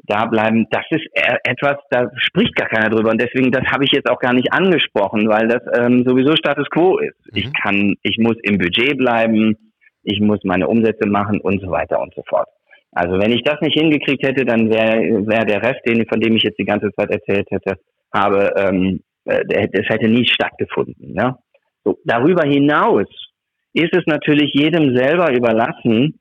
da 0.05 0.27
bleiben, 0.27 0.67
das 0.71 0.85
ist 0.91 1.07
e-, 1.15 1.39
etwas, 1.45 1.77
da 1.91 2.11
spricht 2.17 2.55
gar 2.55 2.69
keiner 2.69 2.91
drüber 2.91 3.11
und 3.11 3.21
deswegen 3.21 3.51
das 3.51 3.65
habe 3.67 3.85
ich 3.85 3.93
jetzt 3.93 4.11
auch 4.11 4.19
gar 4.19 4.33
nicht 4.33 4.53
angesprochen, 4.53 5.29
weil 5.29 5.49
das 5.49 5.63
ähm, 5.79 6.05
sowieso 6.07 6.37
Status 6.37 6.69
quo 6.71 6.99
ist. 6.99 7.17
Mhm. 7.33 7.39
Ich 7.39 7.53
kann, 7.55 7.95
ich 8.03 8.19
muss 8.19 8.37
im 8.43 8.59
Budget 8.59 8.99
bleiben, 8.99 9.57
ich 10.03 10.21
muss 10.21 10.41
meine 10.45 10.69
Umsätze 10.69 11.09
machen 11.09 11.41
und 11.41 11.61
so 11.61 11.71
weiter 11.71 12.01
und 12.01 12.15
so 12.15 12.23
fort. 12.29 12.49
Also 12.93 13.19
wenn 13.19 13.33
ich 13.33 13.43
das 13.43 13.61
nicht 13.61 13.79
hingekriegt 13.79 14.27
hätte, 14.27 14.45
dann 14.45 14.71
wäre 14.71 15.27
wär 15.27 15.45
der 15.45 15.63
Rest, 15.63 15.81
den, 15.87 16.07
von 16.07 16.21
dem 16.21 16.37
ich 16.37 16.45
jetzt 16.45 16.59
die 16.59 16.65
ganze 16.65 16.91
Zeit 16.93 17.11
erzählt 17.11 17.47
hätte, 17.51 17.75
habe, 18.15 18.55
ähm, 18.57 19.01
äh, 19.27 19.69
das 19.69 19.87
hätte 19.89 20.09
nie 20.09 20.27
stattgefunden. 20.27 21.15
Ja? 21.15 21.39
So, 21.85 21.99
darüber 22.05 22.45
hinaus 22.45 23.07
ist 23.77 23.95
es 23.95 24.07
natürlich 24.07 24.53
jedem 24.55 24.97
selber 24.97 25.33
überlassen, 25.33 26.19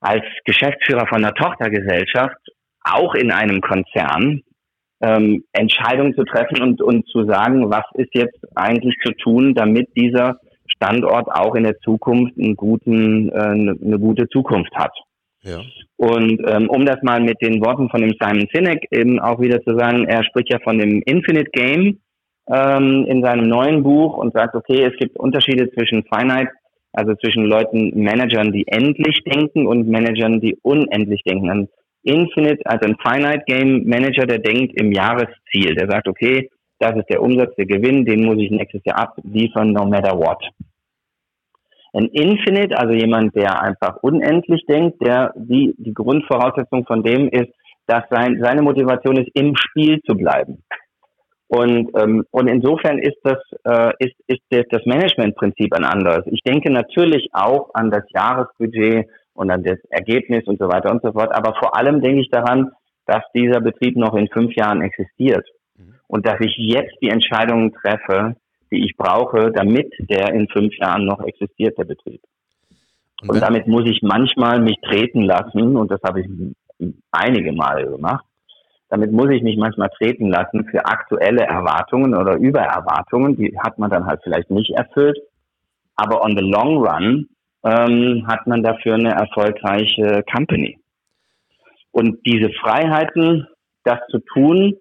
als 0.00 0.24
Geschäftsführer 0.44 1.06
von 1.06 1.24
einer 1.24 1.34
Tochtergesellschaft, 1.34 2.38
auch 2.82 3.14
in 3.14 3.30
einem 3.30 3.60
Konzern, 3.60 4.42
ähm, 5.00 5.44
Entscheidungen 5.52 6.14
zu 6.14 6.24
treffen 6.24 6.60
und, 6.60 6.82
und 6.82 7.06
zu 7.08 7.24
sagen, 7.26 7.70
was 7.70 7.84
ist 7.94 8.14
jetzt 8.14 8.38
eigentlich 8.56 8.96
zu 9.04 9.12
tun, 9.12 9.54
damit 9.54 9.88
dieser 9.96 10.38
Standort 10.66 11.28
auch 11.30 11.54
in 11.54 11.64
der 11.64 11.78
Zukunft 11.80 12.36
einen 12.36 12.56
guten, 12.56 13.28
äh, 13.30 13.34
eine 13.34 13.98
gute 13.98 14.28
Zukunft 14.28 14.74
hat. 14.74 14.92
Ja. 15.42 15.60
Und 15.96 16.40
ähm, 16.46 16.68
um 16.68 16.84
das 16.84 17.02
mal 17.02 17.20
mit 17.20 17.40
den 17.40 17.64
Worten 17.64 17.88
von 17.90 18.00
dem 18.00 18.14
Simon 18.20 18.48
Sinek 18.52 18.86
eben 18.90 19.20
auch 19.20 19.40
wieder 19.40 19.62
zu 19.62 19.76
sagen, 19.76 20.06
er 20.06 20.24
spricht 20.24 20.52
ja 20.52 20.58
von 20.60 20.78
dem 20.78 21.02
Infinite 21.02 21.50
Game, 21.52 22.00
ähm, 22.48 23.06
in 23.08 23.22
seinem 23.22 23.48
neuen 23.48 23.82
Buch 23.82 24.16
und 24.16 24.32
sagt, 24.32 24.54
okay, 24.54 24.84
es 24.84 24.96
gibt 24.98 25.16
Unterschiede 25.16 25.70
zwischen 25.72 26.04
Finite, 26.04 26.50
also 26.92 27.14
zwischen 27.14 27.44
Leuten, 27.44 27.92
Managern, 27.94 28.52
die 28.52 28.66
endlich 28.66 29.22
denken 29.24 29.66
und 29.66 29.88
Managern, 29.88 30.40
die 30.40 30.58
unendlich 30.62 31.22
denken. 31.24 31.50
Ein 31.50 31.68
Infinite, 32.02 32.60
also 32.64 32.88
ein 32.88 32.96
Finite 33.02 33.44
Game 33.46 33.84
Manager, 33.86 34.26
der 34.26 34.38
denkt 34.38 34.78
im 34.80 34.92
Jahresziel. 34.92 35.74
Der 35.74 35.88
sagt, 35.88 36.08
okay, 36.08 36.50
das 36.78 36.96
ist 36.96 37.08
der 37.08 37.22
Umsatz, 37.22 37.54
der 37.56 37.66
Gewinn, 37.66 38.04
den 38.04 38.24
muss 38.24 38.38
ich 38.38 38.50
nächstes 38.50 38.82
Jahr 38.84 38.98
abliefern, 38.98 39.72
no 39.72 39.86
matter 39.86 40.16
what. 40.18 40.42
Ein 41.94 42.06
Infinite, 42.06 42.76
also 42.76 42.94
jemand, 42.94 43.36
der 43.36 43.62
einfach 43.62 44.02
unendlich 44.02 44.64
denkt, 44.66 45.00
der 45.04 45.32
die, 45.36 45.74
die 45.78 45.92
Grundvoraussetzung 45.92 46.84
von 46.86 47.02
dem 47.02 47.28
ist, 47.28 47.52
dass 47.86 48.04
sein, 48.10 48.40
seine 48.42 48.62
Motivation 48.62 49.16
ist, 49.16 49.30
im 49.34 49.54
Spiel 49.56 50.00
zu 50.02 50.16
bleiben. 50.16 50.64
Und, 51.54 51.90
ähm, 52.00 52.24
und 52.30 52.48
insofern 52.48 52.98
ist 52.98 53.18
das, 53.24 53.36
äh, 53.64 53.92
ist, 53.98 54.14
ist 54.26 54.72
das 54.72 54.86
Managementprinzip 54.86 55.74
ein 55.74 55.84
anderes. 55.84 56.24
Ich 56.30 56.40
denke 56.40 56.70
natürlich 56.70 57.28
auch 57.34 57.68
an 57.74 57.90
das 57.90 58.04
Jahresbudget 58.08 59.06
und 59.34 59.50
an 59.50 59.62
das 59.62 59.78
Ergebnis 59.90 60.46
und 60.46 60.58
so 60.58 60.68
weiter 60.68 60.90
und 60.90 61.02
so 61.02 61.12
fort. 61.12 61.30
Aber 61.34 61.54
vor 61.56 61.76
allem 61.76 62.00
denke 62.00 62.22
ich 62.22 62.30
daran, 62.30 62.70
dass 63.04 63.22
dieser 63.34 63.60
Betrieb 63.60 63.98
noch 63.98 64.14
in 64.14 64.28
fünf 64.28 64.54
Jahren 64.54 64.80
existiert. 64.80 65.46
Mhm. 65.76 65.94
Und 66.06 66.26
dass 66.26 66.40
ich 66.40 66.56
jetzt 66.56 66.96
die 67.02 67.10
Entscheidungen 67.10 67.74
treffe, 67.74 68.34
die 68.70 68.86
ich 68.86 68.96
brauche, 68.96 69.52
damit 69.52 69.92
der 69.98 70.32
in 70.32 70.48
fünf 70.48 70.74
Jahren 70.78 71.04
noch 71.04 71.20
existiert, 71.20 71.76
der 71.76 71.84
Betrieb. 71.84 72.22
Und, 73.20 73.28
und 73.28 73.42
damit 73.42 73.66
muss 73.66 73.84
ich 73.84 74.00
manchmal 74.00 74.58
mich 74.62 74.80
treten 74.80 75.20
lassen, 75.20 75.76
und 75.76 75.90
das 75.90 76.00
habe 76.02 76.22
ich 76.22 76.28
einige 77.10 77.52
Male 77.52 77.90
gemacht, 77.90 78.24
damit 78.92 79.10
muss 79.10 79.30
ich 79.30 79.42
mich 79.42 79.56
manchmal 79.56 79.88
treten 79.96 80.28
lassen 80.28 80.66
für 80.66 80.84
aktuelle 80.84 81.44
Erwartungen 81.44 82.14
oder 82.14 82.36
Übererwartungen. 82.36 83.36
Die 83.36 83.58
hat 83.58 83.78
man 83.78 83.88
dann 83.88 84.04
halt 84.04 84.20
vielleicht 84.22 84.50
nicht 84.50 84.72
erfüllt. 84.72 85.18
Aber 85.96 86.22
on 86.22 86.36
the 86.36 86.44
long 86.44 86.76
run 86.86 87.26
ähm, 87.64 88.26
hat 88.26 88.46
man 88.46 88.62
dafür 88.62 88.96
eine 88.96 89.12
erfolgreiche 89.12 90.22
Company. 90.30 90.78
Und 91.90 92.18
diese 92.26 92.50
Freiheiten, 92.60 93.48
das 93.84 93.98
zu 94.10 94.18
tun, 94.34 94.74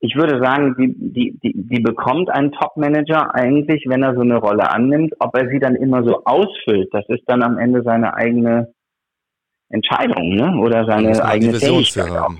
ich 0.00 0.16
würde 0.16 0.42
sagen, 0.42 0.74
die, 0.76 0.92
die, 0.92 1.38
die, 1.44 1.52
die 1.54 1.80
bekommt 1.80 2.28
ein 2.28 2.50
Top-Manager 2.50 3.36
eigentlich, 3.36 3.84
wenn 3.86 4.02
er 4.02 4.16
so 4.16 4.22
eine 4.22 4.38
Rolle 4.38 4.68
annimmt. 4.68 5.14
Ob 5.20 5.36
er 5.36 5.48
sie 5.48 5.60
dann 5.60 5.76
immer 5.76 6.02
so 6.02 6.24
ausfüllt, 6.24 6.88
das 6.90 7.04
ist 7.06 7.22
dann 7.28 7.44
am 7.44 7.56
Ende 7.56 7.84
seine 7.84 8.14
eigene 8.14 8.74
Entscheidung 9.68 10.34
ne? 10.34 10.58
oder 10.58 10.86
seine 10.86 11.24
eigene 11.24 11.54
Fähigkeit. 11.54 12.10
Auch. 12.10 12.34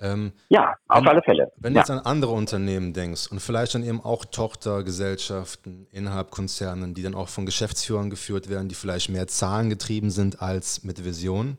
Ähm, 0.00 0.32
ja, 0.48 0.74
auf 0.88 1.02
wenn, 1.02 1.08
alle 1.08 1.22
Fälle. 1.22 1.52
Wenn 1.56 1.74
du 1.74 1.78
ja. 1.78 1.82
jetzt 1.82 1.90
an 1.90 1.98
andere 1.98 2.32
Unternehmen 2.32 2.94
denkst 2.94 3.26
und 3.30 3.40
vielleicht 3.40 3.74
dann 3.74 3.84
eben 3.84 4.00
auch 4.00 4.24
Tochtergesellschaften 4.24 5.86
innerhalb 5.92 6.30
Konzernen, 6.30 6.94
die 6.94 7.02
dann 7.02 7.14
auch 7.14 7.28
von 7.28 7.44
Geschäftsführern 7.44 8.08
geführt 8.08 8.48
werden, 8.48 8.68
die 8.68 8.74
vielleicht 8.74 9.10
mehr 9.10 9.26
zahlengetrieben 9.26 10.10
sind 10.10 10.40
als 10.40 10.84
mit 10.84 11.04
Vision. 11.04 11.58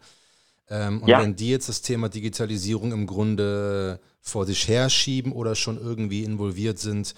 Ähm, 0.70 1.04
und 1.04 1.10
ja. 1.10 1.22
wenn 1.22 1.36
die 1.36 1.50
jetzt 1.50 1.70
das 1.70 1.82
Thema 1.84 2.10
Digitalisierung 2.10 2.92
im 2.94 3.06
Grunde 3.06 4.00
vor 4.22 4.46
sich 4.46 4.68
herschieben 4.68 5.34
oder 5.34 5.54
schon 5.54 5.80
irgendwie 5.80 6.24
involviert 6.24 6.80
sind, 6.80 7.14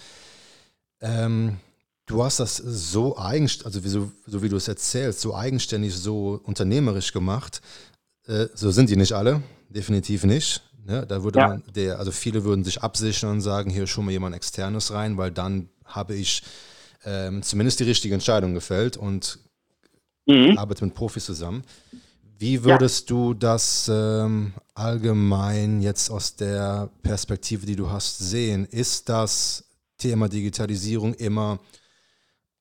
ähm, 0.99 1.57
du 2.05 2.23
hast 2.23 2.39
das 2.39 2.57
so 2.57 3.17
eigenständig, 3.17 3.65
also 3.65 3.83
wie, 3.85 3.89
so, 3.89 4.11
so 4.25 4.41
wie 4.43 4.49
du 4.49 4.57
es 4.57 4.67
erzählst, 4.67 5.21
so 5.21 5.35
eigenständig, 5.35 5.95
so 5.95 6.41
unternehmerisch 6.43 7.13
gemacht. 7.13 7.61
Äh, 8.27 8.47
so 8.53 8.71
sind 8.71 8.89
die 8.89 8.97
nicht 8.97 9.13
alle, 9.13 9.41
definitiv 9.69 10.25
nicht. 10.25 10.61
Ne? 10.85 11.05
Da 11.07 11.23
würde 11.23 11.39
ja. 11.39 11.47
man, 11.47 11.63
der, 11.75 11.99
also 11.99 12.11
viele 12.11 12.43
würden 12.43 12.63
sich 12.63 12.81
absichern 12.81 13.31
und 13.31 13.41
sagen, 13.41 13.69
hier 13.69 13.87
schon 13.87 14.05
mal 14.05 14.11
jemand 14.11 14.35
externes 14.35 14.91
rein, 14.91 15.17
weil 15.17 15.31
dann 15.31 15.69
habe 15.85 16.15
ich 16.15 16.43
ähm, 17.05 17.41
zumindest 17.43 17.79
die 17.79 17.85
richtige 17.85 18.13
Entscheidung 18.13 18.53
gefällt 18.53 18.97
und 18.97 19.39
mhm. 20.25 20.57
arbeite 20.57 20.85
mit 20.85 20.93
Profis 20.93 21.25
zusammen. 21.25 21.63
Wie 22.37 22.63
würdest 22.63 23.09
ja. 23.09 23.15
du 23.15 23.33
das 23.33 23.89
ähm, 23.93 24.53
allgemein 24.73 25.81
jetzt 25.81 26.09
aus 26.09 26.35
der 26.35 26.89
Perspektive, 27.01 27.65
die 27.65 27.75
du 27.75 27.89
hast, 27.89 28.17
sehen? 28.17 28.65
Ist 28.65 29.07
das 29.07 29.63
Thema 29.97 30.27
Digitalisierung 30.27 31.13
immer 31.13 31.59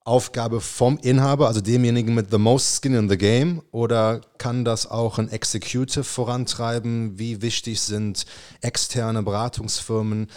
Aufgabe 0.04 0.60
vom 0.60 0.98
Inhaber, 1.02 1.46
also 1.46 1.60
demjenigen 1.60 2.14
mit 2.14 2.30
the 2.30 2.38
most 2.38 2.76
skin 2.76 2.94
in 2.94 3.08
the 3.08 3.16
game, 3.16 3.62
oder 3.70 4.20
kann 4.38 4.64
das 4.64 4.90
auch 4.90 5.18
ein 5.18 5.28
Executive 5.30 6.04
vorantreiben? 6.04 7.18
Wie 7.18 7.42
wichtig 7.42 7.80
sind 7.80 8.24
externe 8.60 9.22
Beratungsfirmen 9.22 10.28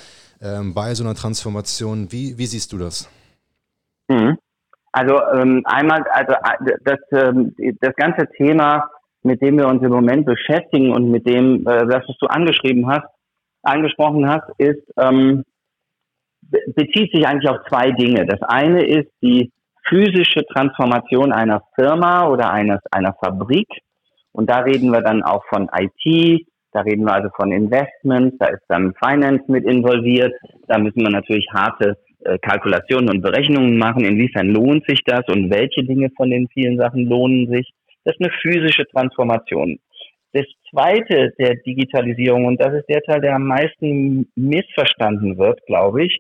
ähm, 0.42 0.74
bei 0.74 0.94
so 0.94 1.04
einer 1.04 1.16
Transformation? 1.16 2.12
Wie, 2.12 2.38
wie 2.38 2.46
siehst 2.46 2.74
du 2.74 2.78
das? 2.78 3.10
Mhm. 4.08 4.38
Also 4.92 5.20
ähm, 5.34 5.62
einmal, 5.66 6.04
also 6.12 6.34
das, 6.84 7.00
ähm, 7.12 7.56
das 7.82 7.96
ganze 7.96 8.28
Thema, 8.38 8.90
mit 9.24 9.42
dem 9.42 9.58
wir 9.58 9.68
uns 9.68 9.84
im 9.84 9.90
Moment 9.90 10.26
beschäftigen 10.26 10.94
und 10.94 11.12
mit 11.12 11.28
dem, 11.28 11.68
äh, 11.68 11.88
was 11.88 12.06
du 12.20 12.28
angeschrieben 12.28 12.88
hast, 12.88 13.08
angesprochen 13.64 14.30
hast, 14.30 14.48
ist 14.60 14.84
ähm, 14.98 15.44
bezieht 16.76 17.12
sich 17.12 17.28
eigentlich 17.28 17.50
auf 17.50 17.58
zwei 17.68 17.92
Dinge. 17.92 18.26
Das 18.26 18.42
eine 18.44 18.86
ist 18.86 19.10
die 19.22 19.52
physische 19.88 20.46
Transformation 20.54 21.32
einer 21.32 21.62
Firma 21.76 22.28
oder 22.28 22.52
eines, 22.52 22.80
einer 22.92 23.14
Fabrik. 23.14 23.68
Und 24.32 24.50
da 24.50 24.60
reden 24.60 24.92
wir 24.92 25.02
dann 25.02 25.24
auch 25.24 25.44
von 25.50 25.70
IT, 25.74 26.46
da 26.72 26.82
reden 26.82 27.06
wir 27.06 27.14
also 27.14 27.30
von 27.38 27.52
Investments, 27.54 28.38
da 28.38 28.48
ist 28.48 28.64
dann 28.68 28.94
Finance 29.02 29.44
mit 29.48 29.64
involviert. 29.64 30.34
Da 30.68 30.78
müssen 30.78 31.02
wir 31.02 31.10
natürlich 31.10 31.48
harte 31.54 31.98
äh, 32.26 32.38
Kalkulationen 32.40 33.10
und 33.10 33.22
Berechnungen 33.22 33.78
machen, 33.78 34.04
inwiefern 34.04 34.48
lohnt 34.48 34.86
sich 34.88 35.00
das 35.06 35.22
und 35.28 35.50
welche 35.52 35.86
Dinge 35.86 36.10
von 36.18 36.30
den 36.30 36.50
vielen 36.50 36.78
Sachen 36.78 37.06
lohnen 37.06 37.48
sich. 37.50 37.72
Das 38.04 38.16
ist 38.16 38.22
eine 38.22 38.34
physische 38.42 38.86
Transformation. 38.88 39.80
Das 40.34 40.46
zweite 40.70 41.32
der 41.40 41.56
Digitalisierung, 41.66 42.46
und 42.46 42.60
das 42.60 42.74
ist 42.74 42.90
der 42.90 43.02
Teil, 43.04 43.22
der 43.22 43.36
am 43.36 43.48
meisten 43.48 44.28
missverstanden 44.36 45.38
wird, 45.38 45.66
glaube 45.66 46.04
ich, 46.04 46.20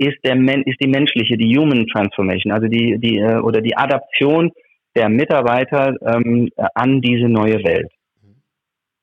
ist, 0.00 0.18
der, 0.24 0.36
ist 0.66 0.80
die 0.80 0.88
menschliche, 0.88 1.36
die 1.36 1.56
Human 1.56 1.86
Transformation, 1.86 2.52
also 2.52 2.68
die, 2.68 2.98
die 2.98 3.18
äh, 3.18 3.38
oder 3.38 3.60
die 3.60 3.76
Adaption 3.76 4.50
der 4.96 5.08
Mitarbeiter 5.08 5.94
ähm, 6.04 6.48
an 6.74 7.00
diese 7.00 7.28
neue 7.28 7.62
Welt. 7.62 7.90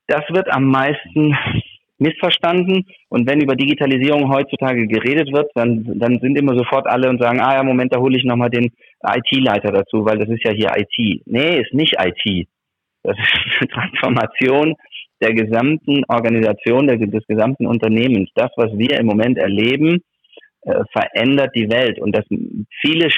Das 0.06 0.22
wird 0.30 0.50
am 0.50 0.64
meisten 0.64 1.36
missverstanden. 1.98 2.84
Und 3.08 3.28
wenn 3.28 3.40
über 3.40 3.54
Digitalisierung 3.54 4.32
heutzutage 4.32 4.86
geredet 4.86 5.32
wird, 5.32 5.50
dann, 5.54 5.98
dann 5.98 6.18
sind 6.20 6.36
immer 6.38 6.56
sofort 6.56 6.86
alle 6.86 7.08
und 7.08 7.20
sagen, 7.20 7.40
ah 7.40 7.54
ja, 7.54 7.62
Moment, 7.62 7.94
da 7.94 8.00
hole 8.00 8.16
ich 8.16 8.24
nochmal 8.24 8.50
den 8.50 8.72
IT-Leiter 9.04 9.72
dazu, 9.72 10.04
weil 10.04 10.18
das 10.18 10.28
ist 10.28 10.44
ja 10.44 10.52
hier 10.52 10.72
IT. 10.76 11.22
Nee, 11.26 11.60
ist 11.60 11.74
nicht 11.74 11.96
IT. 11.98 12.48
Das 13.02 13.16
ist 13.18 13.34
eine 13.60 13.68
Transformation 13.68 14.74
der 15.20 15.34
gesamten 15.34 16.04
Organisation, 16.08 16.86
des 16.86 17.26
gesamten 17.26 17.66
Unternehmens. 17.66 18.30
Das, 18.34 18.50
was 18.56 18.70
wir 18.76 18.98
im 18.98 19.06
Moment 19.06 19.36
erleben, 19.36 20.00
äh, 20.68 20.84
verändert 20.92 21.54
die 21.54 21.70
Welt. 21.70 21.98
Und 21.98 22.14
das 22.14 22.26
viele 22.80 23.08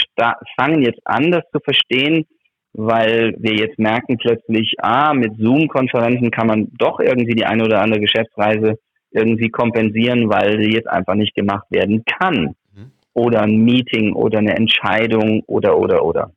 fangen 0.57 0.83
jetzt 0.83 1.01
an, 1.05 1.33
das 1.33 1.43
zu 1.53 1.59
verstehen, 1.59 2.25
weil 2.73 3.35
wir 3.39 3.55
jetzt 3.55 3.77
merken 3.79 4.19
plötzlich, 4.19 4.75
ah, 4.79 5.13
mit 5.13 5.37
Zoom-Konferenzen 5.37 6.31
kann 6.31 6.47
man 6.47 6.69
doch 6.79 7.01
irgendwie 7.01 7.35
die 7.35 7.45
eine 7.45 7.65
oder 7.65 7.83
andere 7.83 8.01
Geschäftsreise 8.01 8.77
irgendwie 9.11 9.49
kompensieren, 9.49 10.31
weil 10.31 10.63
sie 10.63 10.71
jetzt 10.71 10.89
einfach 10.89 11.15
nicht 11.15 11.35
gemacht 11.35 11.67
werden 11.71 12.05
kann. 12.05 12.55
Mhm. 12.73 12.93
Oder 13.15 13.43
ein 13.43 13.57
Meeting 13.57 14.13
oder 14.13 14.39
eine 14.39 14.55
Entscheidung 14.55 15.43
oder, 15.49 15.77
oder, 15.77 16.05
oder. 16.05 16.31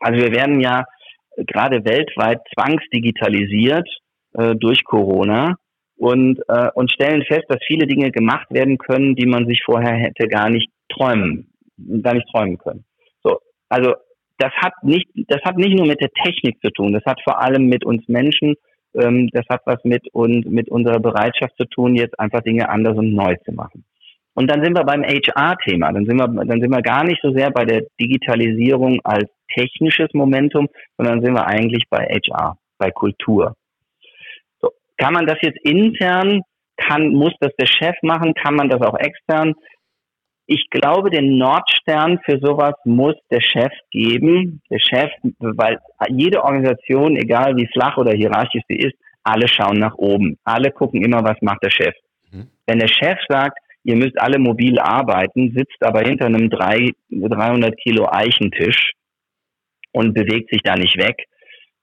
Also 0.00 0.22
wir 0.22 0.32
werden 0.32 0.60
ja 0.60 0.84
gerade 1.36 1.84
weltweit 1.84 2.40
zwangsdigitalisiert 2.54 3.86
äh, 4.32 4.54
durch 4.54 4.84
Corona 4.84 5.56
und, 6.00 6.40
äh, 6.48 6.70
und 6.74 6.90
stellen 6.90 7.22
fest, 7.24 7.44
dass 7.48 7.58
viele 7.66 7.86
Dinge 7.86 8.10
gemacht 8.10 8.46
werden 8.50 8.78
können, 8.78 9.14
die 9.14 9.26
man 9.26 9.46
sich 9.46 9.60
vorher 9.62 9.94
hätte 9.94 10.28
gar 10.28 10.48
nicht 10.48 10.70
träumen, 10.88 11.50
gar 12.02 12.14
nicht 12.14 12.26
träumen 12.32 12.56
können. 12.56 12.84
So, 13.22 13.38
also 13.68 13.92
das 14.38 14.50
hat 14.54 14.72
nicht, 14.82 15.08
das 15.28 15.42
hat 15.42 15.58
nicht 15.58 15.76
nur 15.76 15.86
mit 15.86 16.00
der 16.00 16.08
Technik 16.24 16.58
zu 16.62 16.70
tun, 16.70 16.94
das 16.94 17.04
hat 17.04 17.20
vor 17.22 17.42
allem 17.42 17.66
mit 17.66 17.84
uns 17.84 18.08
Menschen, 18.08 18.54
ähm, 18.94 19.28
das 19.32 19.44
hat 19.50 19.60
was 19.66 19.84
mit 19.84 20.08
und 20.14 20.46
mit 20.46 20.70
unserer 20.70 21.00
Bereitschaft 21.00 21.54
zu 21.58 21.66
tun, 21.66 21.94
jetzt 21.94 22.18
einfach 22.18 22.40
Dinge 22.40 22.70
anders 22.70 22.96
und 22.96 23.12
neu 23.12 23.36
zu 23.44 23.52
machen. 23.52 23.84
Und 24.32 24.50
dann 24.50 24.64
sind 24.64 24.74
wir 24.74 24.84
beim 24.84 25.02
HR-Thema. 25.02 25.92
Dann 25.92 26.06
sind 26.06 26.16
wir, 26.16 26.28
dann 26.28 26.60
sind 26.62 26.70
wir 26.70 26.80
gar 26.80 27.04
nicht 27.04 27.20
so 27.20 27.30
sehr 27.32 27.50
bei 27.50 27.66
der 27.66 27.82
Digitalisierung 28.00 29.00
als 29.04 29.28
technisches 29.54 30.08
Momentum, 30.14 30.68
sondern 30.96 31.20
sind 31.20 31.34
wir 31.34 31.46
eigentlich 31.46 31.84
bei 31.90 32.06
HR, 32.06 32.56
bei 32.78 32.90
Kultur. 32.90 33.54
Kann 35.00 35.14
man 35.14 35.26
das 35.26 35.38
jetzt 35.40 35.58
intern, 35.62 36.42
kann, 36.76 37.08
muss 37.08 37.32
das 37.40 37.52
der 37.58 37.66
Chef 37.66 37.96
machen, 38.02 38.34
kann 38.34 38.54
man 38.54 38.68
das 38.68 38.82
auch 38.82 38.98
extern? 38.98 39.54
Ich 40.46 40.68
glaube, 40.68 41.10
den 41.10 41.38
Nordstern 41.38 42.18
für 42.24 42.38
sowas 42.38 42.74
muss 42.84 43.14
der 43.30 43.40
Chef 43.40 43.72
geben. 43.90 44.60
Der 44.68 44.78
Chef, 44.78 45.10
weil 45.38 45.78
jede 46.10 46.42
Organisation, 46.44 47.16
egal 47.16 47.56
wie 47.56 47.68
flach 47.72 47.96
oder 47.96 48.12
hierarchisch 48.12 48.62
sie 48.68 48.76
ist, 48.76 48.94
alle 49.22 49.48
schauen 49.48 49.78
nach 49.78 49.94
oben. 49.94 50.38
Alle 50.44 50.70
gucken 50.70 51.02
immer, 51.02 51.22
was 51.22 51.40
macht 51.40 51.62
der 51.62 51.70
Chef. 51.70 51.94
Mhm. 52.30 52.48
Wenn 52.66 52.78
der 52.78 52.88
Chef 52.88 53.18
sagt, 53.28 53.58
ihr 53.84 53.96
müsst 53.96 54.20
alle 54.20 54.38
mobil 54.38 54.78
arbeiten, 54.78 55.54
sitzt 55.56 55.82
aber 55.82 56.00
hinter 56.00 56.26
einem 56.26 56.50
300 56.50 57.74
Kilo 57.78 58.06
Eichentisch 58.10 58.92
und 59.92 60.12
bewegt 60.12 60.50
sich 60.50 60.62
da 60.62 60.74
nicht 60.74 60.98
weg, 60.98 61.16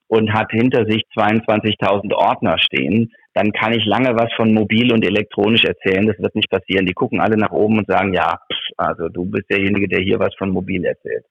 und 0.08 0.34
hat 0.34 0.52
hinter 0.52 0.86
sich 0.86 1.04
22.000 1.16 2.14
Ordner 2.14 2.58
stehen, 2.60 3.12
dann 3.34 3.52
kann 3.52 3.74
ich 3.74 3.86
lange 3.86 4.16
was 4.16 4.34
von 4.36 4.54
mobil 4.54 4.92
und 4.92 5.06
elektronisch 5.06 5.64
erzählen. 5.64 6.08
Das 6.08 6.18
wird 6.20 6.36
nicht 6.36 6.50
passieren. 6.50 6.86
Die 6.86 6.94
gucken 6.94 7.20
alle 7.20 7.38
nach 7.38 7.52
oben 7.52 7.78
und 7.78 7.88
sagen, 7.88 8.14
ja, 8.14 8.40
also 8.78 9.10
du 9.10 9.26
bist 9.26 9.50
derjenige, 9.50 9.88
der 9.88 10.02
hier 10.02 10.20
was 10.20 10.34
von 10.38 10.50
mobil 10.50 10.84
erzählt. 10.86 11.26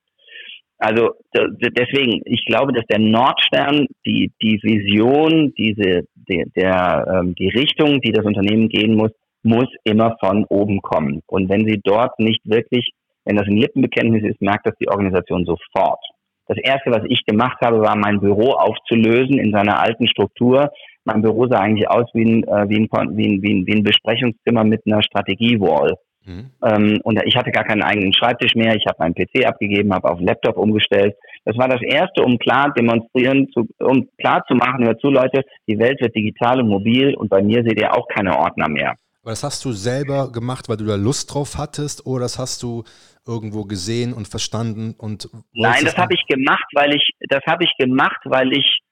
Also 0.79 1.15
deswegen, 1.35 2.21
ich 2.27 2.45
glaube, 2.45 2.73
dass 2.73 2.85
der 2.87 2.99
Nordstern, 2.99 3.87
die, 4.05 4.31
die 4.43 4.61
Vision, 4.63 5.55
diese, 5.57 6.03
die, 6.15 6.45
der, 6.55 7.07
ähm, 7.11 7.35
die 7.35 7.49
Richtung, 7.49 8.01
die 8.03 8.13
das 8.13 8.27
Unternehmen 8.27 8.69
gehen 8.69 8.95
muss, 8.95 9.11
muss 9.43 9.69
immer 9.85 10.17
von 10.21 10.45
oben 10.51 10.83
kommen. 10.83 11.23
Und 11.27 11.49
wenn 11.49 11.67
sie 11.67 11.81
dort 11.83 12.19
nicht 12.19 12.41
wirklich, 12.45 12.91
wenn 13.25 13.37
das 13.37 13.47
ein 13.47 13.57
Lippenbekenntnis 13.57 14.25
ist, 14.25 14.43
merkt 14.43 14.67
das 14.67 14.75
die 14.79 14.89
Organisation 14.89 15.47
sofort. 15.47 16.01
Das 16.47 16.59
erste, 16.59 16.91
was 16.91 17.03
ich 17.09 17.25
gemacht 17.25 17.59
habe, 17.61 17.81
war 17.81 17.97
mein 17.97 18.21
Büro 18.21 18.53
aufzulösen 18.53 19.39
in 19.39 19.53
seiner 19.53 19.81
alten 19.81 20.07
Struktur. 20.07 20.71
Mein 21.05 21.23
Büro 21.23 21.47
sah 21.47 21.59
eigentlich 21.59 21.89
aus 21.89 22.09
wie 22.15 22.25
ein, 22.25 22.45
äh, 22.45 22.69
wie 22.69 22.79
ein, 22.79 22.89
wie 23.17 23.27
ein, 23.27 23.43
wie 23.43 23.55
ein, 23.55 23.67
wie 23.67 23.75
ein 23.75 23.83
Besprechungszimmer 23.83 24.65
mit 24.65 24.83
einer 24.87 25.03
Strategiewall. 25.03 25.95
Mhm. 26.25 26.51
Ähm, 26.65 27.01
und 27.05 27.21
ich 27.25 27.37
hatte 27.37 27.53
gar 27.53 27.65
keinen 27.65 27.83
eigenen 27.83 28.13
Schreibtisch 28.13 28.55
mehr. 28.55 28.75
Ich 28.75 28.85
habe 28.87 28.97
meinen 28.99 29.15
PC 29.15 29.47
abgegeben, 29.47 29.95
habe 29.95 30.11
auf 30.11 30.21
Laptop 30.21 30.57
umgestellt. 30.57 31.15
Das 31.45 31.57
war 31.57 31.69
das 31.69 31.81
erste, 31.83 32.23
um 32.23 32.39
klar 32.39 32.73
demonstrieren, 32.75 33.49
zu, 33.53 33.69
um 33.79 34.09
klar 34.19 34.45
zu 34.49 34.55
machen, 34.55 34.85
hör 34.85 34.99
zu 34.99 35.09
Leute, 35.09 35.43
die 35.69 35.79
Welt 35.79 36.01
wird 36.01 36.17
digital 36.17 36.61
und 36.61 36.69
mobil 36.69 37.15
und 37.15 37.29
bei 37.29 37.43
mir 37.43 37.63
seht 37.63 37.81
ihr 37.81 37.97
auch 37.97 38.09
keine 38.09 38.37
Ordner 38.37 38.69
mehr. 38.69 38.95
Aber 39.27 39.33
das 39.33 39.43
hast 39.43 39.65
du 39.65 39.73
selber 39.73 40.31
gemacht, 40.31 40.69
weil 40.69 40.77
du 40.77 40.85
da 40.85 40.95
Lust 40.95 41.35
drauf 41.35 41.59
hattest, 41.59 42.07
oder 42.07 42.21
das 42.21 42.39
hast 42.39 42.63
du 42.63 42.85
irgendwo 43.27 43.65
gesehen 43.65 44.13
und 44.13 44.29
verstanden 44.29 44.95
und 44.97 45.29
Nein, 45.53 45.85
das 45.85 45.97
habe 45.97 46.15
ich 46.15 46.25
gemacht, 46.29 46.65
weil 46.75 46.95
ich 46.95 47.11
das 47.29 47.41
habe 47.45 47.65
ich 47.65 47.73
gemacht, 47.77 48.21
weil 48.27 48.53
ich 48.53 48.83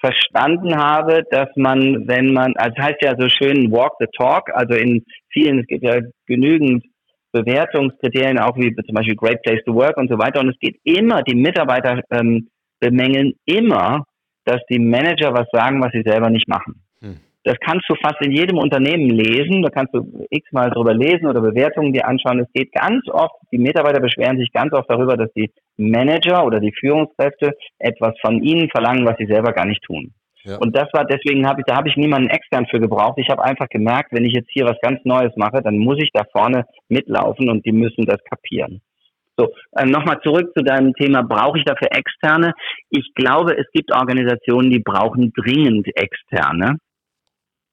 verstanden 0.00 0.76
habe, 0.76 1.22
dass 1.30 1.50
man, 1.54 2.08
wenn 2.08 2.32
man, 2.32 2.56
also 2.56 2.74
das 2.74 2.86
heißt 2.86 3.02
ja 3.02 3.14
so 3.16 3.28
schön 3.28 3.70
Walk 3.70 3.92
the 4.00 4.06
Talk, 4.16 4.50
also 4.52 4.74
in 4.74 5.04
vielen, 5.28 5.60
es 5.60 5.66
gibt 5.68 5.84
ja 5.84 6.00
genügend 6.26 6.84
Bewertungskriterien, 7.30 8.40
auch 8.40 8.56
wie 8.56 8.74
zum 8.74 8.96
Beispiel 8.96 9.14
Great 9.14 9.40
Place 9.44 9.62
to 9.64 9.72
Work 9.76 9.96
und 9.96 10.10
so 10.10 10.18
weiter. 10.18 10.40
Und 10.40 10.48
es 10.48 10.58
geht 10.58 10.80
immer, 10.82 11.22
die 11.22 11.36
Mitarbeiter 11.36 12.02
ähm, 12.10 12.48
bemängeln 12.80 13.34
immer, 13.44 14.02
dass 14.44 14.60
die 14.68 14.80
Manager 14.80 15.32
was 15.34 15.46
sagen, 15.52 15.80
was 15.80 15.92
sie 15.92 16.02
selber 16.04 16.30
nicht 16.30 16.48
machen. 16.48 16.82
Das 17.44 17.56
kannst 17.60 17.88
du 17.88 17.94
fast 17.94 18.20
in 18.20 18.32
jedem 18.32 18.58
Unternehmen 18.58 19.10
lesen. 19.10 19.62
Da 19.62 19.70
kannst 19.70 19.94
du 19.94 20.26
x-mal 20.30 20.70
drüber 20.70 20.94
lesen 20.94 21.26
oder 21.26 21.40
Bewertungen 21.40 21.92
dir 21.92 22.06
anschauen. 22.06 22.40
Es 22.40 22.52
geht 22.52 22.72
ganz 22.72 23.06
oft, 23.08 23.34
die 23.52 23.58
Mitarbeiter 23.58 24.00
beschweren 24.00 24.38
sich 24.38 24.52
ganz 24.52 24.72
oft 24.72 24.90
darüber, 24.90 25.16
dass 25.16 25.32
die 25.34 25.50
Manager 25.76 26.44
oder 26.44 26.60
die 26.60 26.74
Führungskräfte 26.78 27.52
etwas 27.78 28.14
von 28.20 28.42
ihnen 28.42 28.68
verlangen, 28.70 29.06
was 29.06 29.16
sie 29.18 29.26
selber 29.26 29.52
gar 29.52 29.66
nicht 29.66 29.82
tun. 29.82 30.12
Ja. 30.44 30.56
Und 30.58 30.76
das 30.76 30.88
war 30.92 31.04
deswegen 31.04 31.46
habe 31.46 31.60
ich, 31.60 31.66
da 31.66 31.76
habe 31.76 31.88
ich 31.88 31.96
niemanden 31.96 32.30
extern 32.30 32.66
für 32.66 32.80
gebraucht. 32.80 33.18
Ich 33.18 33.28
habe 33.28 33.44
einfach 33.44 33.68
gemerkt, 33.68 34.12
wenn 34.12 34.24
ich 34.24 34.34
jetzt 34.34 34.50
hier 34.50 34.64
was 34.64 34.80
ganz 34.80 35.00
Neues 35.04 35.32
mache, 35.36 35.62
dann 35.62 35.78
muss 35.78 35.98
ich 36.00 36.10
da 36.12 36.24
vorne 36.32 36.64
mitlaufen 36.88 37.50
und 37.50 37.64
die 37.66 37.72
müssen 37.72 38.06
das 38.06 38.22
kapieren. 38.24 38.80
So, 39.36 39.52
äh, 39.76 39.86
nochmal 39.86 40.20
zurück 40.22 40.52
zu 40.56 40.64
deinem 40.64 40.94
Thema, 40.94 41.22
brauche 41.22 41.58
ich 41.58 41.64
dafür 41.64 41.88
externe? 41.92 42.54
Ich 42.90 43.12
glaube, 43.14 43.56
es 43.56 43.66
gibt 43.72 43.94
Organisationen, 43.94 44.70
die 44.70 44.80
brauchen 44.80 45.32
dringend 45.32 45.86
externe, 45.94 46.78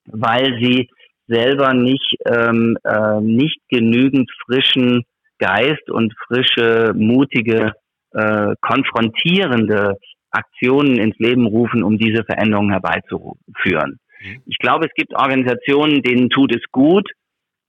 weil 0.07 0.57
sie 0.61 0.89
selber 1.27 1.73
nicht, 1.73 2.15
ähm, 2.25 2.77
äh, 2.83 3.19
nicht 3.21 3.59
genügend 3.69 4.29
frischen 4.45 5.03
Geist 5.39 5.89
und 5.89 6.13
frische, 6.27 6.93
mutige, 6.95 7.73
äh, 8.11 8.55
konfrontierende 8.61 9.97
Aktionen 10.31 10.97
ins 10.97 11.17
Leben 11.17 11.45
rufen, 11.45 11.83
um 11.83 11.97
diese 11.97 12.23
Veränderungen 12.23 12.71
herbeizuführen. 12.71 13.99
Mhm. 14.21 14.41
Ich 14.45 14.57
glaube, 14.59 14.85
es 14.85 14.93
gibt 14.95 15.13
Organisationen, 15.13 16.01
denen 16.01 16.29
tut 16.29 16.55
es 16.55 16.63
gut, 16.71 17.09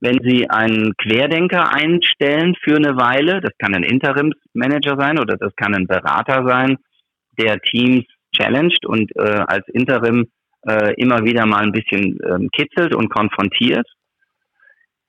wenn 0.01 0.19
Sie 0.23 0.49
einen 0.51 0.93
Querdenker 0.99 1.73
einstellen 1.73 2.55
für 2.63 2.77
eine 2.77 2.97
Weile, 2.97 3.41
das 3.41 3.53
kann 3.59 3.75
ein 3.75 3.83
Interimsmanager 3.83 4.97
sein 4.99 5.19
oder 5.19 5.37
das 5.37 5.55
kann 5.57 5.75
ein 5.75 5.87
Berater 5.87 6.47
sein, 6.47 6.77
der 7.39 7.59
Teams 7.61 8.05
challenged 8.37 8.85
und 8.85 9.11
äh, 9.17 9.43
als 9.47 9.67
Interim 9.69 10.27
äh, 10.67 10.95
immer 10.97 11.25
wieder 11.25 11.47
mal 11.47 11.63
ein 11.63 11.73
bisschen 11.73 12.19
ähm, 12.29 12.49
kitzelt 12.51 12.95
und 12.95 13.09
konfrontiert. 13.09 13.87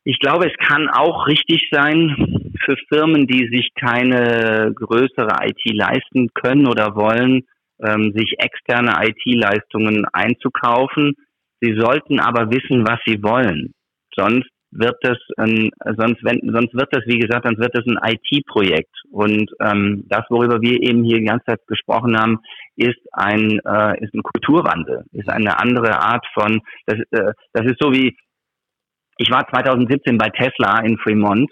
Ich 0.04 0.20
glaube, 0.20 0.48
es 0.48 0.68
kann 0.68 0.88
auch 0.90 1.28
richtig 1.28 1.68
sein 1.72 2.54
für 2.64 2.78
Firmen, 2.88 3.28
die 3.28 3.50
sich 3.50 3.72
keine 3.76 4.72
größere 4.74 5.46
IT 5.46 5.62
leisten 5.74 6.30
können 6.34 6.68
oder 6.68 6.96
wollen, 6.96 7.44
ähm, 7.84 8.14
sich 8.16 8.36
externe 8.40 8.96
IT-Leistungen 9.06 10.06
einzukaufen. 10.14 11.14
Sie 11.60 11.76
sollten 11.78 12.20
aber 12.20 12.50
wissen, 12.52 12.88
was 12.88 13.00
sie 13.06 13.22
wollen. 13.22 13.74
Sonst 14.16 14.50
wird 14.72 14.98
das 15.02 15.18
ein, 15.38 15.70
sonst 15.98 16.24
wenn, 16.24 16.40
sonst 16.52 16.74
wird 16.74 16.90
das, 16.92 17.04
wie 17.06 17.20
gesagt, 17.20 17.46
sonst 17.46 17.60
wird 17.60 17.76
das 17.76 17.86
ein 17.86 18.00
IT-Projekt. 18.04 18.96
Und 19.12 19.50
ähm, 19.62 20.06
das, 20.08 20.26
worüber 20.30 20.62
wir 20.62 20.82
eben 20.82 21.04
hier 21.04 21.18
die 21.18 21.26
ganze 21.26 21.46
Zeit 21.46 21.68
gesprochen 21.68 22.18
haben, 22.18 22.40
ist 22.76 23.00
ein 23.12 23.60
äh, 23.66 24.04
ist 24.04 24.14
ein 24.14 24.24
Kulturwandel, 24.24 25.06
ist 25.14 25.30
eine 25.30 25.60
andere 25.60 26.02
Art 26.02 26.26
von. 26.34 26.62
Das, 26.86 27.00
äh, 27.12 27.32
das 27.54 27.66
ist 27.66 27.78
so 27.80 27.92
wie 27.92 28.16
ich 29.20 29.32
war 29.32 29.48
2017 29.48 30.18
bei 30.18 30.30
Tesla 30.30 30.80
in 30.82 30.98
Fremont 31.00 31.52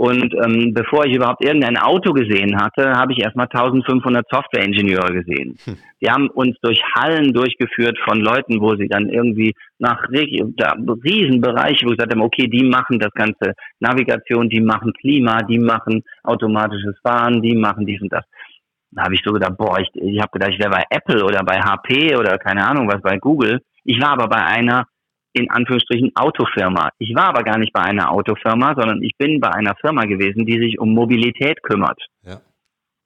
und 0.00 0.32
ähm, 0.32 0.72
bevor 0.72 1.04
ich 1.04 1.14
überhaupt 1.14 1.44
irgendein 1.44 1.76
Auto 1.76 2.14
gesehen 2.14 2.56
hatte, 2.56 2.92
habe 2.92 3.12
ich 3.12 3.22
erstmal 3.22 3.48
1500 3.52 4.26
Software-Ingenieure 4.30 5.12
gesehen. 5.12 5.58
Hm. 5.62 5.76
Die 6.00 6.10
haben 6.10 6.28
uns 6.30 6.56
durch 6.62 6.82
Hallen 6.96 7.34
durchgeführt 7.34 7.98
von 8.08 8.18
Leuten, 8.18 8.62
wo 8.62 8.76
sie 8.76 8.88
dann 8.88 9.10
irgendwie 9.10 9.54
nach 9.78 10.02
da, 10.56 10.72
Riesenbereiche, 11.04 11.84
wo 11.84 11.90
sie 11.90 11.96
gesagt 11.96 12.14
haben, 12.14 12.22
okay, 12.22 12.46
die 12.46 12.64
machen 12.64 12.98
das 12.98 13.12
ganze 13.12 13.52
Navigation, 13.78 14.48
die 14.48 14.62
machen 14.62 14.94
Klima, 14.94 15.42
die 15.42 15.58
machen 15.58 16.02
automatisches 16.24 16.96
Fahren, 17.02 17.42
die 17.42 17.54
machen 17.54 17.84
dies 17.84 18.00
und 18.00 18.10
das. 18.10 18.24
Da 18.92 19.02
habe 19.02 19.14
ich 19.14 19.20
so 19.22 19.34
gedacht, 19.34 19.58
boah, 19.58 19.80
ich, 19.80 19.90
ich 19.96 20.18
habe 20.18 20.30
gedacht, 20.32 20.52
ich 20.54 20.60
wäre 20.60 20.70
bei 20.70 20.84
Apple 20.88 21.22
oder 21.22 21.44
bei 21.44 21.60
HP 21.60 22.16
oder 22.16 22.38
keine 22.38 22.66
Ahnung 22.66 22.88
was, 22.88 23.02
bei 23.02 23.18
Google. 23.18 23.60
Ich 23.84 24.00
war 24.00 24.12
aber 24.12 24.28
bei 24.28 24.42
einer 24.42 24.86
in 25.32 25.50
Anführungsstrichen 25.50 26.12
Autofirma. 26.14 26.90
Ich 26.98 27.14
war 27.14 27.28
aber 27.28 27.42
gar 27.42 27.58
nicht 27.58 27.72
bei 27.72 27.82
einer 27.82 28.10
Autofirma, 28.10 28.74
sondern 28.76 29.02
ich 29.02 29.16
bin 29.16 29.40
bei 29.40 29.50
einer 29.50 29.76
Firma 29.76 30.04
gewesen, 30.04 30.44
die 30.44 30.58
sich 30.58 30.78
um 30.78 30.92
Mobilität 30.92 31.62
kümmert. 31.62 32.00
Ja. 32.22 32.40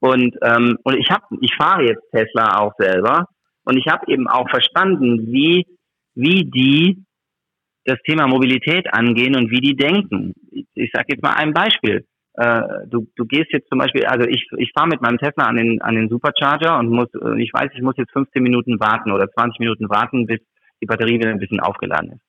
Und 0.00 0.36
ähm, 0.42 0.78
und 0.82 0.96
ich 0.96 1.10
habe, 1.10 1.24
ich 1.40 1.54
fahre 1.56 1.84
jetzt 1.84 2.02
Tesla 2.12 2.58
auch 2.60 2.72
selber 2.78 3.26
und 3.64 3.76
ich 3.76 3.86
habe 3.86 4.10
eben 4.10 4.28
auch 4.28 4.48
verstanden, 4.48 5.32
wie 5.32 5.66
wie 6.14 6.44
die 6.44 7.04
das 7.84 7.98
Thema 8.06 8.26
Mobilität 8.26 8.92
angehen 8.92 9.36
und 9.36 9.50
wie 9.50 9.60
die 9.60 9.76
denken. 9.76 10.32
Ich, 10.50 10.66
ich 10.74 10.90
sage 10.92 11.06
jetzt 11.08 11.22
mal 11.22 11.34
ein 11.34 11.52
Beispiel. 11.52 12.06
Äh, 12.34 12.62
du, 12.88 13.06
du 13.14 13.26
gehst 13.26 13.52
jetzt 13.52 13.68
zum 13.68 13.78
Beispiel, 13.78 14.06
also 14.06 14.28
ich, 14.28 14.46
ich 14.56 14.72
fahre 14.74 14.88
mit 14.88 15.00
meinem 15.00 15.18
Tesla 15.18 15.44
an 15.44 15.56
den, 15.56 15.80
an 15.82 15.94
den 15.94 16.08
Supercharger 16.08 16.78
und 16.78 16.88
muss, 16.88 17.08
äh, 17.14 17.40
ich 17.40 17.52
weiß, 17.52 17.70
ich 17.74 17.82
muss 17.82 17.96
jetzt 17.96 18.12
15 18.12 18.42
Minuten 18.42 18.80
warten 18.80 19.12
oder 19.12 19.30
20 19.30 19.60
Minuten 19.60 19.88
warten, 19.88 20.26
bis 20.26 20.40
die 20.84 20.86
Batterie 20.86 21.18
wieder 21.18 21.30
ein 21.30 21.38
bisschen 21.38 21.60
aufgeladen 21.60 22.12
ist. 22.12 22.20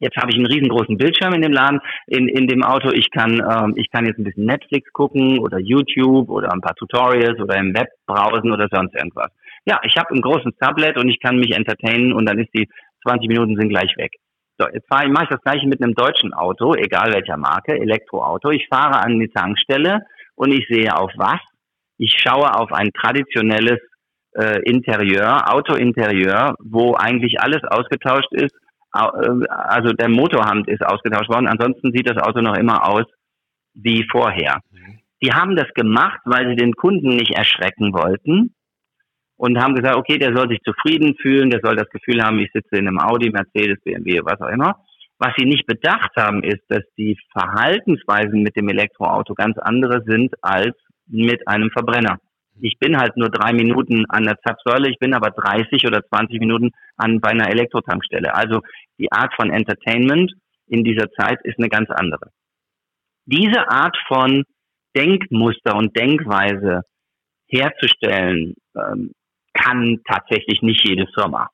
Jetzt 0.00 0.16
habe 0.16 0.30
ich 0.30 0.36
einen 0.36 0.46
riesengroßen 0.46 0.96
Bildschirm 0.96 1.34
in 1.34 1.42
dem 1.42 1.52
Laden, 1.52 1.78
in, 2.06 2.26
in 2.28 2.46
dem 2.46 2.62
Auto. 2.62 2.90
Ich 2.90 3.10
kann, 3.10 3.32
ähm, 3.32 3.74
ich 3.76 3.90
kann 3.90 4.06
jetzt 4.06 4.18
ein 4.18 4.24
bisschen 4.24 4.46
Netflix 4.46 4.90
gucken 4.92 5.38
oder 5.38 5.58
YouTube 5.58 6.30
oder 6.30 6.52
ein 6.52 6.62
paar 6.62 6.74
Tutorials 6.74 7.38
oder 7.38 7.56
im 7.56 7.74
Web 7.74 7.88
browsen 8.06 8.50
oder 8.50 8.66
sonst 8.72 8.94
irgendwas. 8.94 9.30
Ja, 9.66 9.78
ich 9.84 9.94
habe 9.98 10.14
ein 10.14 10.22
großes 10.22 10.56
Tablet 10.58 10.96
und 10.96 11.10
ich 11.10 11.20
kann 11.20 11.36
mich 11.36 11.54
entertainen 11.54 12.14
und 12.14 12.26
dann 12.26 12.38
ist 12.38 12.48
die 12.54 12.66
20 13.06 13.28
Minuten 13.28 13.56
sind 13.56 13.68
gleich 13.68 13.94
weg. 13.98 14.12
So, 14.58 14.66
jetzt 14.72 14.88
fahre 14.88 15.04
ich, 15.04 15.12
mache 15.12 15.24
ich 15.24 15.30
das 15.30 15.42
gleiche 15.42 15.68
mit 15.68 15.82
einem 15.82 15.94
deutschen 15.94 16.32
Auto, 16.32 16.74
egal 16.74 17.12
welcher 17.12 17.36
Marke, 17.36 17.78
Elektroauto. 17.78 18.50
Ich 18.50 18.66
fahre 18.68 19.04
an 19.04 19.20
die 19.20 19.28
Tankstelle 19.28 20.00
und 20.34 20.52
ich 20.52 20.66
sehe 20.68 20.96
auf 20.96 21.12
was? 21.16 21.40
Ich 21.98 22.16
schaue 22.18 22.54
auf 22.54 22.72
ein 22.72 22.90
traditionelles 22.92 23.80
äh, 24.34 24.60
Interieur, 24.62 25.52
Autointerieur, 25.52 26.54
wo 26.60 26.94
eigentlich 26.94 27.40
alles 27.40 27.62
ausgetauscht 27.64 28.32
ist. 28.32 28.54
Äh, 28.94 29.00
also 29.48 29.92
der 29.92 30.08
Motorhand 30.08 30.68
ist 30.68 30.84
ausgetauscht 30.84 31.28
worden. 31.28 31.48
Ansonsten 31.48 31.92
sieht 31.92 32.08
das 32.08 32.22
Auto 32.22 32.40
noch 32.40 32.56
immer 32.56 32.88
aus 32.88 33.04
wie 33.74 34.06
vorher. 34.10 34.60
Mhm. 34.70 34.98
Die 35.22 35.32
haben 35.32 35.54
das 35.54 35.68
gemacht, 35.74 36.20
weil 36.24 36.48
sie 36.48 36.56
den 36.56 36.74
Kunden 36.74 37.08
nicht 37.08 37.34
erschrecken 37.36 37.92
wollten 37.92 38.54
und 39.36 39.58
haben 39.58 39.74
gesagt, 39.74 39.96
okay, 39.96 40.18
der 40.18 40.34
soll 40.34 40.48
sich 40.48 40.60
zufrieden 40.62 41.14
fühlen, 41.20 41.50
der 41.50 41.60
soll 41.62 41.76
das 41.76 41.88
Gefühl 41.90 42.22
haben, 42.22 42.38
ich 42.38 42.50
sitze 42.52 42.76
in 42.76 42.88
einem 42.88 42.98
Audi, 42.98 43.30
Mercedes, 43.30 43.78
BMW, 43.84 44.20
was 44.22 44.40
auch 44.40 44.48
immer. 44.48 44.76
Was 45.18 45.34
sie 45.36 45.44
nicht 45.44 45.66
bedacht 45.66 46.10
haben, 46.16 46.42
ist, 46.42 46.62
dass 46.68 46.82
die 46.96 47.18
Verhaltensweisen 47.32 48.42
mit 48.42 48.56
dem 48.56 48.68
Elektroauto 48.68 49.34
ganz 49.34 49.58
andere 49.58 50.02
sind 50.06 50.34
als 50.40 50.74
mit 51.06 51.46
einem 51.46 51.70
Verbrenner. 51.70 52.18
Ich 52.62 52.78
bin 52.78 52.96
halt 52.96 53.16
nur 53.16 53.30
drei 53.30 53.52
Minuten 53.52 54.04
an 54.08 54.24
der 54.24 54.38
Zapfsäule, 54.44 54.90
ich 54.90 54.98
bin 54.98 55.14
aber 55.14 55.30
30 55.30 55.86
oder 55.86 56.02
20 56.02 56.38
Minuten 56.40 56.70
an 56.96 57.20
bei 57.20 57.30
einer 57.30 57.48
Elektrotankstelle. 57.48 58.34
Also 58.34 58.60
die 58.98 59.10
Art 59.10 59.34
von 59.34 59.50
Entertainment 59.50 60.32
in 60.66 60.84
dieser 60.84 61.10
Zeit 61.12 61.40
ist 61.44 61.58
eine 61.58 61.68
ganz 61.68 61.90
andere. 61.90 62.30
Diese 63.26 63.68
Art 63.68 63.96
von 64.08 64.44
Denkmuster 64.96 65.76
und 65.76 65.96
Denkweise 65.96 66.82
herzustellen, 67.48 68.54
ähm, 68.76 69.12
kann 69.52 70.00
tatsächlich 70.06 70.62
nicht 70.62 70.86
jede 70.86 71.06
Firma. 71.14 71.48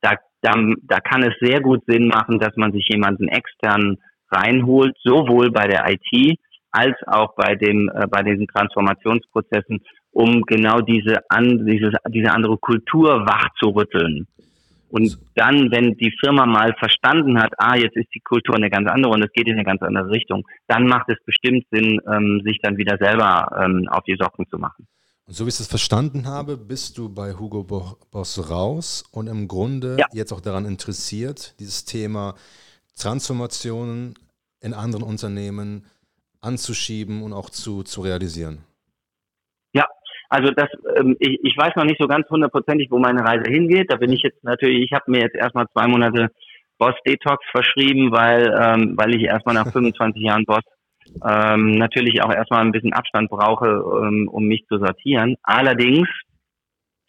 Da, 0.00 0.14
da, 0.42 0.52
da 0.82 1.00
kann 1.00 1.22
es 1.22 1.34
sehr 1.40 1.60
gut 1.60 1.82
Sinn 1.86 2.08
machen, 2.08 2.38
dass 2.38 2.56
man 2.56 2.72
sich 2.72 2.88
jemanden 2.88 3.28
extern 3.28 3.98
reinholt, 4.30 4.96
sowohl 5.02 5.50
bei 5.50 5.66
der 5.66 5.84
IT 5.88 6.38
als 6.70 6.96
auch 7.06 7.34
bei 7.36 7.54
dem 7.54 7.90
äh, 7.94 8.06
bei 8.06 8.22
diesen 8.22 8.46
Transformationsprozessen, 8.48 9.80
um 10.16 10.40
genau 10.46 10.80
diese, 10.80 11.18
an, 11.28 11.66
dieses, 11.66 11.92
diese 12.08 12.30
andere 12.30 12.56
Kultur 12.56 13.26
wach 13.26 13.48
zu 13.60 13.68
rütteln. 13.68 14.26
Und 14.88 15.18
dann, 15.34 15.70
wenn 15.70 15.94
die 15.98 16.10
Firma 16.18 16.46
mal 16.46 16.74
verstanden 16.78 17.38
hat, 17.38 17.52
ah, 17.58 17.76
jetzt 17.76 17.96
ist 17.96 18.08
die 18.14 18.20
Kultur 18.20 18.54
eine 18.54 18.70
ganz 18.70 18.88
andere 18.88 19.12
und 19.12 19.22
es 19.22 19.30
geht 19.32 19.46
in 19.46 19.54
eine 19.54 19.64
ganz 19.64 19.82
andere 19.82 20.08
Richtung, 20.08 20.42
dann 20.68 20.86
macht 20.86 21.10
es 21.10 21.18
bestimmt 21.26 21.66
Sinn, 21.70 22.00
ähm, 22.10 22.40
sich 22.46 22.58
dann 22.62 22.78
wieder 22.78 22.96
selber 22.98 23.62
ähm, 23.62 23.86
auf 23.90 24.04
die 24.04 24.16
Socken 24.18 24.46
zu 24.48 24.56
machen. 24.56 24.86
Und 25.26 25.34
so 25.34 25.44
wie 25.44 25.50
ich 25.50 25.60
es 25.60 25.66
verstanden 25.66 26.26
habe, 26.26 26.56
bist 26.56 26.96
du 26.96 27.12
bei 27.12 27.34
Hugo 27.34 27.64
Boss 28.10 28.50
raus 28.50 29.04
und 29.12 29.26
im 29.26 29.48
Grunde 29.48 29.98
ja. 29.98 30.06
jetzt 30.14 30.32
auch 30.32 30.40
daran 30.40 30.64
interessiert, 30.64 31.54
dieses 31.60 31.84
Thema 31.84 32.36
Transformationen 32.98 34.14
in 34.62 34.72
anderen 34.72 35.04
Unternehmen 35.04 35.84
anzuschieben 36.40 37.22
und 37.22 37.34
auch 37.34 37.50
zu, 37.50 37.82
zu 37.82 38.00
realisieren. 38.00 38.65
Also 40.28 40.50
das, 40.50 40.68
ähm, 40.96 41.16
ich, 41.20 41.38
ich 41.42 41.56
weiß 41.56 41.76
noch 41.76 41.84
nicht 41.84 42.00
so 42.00 42.08
ganz 42.08 42.28
hundertprozentig, 42.28 42.90
wo 42.90 42.98
meine 42.98 43.24
Reise 43.24 43.50
hingeht. 43.50 43.90
Da 43.90 43.96
bin 43.96 44.12
ich 44.12 44.22
jetzt 44.22 44.42
natürlich, 44.42 44.84
ich 44.84 44.92
habe 44.92 45.10
mir 45.10 45.20
jetzt 45.20 45.36
erstmal 45.36 45.66
zwei 45.72 45.86
Monate 45.86 46.28
Boss 46.78 46.94
Detox 47.06 47.44
verschrieben, 47.50 48.12
weil, 48.12 48.54
ähm, 48.60 48.94
weil 48.96 49.14
ich 49.14 49.22
erstmal 49.22 49.54
nach 49.54 49.66
25 49.72 50.22
Jahren 50.22 50.44
Boss 50.44 50.64
ähm, 51.24 51.72
natürlich 51.72 52.22
auch 52.22 52.32
erstmal 52.32 52.60
ein 52.60 52.72
bisschen 52.72 52.92
Abstand 52.92 53.30
brauche, 53.30 53.66
ähm, 53.66 54.28
um 54.30 54.44
mich 54.44 54.64
zu 54.66 54.78
sortieren. 54.78 55.36
Allerdings 55.42 56.08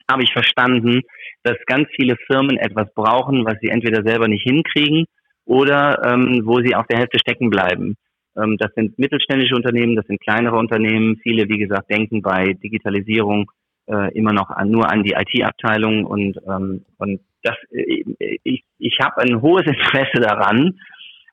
habe 0.10 0.23
ich 0.23 0.31
verstanden, 0.31 1.02
dass 1.44 1.57
ganz 1.65 1.88
viele 1.95 2.15
Firmen 2.27 2.57
etwas 2.57 2.94
brauchen, 2.94 3.45
was 3.45 3.56
sie 3.61 3.69
entweder 3.69 4.03
selber 4.03 4.27
nicht 4.27 4.44
hinkriegen 4.44 5.06
oder 5.45 6.02
ähm, 6.06 6.41
wo 6.45 6.61
sie 6.61 6.76
auf 6.76 6.88
der 6.88 6.99
Hälfte 6.99 7.19
stecken 7.19 7.49
bleiben. 7.49 7.95
Ähm, 8.38 8.57
das 8.57 8.72
sind 8.76 8.97
mittelständische 8.99 9.55
Unternehmen, 9.55 9.95
das 9.95 10.05
sind 10.07 10.22
kleinere 10.22 10.57
Unternehmen. 10.57 11.18
Viele, 11.23 11.49
wie 11.49 11.57
gesagt, 11.57 11.89
denken 11.89 12.22
bei 12.22 12.53
Digitalisierung 12.53 13.51
äh, 13.88 14.14
immer 14.18 14.34
noch 14.34 14.49
an, 14.49 14.69
nur 14.69 14.91
an 14.91 15.03
die 15.03 15.14
IT-Abteilung 15.14 16.05
und, 16.05 16.38
ähm, 16.47 16.85
und 16.97 17.22
das, 17.43 17.55
ich, 17.72 18.64
ich 18.77 18.97
habe 19.01 19.22
ein 19.22 19.41
hohes 19.41 19.65
Interesse 19.65 20.19
daran, 20.22 20.80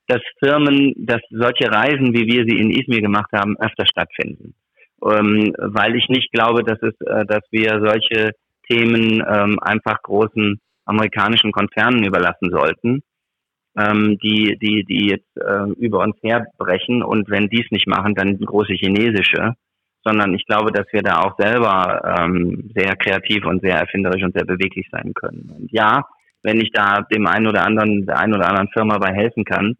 dass 0.07 0.21
Firmen, 0.39 0.93
dass 0.97 1.21
solche 1.29 1.71
Reisen, 1.71 2.13
wie 2.13 2.27
wir 2.27 2.45
sie 2.47 2.59
in 2.59 2.71
Izmir 2.71 3.01
gemacht 3.01 3.31
haben, 3.33 3.57
öfter 3.59 3.85
stattfinden. 3.85 4.53
Ähm, 5.03 5.53
weil 5.57 5.95
ich 5.95 6.07
nicht 6.09 6.31
glaube, 6.31 6.63
dass 6.63 6.81
es, 6.81 6.93
äh, 7.05 7.25
dass 7.25 7.41
wir 7.51 7.81
solche 7.83 8.31
Themen 8.69 9.23
ähm, 9.27 9.59
einfach 9.59 10.01
großen 10.01 10.59
amerikanischen 10.85 11.51
Konzernen 11.51 12.03
überlassen 12.03 12.51
sollten, 12.51 13.01
ähm, 13.77 14.17
die, 14.23 14.57
die, 14.61 14.83
die 14.85 15.09
jetzt 15.09 15.37
äh, 15.37 15.69
über 15.77 15.99
uns 15.99 16.15
herbrechen 16.21 17.03
und 17.03 17.29
wenn 17.29 17.49
die 17.49 17.63
es 17.63 17.71
nicht 17.71 17.87
machen, 17.87 18.15
dann 18.15 18.39
große 18.39 18.73
chinesische, 18.73 19.53
sondern 20.03 20.33
ich 20.33 20.45
glaube, 20.45 20.71
dass 20.71 20.85
wir 20.91 21.01
da 21.01 21.21
auch 21.21 21.37
selber 21.37 22.17
ähm, 22.19 22.71
sehr 22.75 22.95
kreativ 22.95 23.45
und 23.45 23.61
sehr 23.61 23.79
erfinderisch 23.79 24.23
und 24.23 24.33
sehr 24.35 24.45
beweglich 24.45 24.87
sein 24.91 25.13
können. 25.13 25.51
Und 25.57 25.71
ja, 25.71 26.05
wenn 26.43 26.61
ich 26.61 26.71
da 26.71 27.01
dem 27.01 27.25
einen 27.27 27.47
oder 27.47 27.65
anderen, 27.65 28.05
der 28.05 28.19
einen 28.19 28.35
oder 28.35 28.47
anderen 28.47 28.69
Firma 28.69 28.97
bei 28.99 29.13
helfen 29.13 29.43
kann, 29.43 29.75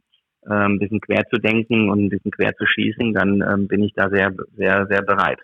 äh, 0.48 0.54
ein 0.54 0.80
bisschen 0.80 1.00
quer 1.00 1.24
zu 1.30 1.38
denken 1.38 1.90
und 1.90 2.06
ein 2.06 2.10
bisschen 2.10 2.32
quer 2.32 2.56
zu 2.56 2.66
schießen, 2.66 3.14
dann 3.14 3.42
ähm, 3.42 3.68
bin 3.68 3.84
ich 3.84 3.94
da 3.94 4.10
sehr, 4.10 4.34
sehr, 4.58 4.88
sehr 4.88 5.04
bereit. 5.04 5.40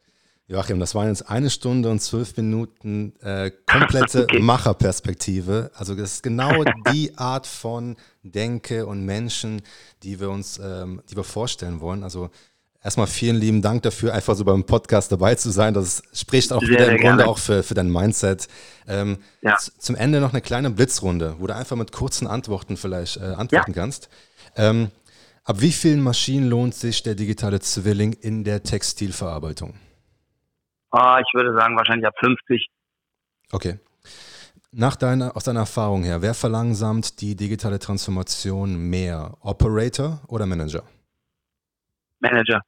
Joachim, 0.51 0.81
das 0.81 0.95
waren 0.95 1.07
jetzt 1.07 1.29
eine 1.29 1.49
Stunde 1.49 1.89
und 1.89 2.01
zwölf 2.01 2.35
Minuten 2.35 3.13
äh, 3.21 3.51
komplette 3.65 4.23
okay. 4.29 4.39
Macherperspektive. 4.39 5.71
Also 5.75 5.95
das 5.95 6.15
ist 6.15 6.23
genau 6.23 6.65
die 6.91 7.17
Art 7.17 7.47
von 7.47 7.95
Denke 8.21 8.85
und 8.85 9.05
Menschen, 9.05 9.61
die 10.03 10.19
wir 10.19 10.29
uns, 10.29 10.59
ähm, 10.61 11.01
die 11.09 11.15
wir 11.15 11.23
vorstellen 11.23 11.79
wollen. 11.79 12.03
Also 12.03 12.31
erstmal 12.83 13.07
vielen 13.07 13.37
lieben 13.37 13.61
Dank 13.61 13.83
dafür, 13.83 14.13
einfach 14.13 14.35
so 14.35 14.43
beim 14.43 14.65
Podcast 14.65 15.09
dabei 15.13 15.35
zu 15.35 15.51
sein. 15.51 15.73
Das 15.73 16.03
spricht 16.11 16.51
auch 16.51 16.59
sehr, 16.59 16.71
wieder 16.71 16.91
im 16.91 16.97
Grunde 16.97 17.29
auch 17.29 17.37
für, 17.37 17.63
für 17.63 17.73
dein 17.73 17.89
Mindset. 17.89 18.49
Ähm, 18.89 19.19
ja. 19.41 19.55
Zum 19.55 19.95
Ende 19.95 20.19
noch 20.19 20.33
eine 20.33 20.41
kleine 20.41 20.69
Blitzrunde, 20.69 21.37
wo 21.39 21.47
du 21.47 21.55
einfach 21.55 21.77
mit 21.77 21.93
kurzen 21.93 22.27
Antworten 22.27 22.75
vielleicht 22.75 23.15
äh, 23.15 23.21
antworten 23.21 23.71
ja. 23.71 23.81
kannst. 23.81 24.09
Ähm, 24.57 24.89
ab 25.45 25.61
wie 25.61 25.71
vielen 25.71 26.01
Maschinen 26.01 26.49
lohnt 26.49 26.75
sich 26.75 27.03
der 27.03 27.15
digitale 27.15 27.61
Zwilling 27.61 28.11
in 28.11 28.43
der 28.43 28.63
Textilverarbeitung? 28.63 29.75
Ah, 30.91 31.19
ich 31.19 31.33
würde 31.33 31.57
sagen, 31.57 31.77
wahrscheinlich 31.77 32.05
ab 32.05 32.15
50. 32.19 32.67
Okay. 33.51 33.79
Nach 34.73 34.95
deiner, 34.95 35.35
aus 35.35 35.43
deiner 35.43 35.61
Erfahrung 35.61 36.03
her, 36.03 36.21
wer 36.21 36.33
verlangsamt 36.33 37.19
die 37.21 37.35
digitale 37.35 37.79
Transformation 37.79 38.89
mehr? 38.89 39.37
Operator 39.41 40.21
oder 40.27 40.45
Manager? 40.45 40.83
Manager. 42.19 42.61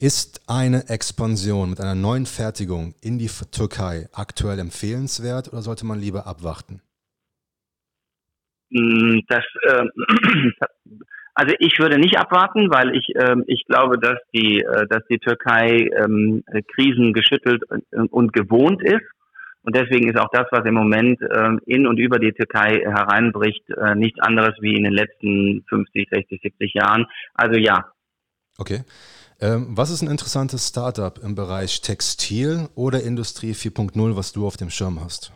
Ist 0.00 0.48
eine 0.48 0.88
Expansion 0.88 1.70
mit 1.70 1.80
einer 1.80 1.96
neuen 1.96 2.26
Fertigung 2.26 2.94
in 3.00 3.18
die 3.18 3.28
Türkei 3.50 4.08
aktuell 4.12 4.60
empfehlenswert 4.60 5.48
oder 5.48 5.62
sollte 5.62 5.84
man 5.84 5.98
lieber 5.98 6.26
abwarten? 6.26 6.80
Mm, 8.70 9.18
das, 9.26 9.44
äh, 9.62 9.82
Also 11.38 11.54
ich 11.60 11.78
würde 11.78 11.98
nicht 11.98 12.18
abwarten, 12.18 12.68
weil 12.68 12.96
ich 12.96 13.06
ähm, 13.14 13.44
ich 13.46 13.64
glaube, 13.64 13.96
dass 13.96 14.18
die 14.34 14.58
äh, 14.60 14.88
dass 14.88 15.04
die 15.08 15.18
Türkei 15.18 15.88
ähm, 15.96 16.42
Krisen 16.74 17.12
geschüttelt 17.12 17.62
und, 17.92 18.12
und 18.12 18.32
gewohnt 18.32 18.82
ist 18.82 19.06
und 19.62 19.76
deswegen 19.76 20.08
ist 20.08 20.18
auch 20.18 20.30
das, 20.32 20.46
was 20.50 20.64
im 20.64 20.74
Moment 20.74 21.20
äh, 21.20 21.50
in 21.66 21.86
und 21.86 21.98
über 21.98 22.18
die 22.18 22.32
Türkei 22.32 22.80
hereinbricht, 22.80 23.62
äh, 23.70 23.94
nichts 23.94 24.18
anderes 24.20 24.54
wie 24.60 24.74
in 24.74 24.82
den 24.82 24.92
letzten 24.92 25.64
50, 25.68 26.08
60, 26.10 26.40
70 26.42 26.74
Jahren. 26.74 27.06
Also 27.34 27.56
ja. 27.56 27.92
Okay. 28.56 28.80
Ähm, 29.40 29.68
was 29.70 29.90
ist 29.90 30.02
ein 30.02 30.10
interessantes 30.10 30.66
Startup 30.66 31.16
im 31.22 31.36
Bereich 31.36 31.82
Textil 31.82 32.68
oder 32.74 33.02
Industrie 33.02 33.52
4.0, 33.52 34.16
was 34.16 34.32
du 34.32 34.44
auf 34.44 34.56
dem 34.56 34.70
Schirm 34.70 35.00
hast? 35.04 35.32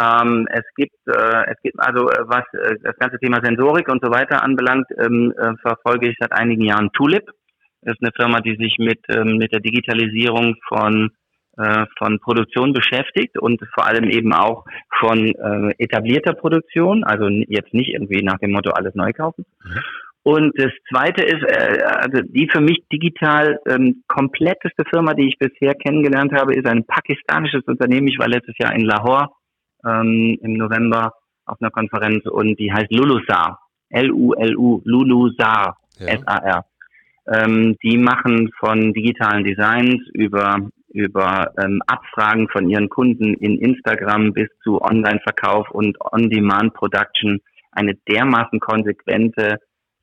Ähm, 0.00 0.46
es 0.50 0.64
gibt, 0.76 0.96
äh, 1.06 1.44
es 1.50 1.60
gibt 1.62 1.78
also 1.78 2.10
äh, 2.10 2.24
was 2.26 2.44
äh, 2.52 2.76
das 2.82 2.96
ganze 2.98 3.18
Thema 3.18 3.40
Sensorik 3.42 3.88
und 3.88 4.04
so 4.04 4.10
weiter 4.10 4.42
anbelangt, 4.42 4.86
ähm, 4.98 5.32
äh, 5.38 5.52
verfolge 5.62 6.10
ich 6.10 6.16
seit 6.20 6.32
einigen 6.32 6.62
Jahren 6.62 6.90
Tulip. 6.92 7.24
Das 7.82 7.94
ist 7.94 8.02
eine 8.02 8.12
Firma, 8.14 8.40
die 8.40 8.56
sich 8.56 8.76
mit 8.78 9.00
ähm, 9.08 9.38
mit 9.38 9.52
der 9.52 9.60
Digitalisierung 9.60 10.56
von 10.68 11.10
äh, 11.56 11.86
von 11.98 12.20
Produktion 12.20 12.74
beschäftigt 12.74 13.38
und 13.38 13.62
vor 13.74 13.86
allem 13.86 14.10
eben 14.10 14.34
auch 14.34 14.64
von 15.00 15.18
äh, 15.18 15.74
etablierter 15.78 16.34
Produktion, 16.34 17.02
also 17.04 17.28
jetzt 17.28 17.72
nicht 17.72 17.94
irgendwie 17.94 18.22
nach 18.22 18.38
dem 18.38 18.52
Motto 18.52 18.72
alles 18.72 18.94
neu 18.94 19.12
kaufen. 19.12 19.46
Mhm. 19.64 19.78
Und 20.22 20.58
das 20.58 20.72
zweite 20.90 21.22
ist, 21.22 21.42
äh, 21.44 21.82
also 21.84 22.20
die 22.20 22.50
für 22.52 22.60
mich 22.60 22.84
digital 22.92 23.60
ähm, 23.66 24.02
kompletteste 24.08 24.84
Firma, 24.92 25.14
die 25.14 25.28
ich 25.28 25.38
bisher 25.38 25.74
kennengelernt 25.74 26.32
habe, 26.32 26.52
ist 26.54 26.66
ein 26.66 26.84
pakistanisches 26.84 27.62
Unternehmen. 27.66 28.08
Ich 28.08 28.18
war 28.18 28.28
letztes 28.28 28.58
Jahr 28.58 28.74
in 28.74 28.84
Lahore 28.84 29.28
ähm, 29.84 30.38
im 30.42 30.54
November 30.54 31.14
auf 31.44 31.60
einer 31.60 31.70
Konferenz 31.70 32.24
und 32.26 32.58
die 32.58 32.72
heißt 32.72 32.92
Lulusar. 32.92 33.60
L-U-L-U, 33.90 34.82
Lulusar, 34.84 35.78
ja. 35.98 36.06
S-A-R. 36.06 36.64
Ähm, 37.28 37.76
die 37.82 37.98
machen 37.98 38.50
von 38.58 38.92
digitalen 38.92 39.44
Designs 39.44 40.00
über 40.12 40.68
über 40.88 41.52
ähm, 41.58 41.82
Abfragen 41.86 42.48
von 42.48 42.70
ihren 42.70 42.88
Kunden 42.88 43.34
in 43.34 43.58
Instagram 43.58 44.32
bis 44.32 44.48
zu 44.62 44.80
Online-Verkauf 44.80 45.70
und 45.70 45.98
On-Demand-Production 46.00 47.40
eine 47.72 47.94
dermaßen 48.08 48.60
konsequente 48.60 49.58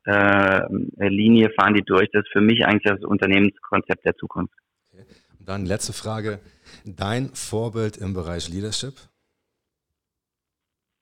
äh, 0.05 0.61
Linie 0.99 1.49
fahren 1.57 1.73
die 1.73 1.81
durch. 1.81 2.09
Das 2.13 2.23
ist 2.23 2.31
für 2.31 2.41
mich 2.41 2.65
eigentlich 2.65 2.83
das 2.83 3.03
Unternehmenskonzept 3.03 4.05
der 4.05 4.15
Zukunft. 4.15 4.53
Okay. 4.91 5.03
Und 5.39 5.49
dann 5.49 5.65
letzte 5.65 5.93
Frage. 5.93 6.39
Dein 6.85 7.29
Vorbild 7.33 7.97
im 7.97 8.13
Bereich 8.13 8.49
Leadership? 8.49 8.93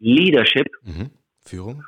Leadership. 0.01 0.67
Mhm. 0.83 1.11
Führung. 1.45 1.83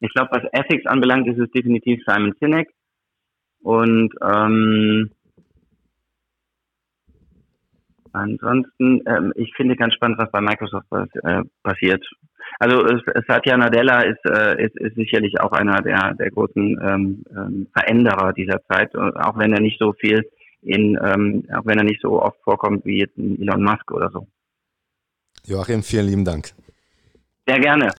Ich 0.00 0.12
glaube, 0.12 0.30
was 0.32 0.44
Ethics 0.52 0.84
anbelangt, 0.86 1.26
ist 1.28 1.38
es 1.38 1.50
definitiv 1.52 2.02
Simon 2.06 2.34
Sinek. 2.38 2.68
Und 3.62 4.12
ähm, 4.22 5.10
ansonsten, 8.12 9.02
ähm, 9.06 9.32
ich 9.36 9.54
finde 9.56 9.76
ganz 9.76 9.94
spannend, 9.94 10.18
was 10.18 10.30
bei 10.30 10.42
Microsoft 10.42 10.86
äh, 10.92 11.42
passiert. 11.62 12.04
Also 12.58 12.86
Satya 13.26 13.56
Nadella 13.56 14.02
ist, 14.02 14.24
äh, 14.26 14.62
ist, 14.62 14.76
ist 14.76 14.96
sicherlich 14.96 15.40
auch 15.40 15.52
einer 15.52 15.80
der, 15.80 16.14
der 16.14 16.30
großen 16.30 16.78
ähm, 16.82 17.24
ähm, 17.30 17.66
Veränderer 17.72 18.32
dieser 18.32 18.62
Zeit, 18.66 18.94
auch 18.94 19.38
wenn 19.38 19.54
er 19.54 19.60
nicht 19.60 19.78
so 19.78 19.94
viel 19.94 20.28
in, 20.60 20.98
ähm, 21.02 21.46
auch 21.56 21.64
wenn 21.64 21.78
er 21.78 21.84
nicht 21.84 22.02
so 22.02 22.20
oft 22.20 22.38
vorkommt 22.42 22.84
wie 22.84 23.00
jetzt 23.00 23.16
Elon 23.16 23.62
Musk 23.62 23.90
oder 23.90 24.10
so. 24.10 24.26
Joachim, 25.46 25.82
vielen 25.82 26.06
lieben 26.06 26.24
Dank. 26.24 26.54
Sehr 27.46 27.60
gerne. 27.60 27.90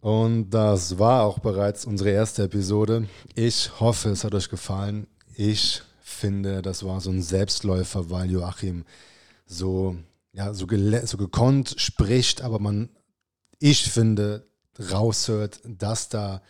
Und 0.00 0.50
das 0.50 0.98
war 0.98 1.22
auch 1.24 1.38
bereits 1.38 1.86
unsere 1.86 2.10
erste 2.10 2.42
Episode. 2.42 3.08
Ich 3.34 3.80
hoffe, 3.80 4.10
es 4.10 4.24
hat 4.24 4.34
euch 4.34 4.50
gefallen. 4.50 5.06
Ich 5.36 5.82
finde, 6.02 6.60
das 6.60 6.84
war 6.84 7.00
so 7.00 7.10
ein 7.10 7.22
Selbstläufer, 7.22 8.10
weil 8.10 8.30
Joachim 8.30 8.84
so, 9.46 9.96
ja, 10.32 10.52
so, 10.52 10.66
so 11.04 11.16
gekonnt 11.16 11.74
spricht, 11.78 12.42
aber 12.42 12.58
man, 12.58 12.90
ich 13.58 13.90
finde, 13.90 14.46
raushört, 14.78 15.60
dass 15.64 16.10
da 16.10 16.42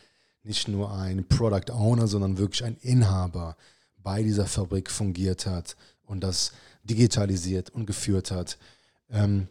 nicht 0.43 0.67
nur 0.67 0.93
ein 0.93 1.29
Product 1.29 1.73
Owner, 1.73 2.09
sondern 2.09 2.37
wirklich 2.37 2.65
ein 2.65 2.77
Inhaber 2.81 3.57
bei 3.97 4.25
dieser 4.25 4.47
Fabrik 4.47 4.91
fungiert 4.91 5.47
hat 5.47 5.77
und 6.03 6.25
das 6.25 6.53
digitalisiert 6.83 7.71
und 7.71 7.87
geführt 7.87 8.33
hat. 8.33 8.59
Ähm, 9.11 9.47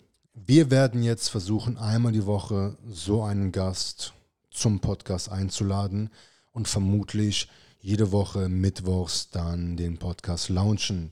wir 0.45 0.69
werden 0.69 1.01
jetzt 1.01 1.29
versuchen, 1.29 1.77
einmal 1.77 2.11
die 2.11 2.25
Woche 2.25 2.77
so 2.87 3.23
einen 3.23 3.51
Gast 3.51 4.13
zum 4.51 4.79
Podcast 4.79 5.29
einzuladen 5.31 6.11
und 6.51 6.67
vermutlich 6.67 7.49
jede 7.79 8.11
Woche 8.11 8.47
mittwochs 8.47 9.29
dann 9.29 9.77
den 9.77 9.97
Podcast 9.97 10.49
launchen. 10.49 11.11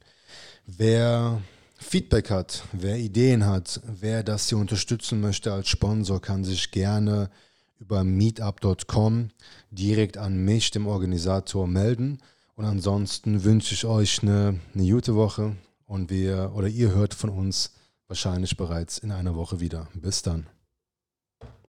Wer 0.68 1.42
Feedback 1.78 2.30
hat, 2.30 2.64
wer 2.72 2.98
Ideen 2.98 3.46
hat, 3.46 3.82
wer 3.86 4.24
das 4.24 4.50
hier 4.50 4.58
unterstützen 4.58 5.22
möchte 5.22 5.52
als 5.52 5.70
Sponsor, 5.70 6.22
kann 6.22 6.44
sich 6.44 6.72
gerne 6.72 7.30
über 7.80 8.04
meetup.com 8.04 9.30
direkt 9.72 10.18
an 10.18 10.38
mich, 10.38 10.72
dem 10.72 10.88
Organisator, 10.88 11.68
melden. 11.68 12.20
Und 12.56 12.66
ansonsten 12.66 13.44
wünsche 13.44 13.74
ich 13.74 13.86
euch 13.86 14.22
eine, 14.22 14.60
eine 14.74 14.90
gute 14.90 15.16
Woche 15.16 15.56
und 15.88 16.10
wir 16.10 16.52
oder 16.56 16.68
ihr 16.68 16.92
hört 16.92 17.14
von 17.14 17.30
uns 17.30 17.72
wahrscheinlich 18.08 18.58
bereits 18.58 18.98
in 18.98 19.12
einer 19.12 19.36
Woche 19.36 19.60
wieder. 19.60 19.88
Bis 19.94 20.22
dann. 20.22 20.48